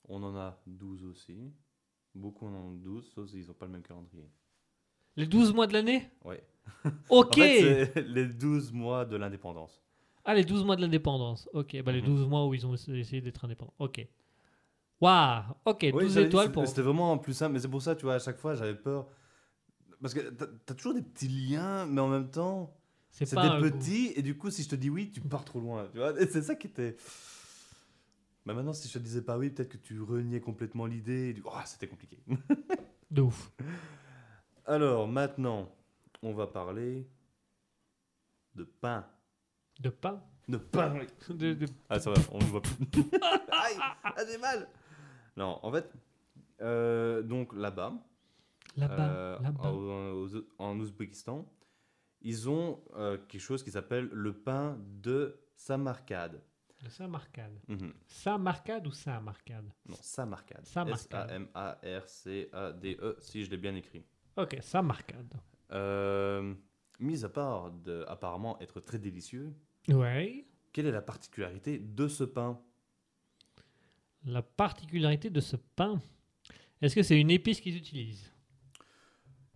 On 0.07 0.21
en 0.23 0.35
a 0.35 0.57
12 0.67 1.03
aussi. 1.05 1.51
Beaucoup 2.13 2.45
en 2.47 2.53
ont 2.53 2.71
12, 2.73 3.11
sauf 3.13 3.29
qu'ils 3.29 3.45
n'ont 3.47 3.53
pas 3.53 3.65
le 3.65 3.71
même 3.73 3.81
calendrier. 3.83 4.29
Les 5.15 5.25
12 5.25 5.53
mois 5.53 5.67
de 5.67 5.73
l'année? 5.73 6.09
Ouais. 6.23 6.43
Ok 7.09 7.37
En 7.37 7.41
fait, 7.41 7.85
c'est 7.93 8.01
les 8.07 8.27
12 8.27 8.71
mois 8.71 9.05
de 9.05 9.15
l'indépendance. 9.15 9.81
Ah, 10.25 10.33
les 10.35 10.43
12 10.43 10.63
mois 10.65 10.75
de 10.75 10.81
l'indépendance. 10.81 11.49
Ok, 11.53 11.81
bah 11.83 11.91
les 11.91 12.01
Mhm. 12.01 12.07
12 12.07 12.27
mois 12.27 12.45
où 12.45 12.53
ils 12.53 12.65
ont 12.67 12.73
essayé 12.73 13.21
d'être 13.21 13.45
indépendants. 13.45 13.73
Ok. 13.79 14.05
Waouh 14.99 15.43
Ok, 15.65 15.85
12 15.85 15.93
Oui, 15.93 16.09
j'avais 16.09 16.21
dit, 16.25 16.27
étoiles 16.27 16.51
pour. 16.51 16.67
C'était 16.67 16.81
vraiment 16.81 17.17
plus 17.17 17.33
simple, 17.33 17.53
mais 17.53 17.59
c'est 17.59 17.69
pour 17.69 17.81
ça, 17.81 17.95
tu 17.95 18.03
vois, 18.05 18.15
à 18.15 18.19
chaque 18.19 18.37
fois, 18.37 18.55
j'avais 18.55 18.75
peur. 18.75 19.07
Parce 20.01 20.13
que 20.13 20.29
t'as 20.29 20.45
as 20.69 20.75
toujours 20.75 20.93
des 20.93 21.01
petits 21.01 21.27
liens, 21.29 21.85
mais 21.85 22.01
en 22.01 22.09
même 22.09 22.29
temps, 22.29 22.76
C'est 23.25 23.35
des 23.35 23.47
coup. 23.71 23.77
petits, 23.77 24.13
et 24.15 24.21
du 24.21 24.37
coup, 24.37 24.49
si 24.51 24.63
je 24.63 24.69
te 24.69 24.75
dis 24.75 24.89
oui, 24.89 25.09
tu 25.11 25.21
pars 25.21 25.43
trop 25.45 25.59
loin, 25.59 25.87
tu 25.91 25.97
vois. 25.97 26.13
C'est 26.27 26.41
ça 26.43 26.55
qui 26.55 26.67
était. 26.67 26.95
Mais 28.45 28.53
maintenant, 28.53 28.73
si 28.73 28.87
je 28.87 28.93
te 28.93 28.99
disais 28.99 29.21
pas 29.21 29.37
oui, 29.37 29.49
peut-être 29.49 29.69
que 29.69 29.77
tu 29.77 29.99
reniais 30.01 30.39
complètement 30.39 30.85
l'idée. 30.85 31.33
du- 31.33 31.41
Oh, 31.45 31.51
c'était 31.65 31.87
compliqué. 31.87 32.17
De 33.11 33.21
ouf. 33.21 33.51
Alors, 34.65 35.07
maintenant, 35.07 35.69
on 36.21 36.33
va 36.33 36.47
parler 36.47 37.07
de 38.55 38.63
pain. 38.63 39.05
De 39.79 39.89
pain? 39.89 40.21
De 40.47 40.57
pain. 40.57 40.99
de, 41.29 41.53
de- 41.53 41.65
Ah, 41.89 41.99
ça 41.99 42.11
va, 42.11 42.21
on 42.31 42.39
ne 42.39 42.43
voit 42.45 42.61
plus. 42.61 42.75
Aïe, 43.51 43.77
ah, 44.03 44.13
j'ai 44.29 44.37
mal. 44.37 44.67
Non, 45.35 45.59
en 45.63 45.71
fait, 45.71 45.89
euh, 46.61 47.21
donc 47.21 47.53
là-bas, 47.53 47.93
Là-bas. 48.75 49.09
euh, 49.09 50.41
en 50.57 50.79
Ouzbékistan, 50.79 51.45
ils 52.21 52.49
ont 52.49 52.83
euh, 52.95 53.17
quelque 53.27 53.41
chose 53.41 53.63
qui 53.63 53.71
s'appelle 53.71 54.09
le 54.11 54.33
pain 54.33 54.77
de 55.01 55.39
Samarkand. 55.55 56.31
Le 56.83 56.89
Samarcade. 56.89 57.59
Mhm. 57.67 57.91
Samarcade 58.05 58.85
ou 58.87 58.91
Samarcade? 58.91 59.71
Non. 59.87 59.95
Samarkand. 59.99 60.61
S-A-M-A-R-C-A-D-E, 61.83 62.97
E, 63.01 63.15
si 63.19 63.43
je 63.43 63.49
l'ai 63.49 63.57
bien 63.57 63.73
écrit. 63.75 64.03
Ok, 64.35 64.57
Samarcade. 64.61 65.33
Euh, 65.71 66.53
mis 66.99 67.25
à 67.25 67.29
part 67.29 67.71
de 67.71 68.05
apparemment 68.07 68.59
être 68.59 68.79
très 68.79 68.99
délicieux, 68.99 69.53
Ouais. 69.89 70.45
quelle 70.71 70.85
est 70.85 70.91
la 70.91 71.01
particularité 71.01 71.79
de 71.79 72.07
ce 72.07 72.23
pain? 72.23 72.61
La 74.25 74.41
particularité 74.43 75.29
de 75.29 75.39
ce 75.39 75.55
pain, 75.55 75.99
est-ce 76.81 76.93
que 76.95 77.01
c'est 77.03 77.19
une 77.19 77.31
épice 77.31 77.59
qu'ils 77.61 77.77
utilisent? 77.77 78.31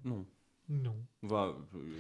Non. 0.04 0.26
Non. 0.72 0.96
Euh, 1.26 1.54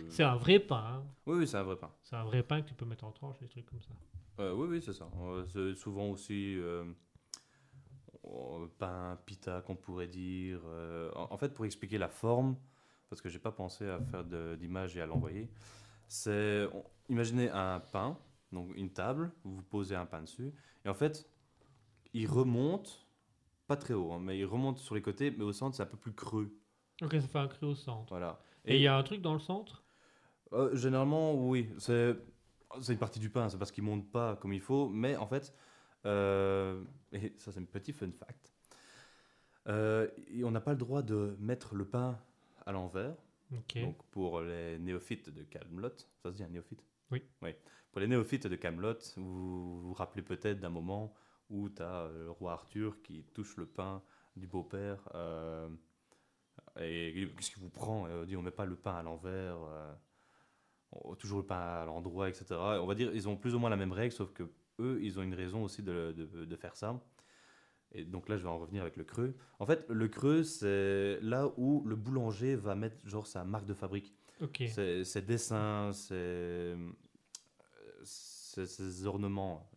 C'est 0.09 0.23
un 0.23 0.35
vrai 0.37 0.59
pain. 0.59 0.83
hein. 0.95 1.03
Oui, 1.25 1.39
oui, 1.39 1.47
c'est 1.47 1.57
un 1.57 1.63
vrai 1.63 1.75
pain. 1.75 1.91
C'est 2.03 2.15
un 2.15 2.23
vrai 2.23 2.41
pain 2.41 2.61
que 2.61 2.69
tu 2.69 2.73
peux 2.73 2.85
mettre 2.85 3.03
en 3.03 3.11
tranche, 3.11 3.37
des 3.39 3.47
trucs 3.49 3.65
comme 3.65 3.81
ça. 3.81 3.93
Euh, 4.39 4.53
oui, 4.53 4.67
oui, 4.69 4.81
c'est 4.81 4.93
ça. 4.93 5.09
Euh, 5.19 5.45
c'est 5.51 5.75
souvent 5.75 6.07
aussi 6.09 6.55
euh, 6.57 6.85
euh, 8.25 8.67
pain, 8.77 9.17
pita, 9.25 9.61
qu'on 9.61 9.75
pourrait 9.75 10.07
dire. 10.07 10.61
Euh, 10.65 11.11
en, 11.15 11.33
en 11.33 11.37
fait, 11.37 11.53
pour 11.53 11.65
expliquer 11.65 11.97
la 11.97 12.07
forme, 12.07 12.55
parce 13.09 13.21
que 13.21 13.29
j'ai 13.29 13.39
pas 13.39 13.51
pensé 13.51 13.87
à 13.89 13.99
faire 13.99 14.23
de- 14.23 14.55
d'image 14.55 14.95
et 14.95 15.01
à 15.01 15.05
l'envoyer, 15.05 15.49
c'est 16.07 16.65
on- 16.73 16.85
imaginez 17.09 17.49
un 17.49 17.79
pain, 17.79 18.17
donc 18.51 18.71
une 18.75 18.89
table, 18.91 19.31
vous 19.43 19.61
posez 19.63 19.95
un 19.95 20.05
pain 20.05 20.21
dessus, 20.21 20.53
et 20.85 20.89
en 20.89 20.93
fait, 20.93 21.29
il 22.13 22.27
remonte, 22.27 23.05
pas 23.67 23.75
très 23.75 23.93
haut, 23.93 24.13
hein, 24.13 24.19
mais 24.21 24.37
il 24.39 24.45
remonte 24.45 24.77
sur 24.79 24.95
les 24.95 25.01
côtés, 25.01 25.31
mais 25.31 25.43
au 25.43 25.53
centre, 25.53 25.75
c'est 25.75 25.83
un 25.83 25.87
peu 25.87 25.97
plus 25.97 26.13
creux. 26.13 26.53
Ok, 27.01 27.13
ça 27.13 27.21
fait 27.27 27.39
un 27.39 27.47
cru 27.47 27.65
au 27.67 27.75
centre. 27.75 28.07
Voilà. 28.09 28.39
Et 28.65 28.75
il 28.75 28.81
y 28.81 28.87
a 28.87 28.95
un 28.95 29.03
truc 29.03 29.21
dans 29.21 29.33
le 29.33 29.39
centre? 29.39 29.83
Euh, 30.53 30.75
généralement, 30.75 31.33
oui. 31.33 31.69
C'est 31.77 32.15
une 32.89 32.97
partie 32.97 33.19
du 33.19 33.29
pain, 33.29 33.49
c'est 33.49 33.57
parce 33.57 33.71
qu'il 33.71 33.83
monte 33.83 34.09
pas 34.11 34.35
comme 34.37 34.53
il 34.53 34.61
faut. 34.61 34.89
Mais 34.89 35.15
en 35.15 35.27
fait, 35.27 35.53
euh, 36.05 36.83
et 37.11 37.33
ça 37.37 37.51
c'est 37.51 37.59
un 37.59 37.65
petit 37.65 37.93
fun 37.93 38.11
fact, 38.11 38.53
euh, 39.67 40.07
on 40.43 40.51
n'a 40.51 40.61
pas 40.61 40.71
le 40.71 40.77
droit 40.77 41.01
de 41.01 41.35
mettre 41.39 41.75
le 41.75 41.85
pain 41.85 42.19
à 42.65 42.71
l'envers. 42.71 43.15
Donc 43.75 44.01
pour 44.11 44.41
les 44.41 44.79
néophytes 44.79 45.29
de 45.29 45.43
Camelot, 45.43 45.97
ça 46.23 46.31
se 46.31 46.37
dit 46.37 46.43
un 46.43 46.49
néophyte? 46.49 46.83
Oui. 47.11 47.21
Oui. 47.41 47.53
Pour 47.91 47.99
les 47.99 48.07
néophytes 48.07 48.47
de 48.47 48.55
Camelot, 48.55 48.97
vous 49.17 49.81
vous 49.81 49.93
rappelez 49.93 50.21
peut-être 50.21 50.59
d'un 50.59 50.69
moment 50.69 51.13
où 51.49 51.67
tu 51.69 51.81
as 51.81 52.09
le 52.13 52.31
roi 52.31 52.53
Arthur 52.53 53.01
qui 53.01 53.23
touche 53.33 53.57
le 53.57 53.65
pain 53.65 54.01
du 54.37 54.47
beau-père. 54.47 55.09
Euh, 56.77 56.81
et 56.83 57.31
qu'est-ce 57.35 57.51
qu'il 57.51 57.61
vous 57.61 57.69
prend 57.69 58.03
On 58.09 58.23
dit 58.23 58.35
on 58.37 58.41
met 58.41 58.51
pas 58.51 58.65
le 58.65 58.75
pain 58.75 58.95
à 58.95 59.03
l'envers, 59.03 59.57
euh, 59.63 61.15
toujours 61.15 61.39
le 61.39 61.45
pain 61.45 61.59
à 61.59 61.85
l'endroit, 61.85 62.29
etc. 62.29 62.45
On 62.81 62.85
va 62.85 62.95
dire 62.95 63.11
ils 63.13 63.27
ont 63.29 63.35
plus 63.37 63.55
ou 63.55 63.59
moins 63.59 63.69
la 63.69 63.77
même 63.77 63.91
règle, 63.91 64.13
sauf 64.13 64.31
que 64.33 64.43
eux, 64.79 64.99
ils 65.01 65.19
ont 65.19 65.21
une 65.23 65.33
raison 65.35 65.63
aussi 65.63 65.83
de, 65.83 66.11
de- 66.17 66.45
de 66.45 66.55
faire 66.55 66.75
ça. 66.75 66.99
Et 67.93 68.05
donc 68.05 68.29
là, 68.29 68.37
je 68.37 68.43
vais 68.43 68.49
en 68.49 68.57
revenir 68.57 68.81
avec 68.83 68.95
le 68.95 69.03
creux. 69.03 69.35
En 69.59 69.65
fait, 69.65 69.85
le 69.89 70.07
creux, 70.07 70.43
c'est 70.43 71.19
là 71.21 71.51
où 71.57 71.83
le 71.85 71.95
boulanger 71.97 72.55
va 72.55 72.73
mettre 72.73 72.95
genre 73.07 73.27
sa 73.27 73.43
marque 73.43 73.65
de 73.65 73.73
fabrique. 73.73 74.15
Ok. 74.41 74.63
Ses, 74.69 75.03
ses 75.03 75.21
dessins, 75.21 75.91
ses, 75.93 76.13
euh, 76.15 76.75
ses- 78.03 78.65
ses 78.65 79.05
ornements. 79.05 79.69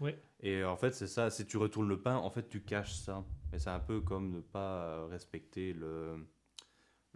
Ouais. 0.00 0.18
Et 0.40 0.62
en 0.64 0.76
fait, 0.76 0.92
c'est 0.92 1.06
ça. 1.06 1.30
Si 1.30 1.46
tu 1.46 1.56
retournes 1.56 1.88
le 1.88 2.00
pain, 2.00 2.16
en 2.16 2.30
fait, 2.30 2.48
tu 2.48 2.60
caches 2.62 2.94
ça. 2.94 3.24
Et 3.52 3.58
c'est 3.58 3.70
un 3.70 3.80
peu 3.80 4.00
comme 4.00 4.30
ne 4.30 4.40
pas 4.40 4.82
euh, 4.82 5.06
respecter 5.06 5.72
le, 5.72 6.26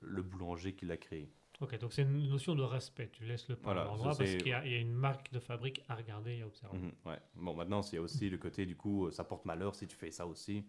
le 0.00 0.22
boulanger 0.22 0.74
qui 0.74 0.86
l'a 0.86 0.96
créé. 0.96 1.30
Ok, 1.60 1.78
donc 1.78 1.92
c'est 1.92 2.02
une 2.02 2.28
notion 2.28 2.54
de 2.54 2.62
respect. 2.62 3.10
Tu 3.12 3.24
laisses 3.24 3.46
le 3.48 3.56
pain 3.56 3.64
Voilà, 3.64 3.82
à 3.82 3.84
l'endroit 3.84 4.14
parce 4.16 4.30
qu'il 4.36 4.48
y, 4.48 4.52
a 4.54 4.64
il 4.64 4.72
y 4.72 4.76
a 4.76 4.78
une 4.78 4.94
marque 4.94 5.30
de 5.30 5.38
fabrique 5.40 5.82
à 5.88 5.94
regarder 5.94 6.38
et 6.38 6.42
à 6.42 6.46
observer. 6.46 6.78
Mhm, 6.78 6.92
ouais. 7.04 7.18
Bon, 7.34 7.54
maintenant, 7.54 7.82
il 7.82 7.94
y 7.96 7.98
a 7.98 8.00
aussi 8.00 8.30
le 8.30 8.38
côté, 8.38 8.64
du 8.64 8.76
coup, 8.76 9.06
euh, 9.06 9.10
ça 9.10 9.24
porte 9.24 9.44
malheur 9.44 9.74
si 9.74 9.86
tu 9.86 9.94
fais 9.94 10.10
ça 10.10 10.26
aussi. 10.26 10.64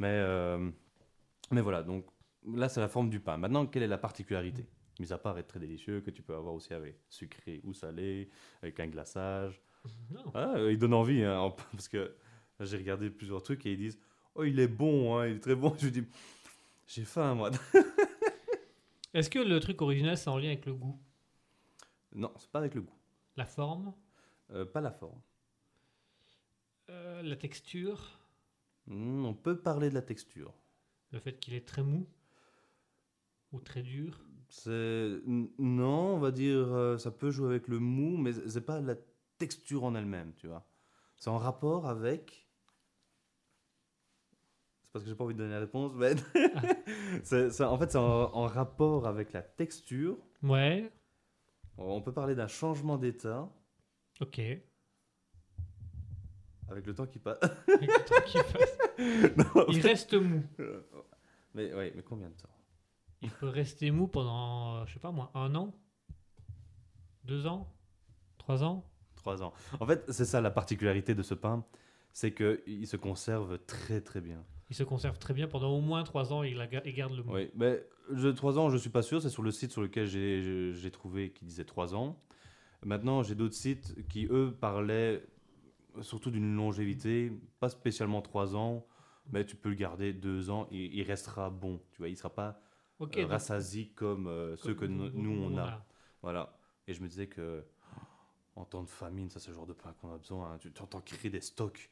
Mais, 0.00 0.08
euh, 0.08 0.70
mais 1.52 1.60
voilà, 1.60 1.84
donc 1.84 2.04
là, 2.52 2.68
c'est 2.68 2.80
la 2.80 2.88
forme 2.88 3.10
du 3.10 3.20
pain. 3.20 3.36
Maintenant, 3.36 3.66
quelle 3.66 3.84
est 3.84 3.88
la 3.88 3.98
particularité? 3.98 4.66
Mis 4.98 5.12
à 5.12 5.18
part 5.18 5.38
être 5.38 5.48
très 5.48 5.60
délicieux, 5.60 6.00
que 6.00 6.10
tu 6.10 6.22
peux 6.22 6.34
avoir 6.34 6.54
aussi 6.54 6.72
avec 6.74 6.98
sucré 7.08 7.60
ou 7.62 7.72
salé, 7.72 8.30
avec 8.62 8.80
un 8.80 8.88
glaçage. 8.88 9.62
Ah, 10.34 10.54
euh, 10.56 10.72
il 10.72 10.78
donne 10.78 10.94
envie, 10.94 11.22
hein, 11.22 11.52
parce 11.72 11.88
que 11.88 12.14
j'ai 12.60 12.76
regardé 12.76 13.10
plusieurs 13.10 13.42
trucs 13.42 13.64
et 13.66 13.72
ils 13.72 13.78
disent 13.78 13.98
Oh, 14.34 14.44
il 14.44 14.60
est 14.60 14.68
bon, 14.68 15.16
hein, 15.18 15.26
il 15.28 15.36
est 15.36 15.40
très 15.40 15.54
bon. 15.54 15.74
Je 15.78 15.88
dis 15.88 16.04
J'ai 16.86 17.04
faim, 17.04 17.34
moi. 17.34 17.50
Est-ce 19.14 19.30
que 19.30 19.40
le 19.40 19.58
truc 19.58 19.82
original, 19.82 20.16
c'est 20.16 20.28
en 20.30 20.38
lien 20.38 20.46
avec 20.48 20.64
le 20.66 20.74
goût? 20.74 20.96
Non, 22.14 22.32
c'est 22.38 22.50
pas 22.50 22.58
avec 22.60 22.74
le 22.74 22.82
goût. 22.82 22.94
La 23.36 23.46
forme? 23.46 23.94
Euh, 24.50 24.64
pas 24.64 24.80
la 24.80 24.90
forme. 24.90 25.20
euh, 26.90 27.22
La 27.22 27.36
texture? 27.36 28.18
Hmm, 28.86 29.24
on 29.26 29.34
peut 29.34 29.56
parler 29.60 29.90
de 29.90 29.94
la 29.94 30.02
texture. 30.02 30.52
Le 31.10 31.18
fait 31.18 31.38
qu'il 31.40 31.54
est 31.54 31.66
très 31.66 31.82
mou? 31.82 32.06
Ou 33.52 33.60
très 33.60 33.82
dur? 33.82 34.24
C'est 34.48 34.70
n- 35.26 35.48
non, 35.58 36.14
on 36.14 36.18
va 36.18 36.30
dire 36.30 36.72
euh, 36.72 36.98
ça 36.98 37.10
peut 37.10 37.30
jouer 37.30 37.48
avec 37.48 37.68
le 37.68 37.78
mou, 37.78 38.16
mais 38.16 38.32
c'est 38.32 38.60
pas 38.64 38.80
la 38.80 38.94
texture 39.38 39.84
en 39.84 39.94
elle-même, 39.94 40.32
tu 40.36 40.46
vois. 40.48 40.66
C'est 41.16 41.30
en 41.30 41.38
rapport 41.38 41.86
avec. 41.88 42.48
C'est 44.82 44.92
parce 44.92 45.04
que 45.04 45.10
j'ai 45.10 45.16
pas 45.16 45.24
envie 45.24 45.34
de 45.34 45.38
donner 45.38 45.52
la 45.54 45.60
réponse, 45.60 45.92
mais 45.94 46.14
en 47.64 47.78
fait 47.78 47.90
c'est 47.90 47.98
en, 47.98 48.34
en 48.34 48.46
rapport 48.46 49.06
avec 49.06 49.32
la 49.32 49.42
texture. 49.42 50.16
Ouais, 50.42 50.90
On 51.78 52.00
peut 52.02 52.12
parler 52.12 52.34
d'un 52.34 52.46
changement 52.48 52.96
d'état 52.98 53.48
ok. 54.20 54.40
avec 56.68 56.86
le 56.86 56.94
temps 56.94 57.06
qui 57.06 57.18
passe. 57.18 57.38
Avec 57.42 57.88
le 57.90 58.04
temps 58.04 58.24
qu'il 58.26 58.42
passe. 58.42 58.78
Non, 59.36 59.66
Il 59.68 59.80
reste 59.80 60.14
mou. 60.14 60.42
mais 61.54 61.72
ouais, 61.74 61.92
mais 61.94 62.02
combien 62.02 62.28
de 62.30 62.34
temps? 62.34 62.48
Il 63.20 63.30
peut 63.30 63.48
rester 63.48 63.90
mou 63.90 64.06
pendant, 64.08 64.76
euh, 64.76 64.86
je 64.86 64.94
sais 64.94 65.00
pas 65.00 65.10
moi, 65.10 65.30
un 65.34 65.54
an? 65.54 65.74
Deux 67.24 67.46
ans? 67.46 67.70
Trois 68.38 68.62
ans? 68.62 68.84
Ans. 69.42 69.52
En 69.80 69.86
fait, 69.86 70.04
c'est 70.10 70.24
ça 70.24 70.40
la 70.40 70.50
particularité 70.50 71.14
de 71.14 71.22
ce 71.22 71.34
pain, 71.34 71.64
c'est 72.12 72.32
que 72.32 72.62
il 72.66 72.86
se 72.86 72.96
conserve 72.96 73.58
très 73.66 74.00
très 74.00 74.20
bien. 74.20 74.42
Il 74.70 74.74
se 74.76 74.82
conserve 74.82 75.18
très 75.18 75.32
bien 75.34 75.46
pendant 75.46 75.70
au 75.70 75.80
moins 75.80 76.02
trois 76.02 76.32
ans 76.32 76.42
et 76.42 76.50
il, 76.50 76.56
la 76.56 76.66
ga- 76.66 76.82
il 76.84 76.92
garde 76.94 77.14
le 77.14 77.22
mou. 77.22 77.34
Oui, 77.34 77.50
mais 77.54 77.86
je, 78.14 78.28
3 78.28 78.58
ans, 78.58 78.68
je 78.70 78.76
suis 78.76 78.90
pas 78.90 79.02
sûr. 79.02 79.22
C'est 79.22 79.28
sur 79.30 79.42
le 79.42 79.50
site 79.52 79.70
sur 79.70 79.80
lequel 79.82 80.06
j'ai- 80.06 80.90
trouvé 80.90 81.30
qui 81.30 81.44
disait 81.44 81.64
3 81.64 81.94
ans. 81.94 82.20
Maintenant, 82.84 83.22
j'ai 83.22 83.34
d'autres 83.34 83.54
sites 83.54 83.94
qui, 84.08 84.26
eux, 84.30 84.56
parlaient 84.60 85.24
surtout 86.02 86.30
d'une 86.30 86.54
longévité, 86.56 87.32
pas 87.60 87.68
spécialement 87.68 88.22
3 88.22 88.54
ans, 88.56 88.86
mais 89.32 89.44
tu 89.46 89.56
peux 89.56 89.68
le 89.70 89.74
garder 89.76 90.12
2 90.12 90.50
ans 90.50 90.66
et 90.70 90.84
il 90.96 91.02
restera 91.02 91.48
bon. 91.50 91.80
Tu 91.92 91.98
vois, 91.98 92.08
il 92.08 92.16
sera 92.16 92.30
pas 92.34 92.60
euh, 93.00 93.26
rassasié 93.26 93.88
comme 93.94 94.26
euh, 94.26 94.56
ceux 94.56 94.74
que 94.74 94.84
nous, 94.84 95.10
on 95.44 95.56
a. 95.58 95.86
Voilà. 96.22 96.58
Et 96.88 96.92
je 96.94 97.02
me 97.02 97.08
disais 97.08 97.26
que 97.28 97.64
en 98.56 98.64
temps 98.64 98.82
de 98.82 98.88
famine, 98.88 99.30
ça 99.30 99.38
c'est 99.38 99.48
le 99.50 99.54
genre 99.54 99.66
de 99.66 99.72
pain 99.74 99.92
qu'on 100.00 100.12
a 100.12 100.18
besoin. 100.18 100.52
hein. 100.54 100.58
Tu 100.58 100.70
entends 100.82 101.00
créer 101.00 101.30
des 101.30 101.40
stocks. 101.40 101.90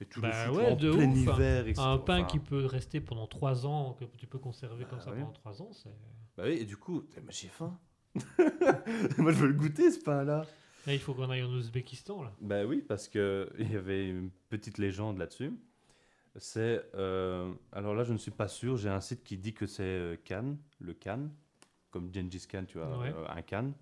Et 0.00 0.06
tout 0.06 0.20
Bah 0.20 0.46
le 0.46 0.52
ouais, 0.52 0.72
en 0.72 0.76
de 0.76 0.92
plein 0.92 1.10
ouf, 1.10 1.16
hiver. 1.18 1.66
etc. 1.66 1.82
Un 1.84 1.98
pain 1.98 2.18
Enfin, 2.20 2.26
qui 2.28 2.38
peut 2.38 2.64
rester 2.64 3.00
pendant 3.00 3.26
trois 3.26 3.66
ans, 3.66 3.94
que 3.94 4.04
tu 4.16 4.26
peux 4.28 4.38
conserver 4.38 4.84
comme 4.84 4.98
Bah 4.98 5.04
ça 5.04 5.10
oui. 5.10 5.18
pendant 5.18 5.32
trois 5.32 5.60
ans, 5.60 5.72
c'est. 5.72 5.90
Bah 6.36 6.44
oui, 6.46 6.52
et 6.52 6.64
du 6.64 6.76
coup, 6.76 7.04
eh, 7.16 7.20
j'ai 7.30 7.48
faim. 7.48 7.76
Moi, 9.18 9.32
je 9.32 9.38
veux 9.38 9.48
le 9.48 9.54
goûter, 9.54 9.90
ce 9.90 9.98
pain-là. 10.00 10.46
Là, 10.86 10.94
il 10.94 11.00
faut 11.00 11.14
qu'on 11.14 11.28
aille 11.30 11.42
en 11.42 11.50
Ouzbékistan, 11.50 12.22
là. 12.22 12.32
Bah 12.40 12.64
oui, 12.64 12.80
parce 12.86 13.08
que 13.08 13.50
il 13.58 13.72
y 13.72 13.76
avait 13.76 14.08
une 14.08 14.30
petite 14.48 14.78
légende 14.78 15.18
là-dessus. 15.18 15.52
C'est. 16.36 16.84
euh, 16.94 17.52
alors 17.72 17.94
là, 17.94 18.04
je 18.04 18.12
ne 18.12 18.18
suis 18.18 18.30
pas 18.30 18.46
sûr. 18.48 18.76
J'ai 18.76 18.88
un 18.88 19.00
site 19.00 19.24
qui 19.24 19.36
dit 19.36 19.52
que 19.54 19.66
c'est 19.66 19.82
euh, 19.82 20.16
Cannes, 20.24 20.58
le 20.78 20.94
Cannes, 20.94 21.32
comme 21.90 22.14
Gengis 22.14 22.46
Khan, 22.48 22.64
tu 22.68 22.78
vois, 22.78 22.98
Ouais. 22.98 23.12
euh, 23.14 23.26
un 23.28 23.42
Cannes, 23.42 23.72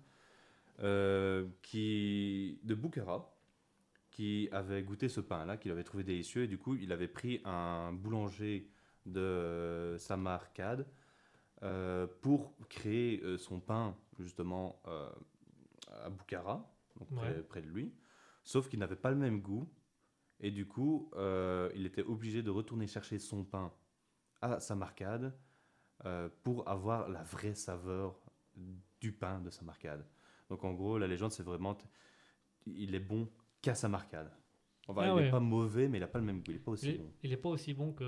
euh, 0.81 1.47
qui, 1.61 2.59
de 2.63 2.75
Bukhara, 2.75 3.33
qui 4.11 4.49
avait 4.51 4.83
goûté 4.83 5.09
ce 5.09 5.21
pain-là, 5.21 5.57
qu'il 5.57 5.71
avait 5.71 5.83
trouvé 5.83 6.03
délicieux. 6.03 6.43
Et 6.43 6.47
du 6.47 6.57
coup, 6.57 6.75
il 6.75 6.91
avait 6.91 7.07
pris 7.07 7.41
un 7.45 7.93
boulanger 7.93 8.69
de 9.05 9.95
Samarkand 9.99 10.83
euh, 11.63 12.07
pour 12.21 12.55
créer 12.69 13.21
euh, 13.23 13.37
son 13.37 13.59
pain, 13.59 13.95
justement, 14.19 14.81
euh, 14.87 15.09
à 16.03 16.09
Bukhara, 16.09 16.69
donc 16.99 17.09
près, 17.15 17.35
Ouais. 17.35 17.43
près 17.43 17.61
de 17.61 17.67
lui. 17.67 17.93
Sauf 18.43 18.69
qu'il 18.69 18.79
n'avait 18.79 18.95
pas 18.95 19.11
le 19.11 19.17
même 19.17 19.41
goût. 19.41 19.69
Et 20.39 20.51
du 20.51 20.67
coup, 20.67 21.11
il 21.75 21.85
était 21.87 22.03
obligé 22.03 22.43
de 22.43 22.51
retourner 22.51 22.85
chercher 22.87 23.17
son 23.17 23.43
pain 23.43 23.73
à 24.41 24.59
Samarkand 24.59 25.31
euh, 26.05 26.29
pour 26.43 26.69
avoir 26.69 27.09
la 27.09 27.23
vraie 27.23 27.55
saveur 27.55 28.19
du 29.01 29.11
pain 29.11 29.39
de 29.41 29.49
Samarkand. 29.49 29.99
Donc 30.49 30.63
en 30.63 30.73
gros, 30.73 30.97
la 30.97 31.07
légende, 31.07 31.31
c'est 31.31 31.43
vraiment, 31.43 31.77
il 32.65 32.95
est 32.95 32.99
bon 32.99 33.27
qu'à 33.61 33.75
Samarkand. 33.75 34.27
Enfin, 34.87 35.01
Ah 35.03 35.07
il 35.09 35.15
n'est 35.15 35.21
ouais. 35.23 35.29
pas 35.29 35.39
mauvais, 35.41 35.87
mais 35.89 35.97
il 35.97 36.01
n'a 36.01 36.07
pas 36.07 36.19
le 36.19 36.25
même 36.25 36.37
goût. 36.39 36.51
Il 36.51 36.53
n'est 36.53 36.59
pas 36.59 36.71
aussi 36.71 36.89
Il 36.91 36.97
bon. 36.97 37.11
il 37.23 37.33
est 37.33 37.37
pas 37.37 37.49
aussi 37.49 37.73
bon 37.73 37.91
que. 37.91 38.05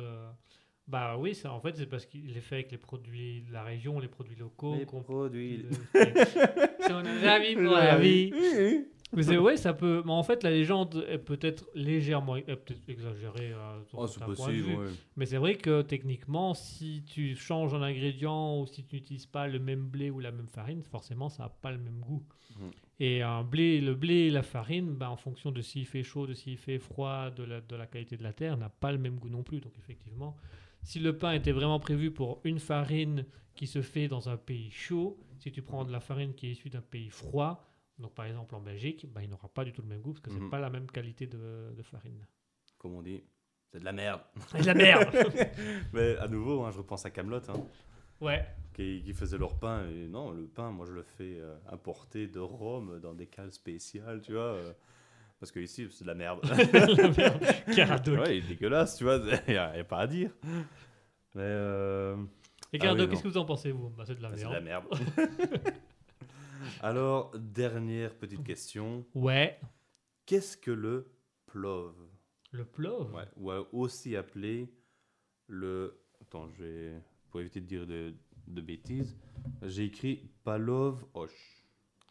Bah 0.88 1.18
oui, 1.18 1.36
ça, 1.36 1.52
en 1.54 1.60
fait, 1.60 1.76
c'est 1.78 1.86
parce 1.86 2.06
qu'il 2.08 2.36
est 2.36 2.42
fait 2.42 2.56
avec 2.56 2.72
les 2.72 2.78
produits 2.80 3.44
de 3.44 3.52
la 3.54 3.64
région, 3.64 4.00
les 4.00 4.08
produits 4.08 4.36
locaux. 4.38 4.76
Les 4.76 4.86
produits. 4.88 5.66
Si 5.94 6.92
on 6.92 7.06
a 7.06 7.32
amis 7.34 7.54
pour 7.56 7.74
la 7.76 7.98
vie. 8.00 8.32
Mais 9.12 9.24
c'est 9.24 9.38
ouais, 9.38 9.58
ça 9.58 9.74
peut. 9.74 10.04
Mais 10.06 10.12
en 10.12 10.22
fait, 10.24 10.44
la 10.44 10.52
légende 10.52 11.04
est 11.10 11.18
peut-être 11.18 11.66
légèrement, 11.74 12.34
peut-être 12.34 12.88
exagérée. 12.88 13.52
euh, 13.54 13.80
Oh, 13.94 14.06
c'est 14.06 14.24
possible, 14.24 14.68
ouais. 14.76 14.88
Mais 15.16 15.26
c'est 15.26 15.38
vrai 15.38 15.56
que 15.56 15.82
techniquement, 15.82 16.54
si 16.54 17.04
tu 17.08 17.36
changes 17.36 17.74
un 17.74 17.82
ingrédient 17.82 18.60
ou 18.60 18.68
si 18.68 18.84
tu 18.84 18.96
n'utilises 18.98 19.26
pas 19.26 19.48
le 19.48 19.58
même 19.60 19.88
blé 19.88 20.12
ou 20.12 20.20
la 20.20 20.32
même 20.32 20.48
farine, 20.48 20.84
forcément, 20.84 21.30
ça 21.30 21.44
n'a 21.44 21.50
pas 21.50 21.72
le 21.72 21.80
même 21.80 22.00
goût. 22.00 22.24
Mhm. 22.60 22.72
Et 23.00 23.22
un 23.24 23.44
blé, 23.44 23.82
le 23.82 23.96
blé 23.96 24.14
et 24.28 24.30
la 24.30 24.44
farine, 24.44 24.94
bah, 24.94 25.10
en 25.10 25.16
fonction 25.18 25.52
de 25.52 25.62
s'il 25.62 25.86
fait 25.86 26.04
chaud, 26.04 26.28
de 26.28 26.34
s'il 26.34 26.58
fait 26.58 26.78
froid, 26.80 27.32
de 27.32 27.44
la, 27.44 27.62
de 27.62 27.76
la 27.76 27.88
qualité 27.88 28.16
de 28.18 28.24
la 28.24 28.34
terre, 28.34 28.58
n'a 28.58 28.70
pas 28.70 28.92
le 28.92 28.98
même 28.98 29.16
goût 29.18 29.30
non 29.30 29.42
plus. 29.42 29.60
Donc 29.62 29.74
effectivement, 29.80 30.36
si 30.84 31.00
le 31.00 31.18
pain 31.18 31.32
était 31.32 31.52
vraiment 31.54 31.80
prévu 31.80 32.12
pour 32.12 32.42
une 32.44 32.60
farine 32.60 33.26
qui 33.56 33.66
se 33.68 33.82
fait 33.82 34.08
dans 34.08 34.30
un 34.30 34.38
pays 34.38 34.70
chaud, 34.70 35.18
si 35.40 35.52
tu 35.52 35.62
prends 35.62 35.84
de 35.86 35.92
la 35.92 36.00
farine 36.00 36.34
qui 36.34 36.48
est 36.48 36.52
issue 36.52 36.70
d'un 36.70 36.82
pays 36.82 37.10
froid, 37.10 37.69
donc 38.00 38.14
par 38.16 38.26
exemple 38.26 38.56
en 38.56 38.62
Belgique, 38.62 39.06
bah, 39.14 39.22
il 39.24 39.30
n'aura 39.30 39.48
pas 39.50 39.64
du 39.66 39.72
tout 39.74 39.82
le 39.82 39.88
même 39.88 40.02
goût 40.02 40.14
parce 40.14 40.22
que 40.22 40.32
c'est 40.32 40.40
Mhm. 40.40 40.50
pas 40.50 40.60
la 40.60 40.70
même 40.70 40.90
qualité 40.90 41.28
de, 41.28 41.74
de 41.76 41.84
farine. 41.84 42.26
Comme 42.78 42.96
on 42.96 43.02
dit, 43.02 43.24
c'est 43.72 43.80
de 43.80 43.86
la 43.86 43.92
merde. 43.92 44.22
C'est 44.52 44.62
de 44.62 44.66
la 44.66 44.74
merde 44.74 45.10
Mais 45.94 46.18
à 46.18 46.28
nouveau, 46.28 46.64
hein, 46.64 46.72
je 46.72 46.78
repense 46.78 47.06
à 47.06 47.10
Camelot, 47.12 47.42
Ouais, 48.22 48.46
qui, 48.74 49.02
qui 49.04 49.14
faisait 49.14 49.38
leur 49.38 49.58
pain. 49.60 49.86
Et 49.90 50.08
non, 50.08 50.32
le 50.32 50.46
pain, 50.48 50.72
moi 50.72 50.86
je 50.86 50.92
le 50.94 51.04
fais 51.04 51.38
euh, 51.40 51.56
importer 51.72 52.28
de 52.28 52.40
Rome 52.40 53.00
dans 53.00 53.14
des 53.14 53.28
cales 53.28 53.52
spéciales, 53.54 54.22
tu 54.22 54.34
vois. 54.34 54.42
euh, 54.56 54.74
parce 55.40 55.52
que 55.54 55.60
ici, 55.62 55.88
c'est 55.90 56.04
de 56.04 56.08
la 56.10 56.16
merde. 56.16 56.40
la 56.98 57.10
merde. 57.10 57.44
Caradoc. 57.76 58.20
ouais, 58.20 58.38
il 58.40 58.44
est 58.44 58.48
dégueulasse, 58.50 58.98
tu 58.98 59.06
vois. 59.06 59.22
Il 59.48 59.52
n'y 59.54 59.58
a, 59.58 59.84
pas 59.86 60.00
à 60.00 60.08
dire. 60.08 60.32
Mais 61.34 61.44
euh, 61.44 62.18
Et 62.74 62.78
Ah 62.78 62.78
Caradoc, 62.80 63.06
oui, 63.06 63.10
qu'est-ce 63.12 63.24
que 63.24 63.28
vous 63.30 63.38
en 63.38 63.46
pensez, 63.46 63.72
vous? 63.72 63.90
Bah, 63.90 64.04
C'est 64.06 64.16
de 64.16 64.22
la 64.22 64.30
bah, 64.32 64.36
c'est 64.38 64.48
de 64.48 64.52
la 64.52 64.60
merde. 64.62 64.86
Alors, 66.82 67.32
dernière 67.38 68.16
petite 68.18 68.44
question. 68.44 69.06
Ouais, 69.14 69.60
Qu'est-ce 70.26 70.58
que 70.58 70.72
le 70.72 71.12
plov? 71.48 71.96
Le 72.52 72.66
plov? 72.66 73.14
ouais, 73.14 73.24
Ou 73.38 73.52
euh, 73.52 73.64
aussi 73.72 74.16
appelé 74.16 74.72
le... 75.48 76.00
Attends, 76.22 76.48
je 76.50 76.64
vais... 76.64 77.02
Pour 77.32 77.40
éviter 77.42 77.62
de 77.62 77.66
dire 77.66 77.86
de, 77.88 78.14
de 78.48 78.62
bêtises, 78.62 79.16
j'ai 79.62 79.86
écrit 79.86 80.30
palov 80.44 81.06
hoche. 81.14 81.64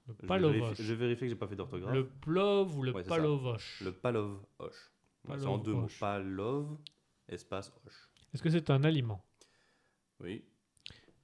Le 0.07 0.15
Je 0.21 0.27
palovoche. 0.27 0.81
je 0.81 0.95
vérifie 0.95 1.23
que 1.23 1.29
j'ai 1.29 1.35
pas 1.37 1.49
fait 1.49 1.57
d'orthographe. 1.57 1.93
Le 1.93 2.09
plov 2.09 2.77
ou 2.77 2.83
le 2.85 2.93
Ouais, 2.93 3.03
palovoche? 3.03 3.81
Le 3.83 3.93
palov 3.93 4.41
hoche. 4.61 4.93
Ouais, 5.29 5.39
c'est 5.39 5.47
en 5.47 5.59
deux 5.59 5.75
mots. 5.75 5.89
Palov, 5.99 6.79
espace 7.29 7.73
hoche. 7.85 8.09
Est-ce 8.33 8.43
que 8.43 8.49
c'est 8.51 8.71
un 8.71 8.85
aliment? 8.85 9.25
Oui. 10.21 10.45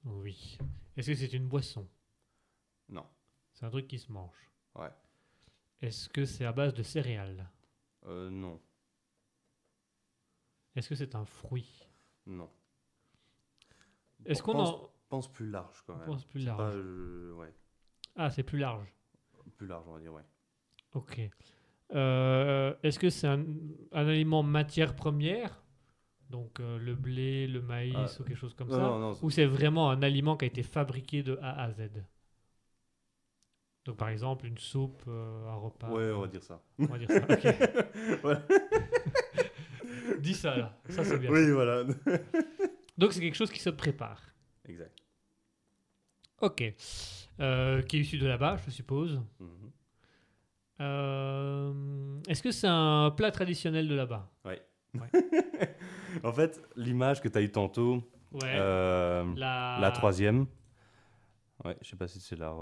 Oui. 0.03 0.57
Est-ce 0.97 1.11
que 1.11 1.15
c'est 1.15 1.33
une 1.33 1.47
boisson? 1.47 1.87
Non. 2.89 3.05
C'est 3.55 3.65
un 3.65 3.69
truc 3.69 3.87
qui 3.87 3.97
se 3.97 4.11
mange. 4.11 4.51
Ouais. 4.75 4.89
Est-ce 5.81 6.07
que 6.09 6.25
c'est 6.25 6.45
à 6.45 6.51
base 6.51 6.73
de 6.73 6.83
céréales 6.83 7.49
Euh, 8.05 8.29
non. 8.29 8.61
Est-ce 10.75 10.89
que 10.89 10.95
c'est 10.95 11.15
un 11.15 11.25
fruit 11.25 11.89
Non. 12.27 12.49
Est-ce 14.25 14.43
qu'on 14.43 14.53
pense, 14.53 14.69
en 14.69 14.89
pense 15.09 15.31
plus 15.31 15.49
large 15.49 15.83
quand 15.87 15.95
même. 15.95 16.05
pense 16.05 16.25
plus 16.25 16.41
large 16.43 16.57
pas, 16.57 16.69
euh, 16.77 17.33
ouais. 17.33 17.53
Ah, 18.15 18.29
c'est 18.29 18.43
plus 18.43 18.59
large. 18.59 18.93
Plus 19.57 19.67
large, 19.67 19.85
on 19.87 19.93
va 19.93 19.99
dire, 19.99 20.13
ouais. 20.13 20.23
Ok. 20.93 21.21
Euh, 21.93 22.75
Est-ce 22.83 22.99
que 22.99 23.09
c'est 23.09 23.27
un, 23.27 23.45
un 23.91 24.07
aliment 24.07 24.43
matière 24.43 24.95
première 24.95 25.63
Donc 26.29 26.59
euh, 26.59 26.77
le 26.79 26.95
blé, 26.95 27.47
le 27.47 27.61
maïs 27.61 27.95
Ah, 27.95 28.21
ou 28.21 28.23
quelque 28.25 28.37
chose 28.37 28.53
comme 28.55 28.67
non, 28.69 28.75
ça 28.75 28.81
non, 28.81 28.99
non, 28.99 29.17
Ou 29.21 29.29
c'est 29.29 29.45
vraiment 29.45 29.89
un 29.91 30.01
aliment 30.01 30.35
qui 30.35 30.45
a 30.45 30.47
été 30.47 30.63
fabriqué 30.63 31.21
de 31.23 31.37
A 31.41 31.61
à 31.63 31.71
Z 31.71 32.03
Donc 33.85 33.97
par 33.97 34.09
exemple 34.09 34.47
une 34.47 34.57
soupe, 34.57 35.03
euh, 35.07 35.47
un 35.47 35.55
repas. 35.55 35.89
Ouais, 35.89 36.11
on 36.11 36.21
va 36.21 36.27
dire 36.27 36.41
ça. 36.43 36.59
On 36.79 36.85
va 36.85 36.97
dire 36.97 37.09
ça. 37.09 37.21
ok. 37.21 37.55
Voilà. 38.23 38.41
Dis 40.19 40.33
ça 40.33 40.55
là. 40.57 40.77
Ça 40.89 41.03
c'est 41.03 41.17
bien. 41.19 41.29
Oui, 41.31 41.49
voilà. 41.51 41.83
Donc 42.97 43.13
c'est 43.13 43.19
quelque 43.21 43.35
chose 43.35 43.51
qui 43.51 43.59
se 43.59 43.69
prépare. 43.69 44.21
exact. 44.67 44.97
Ok. 46.41 46.63
Euh, 47.39 47.81
qui 47.83 47.97
est 47.97 47.99
issu 48.01 48.17
de 48.17 48.27
là-bas, 48.27 48.57
je 48.65 48.71
suppose. 48.71 49.21
Mhm. 49.39 49.71
Euh, 50.81 52.19
Est-ce 52.27 52.43
que 52.43 52.51
c'est 52.51 52.67
un 52.67 53.11
plat 53.15 53.31
traditionnel 53.31 53.87
de 53.87 53.95
là-bas? 53.95 54.31
En 56.23 56.31
fait, 56.31 56.61
l'image 56.77 57.21
que 57.21 57.27
tu 57.27 57.37
as 57.37 57.41
eue 57.41 57.51
tantôt, 57.51 58.01
Ouais. 58.31 58.55
la... 58.57 59.77
la 59.81 59.91
troisième. 59.91 60.45
Ouais, 61.63 61.75
je 61.81 61.89
sais 61.89 61.95
pas 61.97 62.07
si 62.07 62.19
c'est 62.21 62.37
la. 62.37 62.53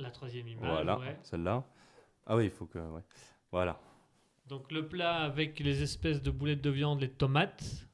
La 0.00 0.10
troisième 0.10 0.48
image. 0.48 0.68
voilà, 0.70 0.98
ouais. 0.98 1.18
celle-là. 1.22 1.64
Ah 2.26 2.36
oui, 2.36 2.44
il 2.44 2.50
faut 2.50 2.66
que. 2.66 2.78
Ouais. 2.78 3.02
Voilà. 3.52 3.78
Donc 4.46 4.72
le 4.72 4.86
plat 4.88 5.16
avec 5.16 5.60
les 5.60 5.82
espèces 5.82 6.22
de 6.22 6.30
boulettes 6.30 6.62
de 6.62 6.70
viande, 6.70 7.00
les 7.00 7.10
tomates. 7.10 7.86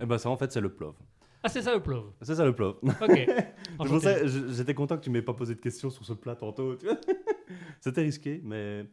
Et 0.00 0.06
ben 0.06 0.18
ça, 0.18 0.30
en 0.30 0.36
fait, 0.36 0.52
c'est 0.52 0.60
le 0.60 0.72
plov. 0.72 0.94
Ah, 1.42 1.48
c'est 1.48 1.62
ça 1.62 1.72
le 1.72 1.82
plov. 1.82 2.12
C'est 2.22 2.34
ça 2.34 2.44
le 2.44 2.54
plov. 2.54 2.76
Ok. 2.82 3.26
J'étais 4.52 4.74
content 4.74 4.96
que 4.96 5.04
tu 5.04 5.10
m'aies 5.10 5.22
pas 5.22 5.32
posé 5.34 5.54
de 5.54 5.60
questions 5.60 5.90
sur 5.90 6.04
ce 6.04 6.12
plat 6.12 6.34
tantôt. 6.34 6.76
C'était 7.80 8.02
risqué, 8.02 8.40
mais. 8.44 8.84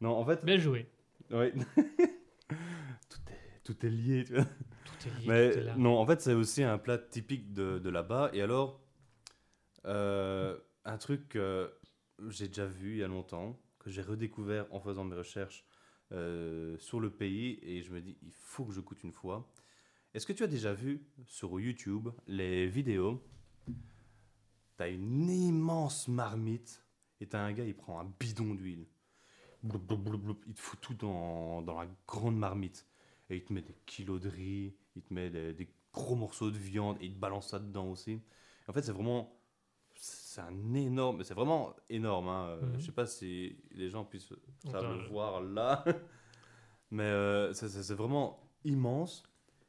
Non, 0.00 0.10
en 0.10 0.24
fait. 0.24 0.44
Bien 0.44 0.58
joué. 0.58 0.88
Ouais. 1.30 1.52
tout, 3.08 3.18
est, 3.28 3.64
tout 3.64 3.86
est 3.86 3.90
lié, 3.90 4.24
tu 4.24 4.34
vois. 4.34 4.44
Tout 4.44 5.08
est 5.08 5.20
lié, 5.20 5.26
Mais 5.26 5.50
tout 5.50 5.58
est 5.58 5.62
là. 5.64 5.74
non, 5.76 5.98
en 5.98 6.06
fait, 6.06 6.20
c'est 6.20 6.34
aussi 6.34 6.62
un 6.62 6.78
plat 6.78 6.98
typique 6.98 7.52
de, 7.52 7.78
de 7.78 7.90
là-bas. 7.90 8.30
Et 8.32 8.42
alors, 8.42 8.80
euh, 9.86 10.56
un 10.88 10.98
truc 10.98 11.28
que 11.28 11.72
j'ai 12.28 12.48
déjà 12.48 12.66
vu 12.66 12.92
il 12.92 12.98
y 12.98 13.02
a 13.02 13.08
longtemps, 13.08 13.60
que 13.78 13.90
j'ai 13.90 14.02
redécouvert 14.02 14.66
en 14.72 14.80
faisant 14.80 15.04
mes 15.04 15.16
recherches 15.16 15.64
euh, 16.12 16.76
sur 16.78 16.98
le 16.98 17.10
pays, 17.10 17.58
et 17.62 17.82
je 17.82 17.92
me 17.92 18.00
dis, 18.00 18.16
il 18.22 18.32
faut 18.32 18.64
que 18.64 18.72
je 18.72 18.80
goûte 18.80 19.02
une 19.04 19.12
fois. 19.12 19.52
Est-ce 20.14 20.26
que 20.26 20.32
tu 20.32 20.42
as 20.42 20.48
déjà 20.48 20.72
vu 20.72 21.06
sur 21.26 21.60
YouTube 21.60 22.08
les 22.26 22.66
vidéos? 22.66 23.22
T'as 24.76 24.88
une 24.88 25.28
immense 25.28 26.08
marmite, 26.08 26.82
et 27.20 27.26
t'as 27.26 27.40
un 27.40 27.52
gars, 27.52 27.64
il 27.64 27.74
prend 27.74 28.00
un 28.00 28.10
bidon 28.18 28.54
d'huile. 28.54 28.86
Il 29.62 29.70
te 29.70 30.60
fout 30.60 30.80
tout 30.80 30.94
dans, 30.94 31.62
dans 31.62 31.80
la 31.80 31.88
grande 32.06 32.38
marmite. 32.38 32.86
Et 33.28 33.36
il 33.36 33.44
te 33.44 33.52
met 33.52 33.60
des 33.60 33.74
kilos 33.84 34.20
de 34.20 34.28
riz, 34.28 34.74
il 34.96 35.02
te 35.02 35.12
met 35.12 35.28
des, 35.28 35.52
des 35.52 35.68
gros 35.92 36.14
morceaux 36.14 36.50
de 36.50 36.56
viande 36.56 36.96
et 37.00 37.06
il 37.06 37.14
te 37.14 37.18
balance 37.18 37.50
ça 37.50 37.58
dedans 37.58 37.90
aussi. 37.90 38.20
En 38.68 38.72
fait, 38.72 38.82
c'est 38.82 38.92
vraiment. 38.92 39.37
C'est 40.30 40.42
un 40.42 40.74
énorme. 40.74 41.24
C'est 41.24 41.32
vraiment 41.34 41.74
énorme. 41.88 42.28
Hein. 42.28 42.46
Euh, 42.48 42.66
Mhm. 42.66 42.80
Je 42.80 42.84
sais 42.86 42.92
pas 42.92 43.06
si 43.06 43.56
les 43.70 43.88
gens 43.88 44.04
puissent 44.04 44.32
ça 44.70 44.82
le 44.82 44.98
je- 45.00 45.08
voir 45.08 45.40
là. 45.40 45.84
Mais 46.90 47.02
euh, 47.04 47.52
c'est- 47.54 47.94
vraiment 47.94 48.38
immense. 48.64 49.22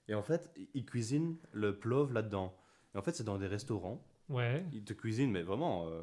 Et 0.10 0.16
en 0.16 0.22
fait, 0.24 0.52
ils 0.74 0.86
cuisinent 0.86 1.38
le 1.54 1.80
plov 1.80 2.12
là-dedans. 2.12 2.58
Et 2.94 2.98
en 2.98 3.02
fait, 3.02 3.14
c'est 3.16 3.24
dans 3.24 3.38
des 3.38 3.48
restaurants. 3.48 4.04
Ouais, 4.28 4.66
Ils 4.74 4.84
te 4.84 4.94
cuisinent, 4.94 5.32
mais 5.32 5.44
vraiment. 5.44 5.88
euh, 5.88 6.02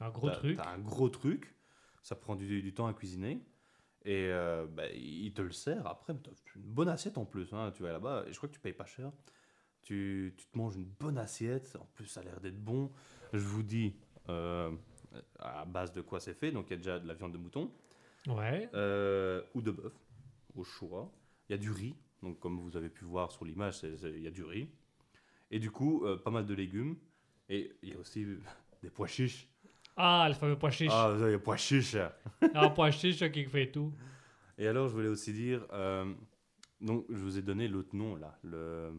un 0.00 0.10
gros 0.10 0.28
T'as- 0.30 0.36
truc. 0.36 0.56
T'as 0.56 0.70
un 0.72 0.78
gros 0.78 1.08
truc, 1.08 1.54
ça 2.02 2.16
prend 2.16 2.34
du, 2.34 2.62
du 2.62 2.74
temps 2.74 2.86
à 2.88 2.92
cuisiner. 2.94 3.44
Et 4.04 4.26
euh, 4.30 4.66
bah, 4.66 4.88
il 4.92 5.32
te 5.32 5.42
le 5.42 5.52
sert 5.52 5.86
après. 5.86 6.12
une 6.56 6.62
bonne 6.62 6.88
assiette 6.88 7.18
en 7.18 7.24
plus. 7.24 7.52
hein. 7.52 7.70
Tu 7.74 7.82
vas 7.82 7.92
là-bas, 7.92 8.24
et 8.26 8.32
je 8.32 8.36
crois 8.36 8.48
que 8.48 8.54
tu 8.54 8.60
payes 8.60 8.72
pas 8.72 8.84
cher. 8.86 9.10
Tu, 9.82 10.34
tu 10.36 10.46
te 10.46 10.58
manges 10.58 10.74
une 10.76 10.84
bonne 10.84 11.16
assiette. 11.18 11.76
En 11.80 11.86
plus, 11.94 12.06
ça 12.06 12.20
a 12.20 12.24
l'air 12.24 12.40
d'être 12.40 12.58
bon. 12.62 12.90
Je 13.38 13.44
vous 13.44 13.62
dis 13.62 13.94
euh, 14.28 14.70
à 15.38 15.64
base 15.64 15.92
de 15.92 16.00
quoi 16.00 16.20
c'est 16.20 16.34
fait. 16.34 16.50
Donc, 16.52 16.66
il 16.68 16.70
y 16.70 16.74
a 16.74 16.76
déjà 16.78 16.98
de 16.98 17.06
la 17.06 17.14
viande 17.14 17.32
de 17.32 17.38
mouton 17.38 17.70
Ouais. 18.28 18.68
euh, 18.74 19.40
ou 19.54 19.62
de 19.62 19.70
bœuf 19.70 19.92
au 20.54 20.64
choix. 20.64 21.12
Il 21.48 21.52
y 21.52 21.54
a 21.54 21.58
du 21.58 21.70
riz. 21.70 21.94
Donc, 22.22 22.40
comme 22.40 22.58
vous 22.58 22.76
avez 22.76 22.88
pu 22.88 23.04
voir 23.04 23.30
sur 23.30 23.44
l'image, 23.44 23.80
il 23.82 24.20
y 24.22 24.26
a 24.26 24.30
du 24.30 24.42
riz. 24.42 24.68
Et 25.50 25.58
du 25.58 25.70
coup, 25.70 26.04
euh, 26.04 26.16
pas 26.16 26.30
mal 26.30 26.44
de 26.46 26.54
légumes. 26.54 26.96
Et 27.48 27.72
il 27.82 27.90
y 27.90 27.92
a 27.94 27.98
aussi 27.98 28.26
des 28.82 28.90
pois 28.90 29.06
chiches. 29.06 29.48
Ah, 29.96 30.26
le 30.28 30.34
fameux 30.34 30.58
pois 30.58 30.70
chiche. 30.70 30.90
Ah, 30.92 31.06
avez 31.06 31.38
pois 31.38 31.56
chiches. 31.56 31.96
Un 32.54 32.68
pois 32.70 32.90
chiche 32.90 33.30
qui 33.30 33.44
fait 33.44 33.70
tout. 33.70 33.92
Et 34.58 34.66
alors, 34.66 34.88
je 34.88 34.92
voulais 34.94 35.08
aussi 35.08 35.32
dire, 35.32 35.64
euh, 35.72 36.12
donc, 36.80 37.06
je 37.08 37.16
vous 37.16 37.38
ai 37.38 37.42
donné 37.42 37.68
l'autre 37.68 37.94
nom 37.94 38.16
là, 38.16 38.38
le, 38.42 38.92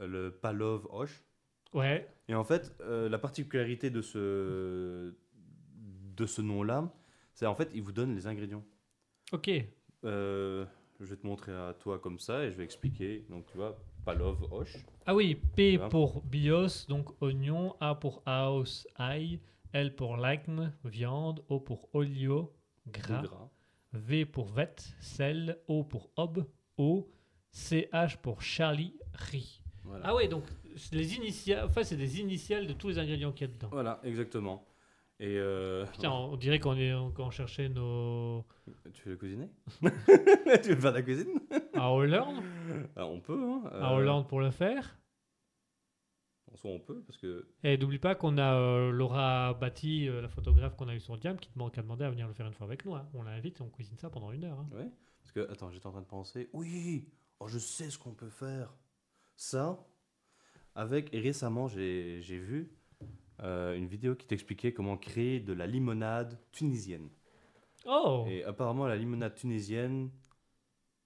le 0.00 0.30
Palov 0.30 0.86
Hoche. 0.90 1.22
Ouais. 1.72 2.08
Et 2.28 2.34
en 2.34 2.44
fait, 2.44 2.74
euh, 2.80 3.08
la 3.08 3.18
particularité 3.18 3.90
de 3.90 4.02
ce, 4.02 5.14
de 6.16 6.26
ce 6.26 6.42
nom-là, 6.42 6.92
c'est 7.34 7.46
en 7.46 7.54
fait, 7.54 7.70
il 7.74 7.82
vous 7.82 7.92
donne 7.92 8.14
les 8.14 8.26
ingrédients. 8.26 8.64
Ok. 9.32 9.50
Euh, 10.04 10.64
je 11.00 11.04
vais 11.04 11.16
te 11.16 11.26
montrer 11.26 11.52
à 11.52 11.74
toi 11.74 11.98
comme 11.98 12.18
ça 12.18 12.44
et 12.44 12.50
je 12.50 12.56
vais 12.56 12.64
expliquer. 12.64 13.24
Donc, 13.30 13.46
tu 13.46 13.56
vois, 13.56 13.78
Palov 14.04 14.52
Hoche. 14.52 14.76
Ah 15.06 15.14
oui, 15.14 15.36
P 15.56 15.78
pour 15.90 16.22
bios, 16.22 16.86
donc 16.88 17.10
oignon, 17.22 17.76
A 17.80 17.94
pour 17.94 18.22
house, 18.26 18.86
ail, 18.96 19.40
L 19.72 19.94
pour 19.94 20.16
lime, 20.16 20.72
viande, 20.84 21.44
O 21.48 21.60
pour 21.60 21.88
olio, 21.94 22.52
gras, 22.86 23.22
gras. 23.22 23.50
V 23.92 24.26
pour 24.26 24.48
vet, 24.48 24.76
sel, 25.00 25.58
O 25.68 25.84
pour 25.84 26.10
ob, 26.16 26.44
O, 26.76 27.08
CH 27.52 28.16
pour 28.22 28.42
Charlie, 28.42 28.94
riz. 29.12 29.62
Voilà. 29.84 30.04
Ah 30.08 30.14
ouais, 30.14 30.28
donc 30.28 30.44
les 30.92 31.14
initiales, 31.16 31.64
enfin 31.66 31.82
c'est 31.84 31.96
des 31.96 32.20
initiales 32.20 32.66
de 32.66 32.72
tous 32.72 32.88
les 32.88 32.98
ingrédients 32.98 33.32
qu'il 33.32 33.46
y 33.46 33.50
a 33.50 33.52
dedans. 33.54 33.68
Voilà, 33.70 34.00
exactement. 34.04 34.64
Et 35.20 35.36
euh, 35.36 35.84
Putain, 35.86 36.10
on 36.12 36.36
dirait 36.36 36.60
qu'on 36.60 36.76
est 36.76 36.92
on 36.94 37.30
cherchait 37.30 37.68
nos 37.68 38.44
tu 38.92 39.08
veux 39.08 39.16
cuisiner? 39.16 39.48
Tu 40.62 40.74
veux 40.74 40.80
faire 40.80 40.92
de 40.92 40.98
la 40.98 41.02
cuisine? 41.02 41.40
À 41.74 41.90
Hollande, 41.92 42.42
Ah, 42.94 43.04
On 43.06 43.20
peut. 43.20 43.40
Hein. 43.42 43.62
à 43.72 43.92
Euh, 43.92 43.96
Hollande 43.96 44.28
pour 44.28 44.40
le 44.40 44.50
faire? 44.50 44.96
En 46.52 46.56
soi, 46.56 46.70
on 46.70 46.78
peut 46.78 47.02
parce 47.06 47.18
que 47.18 47.48
Et 47.64 47.76
n'oublie 47.76 47.98
pas 47.98 48.14
qu'on 48.14 48.38
a 48.38 48.54
euh, 48.54 48.90
Laura 48.90 49.54
Batty, 49.54 50.08
euh, 50.08 50.22
la 50.22 50.28
photographe 50.28 50.76
qu'on 50.76 50.88
a 50.88 50.94
eu 50.94 51.00
sur 51.00 51.18
Diam, 51.18 51.36
qui 51.38 51.50
demande, 51.52 51.72
qui 51.72 51.80
a 51.80 51.82
demandé 51.82 52.04
à 52.04 52.10
venir 52.10 52.26
le 52.26 52.32
faire 52.32 52.46
une 52.46 52.54
fois 52.54 52.66
avec 52.66 52.84
nous. 52.84 52.94
hein. 52.94 53.06
On 53.14 53.22
l'invite 53.22 53.58
et 53.60 53.62
on 53.62 53.68
cuisine 53.68 53.98
ça 53.98 54.08
pendant 54.10 54.32
une 54.32 54.44
heure. 54.44 54.58
hein. 54.58 54.68
Ouais. 54.72 54.88
Parce 55.20 55.32
que, 55.32 55.50
attends, 55.52 55.70
j'étais 55.70 55.86
en 55.86 55.90
train 55.92 56.00
de 56.00 56.06
penser. 56.06 56.48
Oui, 56.52 57.08
Oh, 57.40 57.46
je 57.48 57.58
sais 57.58 57.90
ce 57.90 57.98
qu'on 57.98 58.14
peut 58.14 58.30
faire. 58.30 58.74
Ça, 59.36 59.78
avec. 60.78 61.12
Et 61.14 61.20
récemment, 61.20 61.68
j'ai 61.68 62.20
vu 62.20 62.70
euh, 63.42 63.76
une 63.76 63.86
vidéo 63.86 64.14
qui 64.14 64.26
t'expliquait 64.26 64.72
comment 64.72 64.96
créer 64.96 65.40
de 65.40 65.52
la 65.52 65.66
limonade 65.66 66.38
tunisienne. 66.52 67.08
Oh 67.86 68.24
Et 68.28 68.44
apparemment, 68.44 68.86
la 68.86 68.96
limonade 68.96 69.34
tunisienne, 69.34 70.10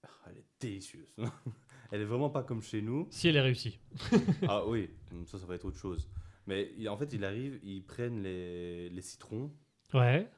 ah, 0.04 0.08
elle 0.30 0.38
est 0.38 0.46
délicieuse. 0.60 1.14
elle 1.92 2.00
est 2.00 2.04
vraiment 2.06 2.30
pas 2.30 2.42
comme 2.42 2.62
chez 2.62 2.82
nous. 2.82 3.06
Si 3.10 3.28
elle 3.28 3.36
est 3.36 3.40
réussie. 3.40 3.78
Ah 4.48 4.66
oui, 4.66 4.88
ça, 5.26 5.38
ça 5.38 5.46
va 5.46 5.54
être 5.54 5.64
autre 5.66 5.78
chose. 5.78 6.08
Mais 6.46 6.72
il- 6.76 6.88
en 6.88 6.96
fait, 6.96 7.12
il 7.12 7.24
arrive, 7.24 7.60
ils 7.62 7.84
prennent 7.84 8.22
les, 8.22 8.88
les 8.90 9.02
citrons, 9.02 9.52
Ouais. 9.94 10.28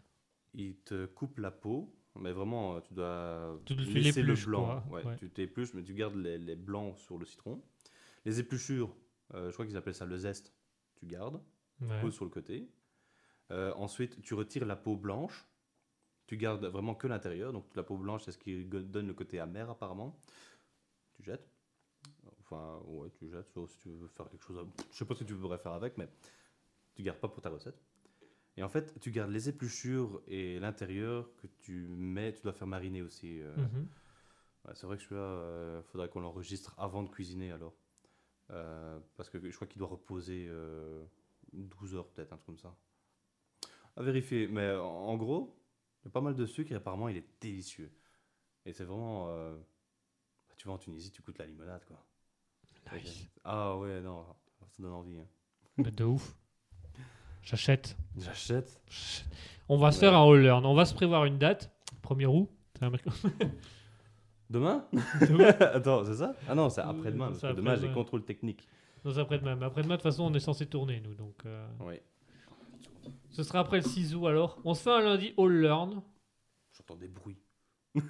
ils 0.53 0.77
te 0.85 1.07
coupent 1.07 1.39
la 1.39 1.51
peau. 1.51 1.95
Mais 2.21 2.33
vraiment, 2.33 2.81
tu 2.81 2.95
dois 2.95 3.59
Tu- 3.65 3.75
tu 3.75 3.83
laisser 3.85 4.21
le 4.23 4.29
l'épluches, 4.29 4.47
blanc. 4.47 4.83
quoi. 4.89 4.99
Ouais, 4.99 5.05
Ouais. 5.05 5.17
Tu 5.17 5.31
t'épluches, 5.31 5.75
mais 5.75 5.83
tu 5.83 5.95
gardes 5.95 6.15
les, 6.17 6.39
les 6.39 6.55
blancs 6.57 6.97
sur 6.99 7.19
le 7.19 7.25
citron. 7.25 7.61
Les 8.25 8.39
épluchures, 8.39 8.95
je 9.35 9.51
crois 9.53 9.67
qu'ils 9.67 9.77
appellent 9.77 9.95
ça 9.95 10.07
le 10.07 10.17
zeste, 10.17 10.53
tu 10.97 11.07
gardes, 11.07 11.41
tu 11.79 11.85
ouais. 11.87 12.01
poses 12.01 12.15
sur 12.15 12.25
le 12.25 12.31
côté. 12.31 12.69
Euh, 13.51 13.73
ensuite, 13.75 14.21
tu 14.23 14.35
retires 14.35 14.65
la 14.67 14.77
peau 14.77 14.97
blanche. 14.97 15.47
Tu 16.27 16.37
gardes 16.39 16.65
vraiment 16.65 16.95
que 16.95 17.07
l'intérieur. 17.07 17.53
Donc 17.53 17.67
la 17.77 17.83
peau 17.83 17.97
blanche, 17.99 18.23
c'est 18.25 18.33
ce 18.33 18.39
qui 18.39 18.65
donne 18.65 19.07
le 19.07 19.13
côté 19.15 19.39
amer 19.41 19.69
apparemment. 19.69 20.19
Tu 21.15 21.23
jettes. 21.23 21.47
Enfin, 22.41 22.81
ouais, 22.87 23.11
tu 23.19 23.29
jettes. 23.29 23.51
sauf 23.53 23.71
si 23.73 23.79
tu 23.79 23.91
veux 23.91 24.09
faire 24.09 24.29
quelque 24.31 24.43
chose. 24.45 24.59
à- 24.59 24.83
Je 24.93 24.97
sais 24.97 25.05
pas 25.05 25.15
ce 25.15 25.21
que 25.21 25.29
tu 25.29 25.35
voudrais 25.35 25.59
faire 25.59 25.73
avec, 25.73 25.99
mais 25.99 26.09
tu 26.95 27.03
gardes 27.03 27.19
pas 27.19 27.29
pour 27.29 27.43
ta 27.43 27.51
recette. 27.51 27.79
Et 28.57 28.63
en 28.63 28.69
fait, 28.69 28.99
tu 29.01 29.11
gardes 29.11 29.31
les 29.33 29.49
épluchures 29.49 30.23
et 30.29 30.59
l'intérieur 30.61 31.29
que 31.37 31.47
tu 31.59 31.87
mets. 31.89 32.33
Tu 32.33 32.43
dois 32.43 32.53
faire 32.53 32.69
mariner 32.69 33.03
aussi. 33.03 33.41
euh. 33.43 33.55
Mhm. 33.57 33.89
Ouais, 34.65 34.73
c'est 34.75 34.87
vrai 34.87 34.97
que 34.97 35.03
celui-là, 35.03 35.81
il 35.81 35.85
faudrait 35.91 36.09
qu'on 36.09 36.21
l'enregistre 36.21 36.75
avant 36.79 37.03
de 37.03 37.09
cuisiner 37.11 37.53
alors. 37.53 37.75
Euh, 38.51 38.99
parce 39.17 39.31
que 39.31 39.39
je 39.51 39.55
crois 39.55 39.67
qu'il 39.67 39.79
doit 39.79 39.89
reposer 39.89 40.47
euh, 40.49 41.05
12 41.53 41.95
heures 41.95 42.09
peut-être, 42.09 42.33
un 42.33 42.37
truc 42.37 42.47
comme 42.47 42.59
ça. 42.59 42.75
À 43.97 44.03
vérifier. 44.03 44.47
Mais 44.49 44.71
en, 44.75 45.17
gros, 45.17 45.57
il 46.03 46.07
y 46.07 46.09
a 46.09 46.11
pas 46.11 46.21
mal 46.21 46.35
de 46.35 46.47
sucre 46.47 46.73
et 46.73 46.75
apparemment 46.75 47.09
il 47.09 47.17
est 47.17 47.27
délicieux. 47.41 47.91
Et 48.67 48.73
c'est 48.73 48.85
vraiment... 48.85 49.29
euh, 49.29 49.55
bah, 50.49 50.55
tu 50.57 50.69
vas 50.69 50.75
en 50.75 50.79
Tunisie, 50.79 51.11
tu 51.11 51.23
goûtes 51.23 51.39
la 51.39 51.47
limonade 51.47 51.85
quoi. 51.87 52.05
Nice. 52.93 53.27
Ah 53.45 53.77
ouais, 53.79 54.01
non, 54.03 54.27
ça 54.71 54.83
donne 54.83 54.93
envie. 54.93 55.19
hein. 55.19 55.27
Mais 55.79 55.91
de 55.91 56.05
ouf. 56.05 56.37
J'achète. 57.43 57.97
J'achète. 58.17 58.81
On 59.69 59.79
va 59.79 59.91
se 59.91 59.97
Ouais. 59.97 60.01
faire 60.01 60.15
un 60.19 60.31
all. 60.31 60.65
On 60.67 60.75
va 60.75 60.85
se 60.85 60.95
prévoir 60.95 61.25
une 61.25 61.39
date. 61.39 61.71
1er 62.03 62.27
août. 62.27 62.51
Demain. 65.21 65.55
Attends, 65.61 66.05
c'est 66.05 66.15
ça? 66.17 66.35
Ah 66.49 66.55
non, 66.55 66.69
c'est 66.71 66.81
après-demain. 66.81 67.27
Euh, 67.27 67.29
Parce 67.31 67.41
que 67.43 67.57
demain, 67.57 67.77
j'ai 67.77 67.91
contrôle 67.93 68.25
technique. 68.25 68.67
Non, 69.05 69.13
c'est 69.13 69.21
après-demain. 69.21 69.57
Mais 69.57 69.67
après-demain, 69.67 69.95
de 69.97 70.01
toute 70.01 70.11
façon, 70.11 70.25
on 70.25 70.35
est 70.35 70.41
censé 70.41 70.67
tourner, 70.67 71.01
nous. 71.01 71.15
Donc, 71.15 71.35
euh, 71.47 71.67
Oui. 71.81 71.95
ce 73.31 73.43
sera 73.43 73.61
après 73.61 73.79
le 73.79 73.83
6 73.83 74.15
août 74.15 74.27
alors. 74.27 74.59
On 74.65 74.75
se 74.75 74.83
fait 74.83 74.91
un 74.93 75.01
lundi 75.03 75.35
all 75.37 75.53
learn. 75.53 76.03
J'entends 76.77 76.97
des 76.97 77.09
bruits. 77.09 77.39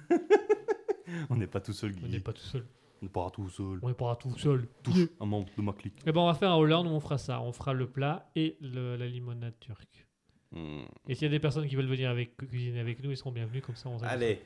On 1.29 1.35
n'est 1.35 1.47
pas 1.47 1.61
tout 1.61 1.73
seul, 1.73 1.91
Guy. 1.93 2.03
On 2.05 2.07
n'est 2.09 2.19
pas 2.19 2.33
tout 2.33 2.41
seul. 2.41 2.65
On 3.01 3.05
n'est 3.05 3.09
pas 3.11 3.29
tout 3.29 3.49
seul. 3.49 3.79
On 3.83 3.87
n'est 3.87 3.93
pas 3.93 4.15
tout 4.15 4.37
seul. 4.37 4.67
Touche 4.83 5.07
un 5.19 5.25
membre 5.25 5.47
de 5.55 5.61
ma 5.61 5.73
clique. 5.73 5.95
Et 6.05 6.11
ben, 6.11 6.21
on 6.21 6.25
va 6.27 6.33
faire 6.33 6.51
un 6.51 6.59
all 6.59 6.67
learn 6.67 6.87
où 6.87 6.91
on 6.91 6.99
fera 6.99 7.17
ça. 7.17 7.41
On 7.41 7.51
fera 7.51 7.73
le 7.73 7.87
plat 7.87 8.29
et 8.35 8.57
le- 8.61 8.95
la 8.95 9.05
limonade 9.07 9.53
turque. 9.59 10.07
Hmm. 10.51 10.83
Et 11.07 11.13
s'il 11.15 11.23
y 11.23 11.27
a 11.27 11.29
des 11.31 11.39
personnes 11.39 11.67
qui 11.67 11.75
veulent 11.75 11.85
venir 11.85 12.09
avec, 12.09 12.37
cuisiner 12.37 12.79
avec 12.79 13.03
nous, 13.03 13.11
ils 13.11 13.17
seront 13.17 13.31
bienvenus. 13.31 13.61
Comme 13.63 13.75
ça, 13.75 13.89
on 13.89 13.99
s'amuse. 13.99 14.11
Allez, 14.13 14.41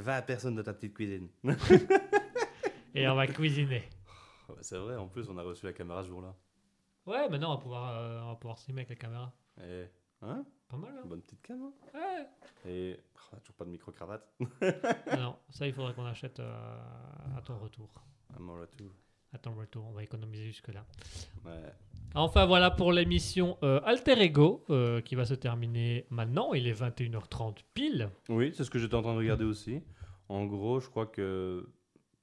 20 0.00 0.22
personnes 0.22 0.54
dans 0.56 0.62
ta 0.62 0.74
petite 0.74 0.94
cuisine. 0.94 1.28
Et 2.94 3.08
on 3.08 3.14
va 3.14 3.26
cuisiner. 3.26 3.88
Ouais, 4.48 4.56
c'est 4.60 4.78
vrai, 4.78 4.96
en 4.96 5.08
plus, 5.08 5.28
on 5.28 5.36
a 5.38 5.42
reçu 5.42 5.66
la 5.66 5.72
caméra 5.72 6.02
ce 6.02 6.08
jour-là. 6.08 6.34
Ouais, 7.06 7.28
maintenant, 7.28 7.52
on 7.52 7.56
va 7.56 7.60
pouvoir, 7.60 7.98
euh, 7.98 8.20
on 8.22 8.28
va 8.28 8.34
pouvoir 8.36 8.58
mettre 8.68 8.72
avec 8.78 8.88
la 8.90 8.96
caméra. 8.96 9.32
Et, 9.62 9.86
hein? 10.22 10.44
Pas 10.68 10.76
mal, 10.76 10.94
hein 10.98 11.02
Bonne 11.06 11.22
petite 11.22 11.42
cam. 11.42 11.62
hein 11.62 11.72
Ouais. 11.94 12.26
Et 12.70 12.96
oh, 12.98 13.20
on 13.32 13.36
a 13.36 13.40
toujours 13.40 13.54
pas 13.56 13.64
de 13.64 13.70
micro-cravate. 13.70 14.28
non, 15.18 15.36
ça, 15.50 15.66
il 15.66 15.72
faudrait 15.72 15.94
qu'on 15.94 16.06
achète 16.06 16.40
euh, 16.40 16.78
à 17.36 17.40
ton 17.42 17.58
retour. 17.58 17.88
À 18.34 18.38
mon 18.38 18.54
retour. 18.60 18.90
À 19.36 19.38
ton 19.38 19.54
retour, 19.54 19.84
on 19.86 19.92
va 19.92 20.02
économiser 20.02 20.46
jusque-là. 20.46 20.86
Ouais. 21.44 21.70
Enfin, 22.14 22.46
voilà 22.46 22.70
pour 22.70 22.90
l'émission 22.90 23.58
euh, 23.62 23.82
Alter 23.84 24.18
Ego 24.18 24.64
euh, 24.70 25.02
qui 25.02 25.14
va 25.14 25.26
se 25.26 25.34
terminer 25.34 26.06
maintenant. 26.08 26.54
Il 26.54 26.66
est 26.66 26.72
21h30 26.72 27.56
pile. 27.74 28.08
Oui, 28.30 28.54
c'est 28.54 28.64
ce 28.64 28.70
que 28.70 28.78
j'étais 28.78 28.94
en 28.94 29.02
train 29.02 29.12
de 29.12 29.18
regarder 29.18 29.44
aussi. 29.44 29.82
En 30.30 30.46
gros, 30.46 30.80
je 30.80 30.88
crois 30.88 31.04
que 31.04 31.68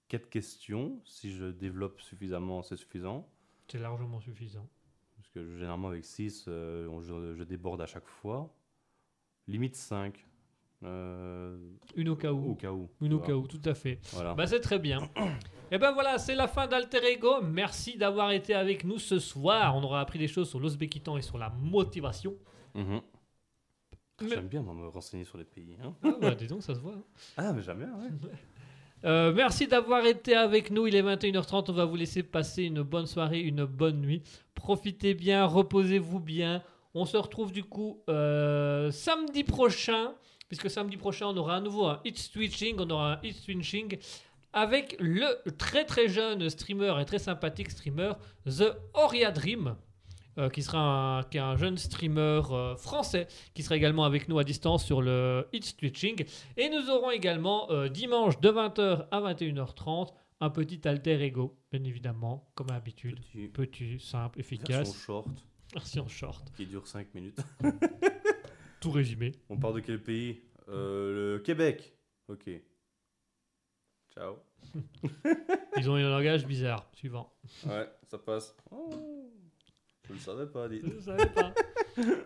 4 0.07 0.27
questions, 0.27 0.99
si 1.05 1.31
je 1.31 1.45
développe 1.45 2.01
suffisamment, 2.01 2.63
c'est 2.63 2.77
suffisant. 2.77 3.29
C'est 3.67 3.77
largement 3.77 4.19
suffisant. 4.19 4.67
Parce 5.17 5.29
que 5.29 5.55
généralement, 5.55 5.89
avec 5.89 6.05
6, 6.05 6.45
je, 6.47 7.35
je 7.37 7.43
déborde 7.43 7.81
à 7.81 7.85
chaque 7.85 8.07
fois. 8.07 8.51
Limite 9.47 9.75
5. 9.75 10.25
Euh, 10.85 11.57
Une 11.95 12.09
au 12.09 12.15
cas 12.15 12.31
au 12.31 12.37
où. 12.51 12.55
cas 12.55 12.71
où. 12.71 12.89
Une 13.01 13.13
au 13.13 13.19
cas 13.19 13.33
où, 13.33 13.47
tout 13.47 13.61
à 13.65 13.73
fait. 13.73 13.99
Voilà. 14.13 14.33
Bah, 14.33 14.45
c'est 14.47 14.59
très 14.59 14.79
bien. 14.79 14.99
Et 15.71 15.77
ben 15.79 15.91
voilà, 15.91 16.17
c'est 16.19 16.35
la 16.35 16.47
fin 16.47 16.67
d'Alter 16.67 17.03
Ego. 17.11 17.41
Merci 17.41 17.97
d'avoir 17.97 18.31
été 18.31 18.53
avec 18.53 18.83
nous 18.83 18.99
ce 18.99 19.17
soir. 19.17 19.75
On 19.75 19.81
aura 19.83 20.01
appris 20.01 20.19
des 20.19 20.27
choses 20.27 20.49
sur 20.49 20.59
l'Ouzbékistan 20.59 21.17
et 21.17 21.21
sur 21.23 21.37
la 21.39 21.49
motivation. 21.49 22.35
Mhm. 22.75 23.01
Mais- 24.21 24.29
J'aime 24.29 24.47
bien 24.47 24.61
moi, 24.61 24.73
me 24.75 24.87
renseigner 24.87 25.23
sur 25.25 25.37
les 25.39 25.43
pays. 25.45 25.75
hein. 25.83 25.93
Ah, 26.03 26.15
bah, 26.21 26.35
dis 26.35 26.47
donc, 26.47 26.61
ça 26.61 26.75
se 26.75 26.79
voit. 26.79 26.93
hein. 26.93 27.03
Ah, 27.37 27.53
mais 27.53 27.61
j'aime 27.63 27.77
bien, 27.79 27.93
ouais. 27.95 28.29
Euh, 29.05 29.33
merci 29.33 29.67
d'avoir 29.67 30.05
été 30.05 30.35
avec 30.35 30.69
nous. 30.71 30.85
Il 30.87 30.95
est 30.95 31.01
21h30. 31.01 31.71
On 31.71 31.73
va 31.73 31.85
vous 31.85 31.95
laisser 31.95 32.23
passer 32.23 32.63
une 32.63 32.83
bonne 32.83 33.07
soirée, 33.07 33.41
une 33.41 33.65
bonne 33.65 33.99
nuit. 33.99 34.21
Profitez 34.53 35.13
bien, 35.13 35.45
reposez-vous 35.45 36.19
bien. 36.19 36.61
On 36.93 37.05
se 37.05 37.17
retrouve 37.17 37.51
du 37.51 37.63
coup 37.63 37.99
euh, 38.07 38.91
samedi 38.91 39.43
prochain, 39.43 40.13
puisque 40.53 40.69
samedi 40.69 40.97
prochain, 40.97 41.25
on 41.27 41.37
aura 41.37 41.55
à 41.55 41.61
nouveau 41.61 41.87
un 41.87 41.99
Hit 42.05 42.15
Switching. 42.19 42.75
On 42.77 42.87
aura 42.91 43.13
un 43.13 43.19
Hit 43.23 43.35
Switching 43.37 43.97
avec 44.53 44.95
le 44.99 45.25
très 45.57 45.83
très 45.83 46.07
jeune 46.07 46.47
streamer 46.47 46.93
et 47.01 47.05
très 47.05 47.17
sympathique 47.17 47.71
streamer 47.71 48.13
The 48.45 48.65
Oria 48.93 49.31
Dream. 49.31 49.75
euh, 50.37 50.49
qui 50.49 50.61
sera 50.61 50.79
un, 51.19 51.23
qui 51.23 51.37
est 51.37 51.41
un 51.41 51.55
jeune 51.57 51.77
streamer 51.77 52.41
euh, 52.51 52.75
français 52.75 53.27
qui 53.55 53.63
sera 53.63 53.75
également 53.75 54.03
avec 54.05 54.27
nous 54.29 54.37
à 54.37 54.43
distance 54.43 54.85
sur 54.85 55.01
le 55.01 55.47
Hit 55.53 55.75
Twitching. 55.77 56.23
Et 56.57 56.69
nous 56.69 56.87
aurons 56.91 57.09
également 57.09 57.71
euh, 57.71 57.87
dimanche 57.87 58.39
de 58.39 58.49
20h 58.49 59.07
à 59.09 59.21
21h30 59.33 60.09
un 60.39 60.49
petit 60.51 60.87
alter 60.87 61.19
ego, 61.23 61.57
bien 61.71 61.83
évidemment, 61.83 62.47
comme 62.53 62.69
à 62.69 62.73
l'habitude. 62.73 63.19
Petit 63.21 63.47
Petit, 63.47 63.99
simple, 63.99 64.37
version 64.39 64.55
efficace. 64.57 64.95
short 65.03 65.27
Version 65.73 66.07
short. 66.07 66.43
qui 66.55 66.67
dure 66.67 66.85
5 66.85 67.11
minutes. 67.15 67.39
Tout 68.83 68.91
résumé. 68.91 69.31
On 69.49 69.57
part 69.57 69.73
de 69.73 69.79
quel 69.79 70.01
pays? 70.01 70.41
Euh, 70.69 71.33
Le 71.35 71.39
Québec. 71.39 71.93
Ok. 72.27 72.49
Ciao. 74.13 74.35
Ils 75.77 75.89
ont 75.89 75.97
eu 75.97 76.03
un 76.03 76.09
langage 76.09 76.45
bizarre. 76.45 76.85
Suivant. 76.93 77.33
Ouais, 77.65 77.89
ça 78.09 78.17
passe. 78.17 78.55
Oh, 78.71 78.89
je 80.07 80.13
le 80.13 80.19
savais 80.19 80.45
pas, 80.47 80.67
dit. 80.67 80.81
Je 80.83 80.99
savais 80.99 81.25
pas. 81.29 81.53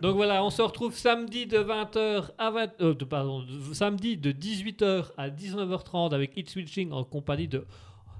Donc 0.02 0.16
voilà, 0.16 0.42
on 0.44 0.50
se 0.50 0.62
retrouve 0.62 0.94
samedi 0.96 1.46
de 1.46 1.58
20h 1.58 2.30
à 2.38 2.50
20 2.50 2.80
euh, 2.80 2.94
de- 2.94 3.04
pardon, 3.04 3.44
samedi 3.72 4.16
de 4.16 4.32
18h 4.32 5.12
à 5.16 5.30
19h30 5.30 6.12
avec 6.14 6.36
Hit 6.36 6.48
Switching 6.50 6.90
en 6.92 7.04
compagnie 7.04 7.48
de 7.48 7.64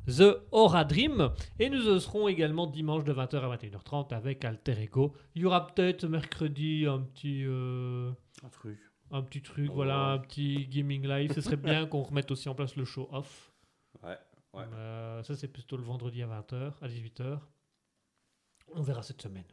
The 0.09 0.39
Aura 0.53 0.85
Dream 0.85 1.31
et 1.59 1.69
nous 1.69 1.99
serons 2.01 2.29
également 2.29 2.67
dimanche 2.67 3.05
de 3.05 3.13
20h 3.13 3.37
à 3.41 3.57
21h30 3.57 4.15
avec 4.15 4.45
Alter 4.45 4.81
Ego. 4.83 5.15
Il 5.35 5.43
y 5.43 5.45
aura 5.45 5.67
peut-être 5.67 6.07
mercredi 6.07 6.87
un 6.87 7.01
petit 7.01 7.45
euh, 7.47 8.11
Un 8.43 8.49
truc. 8.49 8.79
un 9.11 9.23
petit 9.23 9.43
truc, 9.43 9.69
Oh. 9.71 9.75
voilà, 9.75 10.13
un 10.13 10.19
petit 10.19 10.67
gaming 10.67 11.07
live. 11.07 11.33
Ce 11.35 11.41
serait 11.43 11.57
bien 11.57 11.87
qu'on 11.87 12.03
remette 12.03 12.31
aussi 12.31 12.49
en 12.49 12.55
place 12.55 12.75
le 12.77 12.85
show 12.87 13.09
off. 13.13 13.53
Ouais. 14.03 14.17
Ouais. 14.55 14.65
Euh, 14.75 15.23
ça 15.25 15.37
c'est 15.37 15.49
plutôt 15.49 15.77
le 15.77 15.83
vendredi 15.83 16.23
à 16.23 16.27
20h, 16.27 16.73
à 16.81 16.89
18h. 16.89 17.39
On 18.75 18.83
verra 18.83 19.03
cette 19.03 19.21
semaine. 19.21 19.45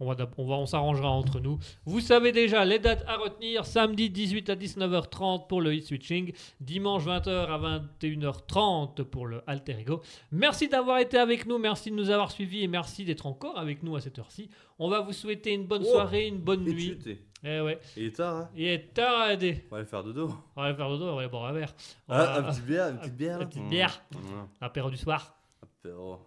On, 0.00 0.06
va, 0.12 0.16
on, 0.36 0.46
va, 0.48 0.54
on 0.56 0.66
s'arrangera 0.66 1.08
entre 1.10 1.38
nous. 1.38 1.58
Vous 1.84 2.00
savez 2.00 2.32
déjà 2.32 2.64
les 2.64 2.78
dates 2.80 3.04
à 3.06 3.16
retenir. 3.18 3.64
Samedi 3.66 4.10
18 4.10 4.50
à 4.50 4.56
19h30 4.56 5.46
pour 5.46 5.60
le 5.60 5.76
e-switching. 5.78 6.32
Dimanche 6.60 7.04
20h 7.06 7.28
à 7.30 7.80
21h30 8.22 9.04
pour 9.04 9.26
le 9.26 9.42
alter 9.46 9.76
ego. 9.78 10.02
Merci 10.32 10.68
d'avoir 10.68 10.98
été 10.98 11.18
avec 11.18 11.46
nous. 11.46 11.58
Merci 11.58 11.90
de 11.90 11.96
nous 11.96 12.10
avoir 12.10 12.30
suivis 12.32 12.62
et 12.64 12.68
merci 12.68 13.04
d'être 13.04 13.26
encore 13.26 13.58
avec 13.58 13.82
nous 13.82 13.94
à 13.96 14.00
cette 14.00 14.18
heure-ci. 14.18 14.48
On 14.78 14.88
va 14.88 15.00
vous 15.00 15.12
souhaiter 15.12 15.52
une 15.52 15.66
bonne 15.66 15.82
Oh. 15.86 15.90
soirée, 15.92 16.26
une 16.26 16.38
bonne 16.38 16.66
Et 16.68 16.72
nuit. 16.72 16.98
Eh 17.44 17.60
ouais. 17.60 17.78
Il 17.96 18.04
est 18.04 18.16
tard, 18.16 18.36
hein 18.36 18.50
Il 18.56 18.66
est 18.66 18.94
tard 18.94 19.20
à 19.20 19.32
aider. 19.34 19.64
On 19.70 19.74
va 19.74 19.78
aller 19.80 19.86
faire 19.88 20.02
dodo. 20.04 20.30
On 20.56 20.60
va 20.62 20.68
aller 20.68 20.76
faire 20.76 20.88
dodo, 20.88 21.04
on 21.06 21.14
va 21.14 21.20
aller 21.20 21.30
boire 21.30 21.46
un 21.46 21.52
verre. 21.52 21.74
On 22.08 22.12
Ah, 22.14 22.24
va- 22.24 22.36
un 22.48 22.52
petit 22.52 22.60
bière, 22.62 22.88
une 22.88 22.98
petite 22.98 23.16
bière. 23.16 23.40
Une 23.40 23.48
petite 23.48 23.62
Mmh. 23.62 23.68
bière. 23.70 24.02
Mmh. 24.12 24.18
Apéro 24.60 24.90
du 24.90 24.96
soir. 24.96 25.34
Apéro. 25.62 26.18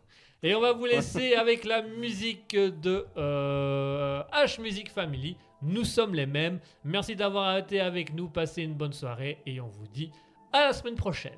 Et 0.46 0.54
on 0.54 0.62
va 0.62 0.74
vous 0.74 0.86
laisser 0.86 1.34
avec 1.42 1.66
la 1.66 1.82
musique 1.82 2.56
de 2.56 3.08
euh, 3.18 4.22
H 4.32 4.62
Music 4.62 4.92
Family. 4.92 5.38
Nous 5.64 5.84
sommes 5.84 6.14
les 6.14 6.28
mêmes. 6.28 6.60
Merci 6.84 7.16
d'avoir 7.16 7.58
été 7.58 7.80
avec 7.80 8.14
nous. 8.14 8.30
Passez 8.30 8.62
une 8.62 8.76
bonne 8.76 8.94
soirée 8.94 9.40
et 9.48 9.60
on 9.60 9.68
vous 9.70 9.88
dit 9.88 10.12
à 10.54 10.68
la 10.68 10.74
semaine 10.74 10.94
prochaine. 10.94 11.34